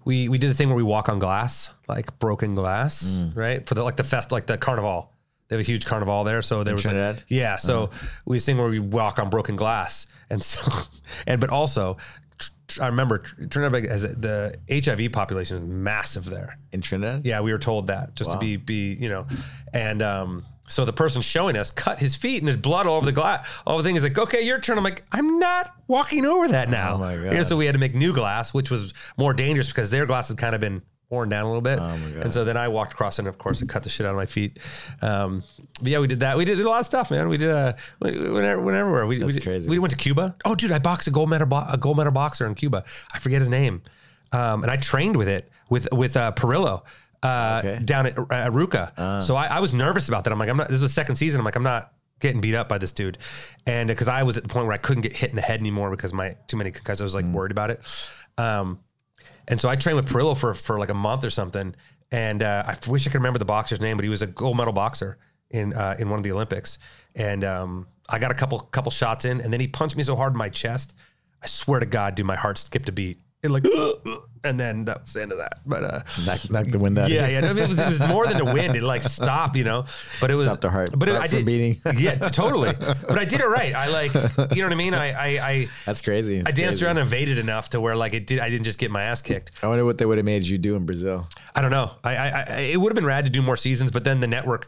we 0.04 0.30
we 0.30 0.38
did 0.38 0.52
a 0.52 0.54
thing 0.54 0.68
where 0.68 0.76
we 0.78 0.84
walk 0.84 1.10
on 1.10 1.20
glass, 1.20 1.72
like 1.88 2.18
broken 2.20 2.56
glass, 2.56 3.18
Mm. 3.20 3.36
right? 3.36 3.66
For 3.68 3.76
the 3.76 3.84
like 3.84 3.96
the 3.96 4.04
fest, 4.04 4.32
like 4.32 4.46
the 4.48 4.58
carnival. 4.58 5.12
They 5.48 5.56
have 5.56 5.62
a 5.62 5.64
huge 5.68 5.86
carnival 5.86 6.24
there, 6.24 6.42
so 6.42 6.64
there 6.64 6.74
was 6.74 6.86
like- 6.86 6.94
Trinidad? 6.94 7.24
yeah. 7.28 7.56
So 7.56 7.84
Uh-huh. 7.84 8.08
we 8.26 8.40
sing 8.40 8.58
where 8.58 8.68
we 8.70 8.80
walk 8.80 9.18
on 9.20 9.30
broken 9.30 9.56
glass, 9.56 10.06
and 10.30 10.44
so 10.44 10.62
and 11.28 11.40
but 11.42 11.50
also. 11.50 11.98
tr- 12.38 12.50
tr- 12.68 12.84
I 12.84 12.88
remember 12.88 13.20
Tr- 13.20 13.46
Trinidad 13.46 13.90
has 13.90 14.02
the 14.04 14.56
HIV 14.70 15.12
population 15.12 15.56
is 15.58 15.62
massive 15.62 16.26
there. 16.26 16.58
in 16.74 16.82
Trinidad. 16.82 17.26
Yeah, 17.26 17.40
we 17.42 17.52
were 17.52 17.58
told 17.60 17.88
that 17.88 18.16
just 18.16 18.32
to 18.32 18.38
be 18.38 18.58
be 18.58 18.96
you 19.00 19.10
know, 19.10 19.26
and 19.74 20.02
um, 20.02 20.44
so 20.68 20.84
the 20.84 20.92
person 20.94 21.22
showing 21.22 21.56
us 21.56 21.72
cut 21.72 21.98
his 21.98 22.16
feet 22.18 22.40
and 22.40 22.48
there's 22.48 22.58
blood 22.58 22.86
all 22.86 22.98
over 22.98 23.06
the 23.06 23.14
glass. 23.14 23.48
All 23.66 23.78
the 23.78 23.84
thing 23.84 23.96
is 23.96 24.04
like, 24.04 24.20
okay, 24.20 24.42
your 24.42 24.60
turn. 24.60 24.78
I'm 24.78 24.84
like, 24.84 25.06
I'm 25.14 25.40
not 25.40 25.72
walking 25.88 26.26
over 26.26 26.50
that 26.50 26.70
now. 26.70 26.96
Oh 26.96 26.98
my 26.98 27.14
You 27.16 27.32
know, 27.32 27.44
so 27.44 27.56
we 27.56 27.66
had 27.66 27.72
to 27.74 27.80
make 27.80 27.96
new 27.96 28.12
glass, 28.14 28.54
which 28.54 28.70
was 28.70 28.94
more 29.18 29.34
dangerous 29.34 29.70
because 29.70 29.90
their 29.90 30.06
glass 30.06 30.28
had 30.28 30.38
kind 30.38 30.54
of 30.54 30.60
been 30.62 30.82
worn 31.10 31.30
down 31.30 31.46
a 31.46 31.48
little 31.48 31.62
bit. 31.62 31.80
Oh 31.80 31.88
my 31.98 32.10
God. 32.12 32.24
And 32.24 32.34
so 32.34 32.44
then 32.44 32.58
I 32.58 32.68
walked 32.68 32.94
across 32.94 33.18
and 33.20 33.28
of 33.28 33.38
course 33.38 33.62
it 33.62 33.70
cut 33.70 33.84
the 33.84 33.90
shit 33.90 34.06
out 34.06 34.10
of 34.12 34.18
my 34.18 34.26
feet. 34.26 34.60
Um, 35.02 35.42
but 35.82 35.88
yeah, 35.90 36.00
we 36.00 36.08
did 36.08 36.20
that. 36.20 36.38
We 36.38 36.44
did 36.46 36.60
a 36.60 36.70
lot 36.70 36.80
of 36.82 36.86
stuff, 36.86 37.12
man. 37.12 37.30
We 37.30 37.38
did 37.38 37.50
uh, 37.50 37.74
we, 38.02 38.12
we 38.12 38.30
went 38.30 38.46
everywhere. 38.46 38.60
whenever 38.66 39.08
we, 39.08 39.24
we, 39.24 39.32
did- 39.32 39.44
crazy. 39.44 39.70
we 39.70 39.80
went 39.80 39.92
to 39.92 39.98
Cuba. 39.98 40.36
Oh, 40.46 40.54
dude, 40.56 40.72
I 40.72 40.80
boxed 40.80 41.08
a 41.08 41.12
gold 41.12 41.30
medal 41.30 41.48
bo- 41.48 41.66
a 41.70 41.78
gold 41.78 41.98
medal 41.98 42.12
boxer 42.12 42.46
in 42.46 42.56
Cuba. 42.56 42.84
I 43.14 43.20
forget 43.20 43.40
his 43.40 43.50
name, 43.50 43.82
um, 44.34 44.64
and 44.64 44.72
I 44.72 44.76
trained 44.78 45.16
with 45.16 45.30
it 45.30 45.50
with 45.70 45.88
with 45.94 46.18
uh, 46.18 46.32
Perillo. 46.34 46.84
Uh, 47.24 47.62
Okay. 47.66 47.84
down 47.84 48.06
at, 48.06 48.18
at 48.32 48.52
Ruka. 48.52 49.24
So 49.24 49.36
I, 49.36 49.48
I 49.48 49.60
was 49.60 49.74
nervous 49.74 50.08
about 50.08 50.24
that. 50.26 50.32
I'm 50.32 50.38
like, 50.38 50.50
I'm 50.50 50.56
not, 50.58 50.68
this 50.68 50.76
is 50.76 50.82
the 50.82 50.88
second 50.90 51.16
season. 51.16 51.40
I'm 51.42 51.46
like, 51.46 51.56
I'm 51.56 51.64
not 51.64 51.92
getting 52.20 52.42
beat 52.42 52.54
up 52.54 52.70
by 52.70 52.78
this 52.78 52.92
dude. 52.92 53.18
And 53.66 53.88
because 53.88 54.08
I 54.08 54.22
was 54.22 54.38
at 54.38 54.44
the 54.44 54.50
point 54.50 54.68
where 54.68 54.74
I 54.76 54.78
couldn't 54.78 55.02
get 55.02 55.14
hit 55.18 55.32
in 55.32 55.36
the 55.36 55.42
head 55.42 55.60
anymore 55.60 55.90
because 55.90 56.14
my 56.14 56.36
too 56.48 56.58
many 56.58 56.70
concussions, 56.70 57.02
I 57.02 57.06
was 57.06 57.16
like 57.16 57.26
worried 57.26 57.52
about 57.52 57.72
it. 57.72 58.10
Um, 58.38 58.80
and 59.48 59.60
so 59.60 59.70
I 59.70 59.76
trained 59.76 59.96
with 59.96 60.08
Perillo 60.08 60.38
for, 60.38 60.54
for 60.54 60.78
like 60.78 60.90
a 60.90 60.96
month 60.96 61.24
or 61.24 61.30
something. 61.30 61.76
And 62.12 62.44
uh, 62.44 62.64
I 62.66 62.90
wish 62.90 63.08
I 63.08 63.10
could 63.10 63.20
remember 63.20 63.40
the 63.40 63.46
boxer's 63.46 63.82
name, 63.82 63.98
but 63.98 64.04
he 64.04 64.10
was 64.10 64.22
a 64.22 64.28
gold 64.28 64.58
medal 64.58 64.74
boxer 64.74 65.18
in, 65.50 65.74
uh, 65.74 65.96
in 66.00 66.10
one 66.10 66.20
of 66.20 66.24
the 66.24 66.32
Olympics. 66.32 66.80
And 67.16 67.44
um, 67.44 67.88
I 68.10 68.20
got 68.20 68.32
a 68.32 68.34
couple, 68.34 68.60
couple 68.60 68.92
shots 68.92 69.26
in 69.26 69.42
and 69.42 69.52
then 69.52 69.60
he 69.60 69.68
punched 69.68 69.96
me 69.96 70.04
so 70.04 70.16
hard 70.16 70.34
in 70.34 70.38
my 70.38 70.50
chest. 70.50 70.96
I 71.42 71.48
swear 71.48 71.80
to 71.80 71.86
God, 71.86 72.16
dude, 72.16 72.26
my 72.26 72.36
heart 72.36 72.58
skipped 72.58 72.90
a 72.90 72.92
beat. 72.92 73.20
It 73.44 73.52
like, 73.52 73.64
and 74.48 74.60
then 74.60 74.86
that 74.86 75.02
was 75.02 75.14
the 75.14 75.22
end 75.22 75.32
of 75.32 75.38
that. 75.38 75.60
But 75.66 75.84
uh, 75.84 76.00
Knock, 76.26 76.50
knock 76.50 76.66
the 76.68 76.80
wind 76.80 76.98
out. 76.98 77.10
yeah, 77.10 77.28
yeah. 77.28 77.40
no, 77.42 77.56
It 77.56 77.68
was, 77.70 77.78
it 77.80 77.88
was 77.88 78.00
more 78.08 78.26
than 78.28 78.38
the 78.38 78.46
wind. 78.46 78.76
It 78.76 78.84
like 78.84 79.04
stopped, 79.04 79.56
you 79.56 79.64
know. 79.64 79.84
But 80.20 80.32
it 80.32 80.38
was 80.38 80.46
Stopped 80.48 80.62
the 80.62 80.70
heart- 80.72 80.92
But 80.98 81.10
it, 81.10 81.16
I 81.16 81.28
from 81.28 81.40
did, 81.40 81.46
beating. 81.46 81.78
yeah, 81.98 82.16
totally. 82.16 82.74
But 82.80 83.20
I 83.20 83.26
did 83.26 83.42
it 83.42 83.48
right. 83.48 83.74
I 83.76 83.88
like, 83.90 84.14
you 84.56 84.62
know 84.62 84.68
what 84.68 84.74
I 84.74 84.76
mean. 84.76 84.94
I 84.94 85.12
I 85.12 85.48
I, 85.50 85.70
That's 85.86 86.02
crazy. 86.02 86.40
I 86.40 86.52
danced 86.52 86.58
crazy. 86.80 86.86
around 86.86 86.98
and 86.98 87.08
evaded 87.08 87.38
enough 87.38 87.70
to 87.70 87.82
where 87.82 87.96
like 87.96 88.14
it 88.14 88.26
did. 88.28 88.40
I 88.40 88.50
didn't 88.50 88.66
just 88.66 88.80
get 88.80 88.90
my 88.92 89.04
ass 89.04 89.22
kicked. 89.22 89.52
I 89.64 89.68
wonder 89.68 89.86
what 89.86 89.98
they 89.98 90.06
would 90.06 90.18
have 90.18 90.26
made 90.26 90.48
you 90.48 90.58
do 90.58 90.76
in 90.76 90.86
Brazil. 90.86 91.28
I 91.56 91.62
don't 91.62 91.72
know. 91.72 91.92
I, 92.04 92.16
I, 92.16 92.28
I 92.30 92.60
it 92.74 92.78
would 92.78 92.92
have 92.92 92.96
been 92.96 93.06
rad 93.06 93.26
to 93.26 93.32
do 93.32 93.42
more 93.42 93.58
seasons, 93.58 93.92
but 93.92 94.04
then 94.04 94.20
the 94.20 94.28
network 94.28 94.68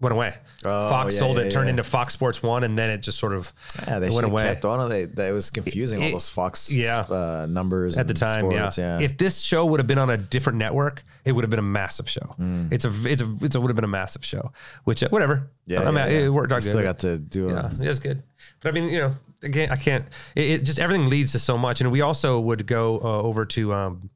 went 0.00 0.12
away. 0.12 0.34
Oh, 0.64 0.88
Fox 0.88 1.14
yeah, 1.14 1.20
sold 1.20 1.36
yeah, 1.36 1.44
it, 1.44 1.50
turned 1.50 1.66
yeah. 1.66 1.70
into 1.70 1.84
Fox 1.84 2.12
Sports 2.12 2.42
One, 2.42 2.64
and 2.64 2.76
then 2.78 2.90
it 2.90 2.98
just 2.98 3.18
sort 3.18 3.32
of 3.32 3.52
Yeah, 3.86 3.98
they 3.98 4.08
it 4.08 4.12
went 4.12 4.26
away. 4.26 4.42
kept 4.42 4.64
on. 4.64 4.88
They, 4.88 5.06
that 5.06 5.30
was 5.30 5.50
confusing. 5.50 6.02
all 6.02 6.10
those 6.10 6.28
Fox 6.28 6.70
yeah. 6.70 7.00
uh, 7.00 7.46
numbers 7.48 7.96
at 7.96 8.08
the 8.08 8.14
time. 8.14 8.50
Sports, 8.50 8.78
yeah. 8.78 9.00
If 9.00 9.16
this 9.16 9.40
show 9.40 9.64
would 9.66 9.80
have 9.80 9.86
been 9.86 9.98
on 9.98 10.10
a 10.10 10.16
different 10.16 10.58
network, 10.58 11.02
it 11.24 11.32
would 11.32 11.44
have 11.44 11.50
been 11.50 11.58
a 11.58 11.62
massive 11.62 12.08
show. 12.08 12.34
It's 12.70 12.84
a 12.84 12.92
it's 13.06 13.22
a 13.22 13.32
it's 13.40 13.54
a 13.56 13.60
would 13.60 13.70
have 13.70 13.76
been 13.76 13.84
a 13.84 13.88
massive 13.88 14.24
show. 14.24 14.52
Which 14.84 15.02
uh, 15.02 15.08
whatever. 15.08 15.50
yeah, 15.66 15.80
I 15.80 15.84
mean, 15.86 15.94
yeah, 15.94 16.06
yeah. 16.08 16.18
it 16.26 16.28
worked 16.28 16.52
out 16.52 16.62
good. 16.62 16.70
Still 16.70 16.82
got 16.82 16.98
to 17.00 17.18
do. 17.18 17.48
Yeah, 17.48 17.66
it. 17.66 17.80
it 17.80 17.88
is 17.88 18.00
good. 18.00 18.22
But 18.60 18.70
I 18.70 18.72
mean, 18.72 18.90
you 18.90 18.98
know, 18.98 19.14
again, 19.42 19.70
I 19.70 19.76
can't. 19.76 20.06
It, 20.34 20.50
it 20.50 20.64
just 20.64 20.78
everything 20.78 21.08
leads 21.08 21.32
to 21.32 21.38
so 21.38 21.56
much, 21.56 21.80
and 21.80 21.90
we 21.90 22.00
also 22.00 22.40
would 22.40 22.66
go 22.66 22.98
uh, 22.98 23.22
over 23.22 23.44
to. 23.46 23.72
Um, 23.72 24.10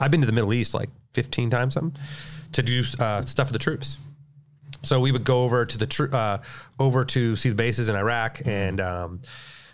I've 0.00 0.10
been 0.10 0.20
to 0.20 0.26
the 0.26 0.32
Middle 0.32 0.52
East 0.52 0.74
like 0.74 0.90
15 1.12 1.50
times, 1.50 1.74
something, 1.74 2.00
to 2.52 2.62
do 2.62 2.82
uh, 2.98 3.22
stuff 3.22 3.46
for 3.46 3.52
the 3.52 3.60
troops. 3.60 3.96
So 4.84 5.00
we 5.00 5.12
would 5.12 5.24
go 5.24 5.44
over 5.44 5.64
to 5.64 5.78
the 5.78 5.86
tr- 5.86 6.14
uh, 6.14 6.38
over 6.78 7.04
to 7.04 7.36
see 7.36 7.48
the 7.48 7.54
bases 7.54 7.88
in 7.88 7.96
Iraq 7.96 8.42
and 8.46 8.80
um, 8.80 9.20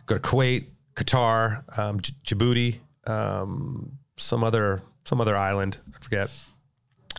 go 0.06 0.14
to 0.16 0.20
Kuwait, 0.20 0.68
Qatar, 0.94 1.78
um, 1.78 2.00
J- 2.00 2.14
Djibouti, 2.26 2.78
um, 3.06 3.92
some 4.16 4.44
other 4.44 4.82
some 5.04 5.20
other 5.20 5.36
island. 5.36 5.78
I 5.94 6.02
forget. 6.02 6.30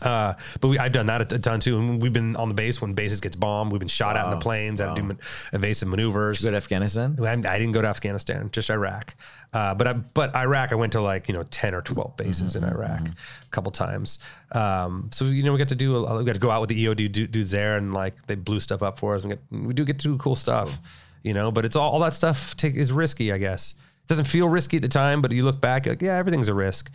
Uh, 0.00 0.34
but 0.60 0.68
we, 0.68 0.78
I've 0.78 0.92
done 0.92 1.06
that 1.06 1.32
a, 1.32 1.34
a 1.36 1.38
ton 1.38 1.60
too. 1.60 1.78
And 1.78 2.02
we've 2.02 2.12
been 2.12 2.34
on 2.36 2.48
the 2.48 2.54
base 2.54 2.80
when 2.80 2.94
bases 2.94 3.20
gets 3.20 3.36
bombed. 3.36 3.72
We've 3.72 3.78
been 3.78 3.88
shot 3.88 4.16
out 4.16 4.32
in 4.32 4.38
the 4.38 4.42
planes. 4.42 4.80
Had 4.80 4.96
to 4.96 5.02
do 5.02 5.06
man- 5.06 5.18
evasive 5.52 5.88
maneuvers. 5.88 6.42
Go 6.42 6.50
to 6.50 6.56
Afghanistan. 6.56 7.16
I, 7.20 7.32
I 7.32 7.36
didn't 7.58 7.72
go 7.72 7.82
to 7.82 7.88
Afghanistan, 7.88 8.48
just 8.52 8.70
Iraq. 8.70 9.14
Uh, 9.52 9.74
but 9.74 9.86
I, 9.86 9.92
but 9.92 10.34
Iraq, 10.34 10.72
I 10.72 10.76
went 10.76 10.92
to 10.92 11.02
like 11.02 11.28
you 11.28 11.34
know 11.34 11.42
ten 11.44 11.74
or 11.74 11.82
twelve 11.82 12.16
bases 12.16 12.56
in 12.56 12.64
Iraq, 12.64 13.06
a 13.06 13.48
couple 13.50 13.70
times. 13.70 14.18
Um, 14.52 15.10
so 15.12 15.26
you 15.26 15.42
know 15.42 15.52
we 15.52 15.58
got 15.58 15.68
to 15.68 15.74
do 15.74 15.94
a, 15.96 16.18
we 16.18 16.24
got 16.24 16.34
to 16.34 16.40
go 16.40 16.50
out 16.50 16.60
with 16.62 16.70
the 16.70 16.86
EOD 16.86 17.30
dudes 17.30 17.50
there, 17.50 17.76
and 17.76 17.92
like 17.92 18.26
they 18.26 18.34
blew 18.34 18.60
stuff 18.60 18.82
up 18.82 18.98
for 18.98 19.14
us. 19.14 19.24
And 19.24 19.32
get, 19.34 19.40
we 19.50 19.74
do 19.74 19.84
get 19.84 19.98
to 19.98 20.08
do 20.08 20.16
cool 20.16 20.36
stuff, 20.36 20.80
you 21.22 21.34
know. 21.34 21.52
But 21.52 21.66
it's 21.66 21.76
all 21.76 21.92
all 21.92 22.00
that 22.00 22.14
stuff 22.14 22.56
take, 22.56 22.74
is 22.74 22.92
risky, 22.92 23.30
I 23.30 23.38
guess. 23.38 23.74
It 24.04 24.08
doesn't 24.08 24.24
feel 24.24 24.48
risky 24.48 24.76
at 24.78 24.82
the 24.82 24.88
time, 24.88 25.20
but 25.20 25.32
you 25.32 25.44
look 25.44 25.60
back, 25.60 25.86
like 25.86 26.00
yeah, 26.00 26.16
everything's 26.16 26.48
a 26.48 26.54
risk. 26.54 26.90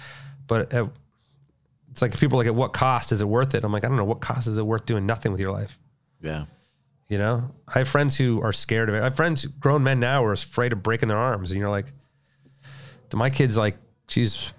But 0.48 0.74
uh, 0.74 0.88
it's 1.98 2.02
like 2.04 2.20
people 2.20 2.38
are 2.38 2.42
like, 2.42 2.48
at 2.48 2.54
what 2.54 2.74
cost 2.74 3.12
is 3.12 3.24
it 3.24 3.28
worth 3.28 3.56
it? 3.56 3.64
I'm 3.64 3.72
like, 3.72 3.84
I 3.84 3.88
don't 3.88 3.98
know, 3.98 4.06
what 4.06 4.20
cost 4.20 4.48
is 4.48 4.60
it 4.60 4.64
worth 4.64 4.86
doing 4.86 5.08
nothing 5.08 5.32
with 5.32 5.42
your 5.42 5.52
life? 5.52 5.80
Yeah. 6.22 6.46
You 7.10 7.18
know, 7.18 7.50
I 7.74 7.80
have 7.80 7.88
friends 7.88 8.16
who 8.16 8.40
are 8.44 8.54
scared 8.54 8.88
of 8.88 8.94
it. 8.94 9.00
I 9.00 9.06
have 9.06 9.16
friends, 9.16 9.48
grown 9.48 9.82
men 9.82 10.00
now, 10.00 10.22
who 10.22 10.28
are 10.28 10.34
afraid 10.34 10.74
of 10.74 10.84
breaking 10.84 11.10
their 11.10 11.18
arms. 11.18 11.50
And 11.50 11.60
you're 11.60 11.72
like, 11.72 11.88
to 13.10 13.18
my 13.18 13.32
kids, 13.32 13.58
like, 13.58 13.78
she's 14.10 14.54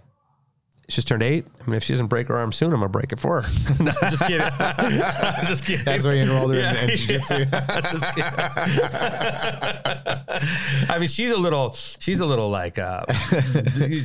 she's 0.88 1.04
turned 1.04 1.22
eight. 1.22 1.46
I 1.60 1.66
mean, 1.70 1.76
if 1.76 1.84
she 1.84 1.92
doesn't 1.92 2.06
break 2.08 2.28
her 2.28 2.36
arm 2.38 2.50
soon, 2.52 2.72
I'm 2.72 2.80
gonna 2.80 2.88
break 2.88 3.12
it 3.12 3.20
for 3.20 3.40
her. 3.42 3.48
no, 3.82 3.92
I'm 4.02 4.10
just 4.10 4.22
kidding. 4.26 4.40
I'm 4.60 5.46
just 5.46 5.64
kidding. 5.64 5.84
That's 5.84 6.04
why 6.04 6.14
you 6.14 6.22
enrolled 6.22 6.54
her 6.54 6.60
in- 6.60 6.76
in 6.76 6.88
Yeah, 6.90 6.96
jiu-jitsu. 6.96 7.34
yeah, 7.52 7.80
just 7.82 8.14
kidding. 8.14 8.32
I 10.90 10.96
mean, 10.98 11.08
she's 11.08 11.30
a 11.30 11.36
little, 11.36 11.72
she's 11.72 12.20
a 12.20 12.26
little 12.26 12.48
like, 12.50 12.78
uh, 12.78 13.04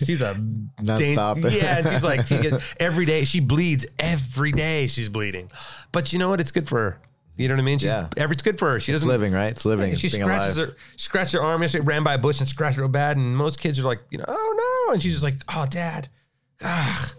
she's 0.05 0.21
a 0.21 0.35
Non-stop. 0.81 1.37
yeah, 1.37 1.77
and 1.79 1.89
she's 1.89 2.03
like, 2.03 2.25
she 2.27 2.37
gets, 2.39 2.73
every 2.79 3.05
day 3.05 3.23
she 3.25 3.39
bleeds. 3.39 3.85
Every 3.99 4.51
day 4.51 4.87
she's 4.87 5.09
bleeding. 5.09 5.49
But 5.91 6.11
you 6.13 6.19
know 6.19 6.29
what? 6.29 6.39
It's 6.41 6.51
good 6.51 6.67
for 6.67 6.77
her. 6.79 6.99
You 7.35 7.47
know 7.47 7.55
what 7.55 7.61
I 7.61 7.63
mean? 7.63 7.79
She's, 7.79 7.89
Yeah. 7.91 8.09
every, 8.17 8.33
it's 8.33 8.43
good 8.43 8.59
for 8.59 8.69
her. 8.71 8.79
She 8.79 8.91
It's 8.91 8.97
doesn't 9.01 9.09
living, 9.09 9.33
right? 9.33 9.47
It's 9.51 9.65
living. 9.65 9.95
she 9.95 10.07
it's 10.07 10.15
scratches 10.19 10.57
alive. 10.57 10.69
her, 10.69 10.75
scratched 10.97 11.33
her 11.33 11.41
arm 11.41 11.61
yesterday, 11.61 11.83
ran 11.85 12.03
by 12.03 12.13
a 12.13 12.17
bush 12.19 12.39
and 12.39 12.47
scratched 12.47 12.77
it 12.77 12.81
real 12.81 12.89
bad. 12.89 13.17
And 13.17 13.35
most 13.35 13.59
kids 13.59 13.79
are 13.79 13.83
like, 13.83 14.01
you 14.11 14.17
know, 14.19 14.25
oh 14.27 14.85
no. 14.87 14.93
And 14.93 15.01
she's 15.01 15.13
just 15.13 15.23
like, 15.23 15.35
oh, 15.53 15.65
dad, 15.67 16.09
ah. 16.61 17.13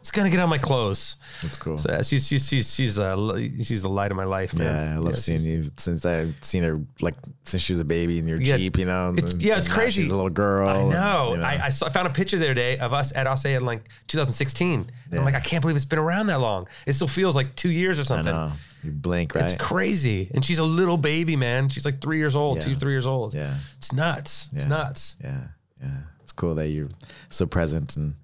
it's 0.00 0.10
gonna 0.10 0.30
get 0.30 0.40
on 0.40 0.48
my 0.48 0.58
clothes. 0.58 1.16
That's 1.42 1.56
cool. 1.58 1.76
So, 1.78 1.90
yeah, 1.90 2.02
she's 2.02 2.26
she's 2.26 2.46
she's 2.48 2.74
she's 2.74 2.98
a 2.98 3.14
she's 3.62 3.82
the 3.82 3.88
light 3.88 4.10
of 4.10 4.16
my 4.16 4.24
life, 4.24 4.54
man. 4.54 4.66
yeah, 4.90 4.94
I 4.94 4.98
love 4.98 5.18
seeing 5.18 5.42
you 5.42 5.64
since 5.76 6.04
I've 6.06 6.34
seen 6.42 6.62
her 6.62 6.80
like 7.00 7.14
since 7.42 7.62
she 7.62 7.72
was 7.72 7.80
a 7.80 7.84
baby 7.84 8.18
in 8.18 8.26
your 8.26 8.40
Yeah, 8.40 8.56
Jeep, 8.56 8.78
you 8.78 8.86
know. 8.86 9.12
it's- 9.16 9.34
and 9.34 9.42
yeah, 9.42 9.58
it's 9.58 9.68
crazy. 9.68 10.02
She's 10.02 10.10
a 10.10 10.14
little 10.16 10.30
girl. 10.30 10.68
I 10.68 10.76
and, 10.78 10.90
know. 10.90 11.30
you 11.32 11.36
know. 11.38 11.42
I, 11.44 11.66
I, 11.66 11.68
saw, 11.70 11.86
I 11.86 11.90
found 11.90 12.06
a 12.06 12.10
picture 12.10 12.38
the 12.38 12.46
other 12.46 12.54
day 12.54 12.78
of 12.78 12.94
us 12.94 13.14
at 13.14 13.26
Ase 13.26 13.44
in 13.46 13.64
like 13.66 13.88
2016. 14.06 14.80
And 14.80 14.92
Yeah. 15.12 15.18
I'm 15.18 15.24
like, 15.24 15.34
I 15.34 15.40
can't 15.40 15.60
believe 15.62 15.76
it's 15.76 15.84
been 15.84 15.98
around 15.98 16.26
that 16.28 16.40
long. 16.40 16.68
It 16.86 16.94
still 16.94 17.08
feels 17.08 17.36
like 17.36 17.54
two 17.56 17.70
years 17.70 17.98
or 17.98 18.02
I 18.02 18.06
something. 18.06 18.32
know. 18.32 18.52
You 18.84 18.92
blink, 18.92 19.34
right? 19.34 19.44
It's 19.44 19.60
crazy. 19.62 20.30
And 20.34 20.44
she's 20.44 20.58
a 20.60 20.64
little 20.64 20.96
baby, 20.96 21.34
man. 21.36 21.68
She's 21.68 21.84
like 21.84 22.00
three 22.00 22.18
years 22.18 22.36
old, 22.36 22.58
Yeah. 22.58 22.64
two, 22.64 22.74
three 22.76 22.92
years 22.92 23.06
old. 23.06 23.34
Yeah. 23.34 23.54
It's 23.76 23.92
nuts. 23.92 24.48
It's 24.52 24.62
Yeah. 24.64 24.68
nuts. 24.68 25.16
yeah, 25.22 25.40
yeah. 25.82 25.90
It's 26.22 26.32
cool 26.32 26.54
that 26.56 26.68
you're 26.68 26.88
so 27.30 27.44
present 27.46 27.96
and 27.96 28.14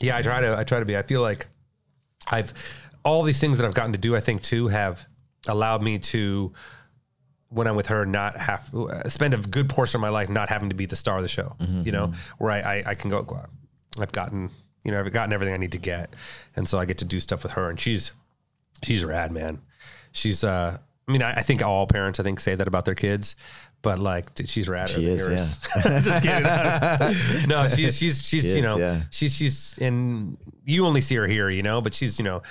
Yeah, 0.00 0.16
I 0.16 0.22
try 0.22 0.40
to. 0.40 0.56
I 0.56 0.64
try 0.64 0.80
to 0.80 0.84
be. 0.84 0.96
I 0.96 1.02
feel 1.02 1.22
like 1.22 1.46
I've 2.30 2.52
all 3.04 3.22
these 3.22 3.38
things 3.40 3.58
that 3.58 3.66
I've 3.66 3.74
gotten 3.74 3.92
to 3.92 3.98
do. 3.98 4.16
I 4.16 4.20
think 4.20 4.42
too 4.42 4.68
have 4.68 5.06
allowed 5.46 5.82
me 5.82 5.98
to, 5.98 6.52
when 7.50 7.66
I'm 7.66 7.76
with 7.76 7.86
her, 7.88 8.06
not 8.06 8.36
have 8.36 8.70
spend 9.08 9.34
a 9.34 9.38
good 9.38 9.68
portion 9.68 9.98
of 9.98 10.02
my 10.02 10.08
life 10.08 10.28
not 10.28 10.48
having 10.48 10.70
to 10.70 10.74
be 10.74 10.86
the 10.86 10.96
star 10.96 11.16
of 11.16 11.22
the 11.22 11.28
show. 11.28 11.54
You 11.60 11.92
know, 11.92 12.12
where 12.38 12.50
I, 12.50 12.58
I 12.60 12.82
I 12.86 12.94
can 12.94 13.10
go. 13.10 13.22
go. 13.22 13.40
I've 13.98 14.12
gotten 14.12 14.50
you 14.84 14.90
know 14.90 15.00
I've 15.00 15.12
gotten 15.12 15.32
everything 15.32 15.54
I 15.54 15.58
need 15.58 15.72
to 15.72 15.78
get, 15.78 16.14
and 16.56 16.66
so 16.66 16.78
I 16.78 16.84
get 16.84 16.98
to 16.98 17.04
do 17.04 17.20
stuff 17.20 17.42
with 17.42 17.52
her, 17.52 17.70
and 17.70 17.78
she's 17.78 18.12
she's 18.82 19.04
rad, 19.04 19.32
man. 19.32 19.60
She's 20.12 20.42
uh. 20.44 20.78
I 21.06 21.12
mean, 21.12 21.20
I, 21.20 21.34
I 21.34 21.42
think 21.42 21.60
all 21.60 21.86
parents, 21.86 22.18
I 22.18 22.22
think, 22.22 22.40
say 22.40 22.54
that 22.54 22.66
about 22.66 22.86
their 22.86 22.94
kids, 22.94 23.36
but 23.84 23.98
like, 23.98 24.34
dude, 24.34 24.48
she's 24.48 24.68
rad. 24.68 24.88
She 24.88 25.06
is, 25.06 25.28
yeah. 25.28 26.00
Just 26.00 26.22
kidding. 26.22 27.48
no, 27.48 27.68
she's 27.68 27.96
she's 27.98 28.26
she's 28.26 28.42
She 28.42 28.48
you 28.48 28.56
is, 28.56 28.62
know 28.62 28.78
yeah. 28.78 29.02
she's 29.10 29.36
she's 29.36 29.78
and 29.78 30.36
you 30.64 30.86
only 30.86 31.02
see 31.02 31.14
her 31.16 31.26
here, 31.26 31.50
you 31.50 31.62
know, 31.62 31.80
but 31.80 31.94
she's 31.94 32.18
you 32.18 32.24
know 32.24 32.42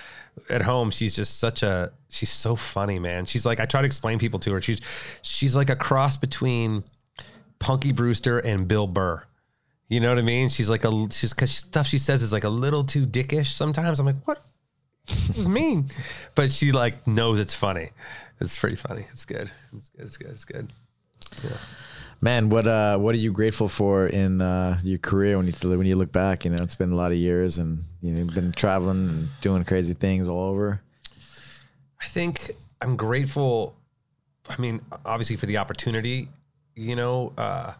at 0.50 0.62
home 0.62 0.92
she's 0.92 1.16
just 1.16 1.40
such 1.40 1.64
a 1.64 1.92
she's 2.08 2.30
so 2.30 2.56
funny, 2.56 3.00
man. 3.00 3.26
She's 3.26 3.46
like 3.46 3.60
I 3.60 3.66
try 3.66 3.82
to 3.82 3.88
explain 3.88 4.20
people 4.20 4.40
to 4.42 4.54
her. 4.54 4.62
She's 4.62 4.80
she's 5.24 5.56
like 5.56 5.72
a 5.72 5.76
cross 5.76 6.16
between 6.16 6.84
Punky 7.60 7.92
Brewster 7.92 8.38
and 8.38 8.68
Bill 8.68 8.88
Burr. 8.88 9.24
You 9.90 10.00
know 10.00 10.10
what 10.10 10.20
I 10.20 10.22
mean? 10.24 10.50
She's 10.50 10.70
like 10.70 10.86
a 10.86 10.92
she's 11.12 11.34
cause 11.34 11.50
stuff 11.50 11.88
she 11.88 11.98
says 11.98 12.22
is 12.22 12.32
like 12.32 12.44
a 12.44 12.50
little 12.50 12.84
too 12.84 13.08
dickish 13.08 13.48
sometimes. 13.54 14.00
I'm 14.00 14.06
like, 14.06 14.26
what? 14.26 14.42
It 15.10 15.36
was 15.36 15.50
mean, 15.50 15.88
but 16.36 16.52
she 16.52 16.72
like 16.72 17.08
knows 17.08 17.40
it's 17.40 17.56
funny. 17.56 17.90
It's 18.40 18.58
pretty 18.58 18.76
funny. 18.76 19.06
It's 19.12 19.26
good. 19.26 19.50
It's 19.76 19.90
good. 19.90 20.04
It's 20.04 20.18
good. 20.18 20.30
It's 20.30 20.46
good. 20.46 20.72
Man, 22.24 22.50
what 22.50 22.68
uh, 22.68 22.98
what 22.98 23.14
are 23.14 23.20
you 23.20 23.32
grateful 23.32 23.68
for 23.68 24.08
in 24.08 24.42
uh, 24.42 24.80
your 24.84 24.98
career 24.98 25.38
when 25.38 25.46
you 25.46 25.54
when 25.78 25.86
you 25.86 25.96
look 25.96 26.12
back? 26.12 26.46
You 26.46 26.52
know, 26.52 26.64
it's 26.64 26.76
been 26.76 26.92
a 26.92 26.96
lot 26.96 27.12
of 27.12 27.18
years, 27.18 27.58
and 27.58 27.84
you 28.02 28.14
know, 28.14 28.20
you've 28.20 28.34
been 28.34 28.54
traveling 28.54 29.10
and 29.10 29.28
doing 29.42 29.64
crazy 29.66 29.94
things 29.94 30.30
all 30.30 30.50
over. 30.50 30.82
I 32.02 32.06
think 32.06 32.52
I'm 32.82 32.96
grateful. 32.96 33.76
I 34.50 34.60
mean, 34.60 34.82
obviously 35.06 35.36
for 35.36 35.46
the 35.46 35.58
opportunity, 35.58 36.30
you 36.76 36.96
know, 36.96 37.34
uh, 37.38 37.74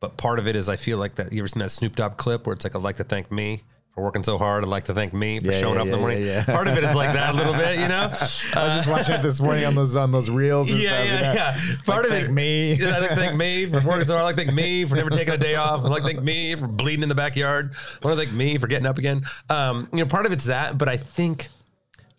but 0.00 0.16
part 0.16 0.38
of 0.38 0.46
it 0.48 0.56
is 0.56 0.68
I 0.68 0.76
feel 0.76 0.98
like 0.98 1.16
that. 1.16 1.32
You 1.32 1.40
ever 1.40 1.48
seen 1.48 1.60
that 1.60 1.70
Snoop 1.70 1.96
Dogg 1.96 2.16
clip 2.16 2.46
where 2.46 2.54
it's 2.54 2.64
like, 2.64 2.74
I'd 2.74 2.82
like 2.82 2.96
to 2.96 3.04
thank 3.04 3.30
me 3.30 3.62
for 3.98 4.04
working 4.04 4.22
so 4.22 4.38
hard. 4.38 4.62
I'd 4.64 4.68
like 4.70 4.84
to 4.84 4.94
thank 4.94 5.12
me 5.12 5.40
for 5.40 5.50
Yeah, 5.50 5.58
showing 5.58 5.74
yeah, 5.74 5.80
up 5.80 5.86
in 5.86 5.92
the 5.92 5.98
morning. 5.98 6.18
yeah, 6.20 6.26
yeah. 6.26 6.44
Part 6.44 6.68
of 6.68 6.76
it 6.78 6.84
is 6.84 6.94
like 6.94 7.12
that 7.12 7.34
a 7.34 7.36
little 7.36 7.52
bit, 7.52 7.78
you 7.80 7.88
know? 7.88 8.02
I 8.54 8.64
was 8.64 8.74
just 8.76 8.88
watching 8.88 9.14
it 9.16 9.22
this 9.22 9.40
morning 9.40 9.64
on 9.64 9.74
those 9.74 9.96
on 9.96 10.12
those 10.12 10.30
reels. 10.30 10.70
And 10.70 10.78
yeah, 10.78 10.90
stuff, 11.04 11.34
yeah, 11.34 11.34
yeah. 11.34 11.76
Part 11.84 12.04
of 12.04 12.12
thank 12.12 12.28
it, 12.28 12.32
me. 12.32 12.80
I 12.82 12.98
like 13.00 13.08
to 13.10 13.16
thank 13.16 13.36
me 13.36 13.66
for 13.66 13.80
working 13.80 14.06
so 14.06 14.14
hard. 14.14 14.22
I 14.22 14.24
like 14.26 14.36
to 14.36 14.44
thank 14.44 14.54
me 14.54 14.84
for 14.84 14.94
never 14.94 15.10
taking 15.10 15.34
a 15.34 15.38
day 15.38 15.56
off. 15.56 15.84
I 15.84 15.88
like 15.88 16.02
to 16.04 16.08
thank 16.10 16.22
me 16.22 16.54
for 16.54 16.68
bleeding 16.68 17.02
in 17.02 17.08
the 17.08 17.14
backyard. 17.16 17.74
I 18.02 18.06
want 18.06 18.18
to 18.18 18.24
thank 18.24 18.34
me 18.36 18.56
for 18.58 18.68
getting 18.68 18.86
up 18.86 18.98
again. 18.98 19.22
Um, 19.50 19.88
you 19.92 19.98
know, 19.98 20.06
part 20.06 20.26
of 20.26 20.32
it's 20.32 20.44
that, 20.44 20.78
but 20.78 20.88
I 20.88 20.96
think 20.96 21.48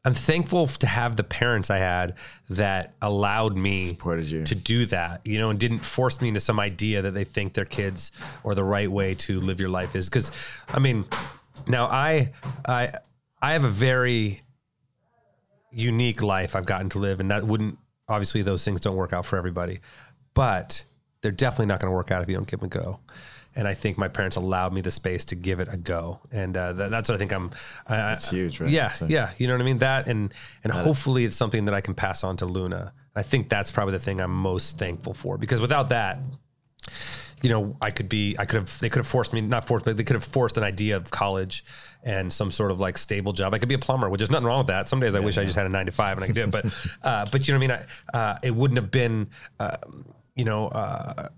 I'm 0.06 0.14
thankful 0.14 0.68
to 0.68 0.88
have 0.88 1.16
the 1.18 1.24
parents 1.26 1.70
I 1.70 1.78
had 1.78 2.16
that 2.50 2.94
allowed 3.02 3.58
me 3.58 3.88
Supported 3.88 4.30
you. 4.32 4.44
to 4.44 4.56
do 4.56 4.86
that, 4.88 5.22
you 5.26 5.40
know, 5.40 5.50
and 5.50 5.60
didn't 5.60 5.80
force 5.80 6.20
me 6.22 6.30
into 6.30 6.40
some 6.40 6.60
idea 6.60 7.02
that 7.02 7.12
they 7.14 7.26
think 7.26 7.54
their 7.54 7.66
kids 7.66 8.12
or 8.44 8.56
the 8.56 8.64
right 8.64 8.90
way 8.92 9.14
to 9.16 9.40
live 9.40 9.60
your 9.60 9.70
life 9.70 9.96
is. 9.96 10.10
Because, 10.10 10.32
I 10.70 10.80
mean, 10.80 11.06
now 11.68 11.86
I, 11.88 12.32
I, 12.66 12.92
I 13.42 13.54
have 13.54 13.64
a 13.64 13.70
very 13.70 14.42
unique 15.72 16.22
life 16.22 16.56
I've 16.56 16.66
gotten 16.66 16.90
to 16.90 17.00
live, 17.00 17.20
and 17.20 17.32
that 17.32 17.46
wouldn't 17.46 17.78
obviously 18.08 18.42
those 18.42 18.66
things 18.66 18.82
don't 18.82 18.96
work 18.96 19.14
out 19.14 19.26
for 19.26 19.38
everybody, 19.38 19.80
but 20.34 20.84
they're 21.22 21.32
definitely 21.32 21.68
not 21.68 21.80
going 21.80 21.92
to 21.92 21.96
work 21.96 22.12
out 22.12 22.22
if 22.22 22.30
you 22.30 22.36
don't 22.36 22.48
give 22.48 22.60
them 22.60 22.68
a 22.68 22.70
go. 22.84 23.00
And 23.56 23.68
I 23.68 23.74
think 23.74 23.98
my 23.98 24.08
parents 24.08 24.36
allowed 24.38 24.74
me 24.74 24.82
the 24.82 24.92
space 24.92 25.26
to 25.26 25.36
give 25.36 25.60
it 25.60 25.68
a 25.72 25.78
go, 25.78 26.20
and 26.32 26.56
uh, 26.56 26.74
that, 26.74 26.92
that's 26.92 27.10
what 27.10 27.16
I 27.16 27.18
think 27.18 27.34
I'm. 27.34 27.52
That's 27.88 28.30
huge, 28.30 28.60
right? 28.60 28.70
Yeah, 28.70 28.90
So- 28.90 29.08
yeah. 29.08 29.32
You 29.38 29.48
know 29.48 29.54
what 29.56 29.62
I 29.62 29.66
mean? 29.66 29.80
That 29.80 30.08
and 30.08 30.34
and 30.64 30.72
hopefully 30.72 31.26
it's 31.26 31.36
something 31.36 31.66
that 31.66 31.74
I 31.74 31.82
can 31.82 31.94
pass 31.96 32.24
on 32.24 32.38
to 32.38 32.46
Luna. 32.46 32.94
I 33.16 33.24
think 33.24 33.50
that's 33.50 33.72
probably 33.72 33.94
the 33.94 34.00
thing 34.00 34.22
I'm 34.22 34.32
most 34.32 34.78
thankful 34.78 35.14
for 35.14 35.38
because 35.38 35.60
without 35.60 35.90
that, 35.90 36.20
you 37.42 37.50
know, 37.50 37.78
I 37.82 37.92
could 37.92 38.10
be, 38.10 38.36
I 38.38 38.46
could 38.46 38.62
have, 38.62 38.80
they 38.80 38.90
could 38.90 39.00
have 39.00 39.08
forced 39.08 39.34
me, 39.34 39.42
not 39.42 39.66
forced, 39.66 39.86
but 39.86 39.98
they 39.98 40.04
could 40.04 40.16
have 40.16 40.24
forced 40.24 40.58
an 40.58 40.64
idea 40.64 40.98
of 40.98 41.10
college 41.10 41.64
and 42.04 42.32
some 42.32 42.52
sort 42.52 42.72
of 42.72 42.80
like 42.80 42.98
stable 42.98 43.34
job. 43.34 43.54
I 43.54 43.60
could 43.60 43.70
be 43.70 43.76
a 43.76 43.80
plumber, 43.80 44.10
which 44.10 44.22
is 44.22 44.30
nothing 44.30 44.46
wrong 44.46 44.60
with 44.60 44.68
that. 44.68 44.90
Some 44.90 45.00
days 45.00 45.16
I 45.16 45.20
wish 45.20 45.38
I 45.38 45.44
just 45.44 45.56
had 45.56 45.66
a 45.66 45.70
nine 45.70 45.86
to 45.86 45.92
five 45.92 46.18
and 46.18 46.24
I 46.24 46.28
could 46.28 46.36
do 46.36 46.44
it, 46.44 46.52
but, 46.52 46.66
uh, 47.04 47.26
but 47.32 47.48
you 47.48 47.54
know 47.54 47.60
what 47.60 47.72
I 47.72 47.78
mean? 47.78 47.88
I, 48.14 48.18
uh, 48.18 48.38
it 48.44 48.56
wouldn't 48.56 48.78
have 48.78 48.92
been, 48.92 49.30
uh, 49.60 49.78
you 50.36 50.46
know, 50.46 50.68
uh, 50.68 51.30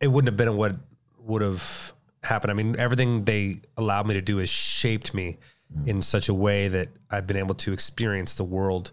it 0.00 0.08
wouldn't 0.08 0.28
have 0.28 0.36
been 0.36 0.56
what 0.56 0.76
would 1.18 1.42
have 1.42 1.92
happened. 2.22 2.50
I 2.50 2.54
mean, 2.54 2.76
everything 2.78 3.24
they 3.24 3.60
allowed 3.76 4.06
me 4.06 4.14
to 4.14 4.22
do 4.22 4.38
has 4.38 4.50
shaped 4.50 5.14
me 5.14 5.38
in 5.86 6.02
such 6.02 6.28
a 6.28 6.34
way 6.34 6.68
that 6.68 6.88
I've 7.10 7.26
been 7.26 7.36
able 7.36 7.54
to 7.56 7.72
experience 7.72 8.36
the 8.36 8.44
world. 8.44 8.92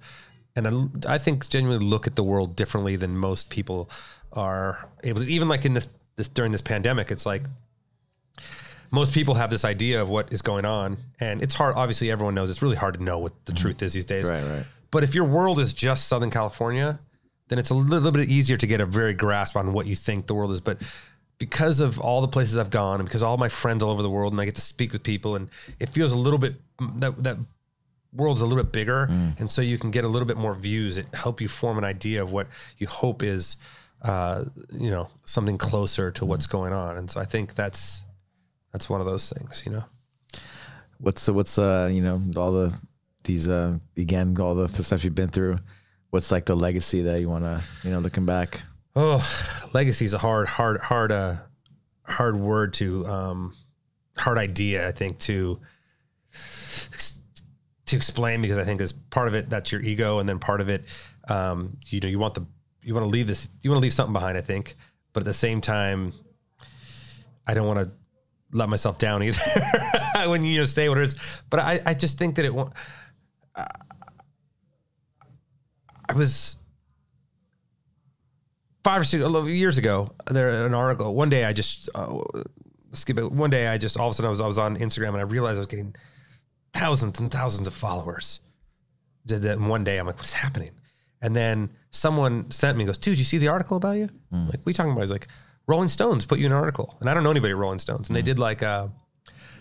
And 0.56 0.68
I, 1.06 1.14
I 1.16 1.18
think 1.18 1.48
genuinely 1.50 1.86
look 1.86 2.08
at 2.08 2.16
the 2.16 2.24
world 2.24 2.56
differently 2.56 2.96
than 2.96 3.16
most 3.16 3.50
people 3.50 3.90
are 4.34 4.90
able 5.04 5.22
to. 5.22 5.32
Even 5.32 5.48
like 5.48 5.66
in 5.66 5.74
this, 5.74 5.88
this 6.16 6.28
during 6.28 6.52
this 6.52 6.62
pandemic, 6.62 7.12
it's 7.12 7.26
like 7.26 7.44
most 8.92 9.14
people 9.14 9.36
have 9.36 9.50
this 9.50 9.64
idea 9.66 10.02
of 10.02 10.10
what 10.10 10.32
is 10.34 10.42
going 10.42 10.66
on, 10.66 10.98
and 11.20 11.42
it's 11.42 11.56
hard. 11.56 11.76
Obviously, 11.76 12.12
everyone 12.12 12.36
knows 12.36 12.50
it's 12.50 12.62
really 12.62 12.76
hard 12.76 12.96
to 12.96 13.04
know 13.04 13.20
what 13.20 13.34
the 13.46 13.52
mm-hmm. 13.54 13.62
truth 13.62 13.82
is 13.82 13.94
these 13.94 14.06
days. 14.06 14.30
Right, 14.30 14.44
right. 14.44 14.66
But 14.92 15.04
if 15.04 15.16
your 15.16 15.26
world 15.26 15.60
is 15.60 15.72
just 15.74 16.08
Southern 16.08 16.30
California, 16.30 17.00
then 17.48 17.60
it's 17.60 17.70
a 17.70 17.76
little 17.76 18.12
bit 18.12 18.30
easier 18.30 18.58
to 18.58 18.68
get 18.68 18.82
a 18.82 18.86
very 18.86 19.14
grasp 19.14 19.56
on 19.56 19.74
what 19.74 19.86
you 19.86 19.96
think 19.96 20.28
the 20.28 20.34
world 20.34 20.52
is. 20.52 20.62
But 20.62 20.82
because 21.42 21.80
of 21.80 22.00
all 22.00 22.22
the 22.22 22.28
places 22.28 22.56
I've 22.56 22.70
gone 22.70 23.00
and 23.00 23.10
because 23.10 23.24
all 23.24 23.36
my 23.36 23.50
friends 23.50 23.82
all 23.82 23.90
over 23.90 24.04
the 24.04 24.10
world 24.12 24.32
and 24.32 24.40
I 24.40 24.46
get 24.46 24.54
to 24.56 24.62
speak 24.62 24.94
with 24.94 25.02
people 25.02 25.36
and 25.36 25.50
it 25.80 25.90
feels 25.90 26.12
a 26.12 26.16
little 26.16 26.38
bit 26.38 26.54
mm, 26.80 27.00
that 27.00 27.24
that 27.24 27.38
world's 28.14 28.42
a 28.42 28.46
little 28.46 28.64
bit 28.64 28.72
bigger 28.72 29.08
mm. 29.10 29.40
and 29.40 29.50
so 29.50 29.64
you 29.64 29.80
can 29.80 29.90
get 29.90 30.04
a 30.04 30.08
little 30.08 30.28
bit 30.28 30.38
more 30.38 30.54
views 30.54 31.00
it 31.00 31.08
help 31.16 31.42
you 31.42 31.48
form 31.48 31.80
an 31.80 31.84
idea 31.84 32.22
of 32.22 32.32
what 32.32 32.46
you 32.78 32.86
hope 32.86 33.24
is 33.24 33.56
uh, 34.04 34.44
you 34.72 34.90
know 34.90 35.08
something 35.26 35.58
closer 35.58 36.12
to 36.12 36.26
what's 36.26 36.48
going 36.48 36.74
on 36.74 36.98
and 36.98 37.10
so 37.10 37.20
I 37.20 37.26
think 37.26 37.56
that's 37.56 38.02
that's 38.72 38.90
one 38.90 39.02
of 39.02 39.08
those 39.08 39.30
things 39.30 39.64
you 39.66 39.72
know 39.72 39.84
What's 40.98 41.28
what's 41.30 41.58
uh 41.58 41.90
you 41.92 42.02
know 42.04 42.22
all 42.38 42.52
the 42.52 42.78
these 43.24 43.50
uh 43.50 43.80
again 43.98 44.38
all 44.40 44.54
the 44.54 44.68
stuff 44.84 45.04
you've 45.04 45.16
been 45.16 45.30
through. 45.30 45.58
What's 46.12 46.32
like 46.32 46.46
the 46.46 46.56
legacy 46.56 47.02
that 47.02 47.20
you 47.20 47.28
want 47.28 47.44
to 47.44 47.64
you 47.84 47.90
know 47.90 48.00
looking 48.00 48.26
back? 48.26 48.62
Oh, 48.96 49.26
legacy 49.74 50.06
is 50.06 50.14
a 50.14 50.18
hard, 50.18 50.48
hard, 50.48 50.82
hard, 50.82 51.12
uh, 51.12 51.36
hard 52.04 52.36
word 52.36 52.74
to, 52.76 53.08
um, 53.08 53.56
hard 54.18 54.38
idea. 54.38 54.88
I 54.88 54.92
think 54.92 55.20
to 55.20 55.60
to 57.86 57.96
explain 57.96 58.42
because 58.42 58.58
I 58.58 58.64
think 58.64 58.82
as 58.82 58.92
part 58.92 59.28
of 59.28 59.34
it 59.34 59.50
that's 59.50 59.72
your 59.72 59.82
ego, 59.82 60.20
and 60.20 60.28
then 60.28 60.40
part 60.40 60.62
of 60.62 60.70
it, 60.70 60.86
um, 61.30 61.78
you 61.88 62.00
know, 62.00 62.10
you 62.10 62.20
want 62.20 62.34
the 62.34 62.46
you 62.84 62.94
want 62.94 63.06
to 63.06 63.10
leave 63.10 63.28
this, 63.28 63.50
you 63.62 63.70
want 63.70 63.80
to 63.80 63.82
leave 63.82 63.94
something 63.94 64.14
behind. 64.14 64.38
I 64.38 64.42
think, 64.42 64.76
but 65.14 65.22
at 65.22 65.26
the 65.26 65.34
same 65.34 65.62
time, 65.62 66.14
I 67.48 67.54
don't 67.54 67.68
want 67.68 67.80
to 67.80 67.92
let 68.54 68.70
myself 68.70 68.98
down 68.98 69.24
either 69.24 69.40
when 70.28 70.44
you 70.44 70.60
know 70.60 70.66
stay 70.66 70.90
what 70.90 70.98
it 70.98 71.06
is. 71.06 71.16
But 71.50 71.60
I, 71.60 71.82
I 71.86 71.94
just 71.94 72.18
think 72.18 72.36
that 72.36 72.46
it 72.46 72.54
won't. 72.54 72.74
I 73.56 73.74
was 76.14 76.58
five 78.84 79.02
or 79.02 79.04
six 79.04 79.24
years 79.48 79.78
ago. 79.78 80.12
There 80.30 80.66
an 80.66 80.74
article. 80.74 81.16
One 81.16 81.30
day 81.30 81.46
I 81.46 81.54
just 81.54 81.90
uh, 81.96 82.20
skip 82.92 83.18
it. 83.18 83.32
One 83.32 83.50
day 83.50 83.68
I 83.68 83.78
just 83.78 83.98
all 83.98 84.08
of 84.08 84.12
a 84.12 84.16
sudden 84.16 84.28
I 84.28 84.30
was 84.30 84.42
I 84.42 84.48
was 84.48 84.60
on 84.60 84.78
Instagram 84.78 85.10
and 85.10 85.18
I 85.18 85.22
realized 85.22 85.58
I 85.58 85.60
was 85.60 85.68
getting 85.68 85.96
thousands 86.74 87.20
and 87.20 87.32
thousands 87.32 87.68
of 87.68 87.74
followers. 87.74 88.40
Did 89.26 89.44
that 89.44 89.60
one 89.60 89.84
day? 89.84 89.98
I'm 89.98 90.08
like, 90.08 90.18
what's 90.18 90.34
happening? 90.34 90.72
And 91.22 91.36
then 91.36 91.72
someone 91.92 92.50
sent 92.50 92.78
me, 92.78 92.86
goes, 92.86 92.98
dude, 92.98 93.20
you 93.20 93.26
see 93.26 93.38
the 93.38 93.50
article 93.50 93.78
about 93.78 93.98
you? 93.98 94.10
I'm 94.32 94.40
hmm. 94.40 94.50
like, 94.50 94.62
we 94.66 94.74
talking 94.74 94.92
about? 94.92 95.02
He's 95.02 95.12
like, 95.12 95.28
Rolling 95.68 95.90
Stones 95.90 96.26
put 96.26 96.40
you 96.40 96.48
in 96.48 96.52
an 96.52 96.58
article, 96.58 96.98
and 97.00 97.10
I 97.10 97.14
don't 97.14 97.24
know 97.24 97.32
anybody 97.32 97.52
at 97.52 97.58
Rolling 97.58 97.80
Stones, 97.80 98.10
and 98.10 98.16
they 98.16 98.22
hmm. 98.22 98.26
did 98.26 98.40
like 98.40 98.62
a, 98.62 98.92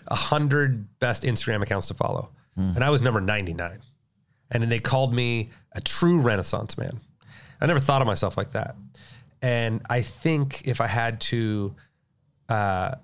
a 0.07 0.15
hundred 0.15 0.99
best 0.99 1.23
Instagram 1.23 1.61
accounts 1.61 1.87
to 1.87 1.93
follow, 1.93 2.31
hmm. 2.55 2.71
and 2.75 2.83
I 2.83 2.89
was 2.89 3.01
number 3.01 3.21
99, 3.21 3.79
and 4.51 4.63
then 4.63 4.69
they 4.69 4.79
called 4.79 5.13
me 5.13 5.51
a 5.73 5.81
true 5.81 6.19
Renaissance 6.19 6.77
man. 6.77 6.99
I 7.61 7.67
never 7.67 7.79
thought 7.79 8.01
of 8.01 8.07
myself 8.07 8.35
like 8.37 8.51
that, 8.51 8.75
and 9.41 9.81
I 9.89 10.01
think 10.01 10.63
if 10.65 10.81
I 10.81 10.87
had 10.87 11.21
to 11.21 11.75
uh, 12.49 12.95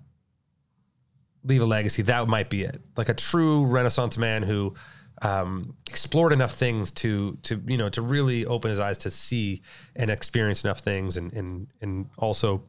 leave 1.44 1.62
a 1.62 1.66
legacy, 1.66 2.02
that 2.04 2.28
might 2.28 2.50
be 2.50 2.64
it. 2.64 2.82
Like 2.96 3.10
a 3.10 3.14
true 3.14 3.66
Renaissance 3.66 4.18
man 4.18 4.44
who 4.44 4.74
um, 5.22 5.76
explored 5.90 6.32
enough 6.34 6.54
things 6.54 6.92
to 6.92 7.38
to 7.44 7.62
you 7.66 7.78
know 7.78 7.90
to 7.90 8.02
really 8.02 8.46
open 8.46 8.70
his 8.70 8.80
eyes 8.80 8.98
to 9.00 9.10
see 9.10 9.62
and 9.96 10.10
experience 10.10 10.64
enough 10.64 10.80
things, 10.80 11.18
and 11.18 11.34
and 11.34 11.68
and 11.82 12.10
also 12.18 12.64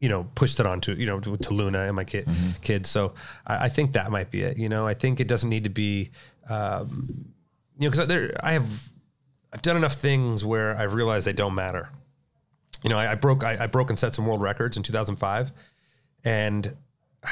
you 0.00 0.08
know 0.08 0.26
pushed 0.34 0.60
it 0.60 0.66
on 0.66 0.80
to 0.82 0.94
you 0.94 1.06
know 1.06 1.20
to, 1.20 1.36
to 1.36 1.54
Luna 1.54 1.80
and 1.80 1.96
my 1.96 2.04
kid 2.04 2.28
kids. 2.62 2.90
So 2.90 3.14
I, 3.46 3.64
I 3.64 3.68
think 3.68 3.92
that 3.94 4.10
might 4.10 4.30
be 4.30 4.42
it. 4.42 4.58
You 4.58 4.68
know, 4.68 4.86
I 4.86 4.94
think 4.94 5.20
it 5.20 5.28
doesn't 5.28 5.50
need 5.50 5.64
to 5.64 5.70
be. 5.70 6.10
Um, 6.48 7.32
you 7.78 7.88
know, 7.88 7.90
because 7.90 8.06
there 8.06 8.32
I 8.40 8.52
have 8.52 8.90
I've 9.52 9.62
done 9.62 9.76
enough 9.76 9.94
things 9.94 10.44
where 10.44 10.76
I've 10.76 10.94
realized 10.94 11.26
they 11.26 11.32
don't 11.32 11.54
matter. 11.54 11.88
You 12.82 12.90
know, 12.90 12.98
I, 12.98 13.12
I 13.12 13.14
broke 13.14 13.42
I, 13.42 13.64
I 13.64 13.66
broke 13.66 13.90
and 13.90 13.98
set 13.98 14.14
some 14.14 14.26
world 14.26 14.42
records 14.42 14.76
in 14.76 14.82
2005, 14.82 15.52
and 16.24 16.76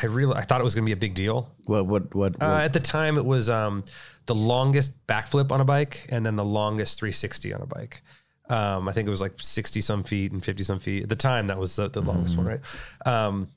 I 0.03 0.07
really 0.07 0.35
I 0.35 0.43
thought 0.43 0.61
it 0.61 0.65
was 0.65 0.75
going 0.75 0.85
to 0.85 0.89
be 0.89 0.93
a 0.93 0.97
big 0.97 1.15
deal. 1.15 1.55
What 1.65 1.87
what 1.87 2.15
what? 2.15 2.43
Uh, 2.43 2.57
at 2.57 2.73
the 2.73 2.81
time, 2.81 3.17
it 3.17 3.25
was 3.25 3.49
um, 3.49 3.85
the 4.27 4.35
longest 4.35 5.07
backflip 5.07 5.53
on 5.53 5.61
a 5.61 5.65
bike, 5.65 6.07
and 6.09 6.25
then 6.25 6.37
the 6.37 6.45
longest 6.45 6.99
360 6.99 7.53
on 7.55 7.63
a 7.63 7.67
bike. 7.67 8.03
Um, 8.51 8.89
I 8.89 8.93
think 8.93 9.07
it 9.07 9.11
was 9.11 9.23
like 9.23 9.33
60 9.39 9.81
some 9.81 10.03
feet 10.03 10.33
and 10.33 10.45
50 10.45 10.65
some 10.65 10.79
feet. 10.79 11.05
At 11.05 11.09
the 11.09 11.17
time, 11.17 11.47
that 11.47 11.59
was 11.59 11.77
the, 11.77 11.89
the 11.89 12.03
longest 12.03 12.37
one, 12.37 12.47
right? 12.47 12.61
Um, 13.07 13.49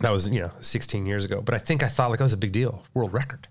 that 0.00 0.10
was 0.10 0.28
you 0.28 0.40
know 0.40 0.50
16 0.60 1.06
years 1.06 1.24
ago. 1.24 1.40
But 1.40 1.54
I 1.54 1.58
think 1.58 1.82
I 1.82 1.88
thought 1.88 2.10
like 2.10 2.18
that 2.18 2.24
was 2.24 2.32
a 2.32 2.38
big 2.38 2.52
deal, 2.52 2.84
world 2.94 3.12
record. 3.12 3.48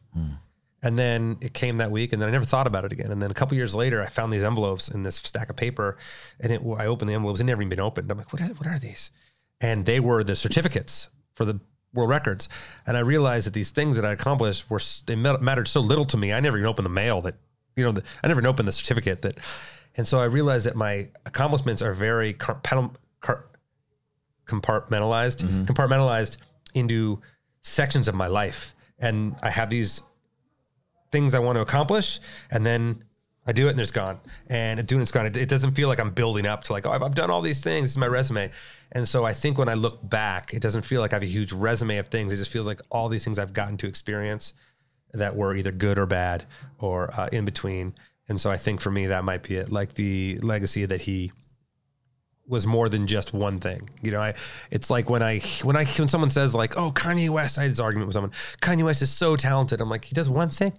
And 0.83 0.99
then 0.99 1.37
it 1.39 1.53
came 1.53 1.77
that 1.77 1.91
week, 1.91 2.11
and 2.11 2.21
then 2.21 2.27
I 2.27 2.31
never 2.33 2.43
thought 2.43 2.67
about 2.67 2.83
it 2.83 2.91
again. 2.91 3.09
And 3.09 3.21
then 3.21 3.31
a 3.31 3.33
couple 3.33 3.55
years 3.55 3.73
later, 3.73 4.03
I 4.03 4.07
found 4.07 4.33
these 4.33 4.43
envelopes 4.43 4.89
in 4.89 5.03
this 5.03 5.15
stack 5.15 5.49
of 5.49 5.55
paper, 5.55 5.97
and 6.41 6.51
it, 6.51 6.61
I 6.77 6.87
opened 6.87 7.07
the 7.07 7.13
envelopes. 7.13 7.39
It 7.39 7.45
never 7.45 7.61
even 7.61 7.69
been 7.69 7.79
opened. 7.79 8.11
I'm 8.11 8.17
like, 8.17 8.33
what 8.33 8.41
are, 8.41 8.47
what 8.47 8.67
are 8.67 8.77
these? 8.77 9.09
And 9.61 9.85
they 9.85 10.01
were 10.01 10.25
the 10.25 10.35
certificates 10.35 11.07
for 11.35 11.45
the 11.45 11.61
world 11.93 12.09
records. 12.09 12.49
And 12.87 12.97
I 12.97 13.01
realized 13.01 13.45
that 13.47 13.53
these 13.53 13.71
things 13.71 13.95
that 13.95 14.05
I 14.05 14.11
accomplished 14.11 14.69
were 14.69 14.81
they 15.05 15.15
mattered 15.15 15.67
so 15.67 15.81
little 15.81 16.05
to 16.05 16.17
me. 16.17 16.33
I 16.33 16.39
never 16.39 16.57
even 16.57 16.67
opened 16.67 16.85
the 16.85 16.91
mail 16.91 17.21
that 17.21 17.35
you 17.75 17.83
know. 17.83 17.91
The, 17.91 18.03
I 18.23 18.27
never 18.27 18.39
even 18.39 18.47
opened 18.47 18.67
the 18.67 18.71
certificate 18.71 19.21
that. 19.21 19.39
And 19.95 20.07
so 20.07 20.19
I 20.19 20.25
realized 20.25 20.65
that 20.65 20.75
my 20.75 21.09
accomplishments 21.25 21.83
are 21.83 21.93
very 21.93 22.33
compartmentalized, 22.33 23.35
mm-hmm. 24.47 25.65
compartmentalized 25.65 26.37
into 26.73 27.21
sections 27.61 28.07
of 28.07 28.15
my 28.15 28.25
life. 28.25 28.73
And 28.97 29.35
I 29.43 29.51
have 29.51 29.69
these 29.69 30.01
things 31.11 31.35
I 31.35 31.39
want 31.39 31.57
to 31.57 31.61
accomplish, 31.61 32.19
and 32.49 32.65
then 32.65 33.03
I 33.45 33.51
do 33.51 33.67
it 33.67 33.71
and 33.71 33.81
it's 33.81 33.91
gone. 33.91 34.19
And 34.47 34.85
doing 34.87 35.01
it's 35.01 35.11
gone. 35.11 35.25
It, 35.25 35.35
it 35.35 35.49
doesn't 35.49 35.71
feel 35.71 35.89
like 35.89 35.99
I'm 35.99 36.11
building 36.11 36.45
up 36.45 36.63
to 36.65 36.73
like, 36.73 36.85
oh, 36.85 36.91
I've, 36.91 37.03
I've 37.03 37.15
done 37.15 37.29
all 37.29 37.41
these 37.41 37.61
things. 37.61 37.83
This 37.83 37.91
is 37.91 37.97
my 37.97 38.07
resume. 38.07 38.51
And 38.91 39.07
so 39.07 39.25
I 39.25 39.33
think 39.33 39.57
when 39.57 39.69
I 39.69 39.73
look 39.73 40.07
back, 40.07 40.53
it 40.53 40.61
doesn't 40.61 40.83
feel 40.83 41.01
like 41.01 41.13
I 41.13 41.17
have 41.17 41.23
a 41.23 41.27
huge 41.27 41.51
resume 41.51 41.97
of 41.97 42.07
things. 42.07 42.31
It 42.31 42.37
just 42.37 42.51
feels 42.51 42.67
like 42.67 42.81
all 42.89 43.09
these 43.09 43.23
things 43.23 43.39
I've 43.39 43.53
gotten 43.53 43.77
to 43.77 43.87
experience 43.87 44.53
that 45.13 45.35
were 45.35 45.55
either 45.55 45.71
good 45.71 45.99
or 45.99 46.05
bad 46.05 46.45
or 46.79 47.13
uh, 47.19 47.29
in 47.31 47.43
between. 47.45 47.95
And 48.29 48.39
so 48.39 48.49
I 48.49 48.57
think 48.57 48.79
for 48.79 48.91
me, 48.91 49.07
that 49.07 49.23
might 49.23 49.43
be 49.43 49.55
it. 49.55 49.71
Like 49.71 49.95
the 49.95 50.39
legacy 50.41 50.85
that 50.85 51.01
he 51.01 51.31
was 52.47 52.65
more 52.67 52.89
than 52.89 53.07
just 53.07 53.33
one 53.33 53.59
thing. 53.59 53.89
You 54.01 54.11
know, 54.11 54.21
I 54.21 54.35
it's 54.71 54.89
like 54.89 55.09
when 55.09 55.21
I 55.21 55.39
when 55.63 55.75
I 55.75 55.85
when 55.85 56.07
someone 56.07 56.29
says 56.29 56.55
like, 56.55 56.77
"Oh, 56.77 56.91
Kanye 56.91 57.29
West," 57.29 57.57
I 57.57 57.63
had 57.63 57.71
this 57.71 57.79
argument 57.79 58.07
with 58.07 58.13
someone. 58.13 58.31
Kanye 58.61 58.83
West 58.83 59.01
is 59.01 59.09
so 59.09 59.35
talented. 59.35 59.81
I'm 59.81 59.89
like, 59.89 60.05
he 60.05 60.13
does 60.13 60.29
one 60.29 60.49
thing. 60.49 60.73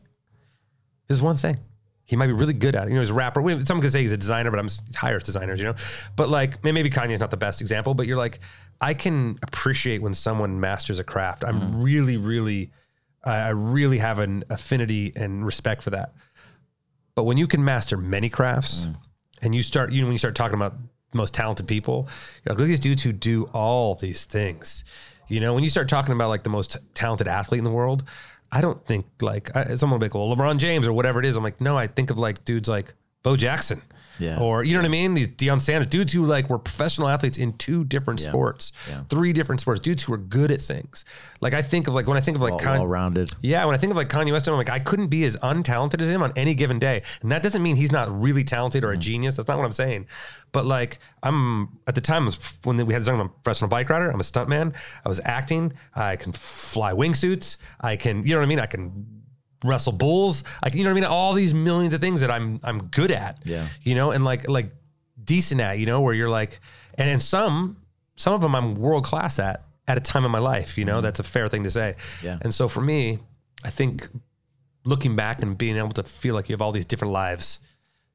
There's 1.09 1.23
one 1.23 1.37
thing. 1.37 1.59
He 2.07 2.17
might 2.17 2.27
be 2.27 2.33
really 2.35 2.53
good 2.53 2.77
at 2.77 2.87
it. 2.87 2.91
You 2.91 2.95
know, 2.97 3.01
he's 3.01 3.11
a 3.11 3.15
rapper. 3.15 3.41
Someone 3.65 3.81
could 3.83 3.93
say 3.93 4.03
he's 4.03 4.13
a 4.13 4.17
designer, 4.17 4.51
but 4.51 4.61
I'm 4.61 4.69
hires 4.95 5.23
designers. 5.23 5.59
You 5.59 5.67
know, 5.67 5.75
but 6.17 6.29
like 6.29 6.63
may- 6.63 6.73
maybe 6.73 6.91
Kanye's 6.91 7.21
not 7.21 7.31
the 7.31 7.37
best 7.37 7.61
example, 7.61 7.95
but 7.95 8.07
you're 8.07 8.19
like, 8.19 8.41
I 8.81 8.95
can 8.95 9.39
appreciate 9.43 10.03
when 10.03 10.15
someone 10.15 10.61
masters 10.61 10.99
a 10.99 11.05
craft. 11.05 11.45
I'm 11.45 11.61
mm. 11.61 11.85
really, 11.85 12.17
really, 12.17 12.71
I 13.25 13.51
really 13.51 13.99
have 13.99 14.19
an 14.19 14.45
affinity 14.51 15.13
and 15.17 15.47
respect 15.47 15.83
for 15.83 15.91
that. 15.91 16.15
But 17.15 17.25
when 17.25 17.39
you 17.39 17.47
can 17.47 17.65
master 17.65 17.97
many 17.97 18.29
crafts 18.29 18.87
mm. 18.87 18.97
and 19.43 19.55
you 19.55 19.63
start, 19.63 19.93
you 19.93 20.01
know, 20.03 20.07
when 20.07 20.13
you 20.13 20.19
start 20.19 20.35
talking 20.35 20.57
about 20.57 20.75
most 21.15 21.33
talented 21.33 21.67
people, 21.67 22.09
you're 22.45 22.53
like, 22.53 22.59
look 22.59 22.67
at 22.67 22.69
these 22.69 22.81
dudes 22.81 23.03
who 23.03 23.13
do 23.13 23.45
all 23.55 23.95
these 23.95 24.25
things. 24.27 24.85
You 25.29 25.41
know, 25.41 25.55
when 25.55 25.65
you 25.65 25.71
start 25.71 25.89
talking 25.89 26.13
about 26.13 26.29
like 26.29 26.43
the 26.43 26.51
most 26.51 26.77
talented 26.93 27.29
athlete 27.29 27.59
in 27.59 27.65
the 27.65 27.71
world, 27.71 28.05
I 28.55 28.61
don't 28.61 28.83
think 28.87 29.07
like 29.21 29.55
I, 29.57 29.75
someone 29.75 29.99
will 29.99 30.09
be 30.09 30.11
like, 30.11 30.15
well, 30.15 30.35
LeBron 30.35 30.59
James 30.59 30.87
or 30.87 30.93
whatever 30.93 31.19
it 31.19 31.27
is. 31.27 31.37
I'm 31.37 31.43
like, 31.43 31.61
no, 31.61 31.77
I 31.77 31.89
think 31.89 32.11
of 32.11 32.19
like 32.19 32.45
dudes 32.45 32.69
like 32.69 32.95
Bo 33.25 33.37
Jackson. 33.37 33.83
Yeah. 34.19 34.39
Or 34.39 34.63
you 34.65 34.73
know 34.75 34.81
what 34.81 34.87
I 34.87 34.89
mean? 34.91 35.15
These 35.15 35.29
Deion 35.29 35.61
Sanders, 35.61 35.89
dudes 35.89 36.13
who 36.13 36.25
like 36.25 36.49
were 36.49 36.59
professional 36.59 37.09
athletes 37.09 37.37
in 37.39 37.53
two 37.55 37.85
different 37.85 38.21
sports, 38.21 38.73
Yeah. 38.89 39.01
three 39.09 39.33
different 39.33 39.61
sports, 39.61 39.81
dudes 39.81 40.03
who 40.05 40.13
were 40.13 40.19
good 40.19 40.51
at 40.51 40.61
things. 40.61 41.05
Like 41.41 41.55
I 41.55 41.63
think 41.63 41.89
of 41.89 41.95
like 41.95 42.07
when 42.07 42.17
I 42.17 42.21
think 42.21 42.37
of 42.37 42.43
like 42.43 42.55
Kanye- 42.55 42.79
well 42.79 42.87
rounded. 42.87 43.33
yeah, 43.43 43.65
when 43.65 43.75
I 43.75 43.79
think 43.79 43.91
of 43.91 43.97
like 43.97 44.09
Kanye 44.09 44.33
West, 44.33 44.47
I'm 44.49 44.55
like, 44.57 44.71
I 44.71 44.79
couldn't 44.79 45.09
be 45.09 45.25
as 45.25 45.37
untalented 45.39 46.01
as 46.01 46.09
him 46.09 46.23
on 46.23 46.33
any 46.37 46.55
given 46.55 46.79
day. 46.79 47.03
And 47.23 47.33
that 47.33 47.43
doesn't 47.43 47.63
mean 47.63 47.77
he's 47.77 47.93
not 47.93 48.09
really 48.23 48.45
talented 48.45 48.85
or 48.85 48.89
Mm. 48.93 48.95
a 48.95 48.97
genius. 48.99 49.37
That's 49.37 49.49
not 49.49 49.59
what 49.59 49.65
I'm 49.65 49.73
saying. 49.73 50.07
But 50.53 50.65
like, 50.67 51.01
I'm 51.23 51.69
at 51.87 51.95
the 51.97 52.01
time 52.01 52.27
was 52.27 52.37
when 52.63 52.77
we 52.87 52.93
had 52.95 53.05
to 53.05 53.11
talk 53.11 53.21
about 53.21 53.43
professional 53.43 53.69
bike 53.69 53.91
rider, 53.91 54.11
I'm 54.11 54.21
a 54.21 54.23
stuntman. 54.23 54.75
I 55.05 55.09
was 55.09 55.21
acting. 55.25 55.73
I 55.95 56.17
can 56.17 56.33
fly 56.33 56.93
wingsuits. 56.93 57.57
I 57.81 57.97
can, 57.97 58.25
you 58.25 58.35
know 58.35 58.39
what 58.39 58.45
I 58.45 58.49
mean? 58.49 58.61
I 58.61 58.67
can 58.67 59.07
wrestle 59.65 59.93
bulls. 59.93 60.45
I 60.63 60.71
can, 60.71 60.79
you 60.79 60.85
know 60.85 60.91
what 60.91 60.99
I 60.99 61.01
mean? 61.01 61.11
All 61.11 61.33
these 61.33 61.55
millions 61.55 61.95
of 61.95 62.01
things 62.01 62.21
that 62.21 62.31
I'm, 62.31 62.61
I'm 62.63 62.85
good 62.85 63.11
at. 63.11 63.39
Yeah. 63.45 63.67
You 63.83 63.95
know, 63.95 64.11
and 64.13 64.25
like, 64.25 64.49
like 64.49 64.71
decent 65.23 65.61
at, 65.61 65.79
you 65.79 65.87
know, 65.87 66.01
where 66.01 66.15
you're 66.15 66.31
like, 66.31 66.61
and, 66.97 67.09
and 67.09 67.21
some, 67.21 67.79
some 68.17 68.35
of 68.35 68.41
them 68.41 68.55
I'm 68.55 68.75
world 68.77 69.05
class 69.05 69.39
at 69.39 69.65
at 69.87 69.99
a 69.99 70.01
time 70.01 70.25
in 70.25 70.31
my 70.31 70.39
life, 70.39 70.79
you 70.79 70.85
know, 70.85 71.01
that's 71.01 71.21
a 71.21 71.23
fair 71.23 71.49
thing 71.49 71.65
to 71.65 71.71
say. 71.71 71.95
Mm-hmm. 71.97 72.27
Yeah. 72.27 72.39
And 72.41 72.55
so 72.55 72.69
for 72.69 72.81
me, 72.81 73.19
I 73.65 73.71
think 73.71 74.09
looking 74.85 75.17
back 75.17 75.43
and 75.43 75.57
being 75.57 75.77
able 75.77 75.91
to 75.91 76.03
feel 76.03 76.35
like 76.35 76.49
you 76.49 76.53
have 76.55 76.63
all 76.63 76.73
these 76.73 76.87
different 76.87 77.13
lives 77.13 77.59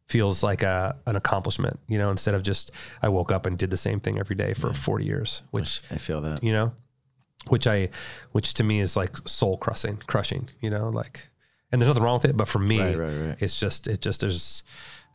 feels 0.07 0.41
like 0.41 0.63
a, 0.63 0.95
an 1.05 1.15
accomplishment, 1.15 1.79
you 1.87 1.97
know, 1.97 2.09
instead 2.09 2.33
of 2.33 2.41
just 2.41 2.71
I 3.01 3.09
woke 3.09 3.31
up 3.31 3.45
and 3.45 3.57
did 3.57 3.69
the 3.69 3.77
same 3.77 3.99
thing 3.99 4.17
every 4.17 4.35
day 4.35 4.53
for 4.53 4.73
40 4.73 5.05
years, 5.05 5.43
which, 5.51 5.81
I 5.91 5.97
feel 5.97 6.21
that. 6.21 6.43
you 6.43 6.51
know, 6.51 6.73
which 7.47 7.67
I, 7.67 7.89
which 8.31 8.55
to 8.55 8.63
me 8.63 8.79
is 8.79 8.97
like 8.97 9.15
soul 9.27 9.57
crushing, 9.57 9.97
crushing, 10.07 10.49
you 10.61 10.71
know, 10.71 10.89
like, 10.89 11.29
and 11.71 11.81
there's 11.81 11.87
nothing 11.89 12.03
wrong 12.03 12.15
with 12.15 12.25
it, 12.25 12.37
but 12.37 12.47
for 12.47 12.59
me, 12.59 12.79
Right, 12.79 12.97
right, 12.97 13.27
right. 13.27 13.35
it's 13.39 13.59
just, 13.59 13.87
it 13.87 14.01
just, 14.01 14.21
there's 14.21 14.63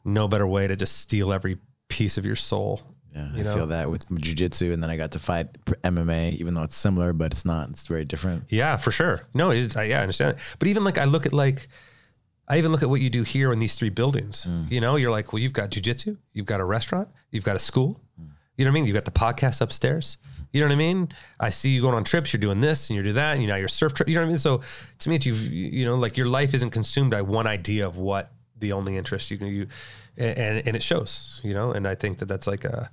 no 0.05 0.29
better 0.29 0.47
way 0.47 0.67
to 0.67 0.77
just 0.77 0.99
steal 0.99 1.33
every 1.33 1.59
piece 1.89 2.19
of 2.19 2.27
your 2.27 2.37
soul. 2.37 2.81
Yeah, 3.15 3.29
I 3.33 3.43
know? 3.43 3.55
feel 3.55 3.67
that 3.69 3.89
with 3.91 4.09
jujitsu, 4.09 4.73
and 4.73 4.83
then 4.83 4.91
I 4.91 4.97
got 4.97 5.13
to 5.13 5.21
fight 5.21 5.47
MMA, 5.83 6.33
even 6.41 6.55
though 6.55 6.65
it's 6.65 6.75
similar, 6.75 7.13
but 7.13 7.31
it's 7.33 7.45
not. 7.45 7.71
It's 7.71 7.87
very 7.87 8.05
different. 8.05 8.45
Yeah, 8.49 8.77
for 8.77 8.91
sure. 8.91 9.23
No, 9.35 9.51
it 9.53 9.77
I, 9.77 9.85
yeah, 9.85 9.99
I 9.99 10.01
understand 10.03 10.33
it. 10.37 10.43
But 10.59 10.67
even 10.67 10.83
like 10.83 10.99
I 10.99 11.05
look 11.05 11.25
at 11.25 11.33
like, 11.33 11.69
I 12.49 12.59
even 12.59 12.73
look 12.73 12.83
at 12.83 12.91
what 12.91 13.01
you 13.01 13.11
do 13.11 13.23
here 13.23 13.53
in 13.53 13.61
these 13.61 13.77
three 13.77 13.89
buildings. 13.91 14.45
Mm. 14.49 14.69
You 14.71 14.81
know, 14.81 14.97
you're 14.97 15.13
like, 15.13 15.33
well, 15.33 15.41
you've 15.41 15.53
got 15.53 15.71
jujitsu, 15.71 16.17
you've 16.33 16.47
got 16.47 16.61
a 16.61 16.65
restaurant, 16.65 17.09
you've 17.31 17.45
got 17.45 17.55
a 17.55 17.61
school. 17.61 18.01
Mm. 18.21 18.31
You 18.57 18.65
know 18.65 18.71
what 18.71 18.73
I 18.73 18.81
mean? 18.81 18.87
You've 18.87 18.95
got 18.95 19.05
the 19.05 19.11
podcast 19.11 19.61
upstairs. 19.61 20.17
You 20.53 20.61
know 20.61 20.69
what 20.69 20.75
I 20.75 20.77
mean? 20.77 21.09
I 21.41 21.51
see 21.51 21.71
you 21.71 21.83
going 21.83 21.95
on 21.95 22.05
trips. 22.05 22.33
You're 22.33 22.41
doing 22.41 22.61
this 22.61 22.89
and 22.89 22.95
you're 22.95 23.03
doing 23.03 23.17
that. 23.17 23.33
And 23.33 23.43
you 23.43 23.49
know 23.49 23.57
your 23.57 23.69
surf 23.69 23.95
trip. 23.95 24.09
You 24.09 24.15
know 24.15 24.21
what 24.21 24.27
I 24.27 24.29
mean? 24.29 24.39
So 24.39 24.61
to 25.01 25.09
me, 25.11 25.19
you've 25.23 25.53
you 25.53 25.85
know 25.85 25.97
like 25.97 26.17
your 26.17 26.29
life 26.29 26.55
isn't 26.55 26.71
consumed 26.71 27.11
by 27.11 27.23
one 27.23 27.47
idea 27.47 27.87
of 27.87 27.97
what 27.97 28.33
the 28.59 28.73
only 28.73 28.97
interest 28.97 29.31
you 29.31 29.39
can 29.39 29.49
you, 29.49 29.67
and 30.17 30.67
and 30.67 30.77
it 30.77 30.83
shows. 30.83 31.41
You 31.43 31.55
know, 31.55 31.73
and 31.73 31.89
I 31.89 31.97
think 31.97 32.19
that 32.19 32.27
that's 32.27 32.47
like 32.47 32.65
a 32.65 32.91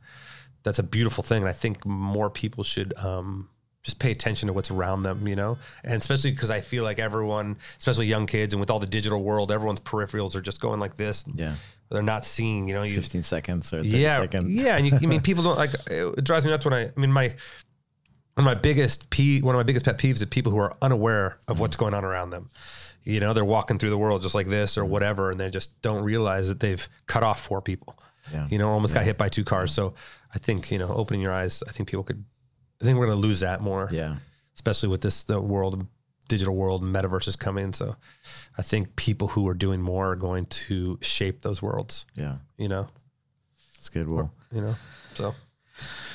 that's 0.63 0.79
a 0.79 0.83
beautiful 0.83 1.23
thing. 1.23 1.43
And 1.43 1.49
I 1.49 1.53
think 1.53 1.85
more 1.85 2.29
people 2.29 2.63
should 2.63 2.97
um, 2.97 3.49
just 3.83 3.99
pay 3.99 4.11
attention 4.11 4.47
to 4.47 4.53
what's 4.53 4.71
around 4.71 5.03
them, 5.03 5.27
you 5.27 5.35
know, 5.35 5.57
and 5.83 5.95
especially 5.95 6.31
because 6.31 6.51
I 6.51 6.61
feel 6.61 6.83
like 6.83 6.99
everyone, 6.99 7.57
especially 7.77 8.07
young 8.07 8.27
kids, 8.27 8.53
and 8.53 8.59
with 8.59 8.69
all 8.69 8.79
the 8.79 8.87
digital 8.87 9.23
world, 9.23 9.51
everyone's 9.51 9.79
peripherals 9.79 10.35
are 10.35 10.41
just 10.41 10.61
going 10.61 10.79
like 10.79 10.97
this. 10.97 11.25
Yeah, 11.33 11.55
They're 11.91 12.01
not 12.01 12.25
seeing, 12.25 12.67
you 12.67 12.73
know, 12.73 12.83
you, 12.83 12.95
15 12.95 13.21
seconds 13.21 13.73
or 13.73 13.77
30 13.83 13.89
yeah, 13.89 14.17
seconds. 14.17 14.49
yeah. 14.49 14.77
And 14.77 14.87
you, 14.87 14.93
I 14.95 15.05
mean, 15.05 15.21
people 15.29 15.43
don't 15.43 15.57
like, 15.57 15.71
it 15.87 16.23
drives 16.23 16.45
me 16.45 16.51
nuts 16.51 16.65
when 16.65 16.73
I, 16.73 16.83
I 16.85 16.91
mean, 16.95 17.11
my, 17.11 17.27
one 17.27 17.35
of 18.37 18.45
my 18.45 18.53
biggest 18.55 19.09
pe- 19.09 19.41
one 19.41 19.53
of 19.53 19.59
my 19.59 19.63
biggest 19.63 19.83
pet 19.85 19.97
peeves 19.97 20.15
is 20.15 20.25
people 20.25 20.51
who 20.53 20.57
are 20.59 20.73
unaware 20.81 21.37
of 21.49 21.59
what's 21.59 21.75
going 21.75 21.93
on 21.93 22.05
around 22.05 22.29
them. 22.29 22.49
You 23.03 23.19
know, 23.19 23.33
they're 23.33 23.43
walking 23.43 23.77
through 23.77 23.89
the 23.89 23.97
world 23.97 24.21
just 24.21 24.35
like 24.35 24.47
this 24.47 24.77
or 24.77 24.85
whatever, 24.85 25.31
and 25.31 25.39
they 25.39 25.49
just 25.49 25.81
don't 25.81 26.03
realize 26.03 26.47
that 26.47 26.59
they've 26.59 26.87
cut 27.07 27.23
off 27.23 27.41
four 27.43 27.61
people. 27.61 27.99
Yeah. 28.31 28.47
You 28.49 28.57
know, 28.57 28.69
almost 28.69 28.93
got 28.93 29.03
hit 29.03 29.17
by 29.17 29.27
two 29.27 29.43
cars. 29.43 29.73
So 29.73 29.95
I 30.33 30.37
think 30.39 30.71
you 30.71 30.77
know, 30.79 30.87
opening 30.87 31.19
your 31.19 31.33
eyes, 31.33 31.61
I 31.67 31.71
think 31.71 31.89
people 31.89 32.03
could. 32.03 32.23
I 32.81 32.85
think 32.85 32.97
we're 32.97 33.07
going 33.07 33.17
to 33.17 33.27
lose 33.27 33.41
that 33.41 33.59
more, 33.61 33.89
Yeah. 33.91 34.15
especially 34.55 34.89
with 34.89 35.01
this 35.01 35.23
the 35.23 35.41
world, 35.41 35.85
digital 36.31 36.55
world, 36.55 36.81
and 36.81 36.95
metaverse 36.95 37.27
is 37.27 37.35
coming. 37.35 37.73
So 37.73 37.97
I 38.57 38.61
think 38.61 38.95
people 38.95 39.27
who 39.27 39.47
are 39.49 39.53
doing 39.53 39.81
more 39.81 40.11
are 40.11 40.15
going 40.15 40.45
to 40.67 40.97
shape 41.01 41.41
those 41.41 41.61
worlds. 41.61 42.05
Yeah. 42.15 42.37
You 42.57 42.69
know, 42.69 42.87
It's 43.75 43.89
good. 43.89 44.07
Well, 44.09 44.31
you 44.51 44.61
know. 44.61 44.75
So 45.13 45.35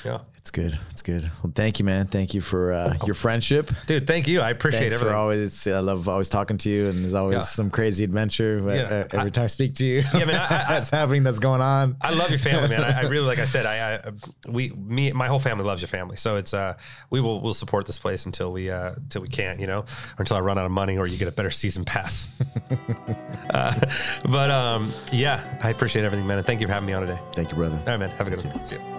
Yeah. 0.07 0.19
It's 0.37 0.51
good. 0.51 0.79
It's 0.91 1.01
good. 1.01 1.29
Well, 1.43 1.51
thank 1.53 1.77
you, 1.77 1.83
man. 1.83 2.07
Thank 2.07 2.33
you 2.33 2.39
for 2.39 2.71
uh, 2.71 2.95
your 3.05 3.15
friendship. 3.15 3.69
Dude, 3.85 4.07
thank 4.07 4.29
you. 4.29 4.39
I 4.39 4.51
appreciate 4.51 4.79
Thanks 4.79 4.95
everything. 4.95 5.13
for 5.13 5.17
always. 5.17 5.67
I 5.67 5.79
love 5.81 6.07
always 6.07 6.29
talking 6.29 6.57
to 6.59 6.69
you, 6.69 6.87
and 6.87 6.99
there's 7.03 7.15
always 7.15 7.39
Yeah. 7.39 7.41
some 7.41 7.69
crazy 7.69 8.05
adventure. 8.05 8.59
Yeah, 8.65 8.75
uh, 8.83 9.07
every 9.11 9.19
I- 9.19 9.29
time 9.29 9.43
I 9.43 9.47
speak 9.47 9.73
to 9.75 9.85
you, 9.85 10.03
Yeah, 10.13 10.23
man, 10.23 10.35
I- 10.37 10.45
I- 10.45 10.65
that's 10.69 10.89
happening. 10.89 11.23
That's 11.23 11.39
going 11.39 11.59
on. 11.59 11.97
I 11.99 12.13
love 12.13 12.29
your 12.29 12.39
family, 12.39 12.69
man. 12.69 12.81
I, 12.81 13.01
really, 13.09 13.27
like 13.27 13.39
I 13.39 13.43
said, 13.43 13.65
I, 13.65 13.95
I, 13.95 14.11
we, 14.47 14.69
me, 14.69 15.11
my 15.11 15.27
whole 15.27 15.41
family 15.41 15.65
loves 15.65 15.81
your 15.81 15.89
family. 15.89 16.15
So 16.15 16.37
it's, 16.37 16.53
uh, 16.53 16.75
we 17.09 17.19
will, 17.19 17.41
we'll 17.41 17.53
support 17.53 17.85
this 17.85 17.99
place 17.99 18.25
until 18.25 18.53
we, 18.53 18.71
uh, 18.71 18.93
until 18.95 19.21
we 19.23 19.27
can't, 19.27 19.59
you 19.59 19.67
know, 19.67 19.79
or 19.79 20.19
until 20.19 20.37
I 20.37 20.39
run 20.39 20.57
out 20.57 20.65
of 20.65 20.71
money 20.71 20.97
or 20.97 21.07
you 21.07 21.17
get 21.17 21.27
a 21.27 21.31
better 21.33 21.51
season 21.51 21.83
pass. 21.83 22.41
uh, 23.49 23.77
but, 24.29 24.49
um, 24.49 24.93
yeah, 25.11 25.59
I 25.61 25.71
appreciate 25.71 26.05
everything, 26.05 26.25
man. 26.25 26.37
And 26.37 26.47
thank 26.47 26.61
you 26.61 26.67
for 26.67 26.73
having 26.73 26.87
me 26.87 26.93
on 26.93 27.01
today. 27.01 27.19
Thank 27.33 27.51
you, 27.51 27.57
brother. 27.57 27.75
All 27.79 27.85
right, 27.85 27.97
man. 27.97 28.11
Have 28.11 28.27
a 28.27 28.29
good 28.33 28.45
one. 28.45 28.63
See 28.63 28.75
you. 28.77 28.96